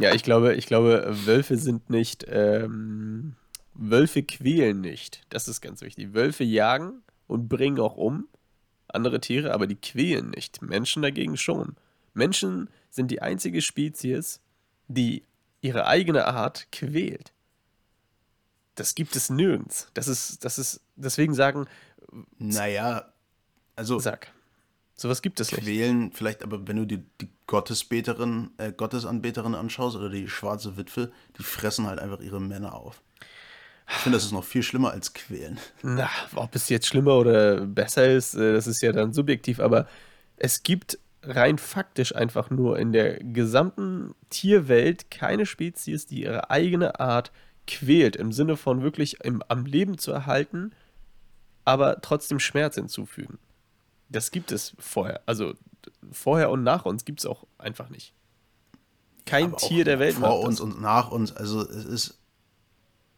Ja, 0.00 0.14
ich 0.14 0.22
glaube, 0.22 0.54
ich 0.54 0.66
glaube, 0.66 1.16
Wölfe 1.24 1.56
sind 1.56 1.90
nicht, 1.90 2.26
ähm, 2.28 3.36
Wölfe 3.74 4.22
quälen 4.22 4.80
nicht. 4.80 5.22
Das 5.28 5.48
ist 5.48 5.60
ganz 5.60 5.80
wichtig. 5.82 6.14
Wölfe 6.14 6.44
jagen 6.44 7.02
und 7.26 7.48
bringen 7.48 7.80
auch 7.80 7.96
um 7.96 8.28
andere 8.88 9.20
Tiere, 9.20 9.52
aber 9.52 9.66
die 9.66 9.76
quälen 9.76 10.30
nicht. 10.30 10.62
Menschen 10.62 11.02
dagegen 11.02 11.36
schon. 11.36 11.76
Menschen 12.14 12.70
sind 12.90 13.10
die 13.10 13.22
einzige 13.22 13.62
Spezies, 13.62 14.40
die 14.88 15.24
ihre 15.60 15.86
eigene 15.86 16.26
Art 16.26 16.68
quält. 16.72 17.32
Das 18.78 18.94
gibt 18.94 19.16
es 19.16 19.28
nirgends. 19.30 19.88
Das 19.94 20.08
ist, 20.08 20.44
das 20.44 20.58
ist, 20.58 20.80
deswegen 20.96 21.34
sagen, 21.34 21.66
Naja, 22.38 23.06
also 23.76 23.98
sag. 23.98 24.32
Sowas 24.94 25.22
gibt 25.22 25.38
es 25.38 25.52
nicht. 25.52 25.62
quälen, 25.62 26.10
vielleicht, 26.12 26.42
aber 26.42 26.66
wenn 26.66 26.76
du 26.76 26.84
die, 26.84 27.04
die 27.20 27.28
Gottesbeterin, 27.46 28.50
äh, 28.56 28.72
Gottesanbeterin 28.72 29.54
anschaust 29.54 29.96
oder 29.96 30.08
die 30.08 30.28
schwarze 30.28 30.76
Witwe, 30.76 31.12
die 31.38 31.44
fressen 31.44 31.86
halt 31.86 32.00
einfach 32.00 32.20
ihre 32.20 32.40
Männer 32.40 32.74
auf. 32.74 33.00
Ich 33.90 33.96
finde, 33.96 34.16
das 34.18 34.24
ist 34.24 34.32
noch 34.32 34.44
viel 34.44 34.62
schlimmer 34.62 34.90
als 34.90 35.14
quälen. 35.14 35.58
Na, 35.82 36.10
ob 36.34 36.54
es 36.54 36.68
jetzt 36.68 36.86
schlimmer 36.88 37.14
oder 37.14 37.60
besser 37.66 38.08
ist, 38.12 38.34
äh, 38.34 38.52
das 38.52 38.66
ist 38.66 38.82
ja 38.82 38.92
dann 38.92 39.12
subjektiv, 39.12 39.60
aber 39.60 39.86
es 40.36 40.62
gibt 40.62 40.98
rein 41.22 41.58
faktisch 41.58 42.14
einfach 42.14 42.50
nur 42.50 42.78
in 42.78 42.92
der 42.92 43.18
gesamten 43.18 44.14
Tierwelt 44.30 45.10
keine 45.10 45.46
Spezies, 45.46 46.06
die 46.06 46.22
ihre 46.22 46.50
eigene 46.50 46.98
Art 47.00 47.32
quält, 47.68 48.16
im 48.16 48.32
Sinne 48.32 48.56
von 48.56 48.82
wirklich 48.82 49.24
im, 49.24 49.42
am 49.46 49.64
Leben 49.64 49.98
zu 49.98 50.10
erhalten, 50.10 50.72
aber 51.64 52.00
trotzdem 52.00 52.40
Schmerz 52.40 52.74
hinzufügen. 52.74 53.38
Das 54.08 54.32
gibt 54.32 54.50
es 54.50 54.74
vorher. 54.78 55.20
Also 55.26 55.54
vorher 56.10 56.50
und 56.50 56.64
nach 56.64 56.86
uns 56.86 57.04
gibt 57.04 57.20
es 57.20 57.26
auch 57.26 57.46
einfach 57.58 57.90
nicht. 57.90 58.12
Kein 59.26 59.52
Aber 59.52 59.58
Tier 59.58 59.84
der 59.84 59.98
Welt 59.98 60.16
Vor 60.16 60.40
uns 60.40 60.60
und 60.60 60.80
nach 60.80 61.10
uns. 61.10 61.32
Also 61.32 61.60
es 61.60 61.84
ist 61.84 62.18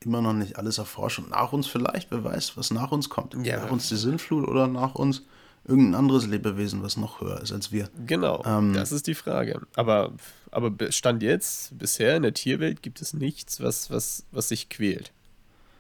immer 0.01 0.21
noch 0.21 0.33
nicht 0.33 0.59
alles 0.59 0.79
erforscht. 0.79 1.21
Und 1.21 1.31
nach 1.31 1.53
uns 1.53 1.69
vielleicht, 1.69 2.11
wer 2.11 2.25
weiß, 2.25 2.57
was 2.57 2.71
nach 2.73 2.91
uns 2.91 3.09
kommt. 3.09 3.35
Ja. 3.47 3.61
Nach 3.61 3.71
uns 3.71 3.89
die 3.89 3.97
Sintflut 3.97 4.49
oder 4.49 4.67
nach 4.67 4.97
uns 4.97 5.23
irgendein 5.65 5.95
anderes 5.95 6.27
Lebewesen, 6.27 6.83
was 6.83 6.97
noch 6.97 7.21
höher 7.21 7.41
ist 7.41 7.53
als 7.53 7.71
wir. 7.73 7.89
Genau, 8.07 8.43
Ähm, 8.47 8.73
das 8.73 8.93
ist 8.93 9.07
die 9.07 9.15
Frage. 9.15 9.61
Aber, 9.77 10.13
aber 10.51 10.71
be- 10.71 10.91
Stand 10.93 11.23
jetzt, 11.23 11.77
bisher 11.79 12.17
in 12.17 12.23
der 12.23 12.35
Tierwelt 12.35 12.83
gibt 12.83 13.01
es 13.03 13.15
nichts, 13.15 13.61
was, 13.61 13.91
was, 13.91 14.25
was 14.33 14.49
sich 14.49 14.69
quält. 14.69 15.13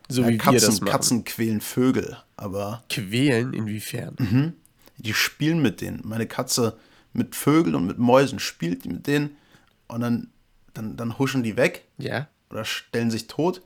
So 0.08 0.22
Ja, 0.22 0.28
wie 0.28 0.32
wir 0.32 0.38
Katzen, 0.38 0.66
das 0.68 0.80
machen. 0.80 0.90
Katzen 0.92 1.24
quälen 1.24 1.60
Vögel, 1.60 2.16
aber 2.36 2.82
Quälen 2.90 3.52
inwiefern? 3.52 4.14
Mhm. 4.18 4.52
die 4.98 5.14
spielen 5.14 5.62
mit 5.62 5.80
denen. 5.80 6.00
Meine 6.04 6.26
Katze 6.26 6.76
mit 7.12 7.34
Vögeln 7.34 7.74
und 7.74 7.86
mit 7.86 7.98
Mäusen 7.98 8.38
spielt 8.38 8.84
mit 8.86 9.06
denen 9.06 9.36
und 9.88 10.00
dann, 10.02 10.28
dann, 10.74 10.96
dann 10.96 11.18
huschen 11.18 11.42
die 11.42 11.56
weg 11.56 11.84
Ja. 11.98 12.28
oder 12.50 12.64
stellen 12.64 13.10
sich 13.10 13.26
tot 13.28 13.62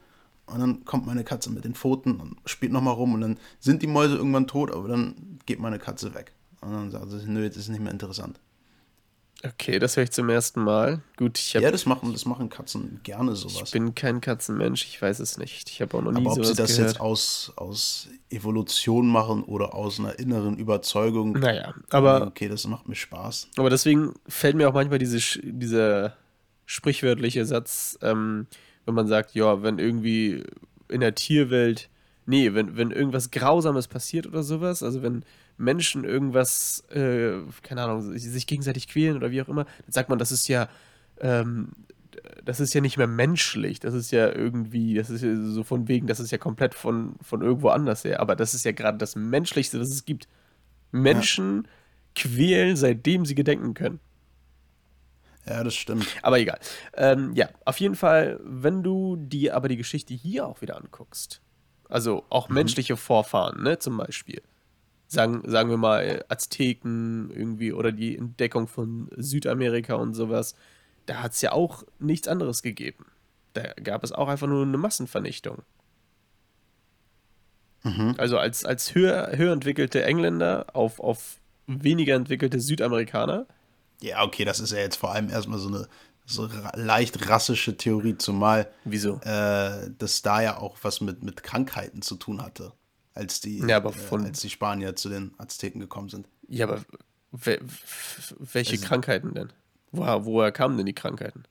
und 0.46 0.60
dann 0.60 0.84
kommt 0.84 1.06
meine 1.06 1.24
Katze 1.24 1.50
mit 1.50 1.64
den 1.64 1.74
Pfoten 1.74 2.20
und 2.20 2.36
spielt 2.44 2.72
nochmal 2.72 2.94
rum 2.94 3.14
und 3.14 3.20
dann 3.20 3.38
sind 3.60 3.82
die 3.82 3.86
Mäuse 3.86 4.16
irgendwann 4.16 4.46
tot, 4.46 4.70
aber 4.72 4.88
dann 4.88 5.38
geht 5.46 5.58
meine 5.60 5.78
Katze 5.78 6.14
weg. 6.14 6.32
Und 6.60 6.72
dann 6.72 6.90
sagt 6.90 7.10
sie, 7.10 7.28
nö, 7.28 7.42
jetzt 7.42 7.56
ist 7.56 7.64
es 7.64 7.68
nicht 7.68 7.82
mehr 7.82 7.92
interessant. 7.92 8.40
Okay, 9.42 9.78
das 9.78 9.96
höre 9.96 10.04
ich 10.04 10.10
zum 10.10 10.30
ersten 10.30 10.62
Mal. 10.62 11.02
Gut, 11.18 11.38
ich, 11.38 11.54
hab, 11.54 11.62
Ja, 11.62 11.70
das 11.70 11.84
machen, 11.84 12.12
das 12.12 12.24
machen 12.24 12.48
Katzen 12.48 13.00
gerne 13.02 13.36
sowas. 13.36 13.62
ich 13.66 13.70
bin 13.72 13.94
kein 13.94 14.22
Katzenmensch, 14.22 14.84
ich 14.84 15.00
weiß 15.02 15.20
es 15.20 15.36
nicht. 15.36 15.68
Ich 15.68 15.82
habe 15.82 15.98
auch 15.98 16.02
noch 16.02 16.12
nie 16.12 16.20
aber 16.24 16.32
ob 16.32 16.44
sie 16.46 16.54
das 16.54 16.76
gehört. 16.76 16.92
jetzt 16.92 17.00
aus, 17.00 17.52
aus 17.56 18.08
Evolution 18.30 19.06
machen 19.06 19.42
oder 19.42 19.74
aus 19.74 20.00
einer 20.00 20.18
inneren 20.18 20.56
Überzeugung, 20.56 21.32
naja, 21.32 21.74
aber, 21.90 22.26
okay, 22.26 22.48
das 22.48 22.66
macht 22.66 22.88
mir 22.88 22.94
Spaß. 22.94 23.48
aber 23.56 23.68
deswegen 23.68 24.14
fällt 24.26 24.56
mir 24.56 24.68
auch 24.68 24.74
manchmal 24.74 24.98
diese, 24.98 25.18
dieser 25.42 26.16
sprichwörtliche 26.64 27.44
Satz, 27.44 27.98
ähm, 28.00 28.46
wenn 28.86 28.94
man 28.94 29.06
sagt, 29.06 29.34
ja, 29.34 29.62
wenn 29.62 29.78
irgendwie 29.78 30.44
in 30.88 31.00
der 31.00 31.14
Tierwelt, 31.14 31.88
nee, 32.26 32.54
wenn, 32.54 32.76
wenn 32.76 32.90
irgendwas 32.90 33.30
Grausames 33.30 33.88
passiert 33.88 34.26
oder 34.26 34.42
sowas, 34.42 34.82
also 34.82 35.02
wenn 35.02 35.24
Menschen 35.56 36.04
irgendwas, 36.04 36.84
äh, 36.90 37.38
keine 37.62 37.82
Ahnung, 37.82 38.02
sich 38.16 38.46
gegenseitig 38.46 38.88
quälen 38.88 39.16
oder 39.16 39.30
wie 39.30 39.40
auch 39.42 39.48
immer, 39.48 39.64
dann 39.64 39.92
sagt 39.92 40.08
man, 40.08 40.18
das 40.18 40.32
ist 40.32 40.48
ja, 40.48 40.68
ähm, 41.20 41.68
das 42.44 42.60
ist 42.60 42.74
ja 42.74 42.80
nicht 42.80 42.96
mehr 42.96 43.06
menschlich, 43.06 43.80
das 43.80 43.94
ist 43.94 44.10
ja 44.10 44.30
irgendwie, 44.30 44.94
das 44.94 45.10
ist 45.10 45.22
ja 45.22 45.36
so 45.36 45.62
von 45.62 45.88
wegen, 45.88 46.06
das 46.06 46.20
ist 46.20 46.30
ja 46.30 46.38
komplett 46.38 46.74
von, 46.74 47.14
von 47.22 47.42
irgendwo 47.42 47.68
anders 47.68 48.04
her, 48.04 48.20
aber 48.20 48.36
das 48.36 48.54
ist 48.54 48.64
ja 48.64 48.72
gerade 48.72 48.98
das 48.98 49.16
Menschlichste, 49.16 49.80
was 49.80 49.90
es 49.90 50.04
gibt. 50.04 50.28
Menschen 50.92 51.66
quälen, 52.14 52.76
seitdem 52.76 53.24
sie 53.24 53.34
gedenken 53.34 53.74
können. 53.74 54.00
Ja, 55.46 55.62
das 55.62 55.74
stimmt. 55.74 56.06
Aber 56.22 56.38
egal. 56.38 56.58
Ähm, 56.94 57.32
ja, 57.34 57.48
auf 57.64 57.78
jeden 57.78 57.96
Fall, 57.96 58.40
wenn 58.42 58.82
du 58.82 59.16
dir 59.16 59.54
aber 59.56 59.68
die 59.68 59.76
Geschichte 59.76 60.14
hier 60.14 60.46
auch 60.46 60.62
wieder 60.62 60.76
anguckst, 60.76 61.40
also 61.88 62.24
auch 62.30 62.48
menschliche 62.48 62.96
Vorfahren, 62.96 63.62
ne, 63.62 63.78
zum 63.78 63.96
Beispiel, 63.96 64.42
sagen, 65.06 65.42
sagen 65.44 65.70
wir 65.70 65.76
mal 65.76 66.24
Azteken 66.28 67.30
irgendwie 67.30 67.72
oder 67.72 67.92
die 67.92 68.16
Entdeckung 68.16 68.68
von 68.68 69.10
Südamerika 69.16 69.94
und 69.94 70.14
sowas, 70.14 70.54
da 71.06 71.22
hat 71.22 71.32
es 71.32 71.42
ja 71.42 71.52
auch 71.52 71.84
nichts 71.98 72.26
anderes 72.26 72.62
gegeben. 72.62 73.06
Da 73.52 73.74
gab 73.74 74.02
es 74.02 74.12
auch 74.12 74.28
einfach 74.28 74.46
nur 74.46 74.62
eine 74.62 74.78
Massenvernichtung. 74.78 75.62
Also 78.16 78.38
als, 78.38 78.64
als 78.64 78.94
höher, 78.94 79.30
höher 79.36 79.52
entwickelte 79.52 80.02
Engländer 80.04 80.66
auf, 80.72 81.00
auf 81.00 81.38
weniger 81.66 82.14
entwickelte 82.14 82.58
Südamerikaner, 82.58 83.46
Ja, 84.04 84.22
okay, 84.24 84.44
das 84.44 84.60
ist 84.60 84.72
ja 84.72 84.78
jetzt 84.78 84.96
vor 84.96 85.12
allem 85.12 85.28
erstmal 85.30 85.58
so 85.58 85.68
eine 85.68 85.88
so 86.26 86.48
leicht 86.74 87.28
rassische 87.28 87.76
Theorie, 87.76 88.16
zumal 88.16 88.70
wieso? 88.84 89.20
äh, 89.24 89.90
das 89.98 90.22
da 90.22 90.40
ja 90.40 90.56
auch 90.58 90.76
was 90.82 91.00
mit, 91.02 91.22
mit 91.22 91.42
Krankheiten 91.42 92.00
zu 92.00 92.14
tun 92.16 92.40
hatte, 92.42 92.72
als 93.14 93.40
die, 93.42 93.58
Ja, 93.58 93.76
aber 93.76 93.90
äh, 93.90 93.92
von- 93.92 94.24
als 94.24 94.40
die 94.40 94.48
Spanier 94.50 94.96
zu 94.96 95.10
den 95.10 95.34
Azteken 95.38 95.80
gekommen 95.80 96.08
sind. 96.08 96.26
Ja, 96.48 96.66
aber 96.66 96.82
we 97.30 97.58
welche 98.38 98.72
Also- 98.72 98.86
Krankheiten 98.86 99.34
denn? 99.34 99.52
Woher, 99.92 100.24
woher 100.24 100.50
kamen 100.50 100.76
denn 100.78 100.86
die 100.86 100.94
Krankheiten? 100.94 101.44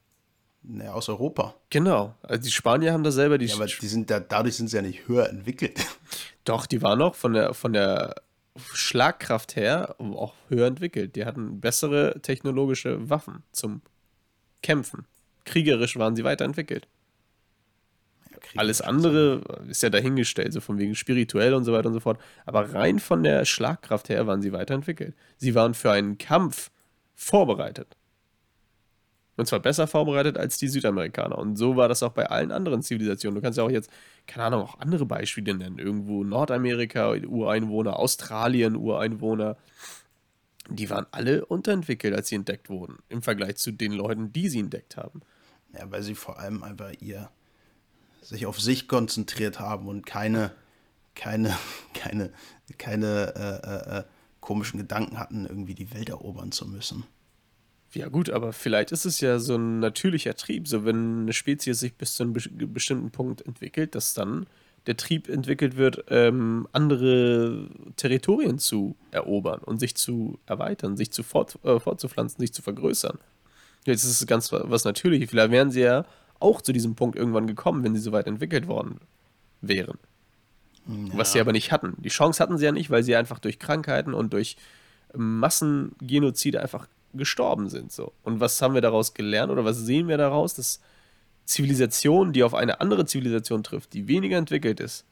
Naja, 0.63 0.93
aus 0.93 1.07
Europa. 1.09 1.53
Genau. 1.69 2.15
Also 2.23 2.43
die 2.43 2.51
Spanier 2.51 2.93
haben 2.93 3.03
da 3.03 3.11
selber 3.11 3.37
die. 3.37 3.45
Ja, 3.45 3.55
aber 3.55 3.65
die 3.67 3.87
sind 3.87 4.09
da, 4.09 4.19
dadurch 4.19 4.55
sind 4.55 4.69
sie 4.69 4.75
ja 4.77 4.81
nicht 4.81 5.07
höher 5.07 5.29
entwickelt. 5.29 5.79
Doch, 6.45 6.65
die 6.65 6.81
waren 6.81 7.01
auch 7.01 7.15
von 7.15 7.33
der, 7.33 7.53
von 7.53 7.73
der 7.73 8.15
Schlagkraft 8.73 9.55
her 9.55 9.95
auch 9.99 10.33
höher 10.49 10.67
entwickelt. 10.67 11.15
Die 11.15 11.25
hatten 11.25 11.59
bessere 11.59 12.19
technologische 12.21 13.09
Waffen 13.09 13.43
zum 13.51 13.81
Kämpfen. 14.61 15.05
Kriegerisch 15.45 15.97
waren 15.97 16.15
sie 16.15 16.23
weiterentwickelt. 16.23 16.87
Alles 18.55 18.81
andere 18.81 19.41
ist 19.69 19.83
ja 19.83 19.89
dahingestellt, 19.89 20.53
so 20.53 20.61
von 20.61 20.77
wegen 20.77 20.95
spirituell 20.95 21.53
und 21.53 21.63
so 21.63 21.73
weiter 21.73 21.87
und 21.87 21.93
so 21.93 21.99
fort. 21.99 22.19
Aber 22.45 22.73
rein 22.73 22.99
von 22.99 23.23
der 23.23 23.45
Schlagkraft 23.45 24.09
her 24.09 24.27
waren 24.27 24.41
sie 24.41 24.51
weiterentwickelt. 24.51 25.15
Sie 25.37 25.55
waren 25.55 25.73
für 25.73 25.91
einen 25.91 26.17
Kampf 26.17 26.69
vorbereitet. 27.15 27.95
Und 29.35 29.47
zwar 29.47 29.59
besser 29.59 29.87
vorbereitet 29.87 30.37
als 30.37 30.57
die 30.57 30.67
Südamerikaner. 30.67 31.37
Und 31.37 31.55
so 31.55 31.75
war 31.75 31.87
das 31.87 32.03
auch 32.03 32.11
bei 32.11 32.27
allen 32.27 32.51
anderen 32.51 32.83
Zivilisationen. 32.83 33.35
Du 33.35 33.41
kannst 33.41 33.57
ja 33.57 33.63
auch 33.63 33.71
jetzt, 33.71 33.89
keine 34.27 34.45
Ahnung, 34.45 34.61
auch 34.61 34.79
andere 34.79 35.05
Beispiele 35.05 35.55
nennen. 35.55 35.79
Irgendwo 35.79 36.23
Nordamerika, 36.23 37.13
Ureinwohner, 37.13 37.97
Australien, 37.97 38.75
Ureinwohner. 38.75 39.57
Die 40.69 40.89
waren 40.89 41.07
alle 41.11 41.45
unterentwickelt, 41.45 42.13
als 42.13 42.27
sie 42.27 42.35
entdeckt 42.35 42.69
wurden. 42.69 42.99
Im 43.09 43.23
Vergleich 43.23 43.57
zu 43.57 43.71
den 43.71 43.91
Leuten, 43.91 44.31
die 44.31 44.49
sie 44.49 44.59
entdeckt 44.59 44.97
haben. 44.97 45.21
Ja, 45.73 45.89
weil 45.89 46.03
sie 46.03 46.15
vor 46.15 46.39
allem 46.39 46.63
einfach 46.63 46.91
ihr 46.99 47.29
sich 48.21 48.45
auf 48.45 48.59
sich 48.59 48.87
konzentriert 48.87 49.59
haben 49.59 49.87
und 49.87 50.05
keine, 50.05 50.51
keine, 51.15 51.57
keine, 51.93 52.31
keine 52.77 53.33
äh, 53.35 53.95
äh, 53.95 53.99
äh, 53.99 54.03
komischen 54.39 54.79
Gedanken 54.79 55.17
hatten, 55.17 55.45
irgendwie 55.45 55.75
die 55.75 55.93
Welt 55.93 56.09
erobern 56.09 56.51
zu 56.51 56.67
müssen. 56.67 57.05
Ja 57.93 58.07
gut, 58.09 58.29
aber 58.31 58.53
vielleicht 58.53 58.91
ist 58.91 59.05
es 59.05 59.21
ja 59.21 59.37
so 59.39 59.55
ein 59.55 59.79
natürlicher 59.79 60.35
Trieb, 60.35 60.67
so 60.67 60.83
wenn 60.83 61.21
eine 61.21 61.33
Spezies 61.33 61.79
sich 61.79 61.93
bis 61.93 62.15
zu 62.15 62.23
einem 62.23 62.33
bes- 62.33 62.49
bestimmten 62.67 63.11
Punkt 63.11 63.41
entwickelt, 63.45 63.93
dass 63.93 64.13
dann 64.15 64.47
der 64.87 64.97
Trieb 64.97 65.29
entwickelt 65.29 65.77
wird, 65.77 66.05
ähm, 66.09 66.67
andere 66.71 67.69
Territorien 67.95 68.57
zu 68.57 68.95
erobern 69.11 69.59
und 69.59 69.79
sich 69.79 69.95
zu 69.95 70.39
erweitern, 70.45 70.97
sich 70.97 71.11
zu 71.11 71.23
fort, 71.23 71.57
äh, 71.63 71.79
fortzupflanzen, 71.79 72.39
sich 72.41 72.51
zu 72.51 72.61
vergrößern. 72.61 73.17
Jetzt 73.85 74.03
ist 74.03 74.19
es 74.21 74.27
ganz 74.27 74.51
wa- 74.51 74.63
was 74.65 74.85
Natürliches. 74.85 75.29
Vielleicht 75.29 75.51
wären 75.51 75.71
sie 75.71 75.81
ja 75.81 76.05
auch 76.39 76.61
zu 76.61 76.73
diesem 76.73 76.95
Punkt 76.95 77.15
irgendwann 77.15 77.47
gekommen, 77.47 77.83
wenn 77.83 77.95
sie 77.95 78.01
so 78.01 78.11
weit 78.11 78.27
entwickelt 78.27 78.67
worden 78.67 78.99
wären. 79.61 79.97
Was 81.13 81.31
sie 81.31 81.39
aber 81.39 81.53
nicht 81.53 81.71
hatten. 81.71 81.93
Die 81.99 82.09
Chance 82.09 82.41
hatten 82.43 82.57
sie 82.57 82.65
ja 82.65 82.71
nicht, 82.73 82.89
weil 82.89 83.03
sie 83.03 83.15
einfach 83.15 83.39
durch 83.39 83.59
Krankheiten 83.59 84.13
und 84.13 84.33
durch 84.33 84.57
Massengenozide 85.13 86.61
einfach 86.61 86.87
gestorben 87.13 87.69
sind. 87.69 87.91
So. 87.91 88.13
Und 88.23 88.39
was 88.39 88.61
haben 88.61 88.73
wir 88.73 88.81
daraus 88.81 89.13
gelernt 89.13 89.51
oder 89.51 89.65
was 89.65 89.77
sehen 89.77 90.07
wir 90.07 90.17
daraus? 90.17 90.53
Dass 90.53 90.79
Zivilisation, 91.45 92.33
die 92.33 92.43
auf 92.43 92.53
eine 92.53 92.81
andere 92.81 93.05
Zivilisation 93.05 93.63
trifft, 93.63 93.93
die 93.93 94.07
weniger 94.07 94.37
entwickelt 94.37 94.79
ist, 94.79 95.05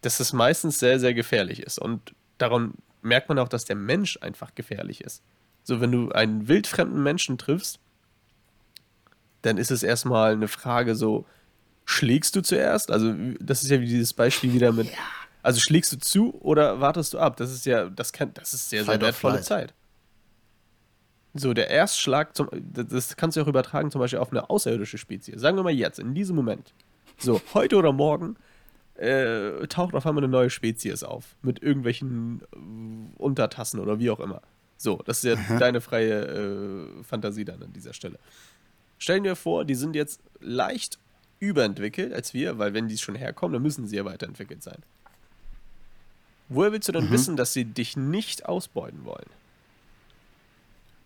dass 0.00 0.18
das 0.18 0.32
meistens 0.32 0.78
sehr, 0.78 0.98
sehr 0.98 1.14
gefährlich 1.14 1.62
ist. 1.62 1.78
Und 1.78 2.14
daran 2.38 2.74
merkt 3.02 3.28
man 3.28 3.38
auch, 3.38 3.48
dass 3.48 3.64
der 3.64 3.76
Mensch 3.76 4.18
einfach 4.22 4.54
gefährlich 4.54 5.02
ist. 5.02 5.22
So, 5.62 5.80
wenn 5.80 5.92
du 5.92 6.10
einen 6.10 6.48
wildfremden 6.48 7.02
Menschen 7.02 7.38
triffst, 7.38 7.78
dann 9.42 9.58
ist 9.58 9.70
es 9.70 9.82
erstmal 9.82 10.32
eine 10.32 10.48
Frage 10.48 10.94
so, 10.94 11.26
schlägst 11.84 12.36
du 12.36 12.42
zuerst? 12.42 12.90
Also, 12.90 13.14
das 13.40 13.62
ist 13.62 13.70
ja 13.70 13.80
wie 13.80 13.86
dieses 13.86 14.12
Beispiel 14.12 14.52
wieder 14.52 14.72
mit, 14.72 14.88
also 15.42 15.60
schlägst 15.60 15.92
du 15.92 15.98
zu 15.98 16.34
oder 16.40 16.80
wartest 16.80 17.14
du 17.14 17.18
ab? 17.18 17.36
Das 17.36 17.50
ist 17.50 17.66
ja, 17.66 17.88
das 17.88 18.12
kann, 18.12 18.32
das 18.34 18.54
ist 18.54 18.70
sehr, 18.70 18.84
sehr 18.84 19.00
wertvolle. 19.00 19.42
Zeit. 19.42 19.74
So, 21.34 21.54
der 21.54 21.70
Erstschlag, 21.70 22.34
zum, 22.36 22.48
das 22.72 23.16
kannst 23.16 23.36
du 23.36 23.42
auch 23.42 23.46
übertragen, 23.46 23.90
zum 23.90 24.00
Beispiel 24.00 24.18
auf 24.18 24.30
eine 24.32 24.50
außerirdische 24.50 24.98
Spezies. 24.98 25.40
Sagen 25.40 25.56
wir 25.56 25.62
mal 25.62 25.70
jetzt, 25.72 25.98
in 25.98 26.14
diesem 26.14 26.34
Moment. 26.36 26.72
So, 27.18 27.40
heute 27.54 27.76
oder 27.76 27.92
morgen 27.92 28.36
äh, 28.96 29.66
taucht 29.68 29.94
auf 29.94 30.06
einmal 30.06 30.24
eine 30.24 30.30
neue 30.30 30.50
Spezies 30.50 31.02
auf. 31.04 31.36
Mit 31.42 31.62
irgendwelchen 31.62 32.42
äh, 32.52 33.22
Untertassen 33.22 33.78
oder 33.80 33.98
wie 34.00 34.10
auch 34.10 34.20
immer. 34.20 34.42
So, 34.76 35.00
das 35.04 35.22
ist 35.22 35.36
ja 35.50 35.58
deine 35.58 35.80
freie 35.80 36.24
äh, 36.26 37.02
Fantasie 37.04 37.44
dann 37.44 37.62
an 37.62 37.72
dieser 37.72 37.92
Stelle. 37.92 38.18
Stellen 38.98 39.22
dir 39.24 39.36
vor, 39.36 39.64
die 39.64 39.74
sind 39.74 39.94
jetzt 39.94 40.20
leicht 40.40 40.98
überentwickelt 41.38 42.12
als 42.12 42.34
wir, 42.34 42.58
weil 42.58 42.74
wenn 42.74 42.88
die 42.88 42.98
schon 42.98 43.14
herkommen, 43.14 43.52
dann 43.54 43.62
müssen 43.62 43.86
sie 43.86 43.96
ja 43.96 44.04
weiterentwickelt 44.04 44.62
sein. 44.62 44.78
Woher 46.48 46.72
willst 46.72 46.88
du 46.88 46.92
denn 46.92 47.06
Mhm. 47.06 47.12
wissen, 47.12 47.36
dass 47.36 47.52
sie 47.52 47.64
dich 47.64 47.96
nicht 47.96 48.46
ausbeuten 48.46 49.04
wollen? 49.04 49.26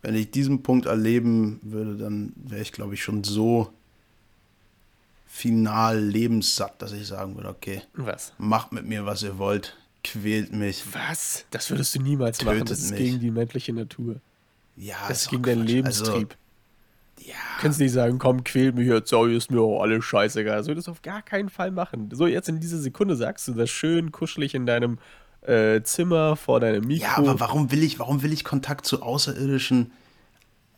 Wenn 0.05 0.14
ich 0.16 0.30
diesen 0.30 0.62
Punkt 0.62 0.84
erleben 0.84 1.61
würde, 1.62 1.96
dann 1.96 2.34
wäre 2.36 2.61
ich, 2.61 2.72
glaube 2.72 2.92
ich, 2.92 3.02
schon 3.02 3.24
so 3.24 3.72
final 5.26 5.98
lebenssatt, 5.98 6.80
dass 6.82 6.92
ich 6.92 7.07
sagen 7.07 7.34
würde, 7.36 7.48
okay, 7.48 7.80
Was? 7.94 8.34
macht 8.36 8.70
mit 8.72 8.84
mir, 8.86 9.07
was 9.07 9.22
ihr 9.22 9.38
wollt, 9.38 9.78
quält 10.05 10.52
mich. 10.52 10.84
Was? 10.92 11.46
Das 11.50 11.70
würdest 11.70 11.94
du 11.94 12.02
niemals 12.02 12.44
machen. 12.44 12.66
Das 12.66 12.80
ist 12.80 12.90
mich. 12.90 12.98
gegen 13.00 13.18
die 13.20 13.30
menschliche 13.30 13.72
Natur. 13.72 14.16
Ja, 14.76 14.96
Das 15.09 15.22
ist 15.22 15.30
gegen 15.30 15.42
deinen 15.42 15.62
Quatsch. 15.62 15.70
Lebenstrieb. 15.72 16.36
Also, 17.16 17.30
ja, 17.30 17.34
Du 17.57 17.62
kannst 17.62 17.80
nicht 17.80 17.92
sagen, 17.92 18.18
komm, 18.18 18.44
quäl 18.44 18.72
mich 18.72 18.86
jetzt, 18.86 19.11
oh, 19.14 19.24
ist 19.24 19.50
mir 19.50 19.62
auch 19.62 19.80
alles 19.80 20.05
scheißegal. 20.05 20.59
Das 20.59 20.66
würdest 20.66 20.86
du 20.88 20.90
auf 20.90 21.00
gar 21.00 21.22
keinen 21.22 21.48
Fall 21.48 21.70
machen. 21.70 22.11
So, 22.12 22.26
jetzt 22.26 22.50
in 22.50 22.61
dieser 22.61 22.78
Sekunde 22.78 23.16
sagst 23.16 23.48
du 23.48 23.55
das 23.55 23.70
schön 23.70 24.12
kuschelig 24.12 24.55
in 24.55 24.66
deinem 24.66 24.98
äh, 25.47 25.82
Zimmer 25.82 26.36
vor 26.36 26.61
deinem 26.61 26.86
Mikro. 26.86 27.05
ja, 27.07 27.16
aber 27.16 27.38
warum 27.40 27.70
will 27.70 27.82
ich, 27.82 27.99
warum 27.99 28.22
will 28.22 28.32
ich 28.32 28.45
Kontakt 28.45 28.86
zu 28.86 29.03
Außerirdischen 29.03 29.92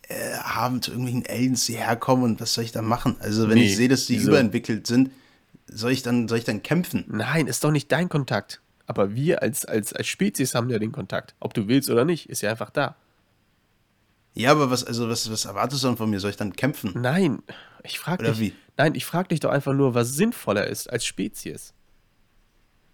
äh, 0.08 0.14
haben, 0.38 0.82
zu 0.82 0.90
irgendwelchen 0.92 1.26
Aliens, 1.28 1.66
die 1.66 1.76
herkommen 1.76 2.24
und 2.24 2.40
was 2.40 2.54
soll 2.54 2.64
ich 2.64 2.72
da 2.72 2.82
machen? 2.82 3.16
Also, 3.20 3.48
wenn 3.48 3.58
Nee, 3.58 3.66
ich 3.66 3.76
sehe, 3.76 3.88
dass 3.88 4.06
die 4.06 4.18
wieso? 4.18 4.28
überentwickelt 4.30 4.86
sind, 4.86 5.10
soll 5.68 5.90
ich 5.92 6.02
dann, 6.02 6.28
soll 6.28 6.38
ich 6.38 6.44
dann 6.44 6.62
kämpfen? 6.62 7.04
Nein, 7.08 7.46
ist 7.46 7.64
doch 7.64 7.70
nicht 7.72 7.90
dein 7.90 8.08
Kontakt. 8.08 8.60
Aber 8.86 9.14
wir 9.16 9.42
als, 9.42 9.64
als, 9.64 9.92
als 9.92 10.06
Spezies 10.06 10.54
haben 10.54 10.70
ja 10.70 10.78
den 10.78 10.92
Kontakt. 10.92 11.34
Ob 11.40 11.54
du 11.54 11.66
willst 11.66 11.90
oder 11.90 12.04
nicht, 12.04 12.28
ist 12.28 12.42
ja 12.42 12.50
einfach 12.50 12.70
da. 12.70 12.94
Ja, 14.34 14.52
aber 14.52 14.70
was, 14.70 14.84
also 14.84 15.08
was, 15.08 15.30
was 15.30 15.44
erwartest 15.46 15.82
du 15.82 15.88
dann 15.88 15.96
von 15.96 16.10
mir? 16.10 16.20
Soll 16.20 16.30
ich 16.30 16.36
dann 16.36 16.52
kämpfen? 16.54 16.92
Nein, 16.94 17.42
ich 17.82 17.98
frage 17.98 18.24
dich. 18.24 18.38
wie? 18.38 18.52
Nein, 18.76 18.94
ich 18.94 19.04
frage 19.06 19.28
dich 19.28 19.40
doch 19.40 19.50
einfach 19.50 19.72
nur, 19.72 19.94
was 19.94 20.12
sinnvoller 20.12 20.66
ist 20.66 20.88
als 20.92 21.04
Spezies. 21.06 21.72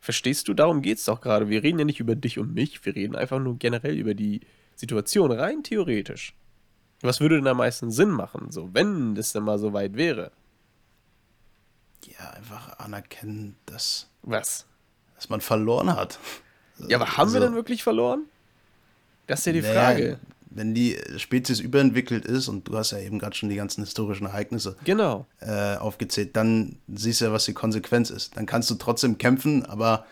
Verstehst 0.03 0.49
du? 0.49 0.55
Darum 0.55 0.83
geht's 0.83 1.05
doch 1.05 1.21
gerade. 1.21 1.49
Wir 1.49 1.63
reden 1.63 1.79
ja 1.79 1.85
nicht 1.85 2.01
über 2.01 2.17
dich 2.17 2.41
und 2.41 2.53
mich, 2.53 2.85
wir 2.85 2.97
reden 2.97 3.15
einfach 3.15 3.39
nur 3.39 3.57
generell 3.57 3.97
über 3.97 4.15
die 4.15 4.41
Situation, 4.75 5.31
rein 5.31 5.63
theoretisch. 5.63 6.35
Was 7.03 7.21
würde 7.21 7.37
denn 7.37 7.47
am 7.47 7.59
meisten 7.59 7.93
Sinn 7.93 8.11
machen, 8.11 8.51
so, 8.51 8.69
wenn 8.75 9.15
das 9.15 9.33
denn 9.33 9.45
mal 9.45 9.61
so 9.61 9.73
weit 9.73 9.95
wäre? 9.95 10.33
Ja, 12.05 12.31
einfach 12.31 12.81
anerkennen, 12.81 13.55
dass, 13.65 14.09
Was? 14.23 14.67
dass 15.15 15.29
man 15.29 15.41
verloren 15.41 15.95
hat. 15.95 16.19
Ja, 16.89 16.97
aber 16.97 17.17
haben 17.17 17.33
wir 17.33 17.37
Also, 17.37 17.47
denn 17.47 17.55
wirklich 17.55 17.85
verloren? 17.85 18.25
Das 19.29 19.39
ist 19.39 19.47
ja 19.47 19.53
die 19.53 19.61
naja, 19.61 19.73
Frage. 19.73 20.19
Wenn 20.55 20.75
die 20.75 20.97
Spezies 21.17 21.61
überentwickelt 21.61 22.25
ist, 22.25 22.49
und 22.49 22.69
du 22.69 22.77
hast 22.77 22.91
ja 22.93 22.99
eben 22.99 23.19
gerade 23.19 23.35
schon 23.37 23.49
die 23.49 23.57
ganzen 23.57 23.83
historischen 23.85 24.27
Ereignisse 24.27 24.77
Genau. 24.85 25.27
äh, 25.41 25.77
aufgezählt, 25.77 26.37
dann 26.37 26.77
siehst 26.89 27.21
du 27.21 27.27
ja, 27.27 27.33
was 27.33 27.45
die 27.45 27.55
Konsequenz 27.55 28.11
ist. 28.11 28.37
Dann 28.37 28.47
kannst 28.47 28.71
du 28.71 28.75
trotzdem 28.75 29.19
kämpfen, 29.19 29.65
aber 29.67 30.05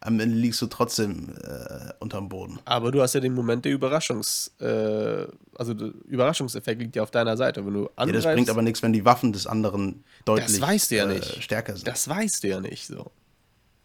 am 0.00 0.18
Ende 0.18 0.34
liegst 0.36 0.60
du 0.60 0.66
trotzdem 0.66 1.28
äh, 1.44 1.92
unterm 2.00 2.28
Boden. 2.28 2.58
Aber 2.64 2.90
du 2.90 3.00
hast 3.02 3.14
ja 3.14 3.20
den 3.20 3.34
Moment 3.34 3.64
der 3.64 3.72
Überraschungs... 3.72 4.50
Äh, 4.60 5.26
also 5.56 5.74
der 5.74 5.92
Überraschungseffekt 6.08 6.80
liegt 6.80 6.96
ja 6.96 7.02
auf 7.04 7.10
deiner 7.12 7.36
Seite. 7.36 7.64
Wenn 7.64 7.74
du 7.74 7.82
Ja, 7.84 7.90
angreifst, 7.96 8.26
das 8.26 8.34
bringt 8.34 8.50
aber 8.50 8.62
nichts, 8.62 8.82
wenn 8.82 8.92
die 8.92 9.04
Waffen 9.04 9.32
des 9.32 9.46
anderen 9.46 10.02
deutlich 10.24 10.60
weißt 10.60 10.90
du 10.90 10.96
ja 10.96 11.04
äh, 11.08 11.14
nicht. 11.14 11.42
stärker 11.42 11.76
sind. 11.76 11.86
Das 11.86 12.08
weißt 12.08 12.42
du 12.42 12.48
ja 12.48 12.60
nicht 12.60 12.86
so. 12.86 13.12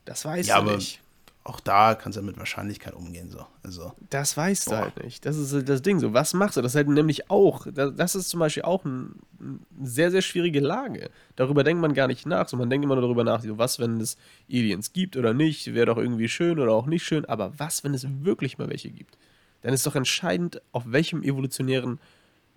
Das 0.05 0.25
weißt 0.25 0.49
ja, 0.49 0.61
du 0.61 0.71
nicht. 0.75 1.01
Auch 1.47 1.59
da 1.59 1.95
kannst 1.95 2.17
du 2.17 2.21
mit 2.21 2.37
Wahrscheinlichkeit 2.37 2.93
umgehen. 2.93 3.29
So. 3.31 3.45
Also, 3.63 3.93
Das 4.09 4.35
weißt 4.35 4.65
Boah. 4.65 4.71
du 4.75 4.81
halt 4.81 5.03
nicht. 5.03 5.25
Das 5.25 5.37
ist 5.37 5.67
das 5.69 5.81
Ding. 5.81 5.99
So, 5.99 6.13
was 6.13 6.33
machst 6.33 6.57
du? 6.57 6.61
Das 6.61 6.73
ist 6.73 6.75
halt 6.75 6.89
nämlich 6.89 7.29
auch, 7.29 7.65
da- 7.73 7.89
das 7.89 8.15
ist 8.15 8.29
zum 8.29 8.39
Beispiel 8.39 8.63
auch 8.63 8.83
ein, 8.85 9.15
eine 9.39 9.59
sehr, 9.87 10.11
sehr 10.11 10.21
schwierige 10.21 10.59
Lage. 10.59 11.09
Darüber 11.35 11.63
denkt 11.63 11.81
man 11.81 11.93
gar 11.93 12.07
nicht 12.07 12.25
nach. 12.25 12.47
So, 12.49 12.57
man 12.57 12.69
denkt 12.69 12.83
immer 12.83 12.95
nur 12.95 13.03
darüber 13.03 13.23
nach, 13.23 13.41
so, 13.41 13.57
was, 13.57 13.79
wenn 13.79 13.99
es 14.01 14.17
Aliens 14.49 14.91
gibt 14.93 15.15
oder 15.15 15.33
nicht, 15.33 15.73
wäre 15.73 15.85
doch 15.85 15.97
irgendwie 15.97 16.27
schön 16.29 16.59
oder 16.59 16.73
auch 16.73 16.85
nicht 16.85 17.03
schön. 17.05 17.25
Aber 17.25 17.53
was, 17.57 17.83
wenn 17.83 17.93
es 17.93 18.05
wirklich 18.23 18.57
mal 18.57 18.69
welche 18.69 18.89
gibt? 18.89 19.17
Dann 19.61 19.73
ist 19.73 19.85
doch 19.87 19.95
entscheidend, 19.95 20.61
auf 20.71 20.83
welchem 20.87 21.23
evolutionären, 21.23 21.99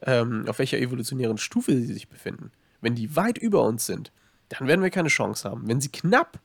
ähm, 0.02 0.44
auf 0.48 0.58
welcher 0.58 0.78
evolutionären 0.78 1.38
Stufe 1.38 1.72
sie 1.76 1.92
sich 1.92 2.08
befinden. 2.08 2.50
Wenn 2.80 2.94
die 2.94 3.14
weit 3.16 3.38
über 3.38 3.62
uns 3.62 3.86
sind, 3.86 4.10
dann 4.48 4.66
werden 4.66 4.82
wir 4.82 4.90
keine 4.90 5.08
Chance 5.08 5.48
haben. 5.48 5.68
Wenn 5.68 5.80
sie 5.80 5.90
knapp 5.90 6.40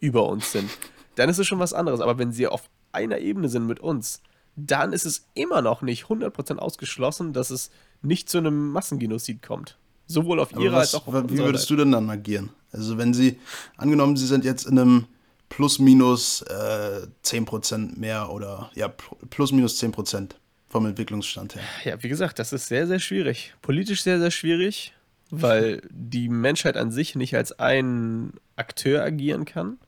über 0.00 0.26
uns 0.28 0.50
sind, 0.52 0.68
dann 1.16 1.28
ist 1.28 1.38
es 1.38 1.46
schon 1.46 1.58
was 1.58 1.72
anderes. 1.72 2.00
Aber 2.00 2.18
wenn 2.18 2.32
sie 2.32 2.46
auf 2.46 2.68
einer 2.92 3.18
Ebene 3.18 3.48
sind 3.48 3.66
mit 3.66 3.80
uns, 3.80 4.20
dann 4.56 4.92
ist 4.92 5.04
es 5.04 5.26
immer 5.34 5.62
noch 5.62 5.82
nicht 5.82 6.04
100% 6.04 6.56
ausgeschlossen, 6.58 7.32
dass 7.32 7.50
es 7.50 7.70
nicht 8.02 8.28
zu 8.28 8.38
einem 8.38 8.70
Massengenozid 8.70 9.42
kommt. 9.42 9.78
Sowohl 10.06 10.38
auf 10.38 10.52
ihrer 10.52 10.74
was, 10.76 10.94
als 10.94 11.02
auch 11.02 11.06
auf 11.08 11.14
wie 11.30 11.38
würdest 11.38 11.64
Seite. 11.64 11.76
du 11.76 11.82
denn 11.84 11.92
dann 11.92 12.10
agieren? 12.10 12.50
Also, 12.72 12.98
wenn 12.98 13.14
sie, 13.14 13.38
angenommen, 13.76 14.16
sie 14.16 14.26
sind 14.26 14.44
jetzt 14.44 14.66
in 14.66 14.78
einem 14.78 15.06
plus 15.48 15.78
minus 15.78 16.42
äh, 16.42 17.06
10% 17.24 17.98
mehr 17.98 18.30
oder 18.30 18.70
ja, 18.74 18.86
pl- 18.86 19.16
plus 19.30 19.52
minus 19.52 19.80
10% 19.82 20.30
vom 20.68 20.86
Entwicklungsstand 20.86 21.54
her. 21.54 21.62
Ja, 21.84 22.02
wie 22.02 22.08
gesagt, 22.08 22.38
das 22.38 22.52
ist 22.52 22.66
sehr, 22.66 22.86
sehr 22.86 22.98
schwierig. 22.98 23.54
Politisch 23.62 24.02
sehr, 24.02 24.18
sehr 24.18 24.30
schwierig, 24.32 24.92
weil 25.30 25.80
die 25.90 26.28
Menschheit 26.28 26.76
an 26.76 26.90
sich 26.90 27.14
nicht 27.14 27.34
als 27.36 27.58
ein 27.58 28.32
Akteur 28.56 29.02
agieren 29.02 29.44
kann. 29.44 29.78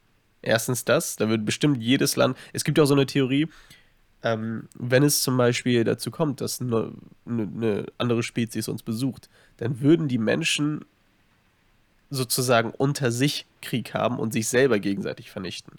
Erstens 0.46 0.84
das, 0.84 1.16
da 1.16 1.28
wird 1.28 1.44
bestimmt 1.44 1.82
jedes 1.82 2.14
Land. 2.14 2.36
Es 2.52 2.62
gibt 2.62 2.78
ja 2.78 2.84
auch 2.84 2.88
so 2.88 2.94
eine 2.94 3.06
Theorie, 3.06 3.48
ähm, 4.22 4.68
wenn 4.78 5.02
es 5.02 5.22
zum 5.22 5.36
Beispiel 5.36 5.82
dazu 5.82 6.10
kommt, 6.10 6.40
dass 6.40 6.60
eine, 6.60 6.92
eine, 7.26 7.42
eine 7.42 7.86
andere 7.98 8.22
Spezies 8.22 8.68
uns 8.68 8.82
besucht, 8.82 9.28
dann 9.56 9.80
würden 9.80 10.06
die 10.08 10.18
Menschen 10.18 10.84
sozusagen 12.10 12.70
unter 12.70 13.10
sich 13.10 13.46
Krieg 13.60 13.92
haben 13.92 14.20
und 14.20 14.32
sich 14.32 14.48
selber 14.48 14.78
gegenseitig 14.78 15.30
vernichten. 15.30 15.74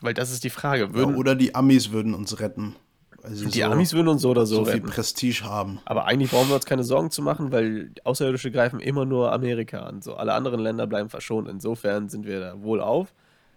Weil 0.00 0.14
das 0.14 0.30
ist 0.30 0.42
die 0.42 0.50
Frage. 0.50 0.84
Ja, 0.84 0.94
Würden, 0.94 1.16
oder 1.16 1.34
die 1.34 1.54
Amis 1.54 1.90
würden 1.90 2.14
uns 2.14 2.40
retten. 2.40 2.74
Sie 3.26 3.46
die 3.46 3.60
so, 3.60 3.64
Amis 3.64 3.92
würden 3.94 4.08
uns 4.08 4.22
so 4.22 4.30
oder 4.30 4.44
so, 4.46 4.56
so 4.56 4.64
viel 4.64 4.74
retten. 4.74 4.88
Prestige 4.88 5.44
haben. 5.44 5.80
Aber 5.84 6.04
eigentlich 6.06 6.30
brauchen 6.30 6.48
wir 6.48 6.56
uns 6.56 6.66
keine 6.66 6.84
Sorgen 6.84 7.10
zu 7.10 7.22
machen, 7.22 7.52
weil 7.52 7.90
Außerirdische 8.04 8.50
greifen 8.50 8.80
immer 8.80 9.04
nur 9.06 9.32
Amerika 9.32 9.80
an. 9.80 10.02
So, 10.02 10.14
alle 10.16 10.34
anderen 10.34 10.60
Länder 10.60 10.86
bleiben 10.86 11.08
verschont. 11.08 11.48
Insofern 11.48 12.08
sind 12.08 12.26
wir 12.26 12.40
da 12.40 12.62
wohl 12.62 12.80
auf. 12.80 13.14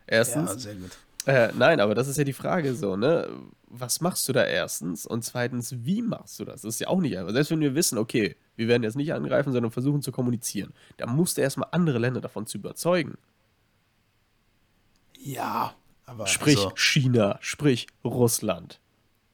Ja, 0.09 0.17
Erstens. 0.17 0.63
sehr 0.63 0.75
gut. 0.75 0.91
äh, 1.25 1.49
nein, 1.57 1.79
aber 1.81 1.95
das 1.95 2.07
ist 2.07 2.17
ja 2.17 2.23
die 2.23 2.33
Frage 2.33 2.75
so, 2.75 2.95
ne? 2.95 3.27
Was 3.69 3.99
machst 3.99 4.29
du 4.29 4.33
da 4.33 4.45
erstens? 4.45 5.05
Und 5.05 5.25
zweitens, 5.25 5.75
wie 5.83 6.01
machst 6.01 6.39
du 6.39 6.45
das? 6.45 6.61
Das 6.61 6.75
ist 6.75 6.79
ja 6.79 6.87
auch 6.87 7.01
nicht 7.01 7.17
einfach. 7.17 7.33
Selbst 7.33 7.51
wenn 7.51 7.59
wir 7.59 7.75
wissen, 7.75 7.97
okay, 7.97 8.37
wir 8.55 8.69
werden 8.69 8.83
jetzt 8.83 8.95
nicht 8.95 9.13
angreifen, 9.13 9.51
sondern 9.51 9.71
versuchen 9.71 10.01
zu 10.01 10.13
kommunizieren, 10.13 10.71
da 10.95 11.05
musst 11.05 11.37
du 11.37 11.41
erstmal 11.41 11.67
andere 11.71 11.97
Länder 11.97 12.21
davon 12.21 12.45
zu 12.45 12.57
überzeugen. 12.57 13.17
Ja, 15.19 15.73
aber 16.05 16.27
Sprich 16.27 16.57
also, 16.57 16.71
China, 16.75 17.37
sprich 17.41 17.87
Russland, 18.05 18.79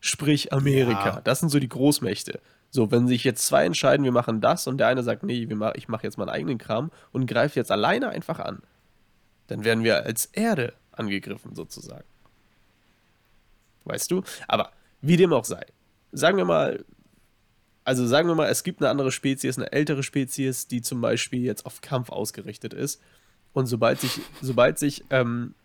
sprich 0.04 0.52
Amerika. 0.52 1.06
Ja. 1.06 1.22
Das 1.22 1.40
sind 1.40 1.48
so 1.48 1.60
die 1.60 1.70
Großmächte. 1.70 2.42
So, 2.70 2.92
wenn 2.92 3.08
sich 3.08 3.24
jetzt 3.24 3.46
zwei 3.46 3.66
entscheiden, 3.66 4.04
wir 4.04 4.12
machen 4.12 4.42
das 4.42 4.68
und 4.68 4.78
der 4.78 4.88
eine 4.88 5.02
sagt, 5.02 5.24
nee, 5.24 5.46
mach, 5.46 5.76
ich 5.76 5.88
mache 5.88 6.04
jetzt 6.04 6.18
meinen 6.18 6.30
eigenen 6.30 6.58
Kram 6.58 6.92
und 7.14 7.26
greift 7.26 7.56
jetzt 7.56 7.72
alleine 7.72 8.10
einfach 8.10 8.40
an, 8.40 8.62
dann 9.48 9.64
werden 9.64 9.86
wir 9.86 10.04
als 10.04 10.26
Erde 10.26 10.74
angegriffen 10.92 11.56
sozusagen. 11.56 12.04
Weißt 13.86 14.12
du? 14.12 14.24
Aber 14.50 14.72
wie 15.02 15.16
dem 15.16 15.32
auch 15.32 15.46
sei. 15.46 15.66
Sagen 16.12 16.36
wir 16.36 16.46
mal, 16.46 16.84
also 17.86 18.06
sagen 18.06 18.28
wir 18.28 18.36
mal, 18.36 18.50
es 18.50 18.64
gibt 18.64 18.82
eine 18.82 18.90
andere 18.90 19.12
Spezies, 19.12 19.58
eine 19.58 19.72
ältere 19.72 20.04
Spezies, 20.04 20.68
die 20.68 20.82
zum 20.82 21.00
Beispiel 21.00 21.44
jetzt 21.44 21.66
auf 21.66 21.80
Kampf 21.80 22.10
ausgerichtet 22.10 22.74
ist. 22.74 23.02
Und 23.54 23.68
sobald 23.68 24.02
sich, 24.02 24.20
sobald 24.42 24.80
sich 24.80 25.06
ähm, 25.12 25.56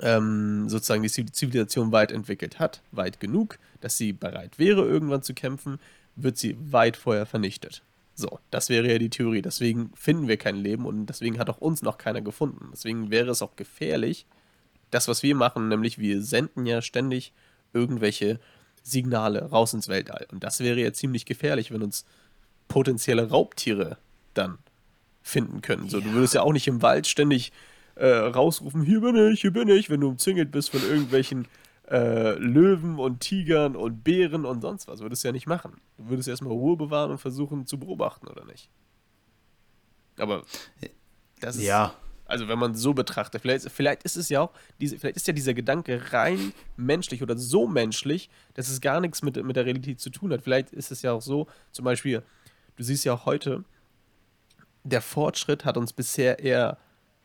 ähm, 0.00 0.68
sozusagen 0.68 1.02
die 1.02 1.08
Ziv- 1.08 1.32
Zivilisation 1.32 1.92
weit 1.92 2.12
entwickelt 2.12 2.58
hat, 2.58 2.82
weit 2.92 3.20
genug, 3.20 3.58
dass 3.80 3.96
sie 3.96 4.12
bereit 4.12 4.58
wäre, 4.58 4.84
irgendwann 4.84 5.22
zu 5.22 5.34
kämpfen, 5.34 5.78
wird 6.16 6.36
sie 6.36 6.56
weit 6.70 6.96
vorher 6.96 7.26
vernichtet. 7.26 7.82
So, 8.14 8.38
das 8.50 8.68
wäre 8.68 8.90
ja 8.90 8.98
die 8.98 9.10
Theorie. 9.10 9.42
Deswegen 9.42 9.90
finden 9.94 10.28
wir 10.28 10.36
kein 10.36 10.56
Leben 10.56 10.86
und 10.86 11.06
deswegen 11.06 11.38
hat 11.38 11.50
auch 11.50 11.58
uns 11.58 11.82
noch 11.82 11.98
keiner 11.98 12.20
gefunden. 12.20 12.68
Deswegen 12.72 13.10
wäre 13.10 13.30
es 13.30 13.42
auch 13.42 13.56
gefährlich, 13.56 14.26
das, 14.90 15.08
was 15.08 15.24
wir 15.24 15.34
machen, 15.34 15.68
nämlich 15.68 15.98
wir 15.98 16.22
senden 16.22 16.66
ja 16.66 16.80
ständig 16.80 17.32
irgendwelche 17.72 18.38
Signale 18.84 19.50
raus 19.50 19.74
ins 19.74 19.88
Weltall. 19.88 20.26
Und 20.30 20.44
das 20.44 20.60
wäre 20.60 20.80
ja 20.80 20.92
ziemlich 20.92 21.26
gefährlich, 21.26 21.72
wenn 21.72 21.82
uns 21.82 22.04
potenzielle 22.68 23.28
Raubtiere 23.30 23.98
dann 24.34 24.58
finden 25.22 25.62
können. 25.62 25.88
So, 25.88 26.00
du 26.00 26.12
würdest 26.12 26.34
ja 26.34 26.42
auch 26.42 26.52
nicht 26.52 26.68
im 26.68 26.82
Wald 26.82 27.06
ständig 27.08 27.50
äh, 27.96 28.06
rausrufen, 28.06 28.82
hier 28.82 29.00
bin 29.00 29.16
ich, 29.16 29.40
hier 29.40 29.52
bin 29.52 29.68
ich, 29.68 29.90
wenn 29.90 30.00
du 30.00 30.08
umzingelt 30.08 30.50
bist 30.50 30.70
von 30.70 30.82
irgendwelchen 30.82 31.46
äh, 31.90 32.32
Löwen 32.38 32.98
und 32.98 33.20
Tigern 33.20 33.76
und 33.76 34.02
Bären 34.04 34.44
und 34.44 34.62
sonst 34.62 34.88
was. 34.88 35.00
Würdest 35.00 35.22
du 35.22 35.28
ja 35.28 35.32
nicht 35.32 35.46
machen. 35.46 35.80
Du 35.98 36.08
würdest 36.08 36.28
erstmal 36.28 36.52
Ruhe 36.52 36.76
bewahren 36.76 37.10
und 37.10 37.18
versuchen 37.18 37.66
zu 37.66 37.78
beobachten, 37.78 38.26
oder 38.26 38.44
nicht? 38.44 38.70
Aber 40.18 40.44
das 41.40 41.56
ist. 41.56 41.64
Ja, 41.64 41.94
Also 42.26 42.48
wenn 42.48 42.58
man 42.58 42.74
so 42.74 42.94
betrachtet, 42.94 43.42
vielleicht, 43.42 43.70
vielleicht 43.70 44.02
ist 44.04 44.16
es 44.16 44.30
ja 44.30 44.40
auch, 44.40 44.50
diese, 44.80 44.98
vielleicht 44.98 45.16
ist 45.16 45.26
ja 45.26 45.34
dieser 45.34 45.52
Gedanke 45.52 46.12
rein 46.12 46.54
menschlich 46.76 47.22
oder 47.22 47.36
so 47.36 47.66
menschlich, 47.66 48.30
dass 48.54 48.68
es 48.68 48.80
gar 48.80 49.00
nichts 49.00 49.22
mit, 49.22 49.42
mit 49.44 49.56
der 49.56 49.66
Realität 49.66 50.00
zu 50.00 50.10
tun 50.10 50.32
hat. 50.32 50.42
Vielleicht 50.42 50.70
ist 50.70 50.90
es 50.90 51.02
ja 51.02 51.12
auch 51.12 51.22
so, 51.22 51.48
zum 51.70 51.84
Beispiel, 51.84 52.22
du 52.76 52.82
siehst 52.82 53.04
ja 53.04 53.12
auch 53.12 53.26
heute, 53.26 53.64
der 54.84 55.02
Fortschritt 55.02 55.64
hat 55.64 55.76
uns 55.76 55.92
bisher 55.92 56.38
eher 56.38 56.78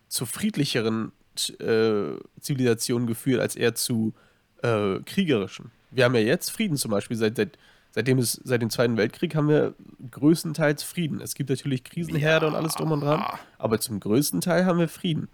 zu 0.10 0.26
friedlicheren 0.26 1.12
äh, 1.60 2.18
Zivilisationen 2.41 3.07
geführt, 3.07 3.39
als 3.39 3.55
eher 3.55 3.74
zu 3.76 4.14
äh, 4.62 4.99
kriegerischen. 5.05 5.72
Wir 5.91 6.03
haben 6.05 6.16
ja 6.16 6.22
jetzt 6.22 6.51
Frieden 6.51 6.76
zum 6.76 6.91
Beispiel, 6.91 7.16
seit, 7.16 7.38
seit, 7.38 7.57
seitdem 7.91 8.18
es, 8.20 8.34
seit 8.43 8.62
dem 8.62 8.70
Zweiten 8.70 8.97
Weltkrieg 8.97 9.36
haben 9.36 9.47
wir 9.47 9.74
größtenteils 10.12 10.84
Frieden. 10.84 11.22
Es 11.22 11.34
gibt 11.36 11.49
natürlich 11.49 11.84
Krisenherde 11.84 12.47
und 12.47 12.55
alles 12.55 12.74
drum 12.76 12.91
und 12.91 13.01
dran, 13.01 13.24
aber 13.57 13.80
zum 13.80 13.99
größten 13.99 14.41
Teil 14.41 14.66
haben 14.66 14.80
wir 14.80 14.89
Frieden. 14.89 15.30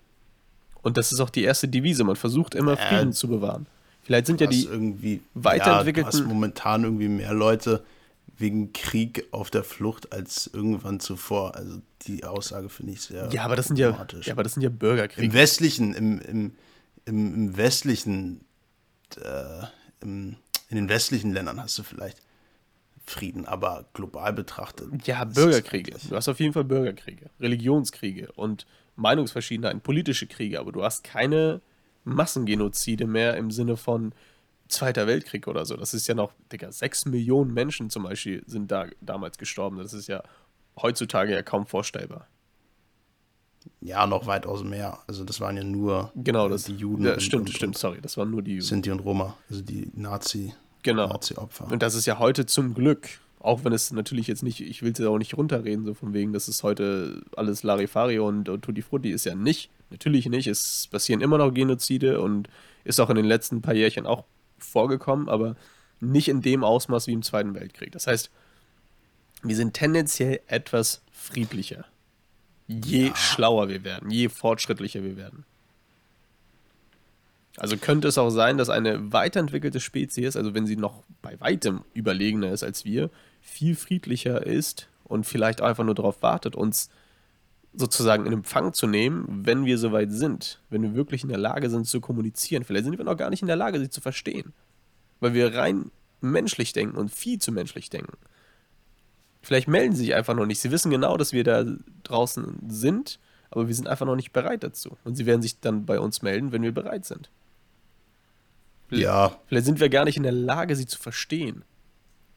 Und 0.84 0.98
das 0.98 1.12
ist 1.12 1.20
auch 1.20 1.32
die 1.32 1.44
erste 1.44 1.68
Devise, 1.68 2.04
man 2.04 2.16
versucht 2.16 2.54
immer 2.54 2.78
Frieden 2.78 3.12
zu 3.14 3.28
bewahren. 3.28 3.66
Vielleicht 4.04 4.28
sind 4.28 4.40
ja 4.40 4.46
die 4.48 4.66
irgendwie 4.66 5.22
weiterentwickelten- 5.34 6.06
Ja, 6.06 6.20
du 6.20 6.26
hast 6.26 6.28
momentan 6.28 6.84
irgendwie 6.84 7.08
mehr 7.10 7.34
Leute 7.34 7.84
wegen 8.38 8.74
Krieg 8.74 9.28
auf 9.32 9.50
der 9.50 9.64
Flucht 9.64 10.12
als 10.12 10.50
irgendwann 10.52 11.00
zuvor. 11.00 11.56
Also 11.56 11.82
die 12.04 12.24
Aussage 12.26 12.70
finde 12.70 12.94
ich 12.94 13.02
sehr 13.02 13.30
Ja, 13.32 13.44
aber 13.44 13.56
das 13.56 13.68
sind 13.68 13.78
ja, 13.78 14.08
ja, 14.22 14.34
aber 14.34 14.44
das 14.44 14.54
sind 14.54 14.64
ja 14.64 14.70
Im 14.70 14.78
Bürgerkriege. 14.78 15.34
westlichen, 15.34 15.94
im, 15.94 16.20
im, 16.20 16.52
im, 17.06 17.34
im 17.34 17.58
westlichen, 17.58 18.46
äh, 19.22 19.66
im, 20.02 20.36
in 20.70 20.76
den 20.76 20.90
westlichen 20.90 21.32
Ländern 21.32 21.62
hast 21.62 21.78
du 21.78 21.84
vielleicht 21.84 22.22
Frieden, 23.06 23.46
aber 23.46 23.86
global 23.94 24.34
betrachtet. 24.34 24.88
Ja, 25.06 25.24
Bürgerkriege. 25.26 25.96
Du 26.10 26.16
hast 26.16 26.28
auf 26.28 26.40
jeden 26.40 26.54
Fall 26.54 26.64
Bürgerkriege, 26.64 27.30
Religionskriege 27.40 28.32
und 28.34 28.66
Meinungsverschiedenheiten, 28.96 29.82
politische 29.82 30.26
Kriege, 30.26 30.60
aber 30.60 30.72
du 30.72 30.84
hast 30.84 31.04
keine 31.04 31.62
Massengenozide 32.04 33.06
mehr 33.06 33.38
im 33.38 33.52
Sinne 33.52 33.78
von 33.78 34.14
Zweiter 34.68 35.06
Weltkrieg 35.08 35.48
oder 35.48 35.66
so. 35.66 35.76
Das 35.78 35.94
ist 35.94 36.08
ja 36.08 36.16
noch, 36.16 36.32
Digga, 36.52 36.72
sechs 36.72 37.06
Millionen 37.06 37.54
Menschen 37.54 37.90
zum 37.90 38.04
Beispiel 38.04 38.44
sind 38.48 38.72
da 38.72 38.88
damals 39.02 39.38
gestorben. 39.38 39.78
Das 39.78 39.94
ist 39.94 40.08
ja 40.08 40.24
heutzutage 40.82 41.34
ja 41.34 41.42
kaum 41.44 41.66
vorstellbar. 41.68 42.28
Ja, 43.82 44.06
noch 44.08 44.28
weitaus 44.28 44.64
mehr. 44.64 45.00
Also 45.08 45.24
das 45.24 45.40
waren 45.42 45.58
ja 45.58 45.64
nur 45.64 46.12
Genau, 46.16 46.50
das 46.50 46.64
die 46.64 46.76
Juden. 46.76 47.06
Ja, 47.06 47.14
und- 47.14 47.22
stimmt, 47.22 47.50
und, 47.50 47.56
stimmt, 47.56 47.78
sorry, 47.78 48.00
das 48.02 48.18
waren 48.18 48.30
nur 48.32 48.42
die 48.42 48.56
Und 48.56 48.62
Sinti 48.62 48.92
und 48.92 49.00
Roma, 49.00 49.38
also 49.50 49.62
die 49.62 49.90
Nazi, 49.96 50.54
Genau. 50.84 51.08
Nazi-Opfer. 51.08 51.72
Und 51.72 51.82
das 51.82 51.96
ist 51.96 52.06
ja 52.06 52.20
heute 52.20 52.46
zum 52.46 52.74
Glück, 52.76 53.08
auch 53.40 53.64
wenn 53.64 53.74
es 53.74 53.92
natürlich 53.92 54.28
jetzt 54.28 54.44
nicht, 54.44 54.62
ich 54.62 54.82
will 54.84 54.92
es 54.92 55.00
ja 55.00 55.10
auch 55.10 55.18
nicht 55.18 55.36
runterreden, 55.36 55.84
so 55.86 55.94
von 55.96 56.14
wegen, 56.14 56.32
das 56.34 56.48
ist 56.48 56.62
heute 56.64 57.24
alles 57.36 57.64
Larifari 57.64 58.20
und, 58.20 58.50
und 58.50 58.62
Tutti 58.64 58.82
Frutti 58.84 59.10
ist 59.12 59.26
ja 59.26 59.34
nicht. 59.36 59.70
Natürlich 59.90 60.28
nicht. 60.28 60.48
Es 60.48 60.88
passieren 60.92 61.22
immer 61.22 61.38
noch 61.40 61.52
Genozide 61.52 62.22
und 62.22 62.50
ist 62.84 63.00
auch 63.00 63.10
in 63.10 63.16
den 63.16 63.26
letzten 63.26 63.62
paar 63.62 63.74
Jährchen 63.76 64.06
auch 64.06 64.26
vorgekommen, 64.58 65.30
aber 65.30 65.56
nicht 66.00 66.28
in 66.28 66.42
dem 66.42 66.64
Ausmaß 66.64 67.08
wie 67.08 67.14
im 67.14 67.24
Zweiten 67.24 67.56
Weltkrieg. 67.56 67.92
Das 67.92 68.08
heißt, 68.08 68.30
wir 69.44 69.56
sind 69.56 69.74
tendenziell 69.74 70.42
etwas 70.48 71.02
friedlicher. 71.12 71.86
Je 72.68 73.12
schlauer 73.16 73.70
wir 73.70 73.84
werden, 73.84 74.10
je 74.10 74.30
fortschrittlicher 74.30 75.04
wir 75.04 75.18
werden. 75.18 75.46
Also 77.58 77.78
könnte 77.78 78.08
es 78.08 78.18
auch 78.18 78.32
sein, 78.32 78.58
dass 78.58 78.70
eine 78.70 79.14
weiterentwickelte 79.14 79.80
Spezies, 79.80 80.36
also 80.36 80.54
wenn 80.54 80.68
sie 80.68 80.76
noch 80.76 81.04
bei 81.22 81.40
weitem 81.40 81.82
überlegener 81.94 82.52
ist 82.52 82.64
als 82.64 82.84
wir, 82.84 83.10
viel 83.42 83.76
friedlicher 83.76 84.46
ist 84.46 84.90
und 85.06 85.26
vielleicht 85.26 85.62
einfach 85.62 85.84
nur 85.84 85.96
darauf 85.96 86.22
wartet, 86.22 86.56
uns 86.56 86.90
sozusagen 87.78 88.26
in 88.26 88.34
Empfang 88.34 88.74
zu 88.74 88.88
nehmen, 88.88 89.26
wenn 89.28 89.66
wir 89.66 89.78
soweit 89.78 90.12
sind, 90.12 90.62
wenn 90.70 90.82
wir 90.82 90.96
wirklich 90.96 91.24
in 91.24 91.30
der 91.30 91.38
Lage 91.38 91.70
sind 91.70 91.88
zu 91.88 92.02
kommunizieren. 92.02 92.64
Vielleicht 92.64 92.86
sind 92.86 92.98
wir 92.98 93.06
noch 93.06 93.18
gar 93.18 93.30
nicht 93.30 93.42
in 93.42 93.48
der 93.48 93.56
Lage, 93.56 93.80
sie 93.80 93.90
zu 93.90 94.02
verstehen, 94.02 94.54
weil 95.20 95.34
wir 95.34 95.54
rein 95.56 95.92
menschlich 96.22 96.74
denken 96.74 96.98
und 96.98 97.14
viel 97.14 97.40
zu 97.40 97.52
menschlich 97.52 97.90
denken. 97.90 98.18
Vielleicht 99.42 99.68
melden 99.68 99.96
sie 99.96 100.06
sich 100.06 100.16
einfach 100.16 100.34
noch 100.34 100.46
nicht. 100.46 100.60
Sie 100.60 100.72
wissen 100.72 100.90
genau, 100.90 101.18
dass 101.18 101.32
wir 101.32 101.44
da 101.44 101.66
draußen 102.04 102.58
sind, 102.68 103.20
aber 103.52 103.68
wir 103.68 103.76
sind 103.76 103.88
einfach 103.88 104.06
noch 104.06 104.16
nicht 104.16 104.34
bereit 104.34 104.64
dazu. 104.64 104.98
Und 105.04 105.16
sie 105.16 105.26
werden 105.26 105.42
sich 105.42 105.60
dann 105.60 105.86
bei 105.86 106.00
uns 106.00 106.22
melden, 106.24 106.52
wenn 106.52 106.64
wir 106.64 106.74
bereit 106.74 107.06
sind. 107.06 107.30
ja, 108.90 109.38
Vielleicht 109.46 109.66
sind 109.66 109.80
wir 109.80 109.90
gar 109.90 110.06
nicht 110.06 110.18
in 110.18 110.24
der 110.24 110.32
Lage, 110.32 110.76
sie 110.76 110.88
zu 110.88 110.98
verstehen. 110.98 111.64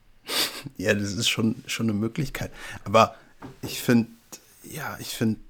ja, 0.76 0.92
das 0.92 1.14
ist 1.14 1.28
schon, 1.28 1.56
schon 1.66 1.86
eine 1.86 1.98
Möglichkeit. 1.98 2.52
Aber 2.84 3.14
ich 3.62 3.80
finde, 3.80 4.10
ja, 4.70 4.96
ich 5.00 5.08
finde, 5.08 5.40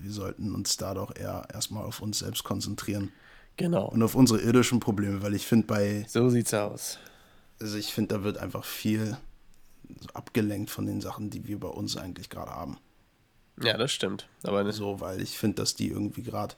wir 0.00 0.10
sollten 0.10 0.54
uns 0.54 0.76
da 0.76 0.94
doch 0.94 1.14
eher 1.14 1.46
erstmal 1.52 1.84
auf 1.84 2.00
uns 2.00 2.18
selbst 2.20 2.44
konzentrieren 2.44 3.12
Genau. 3.56 3.86
und 3.88 4.02
auf 4.02 4.14
unsere 4.14 4.40
irdischen 4.40 4.80
Probleme, 4.80 5.22
weil 5.22 5.34
ich 5.34 5.46
finde 5.46 5.66
bei, 5.66 6.04
So 6.08 6.28
sieht's 6.30 6.54
aus. 6.54 6.98
also 7.60 7.76
ich 7.76 7.92
finde, 7.92 8.16
da 8.16 8.24
wird 8.24 8.38
einfach 8.38 8.64
viel 8.64 9.16
so 10.00 10.08
abgelenkt 10.14 10.70
von 10.70 10.86
den 10.86 11.00
Sachen, 11.00 11.30
die 11.30 11.46
wir 11.46 11.60
bei 11.60 11.68
uns 11.68 11.96
eigentlich 11.96 12.30
gerade 12.30 12.50
haben. 12.50 12.78
Ja, 13.62 13.76
das 13.76 13.92
stimmt. 13.92 14.26
Aber 14.42 14.64
ne, 14.64 14.72
So, 14.72 15.00
weil 15.00 15.20
ich 15.20 15.36
finde, 15.38 15.56
dass 15.56 15.74
die 15.74 15.88
irgendwie 15.88 16.22
gerade 16.22 16.54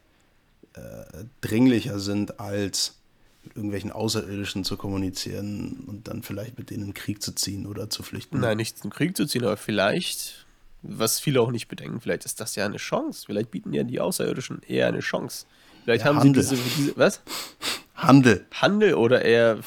äh, 0.75 1.25
dringlicher 1.41 1.99
sind, 1.99 2.39
als 2.39 2.95
mit 3.43 3.57
irgendwelchen 3.57 3.91
Außerirdischen 3.91 4.65
zu 4.65 4.77
kommunizieren 4.77 5.85
und 5.87 6.09
dann 6.09 6.23
vielleicht 6.23 6.57
mit 6.59 6.71
denen 6.71 6.85
in 6.85 6.95
Krieg 6.95 7.21
zu 7.23 7.35
ziehen 7.35 7.67
oder 7.67 7.91
zu 7.91 8.03
flüchten. 8.03 8.41
nein, 8.41 8.57
nicht 8.57 8.79
zum 8.79 8.91
Krieg 8.91 9.17
zu 9.17 9.27
ziehen, 9.27 9.45
aber 9.45 9.57
vielleicht, 9.59 10.47
was 10.87 11.19
viele 11.19 11.41
auch 11.41 11.51
nicht 11.51 11.69
bedenken, 11.69 12.01
vielleicht 12.01 12.25
ist 12.25 12.41
das 12.41 12.55
ja 12.57 12.65
eine 12.67 12.77
Chance. 12.77 13.25
Vielleicht 13.27 13.51
bieten 13.51 13.73
ja 13.73 13.83
die 13.85 14.01
Außerirdischen 14.01 14.63
eher 14.63 14.87
eine 14.89 15.01
Chance. 15.01 15.47
Vielleicht 15.85 16.05
Ja, 16.05 16.11
haben 16.11 16.19
Handel. 16.21 16.43
sie 16.43 16.57
diese, 16.57 16.63
diese, 16.77 16.97
was? 16.97 17.23
Handel. 17.95 18.47
Handel 18.53 18.95
oder 18.95 19.23
eher 19.25 19.59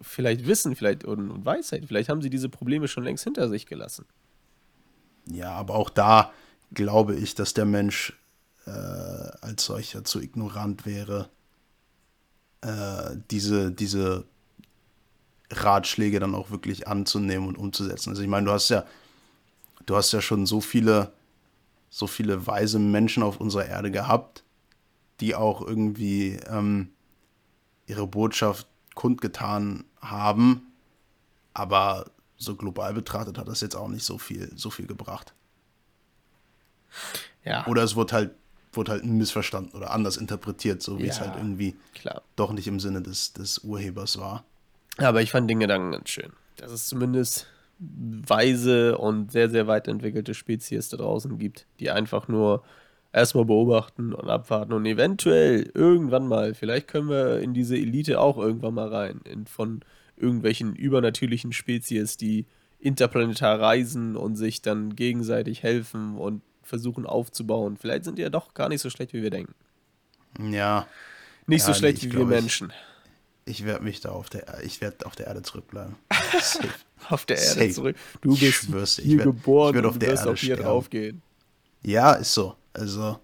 vielleicht 0.00 0.46
Wissen, 0.46 0.76
vielleicht 0.76 1.04
und, 1.04 1.30
und 1.30 1.44
Weisheit. 1.44 1.84
Vielleicht 1.86 2.08
haben 2.08 2.22
sie 2.22 2.30
diese 2.30 2.48
Probleme 2.48 2.88
schon 2.88 3.04
längst 3.04 3.24
hinter 3.24 3.48
sich 3.48 3.66
gelassen. 3.66 4.04
Ja, 5.26 5.52
aber 5.52 5.74
auch 5.74 5.90
da 5.90 6.32
glaube 6.72 7.16
ich, 7.16 7.34
dass 7.34 7.54
der 7.54 7.64
Mensch 7.64 8.12
äh, 8.66 8.70
als 8.70 9.64
solcher 9.64 10.04
zu 10.04 10.20
ignorant 10.20 10.84
wäre, 10.86 11.30
äh, 12.60 13.16
diese, 13.30 13.70
diese 13.70 14.24
Ratschläge 15.50 16.20
dann 16.20 16.34
auch 16.34 16.50
wirklich 16.50 16.88
anzunehmen 16.88 17.48
und 17.48 17.56
umzusetzen. 17.56 18.10
Also 18.10 18.22
ich 18.22 18.28
meine, 18.28 18.46
du 18.46 18.52
hast 18.52 18.68
ja, 18.68 18.84
du 19.88 19.96
hast 19.96 20.12
ja 20.12 20.20
schon 20.20 20.46
so 20.46 20.60
viele, 20.60 21.12
so 21.90 22.06
viele 22.06 22.46
weise 22.46 22.78
Menschen 22.78 23.22
auf 23.22 23.40
unserer 23.40 23.66
Erde 23.66 23.90
gehabt, 23.90 24.44
die 25.20 25.34
auch 25.34 25.60
irgendwie 25.66 26.38
ähm, 26.48 26.90
ihre 27.86 28.06
Botschaft 28.06 28.66
kundgetan 28.94 29.84
haben, 30.00 30.72
aber 31.54 32.10
so 32.36 32.54
global 32.54 32.92
betrachtet 32.94 33.38
hat 33.38 33.48
das 33.48 33.60
jetzt 33.60 33.74
auch 33.74 33.88
nicht 33.88 34.04
so 34.04 34.18
viel, 34.18 34.52
so 34.56 34.70
viel 34.70 34.86
gebracht. 34.86 35.32
Ja, 37.44 37.66
Oder 37.66 37.82
es 37.82 37.96
wurde 37.96 38.12
halt, 38.14 38.30
wurde 38.72 38.92
halt 38.92 39.04
missverstanden 39.04 39.72
oder 39.74 39.90
anders 39.90 40.16
interpretiert, 40.16 40.82
so 40.82 40.98
wie 40.98 41.08
es 41.08 41.18
Ja. 41.18 41.24
halt 41.24 41.36
irgendwie 41.36 41.76
klar. 41.94 42.22
doch 42.36 42.52
nicht 42.52 42.66
im 42.68 42.78
Sinne 42.80 43.02
des, 43.02 43.32
des 43.32 43.58
Urhebers 43.58 44.18
war. 44.18 44.44
Aber 44.98 45.22
ich 45.22 45.30
fand 45.30 45.48
den 45.50 45.60
Gedanken 45.60 45.92
ganz 45.92 46.10
schön. 46.10 46.32
Dass 46.56 46.72
es 46.72 46.86
zumindest 46.86 47.46
weise 47.78 48.98
und 48.98 49.30
sehr, 49.32 49.48
sehr 49.50 49.66
weit 49.66 49.88
entwickelte 49.88 50.34
Spezies 50.34 50.88
da 50.88 50.96
draußen 50.96 51.38
gibt, 51.38 51.66
die 51.80 51.90
einfach 51.90 52.28
nur 52.28 52.64
erstmal 53.12 53.44
beobachten 53.44 54.12
und 54.12 54.28
abwarten 54.28 54.72
und 54.72 54.84
eventuell 54.86 55.70
irgendwann 55.74 56.26
mal, 56.28 56.54
vielleicht 56.54 56.88
können 56.88 57.08
wir 57.08 57.38
in 57.40 57.54
diese 57.54 57.76
Elite 57.76 58.20
auch 58.20 58.36
irgendwann 58.38 58.74
mal 58.74 58.88
rein, 58.88 59.20
in, 59.24 59.46
von 59.46 59.80
irgendwelchen 60.16 60.74
übernatürlichen 60.76 61.52
Spezies, 61.52 62.16
die 62.16 62.46
interplanetar 62.80 63.60
reisen 63.60 64.16
und 64.16 64.36
sich 64.36 64.60
dann 64.62 64.94
gegenseitig 64.96 65.62
helfen 65.62 66.16
und 66.16 66.42
versuchen 66.62 67.06
aufzubauen. 67.06 67.76
Vielleicht 67.76 68.04
sind 68.04 68.18
die 68.18 68.22
ja 68.22 68.28
doch 68.30 68.54
gar 68.54 68.68
nicht 68.68 68.80
so 68.82 68.90
schlecht, 68.90 69.12
wie 69.14 69.22
wir 69.22 69.30
denken. 69.30 69.54
Ja, 70.50 70.86
Nicht 71.46 71.62
so 71.62 71.68
Ja, 71.70 71.74
nee, 71.74 71.78
schlecht 71.78 71.98
ich 71.98 72.04
wie 72.04 72.12
wir 72.12 72.18
glaub, 72.26 72.30
ich- 72.30 72.40
Menschen. 72.42 72.72
ich 73.46 73.64
werde 73.64 73.82
mich 73.84 74.00
da 74.00 74.10
auf 74.10 74.28
der, 74.28 74.62
ich 74.62 74.80
werde 74.80 75.06
auf 75.06 75.16
der 75.16 75.28
Erde 75.28 75.42
zurückbleiben. 75.42 75.96
Auf 77.08 77.24
der 77.26 77.38
Erde 77.38 77.60
Safe. 77.60 77.70
zurück. 77.70 77.96
Du 78.20 78.36
bist 78.36 78.54
schwör's 78.54 78.96
dir, 78.96 79.02
ich 79.02 79.08
hier 79.08 79.18
werd- 79.18 79.26
geboren 79.26 79.76
ich 79.78 79.84
auf 79.84 79.92
und 79.94 80.02
der 80.02 80.10
wirst 80.10 80.20
Erde 80.22 80.30
auch 80.32 80.36
hier 80.36 80.54
sterben. 80.54 80.62
draufgehen. 80.62 81.22
Ja, 81.82 82.12
ist 82.14 82.34
so. 82.34 82.54
Also 82.72 83.18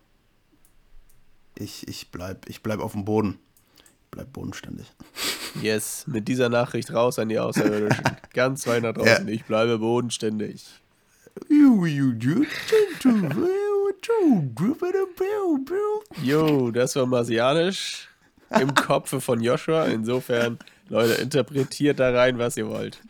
ich, 1.57 1.87
ich 1.89 2.11
bleib, 2.11 2.49
ich 2.49 2.63
bleib 2.63 2.81
auf 2.81 2.93
dem 2.93 3.05
Boden. 3.05 3.39
Ich 3.79 4.11
bleib 4.11 4.33
bodenständig. 4.33 4.87
Yes, 5.61 6.05
mit 6.07 6.27
dieser 6.29 6.49
Nachricht 6.49 6.93
raus 6.93 7.19
an 7.19 7.29
die 7.29 7.39
Außerirdischen. 7.39 8.05
Ganz 8.33 8.67
weit 8.67 8.83
nach 8.83 8.95
draußen. 8.95 9.27
Ich 9.29 9.45
bleibe 9.45 9.79
bodenständig. 9.79 10.65
Jo, 16.23 16.71
das 16.71 16.97
war 16.97 17.07
marsianisch 17.07 18.09
im 18.51 18.75
Kopfe 18.75 19.21
von 19.21 19.41
Joshua. 19.41 19.87
Insofern 19.87 20.59
Leute, 20.89 21.15
interpretiert 21.15 21.99
da 22.01 22.11
rein, 22.11 22.39
was 22.39 22.57
ihr 22.57 22.69
wollt. 22.69 23.01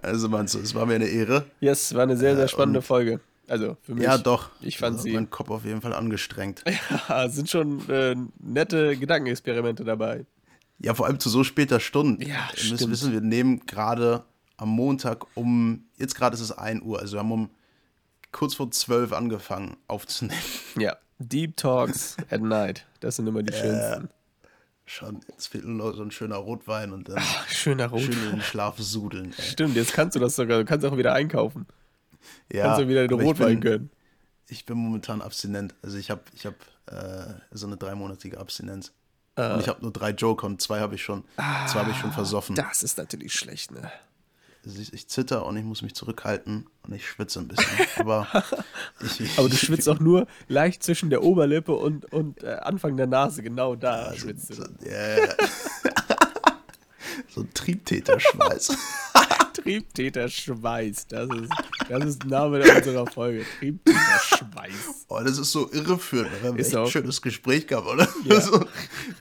Also 0.00 0.28
meinst 0.28 0.54
du, 0.54 0.60
es 0.60 0.74
war 0.76 0.86
mir 0.86 0.94
eine 0.94 1.08
Ehre. 1.08 1.44
Yes, 1.60 1.92
war 1.94 2.04
eine 2.04 2.16
sehr, 2.16 2.36
sehr 2.36 2.44
Äh, 2.44 2.48
spannende 2.48 2.78
und- 2.78 2.84
Folge. 2.84 3.20
Also 3.48 3.76
für 3.82 3.94
mich. 3.94 4.04
Ja, 4.04 4.16
doch. 4.18 4.50
Ich 4.60 4.78
fand 4.78 4.94
Also 4.96 5.04
sie. 5.04 5.12
Mein 5.14 5.28
Kopf 5.30 5.50
auf 5.50 5.64
jeden 5.64 5.80
Fall 5.80 5.92
angestrengt. 5.94 6.62
Ja, 7.08 7.28
sind 7.28 7.48
schon 7.50 7.88
äh, 7.88 8.14
nette 8.38 8.96
Gedankenexperimente 8.96 9.84
dabei. 9.84 10.24
Ja, 10.78 10.94
vor 10.94 11.06
allem 11.06 11.18
zu 11.18 11.28
so 11.30 11.42
später 11.42 11.80
Stunde. 11.80 12.24
Ja, 12.28 12.48
müsst 12.52 12.76
stimmt. 12.76 12.92
wissen, 12.92 13.12
wir 13.12 13.20
nehmen 13.22 13.66
gerade 13.66 14.24
am 14.56 14.68
Montag 14.68 15.26
um, 15.34 15.84
jetzt 15.96 16.14
gerade 16.14 16.34
ist 16.34 16.42
es 16.42 16.52
1 16.52 16.82
Uhr, 16.82 17.00
also 17.00 17.16
wir 17.16 17.20
haben 17.20 17.32
um 17.32 17.50
kurz 18.30 18.54
vor 18.54 18.70
12 18.70 19.12
angefangen 19.12 19.76
aufzunehmen. 19.88 20.38
Ja. 20.78 20.96
Deep 21.18 21.56
Talks 21.56 22.16
at 22.30 22.40
Night. 22.40 22.86
Das 23.00 23.16
sind 23.16 23.26
immer 23.26 23.42
die 23.42 23.52
schönsten. 23.52 24.08
Schon, 24.88 25.20
jetzt 25.28 25.48
fehlt 25.48 25.66
nur 25.66 25.90
noch 25.90 25.94
so 25.94 26.02
ein 26.02 26.10
schöner 26.10 26.36
Rotwein 26.36 26.92
und 26.92 27.10
dann 27.10 27.18
Ach, 27.18 27.48
schöner 27.48 27.88
Rot. 27.88 28.00
schön 28.00 28.24
in 28.24 28.30
den 28.30 28.40
Schlaf 28.40 28.78
sudeln. 28.78 29.34
Ey. 29.36 29.42
Stimmt, 29.42 29.76
jetzt 29.76 29.92
kannst 29.92 30.16
du 30.16 30.20
das 30.20 30.34
sogar. 30.34 30.58
Du 30.58 30.64
kannst 30.64 30.86
auch 30.86 30.96
wieder 30.96 31.12
einkaufen. 31.12 31.66
Ja, 32.50 32.64
kannst 32.64 32.80
du 32.80 32.88
wieder 32.88 33.06
den 33.06 33.20
Rotwein 33.20 33.48
bin, 33.48 33.60
gönnen. 33.60 33.90
Ich 34.48 34.64
bin 34.64 34.78
momentan 34.78 35.20
abstinent. 35.20 35.74
Also 35.82 35.98
ich 35.98 36.10
habe 36.10 36.22
ich 36.32 36.46
hab, 36.46 36.54
äh, 36.86 37.34
so 37.50 37.66
eine 37.66 37.76
dreimonatige 37.76 38.38
Abstinenz. 38.38 38.92
Ah. 39.34 39.54
Und 39.54 39.60
ich 39.60 39.68
habe 39.68 39.82
nur 39.82 39.92
drei 39.92 40.10
Joker 40.10 40.46
und 40.46 40.62
zwei 40.62 40.80
habe 40.80 40.94
ich 40.94 41.02
schon, 41.02 41.22
zwei 41.36 41.80
habe 41.80 41.90
ich 41.90 41.98
schon 41.98 42.12
versoffen. 42.12 42.56
Das 42.56 42.82
ist 42.82 42.96
natürlich 42.96 43.34
schlecht, 43.34 43.70
ne? 43.70 43.92
Also 44.68 44.82
ich, 44.82 44.92
ich 44.92 45.08
zitter 45.08 45.46
und 45.46 45.56
ich 45.56 45.64
muss 45.64 45.80
mich 45.80 45.94
zurückhalten 45.94 46.66
und 46.82 46.94
ich 46.94 47.08
schwitze 47.08 47.40
ein 47.40 47.48
bisschen. 47.48 47.70
Aber 47.96 48.26
ich, 49.00 49.30
Aber 49.38 49.48
du 49.48 49.56
schwitzt 49.56 49.88
auch 49.88 49.98
nur 49.98 50.26
leicht 50.46 50.82
zwischen 50.82 51.08
der 51.08 51.22
Oberlippe 51.22 51.72
und, 51.72 52.12
und 52.12 52.42
äh, 52.42 52.48
Anfang 52.48 52.98
der 52.98 53.06
Nase. 53.06 53.42
Genau 53.42 53.76
da 53.76 54.12
schwitzt 54.14 54.54
so, 54.54 54.62
du. 54.62 54.86
ja, 54.86 55.24
ja. 55.24 55.34
so 57.34 57.40
ein 57.40 57.54
Triebtäterschweiß. 57.54 58.76
Triebtäter-Schweiß. 59.62 61.06
Das 61.08 61.28
ist, 61.30 61.52
das 61.88 62.04
ist 62.04 62.22
der 62.22 62.30
Name 62.30 62.58
unserer 62.60 63.06
Folge. 63.06 63.44
Triebtäter-Schweiß. 63.58 65.06
Oh, 65.08 65.20
das 65.24 65.38
ist 65.38 65.52
so 65.52 65.70
irreführend. 65.72 66.30
Wir 66.42 66.48
haben 66.50 66.58
Ist 66.58 66.68
echt 66.68 66.76
ein 66.76 66.86
schönes 66.86 67.22
Gespräch 67.22 67.66
gehabt, 67.66 67.86
oder? 67.86 68.08
Ja. 68.24 68.40
So, 68.48 68.64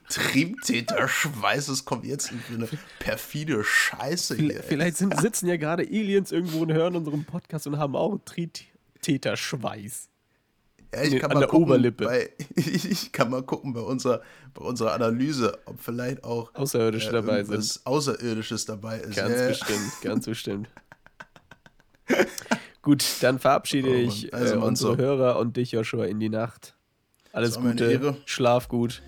Triebtäterschweiß, 0.09 1.65
das 1.65 1.83
kommt 1.83 2.05
jetzt 2.05 2.29
für 2.29 2.53
eine 2.53 2.69
perfide 2.99 3.63
Scheiße 3.63 4.35
hier. 4.35 4.63
Vielleicht 4.63 4.97
sind, 4.97 5.19
sitzen 5.19 5.47
ja 5.47 5.57
gerade 5.57 5.83
Aliens 5.83 6.31
irgendwo 6.31 6.59
und 6.59 6.71
hören 6.71 6.95
unseren 6.95 7.25
Podcast 7.25 7.67
und 7.67 7.77
haben 7.77 7.95
auch 7.95 8.17
Triebtäter-Schweiß. 8.23 10.09
Ja, 10.97 11.03
ich 11.03 11.13
Nee, 11.13 11.19
kann 11.19 11.29
an 11.29 11.35
mal 11.35 11.39
der 11.41 11.49
gucken, 11.49 11.65
Oberlippe. 11.65 12.05
Bei, 12.05 12.29
ich 12.55 13.11
kann 13.11 13.29
mal 13.29 13.43
gucken 13.43 13.71
bei 13.73 13.81
unserer, 13.81 14.21
bei 14.55 14.65
unserer 14.65 14.93
Analyse, 14.93 15.59
ob 15.65 15.79
vielleicht 15.79 16.23
auch 16.23 16.53
Außerirdische 16.55 17.09
äh, 17.09 17.13
dabei 17.13 17.43
sind. 17.43 17.81
Außerirdisches 17.83 18.65
dabei 18.65 18.97
ist. 18.99 19.15
Ganz 19.15 19.39
Ja, 19.39 19.47
bestimmt, 19.47 20.01
ganz 20.01 20.25
bestimmt. 20.25 20.69
Gut, 22.81 23.05
dann 23.21 23.37
verabschiede 23.37 23.89
Oh 23.89 23.93
ich 23.93 24.33
Also, 24.33 24.55
äh, 24.55 24.57
unsere 24.57 24.93
so. 24.93 24.97
Hörer 24.97 25.37
und 25.37 25.55
dich, 25.57 25.71
Joshua, 25.73 26.05
in 26.05 26.19
die 26.19 26.29
Nacht. 26.29 26.75
Alles 27.31 27.59
Gute, 27.59 28.17
schlaf 28.25 28.67
gut. 28.67 29.03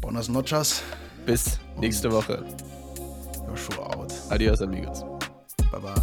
Buenas 0.00 0.28
noches. 0.28 0.82
Bis 1.26 1.60
nächste 1.78 2.10
Woche. 2.10 2.44
Joshua 3.46 3.86
out. 3.94 4.12
Adios, 4.30 4.60
amigos. 4.60 5.04
Baba. 5.70 5.94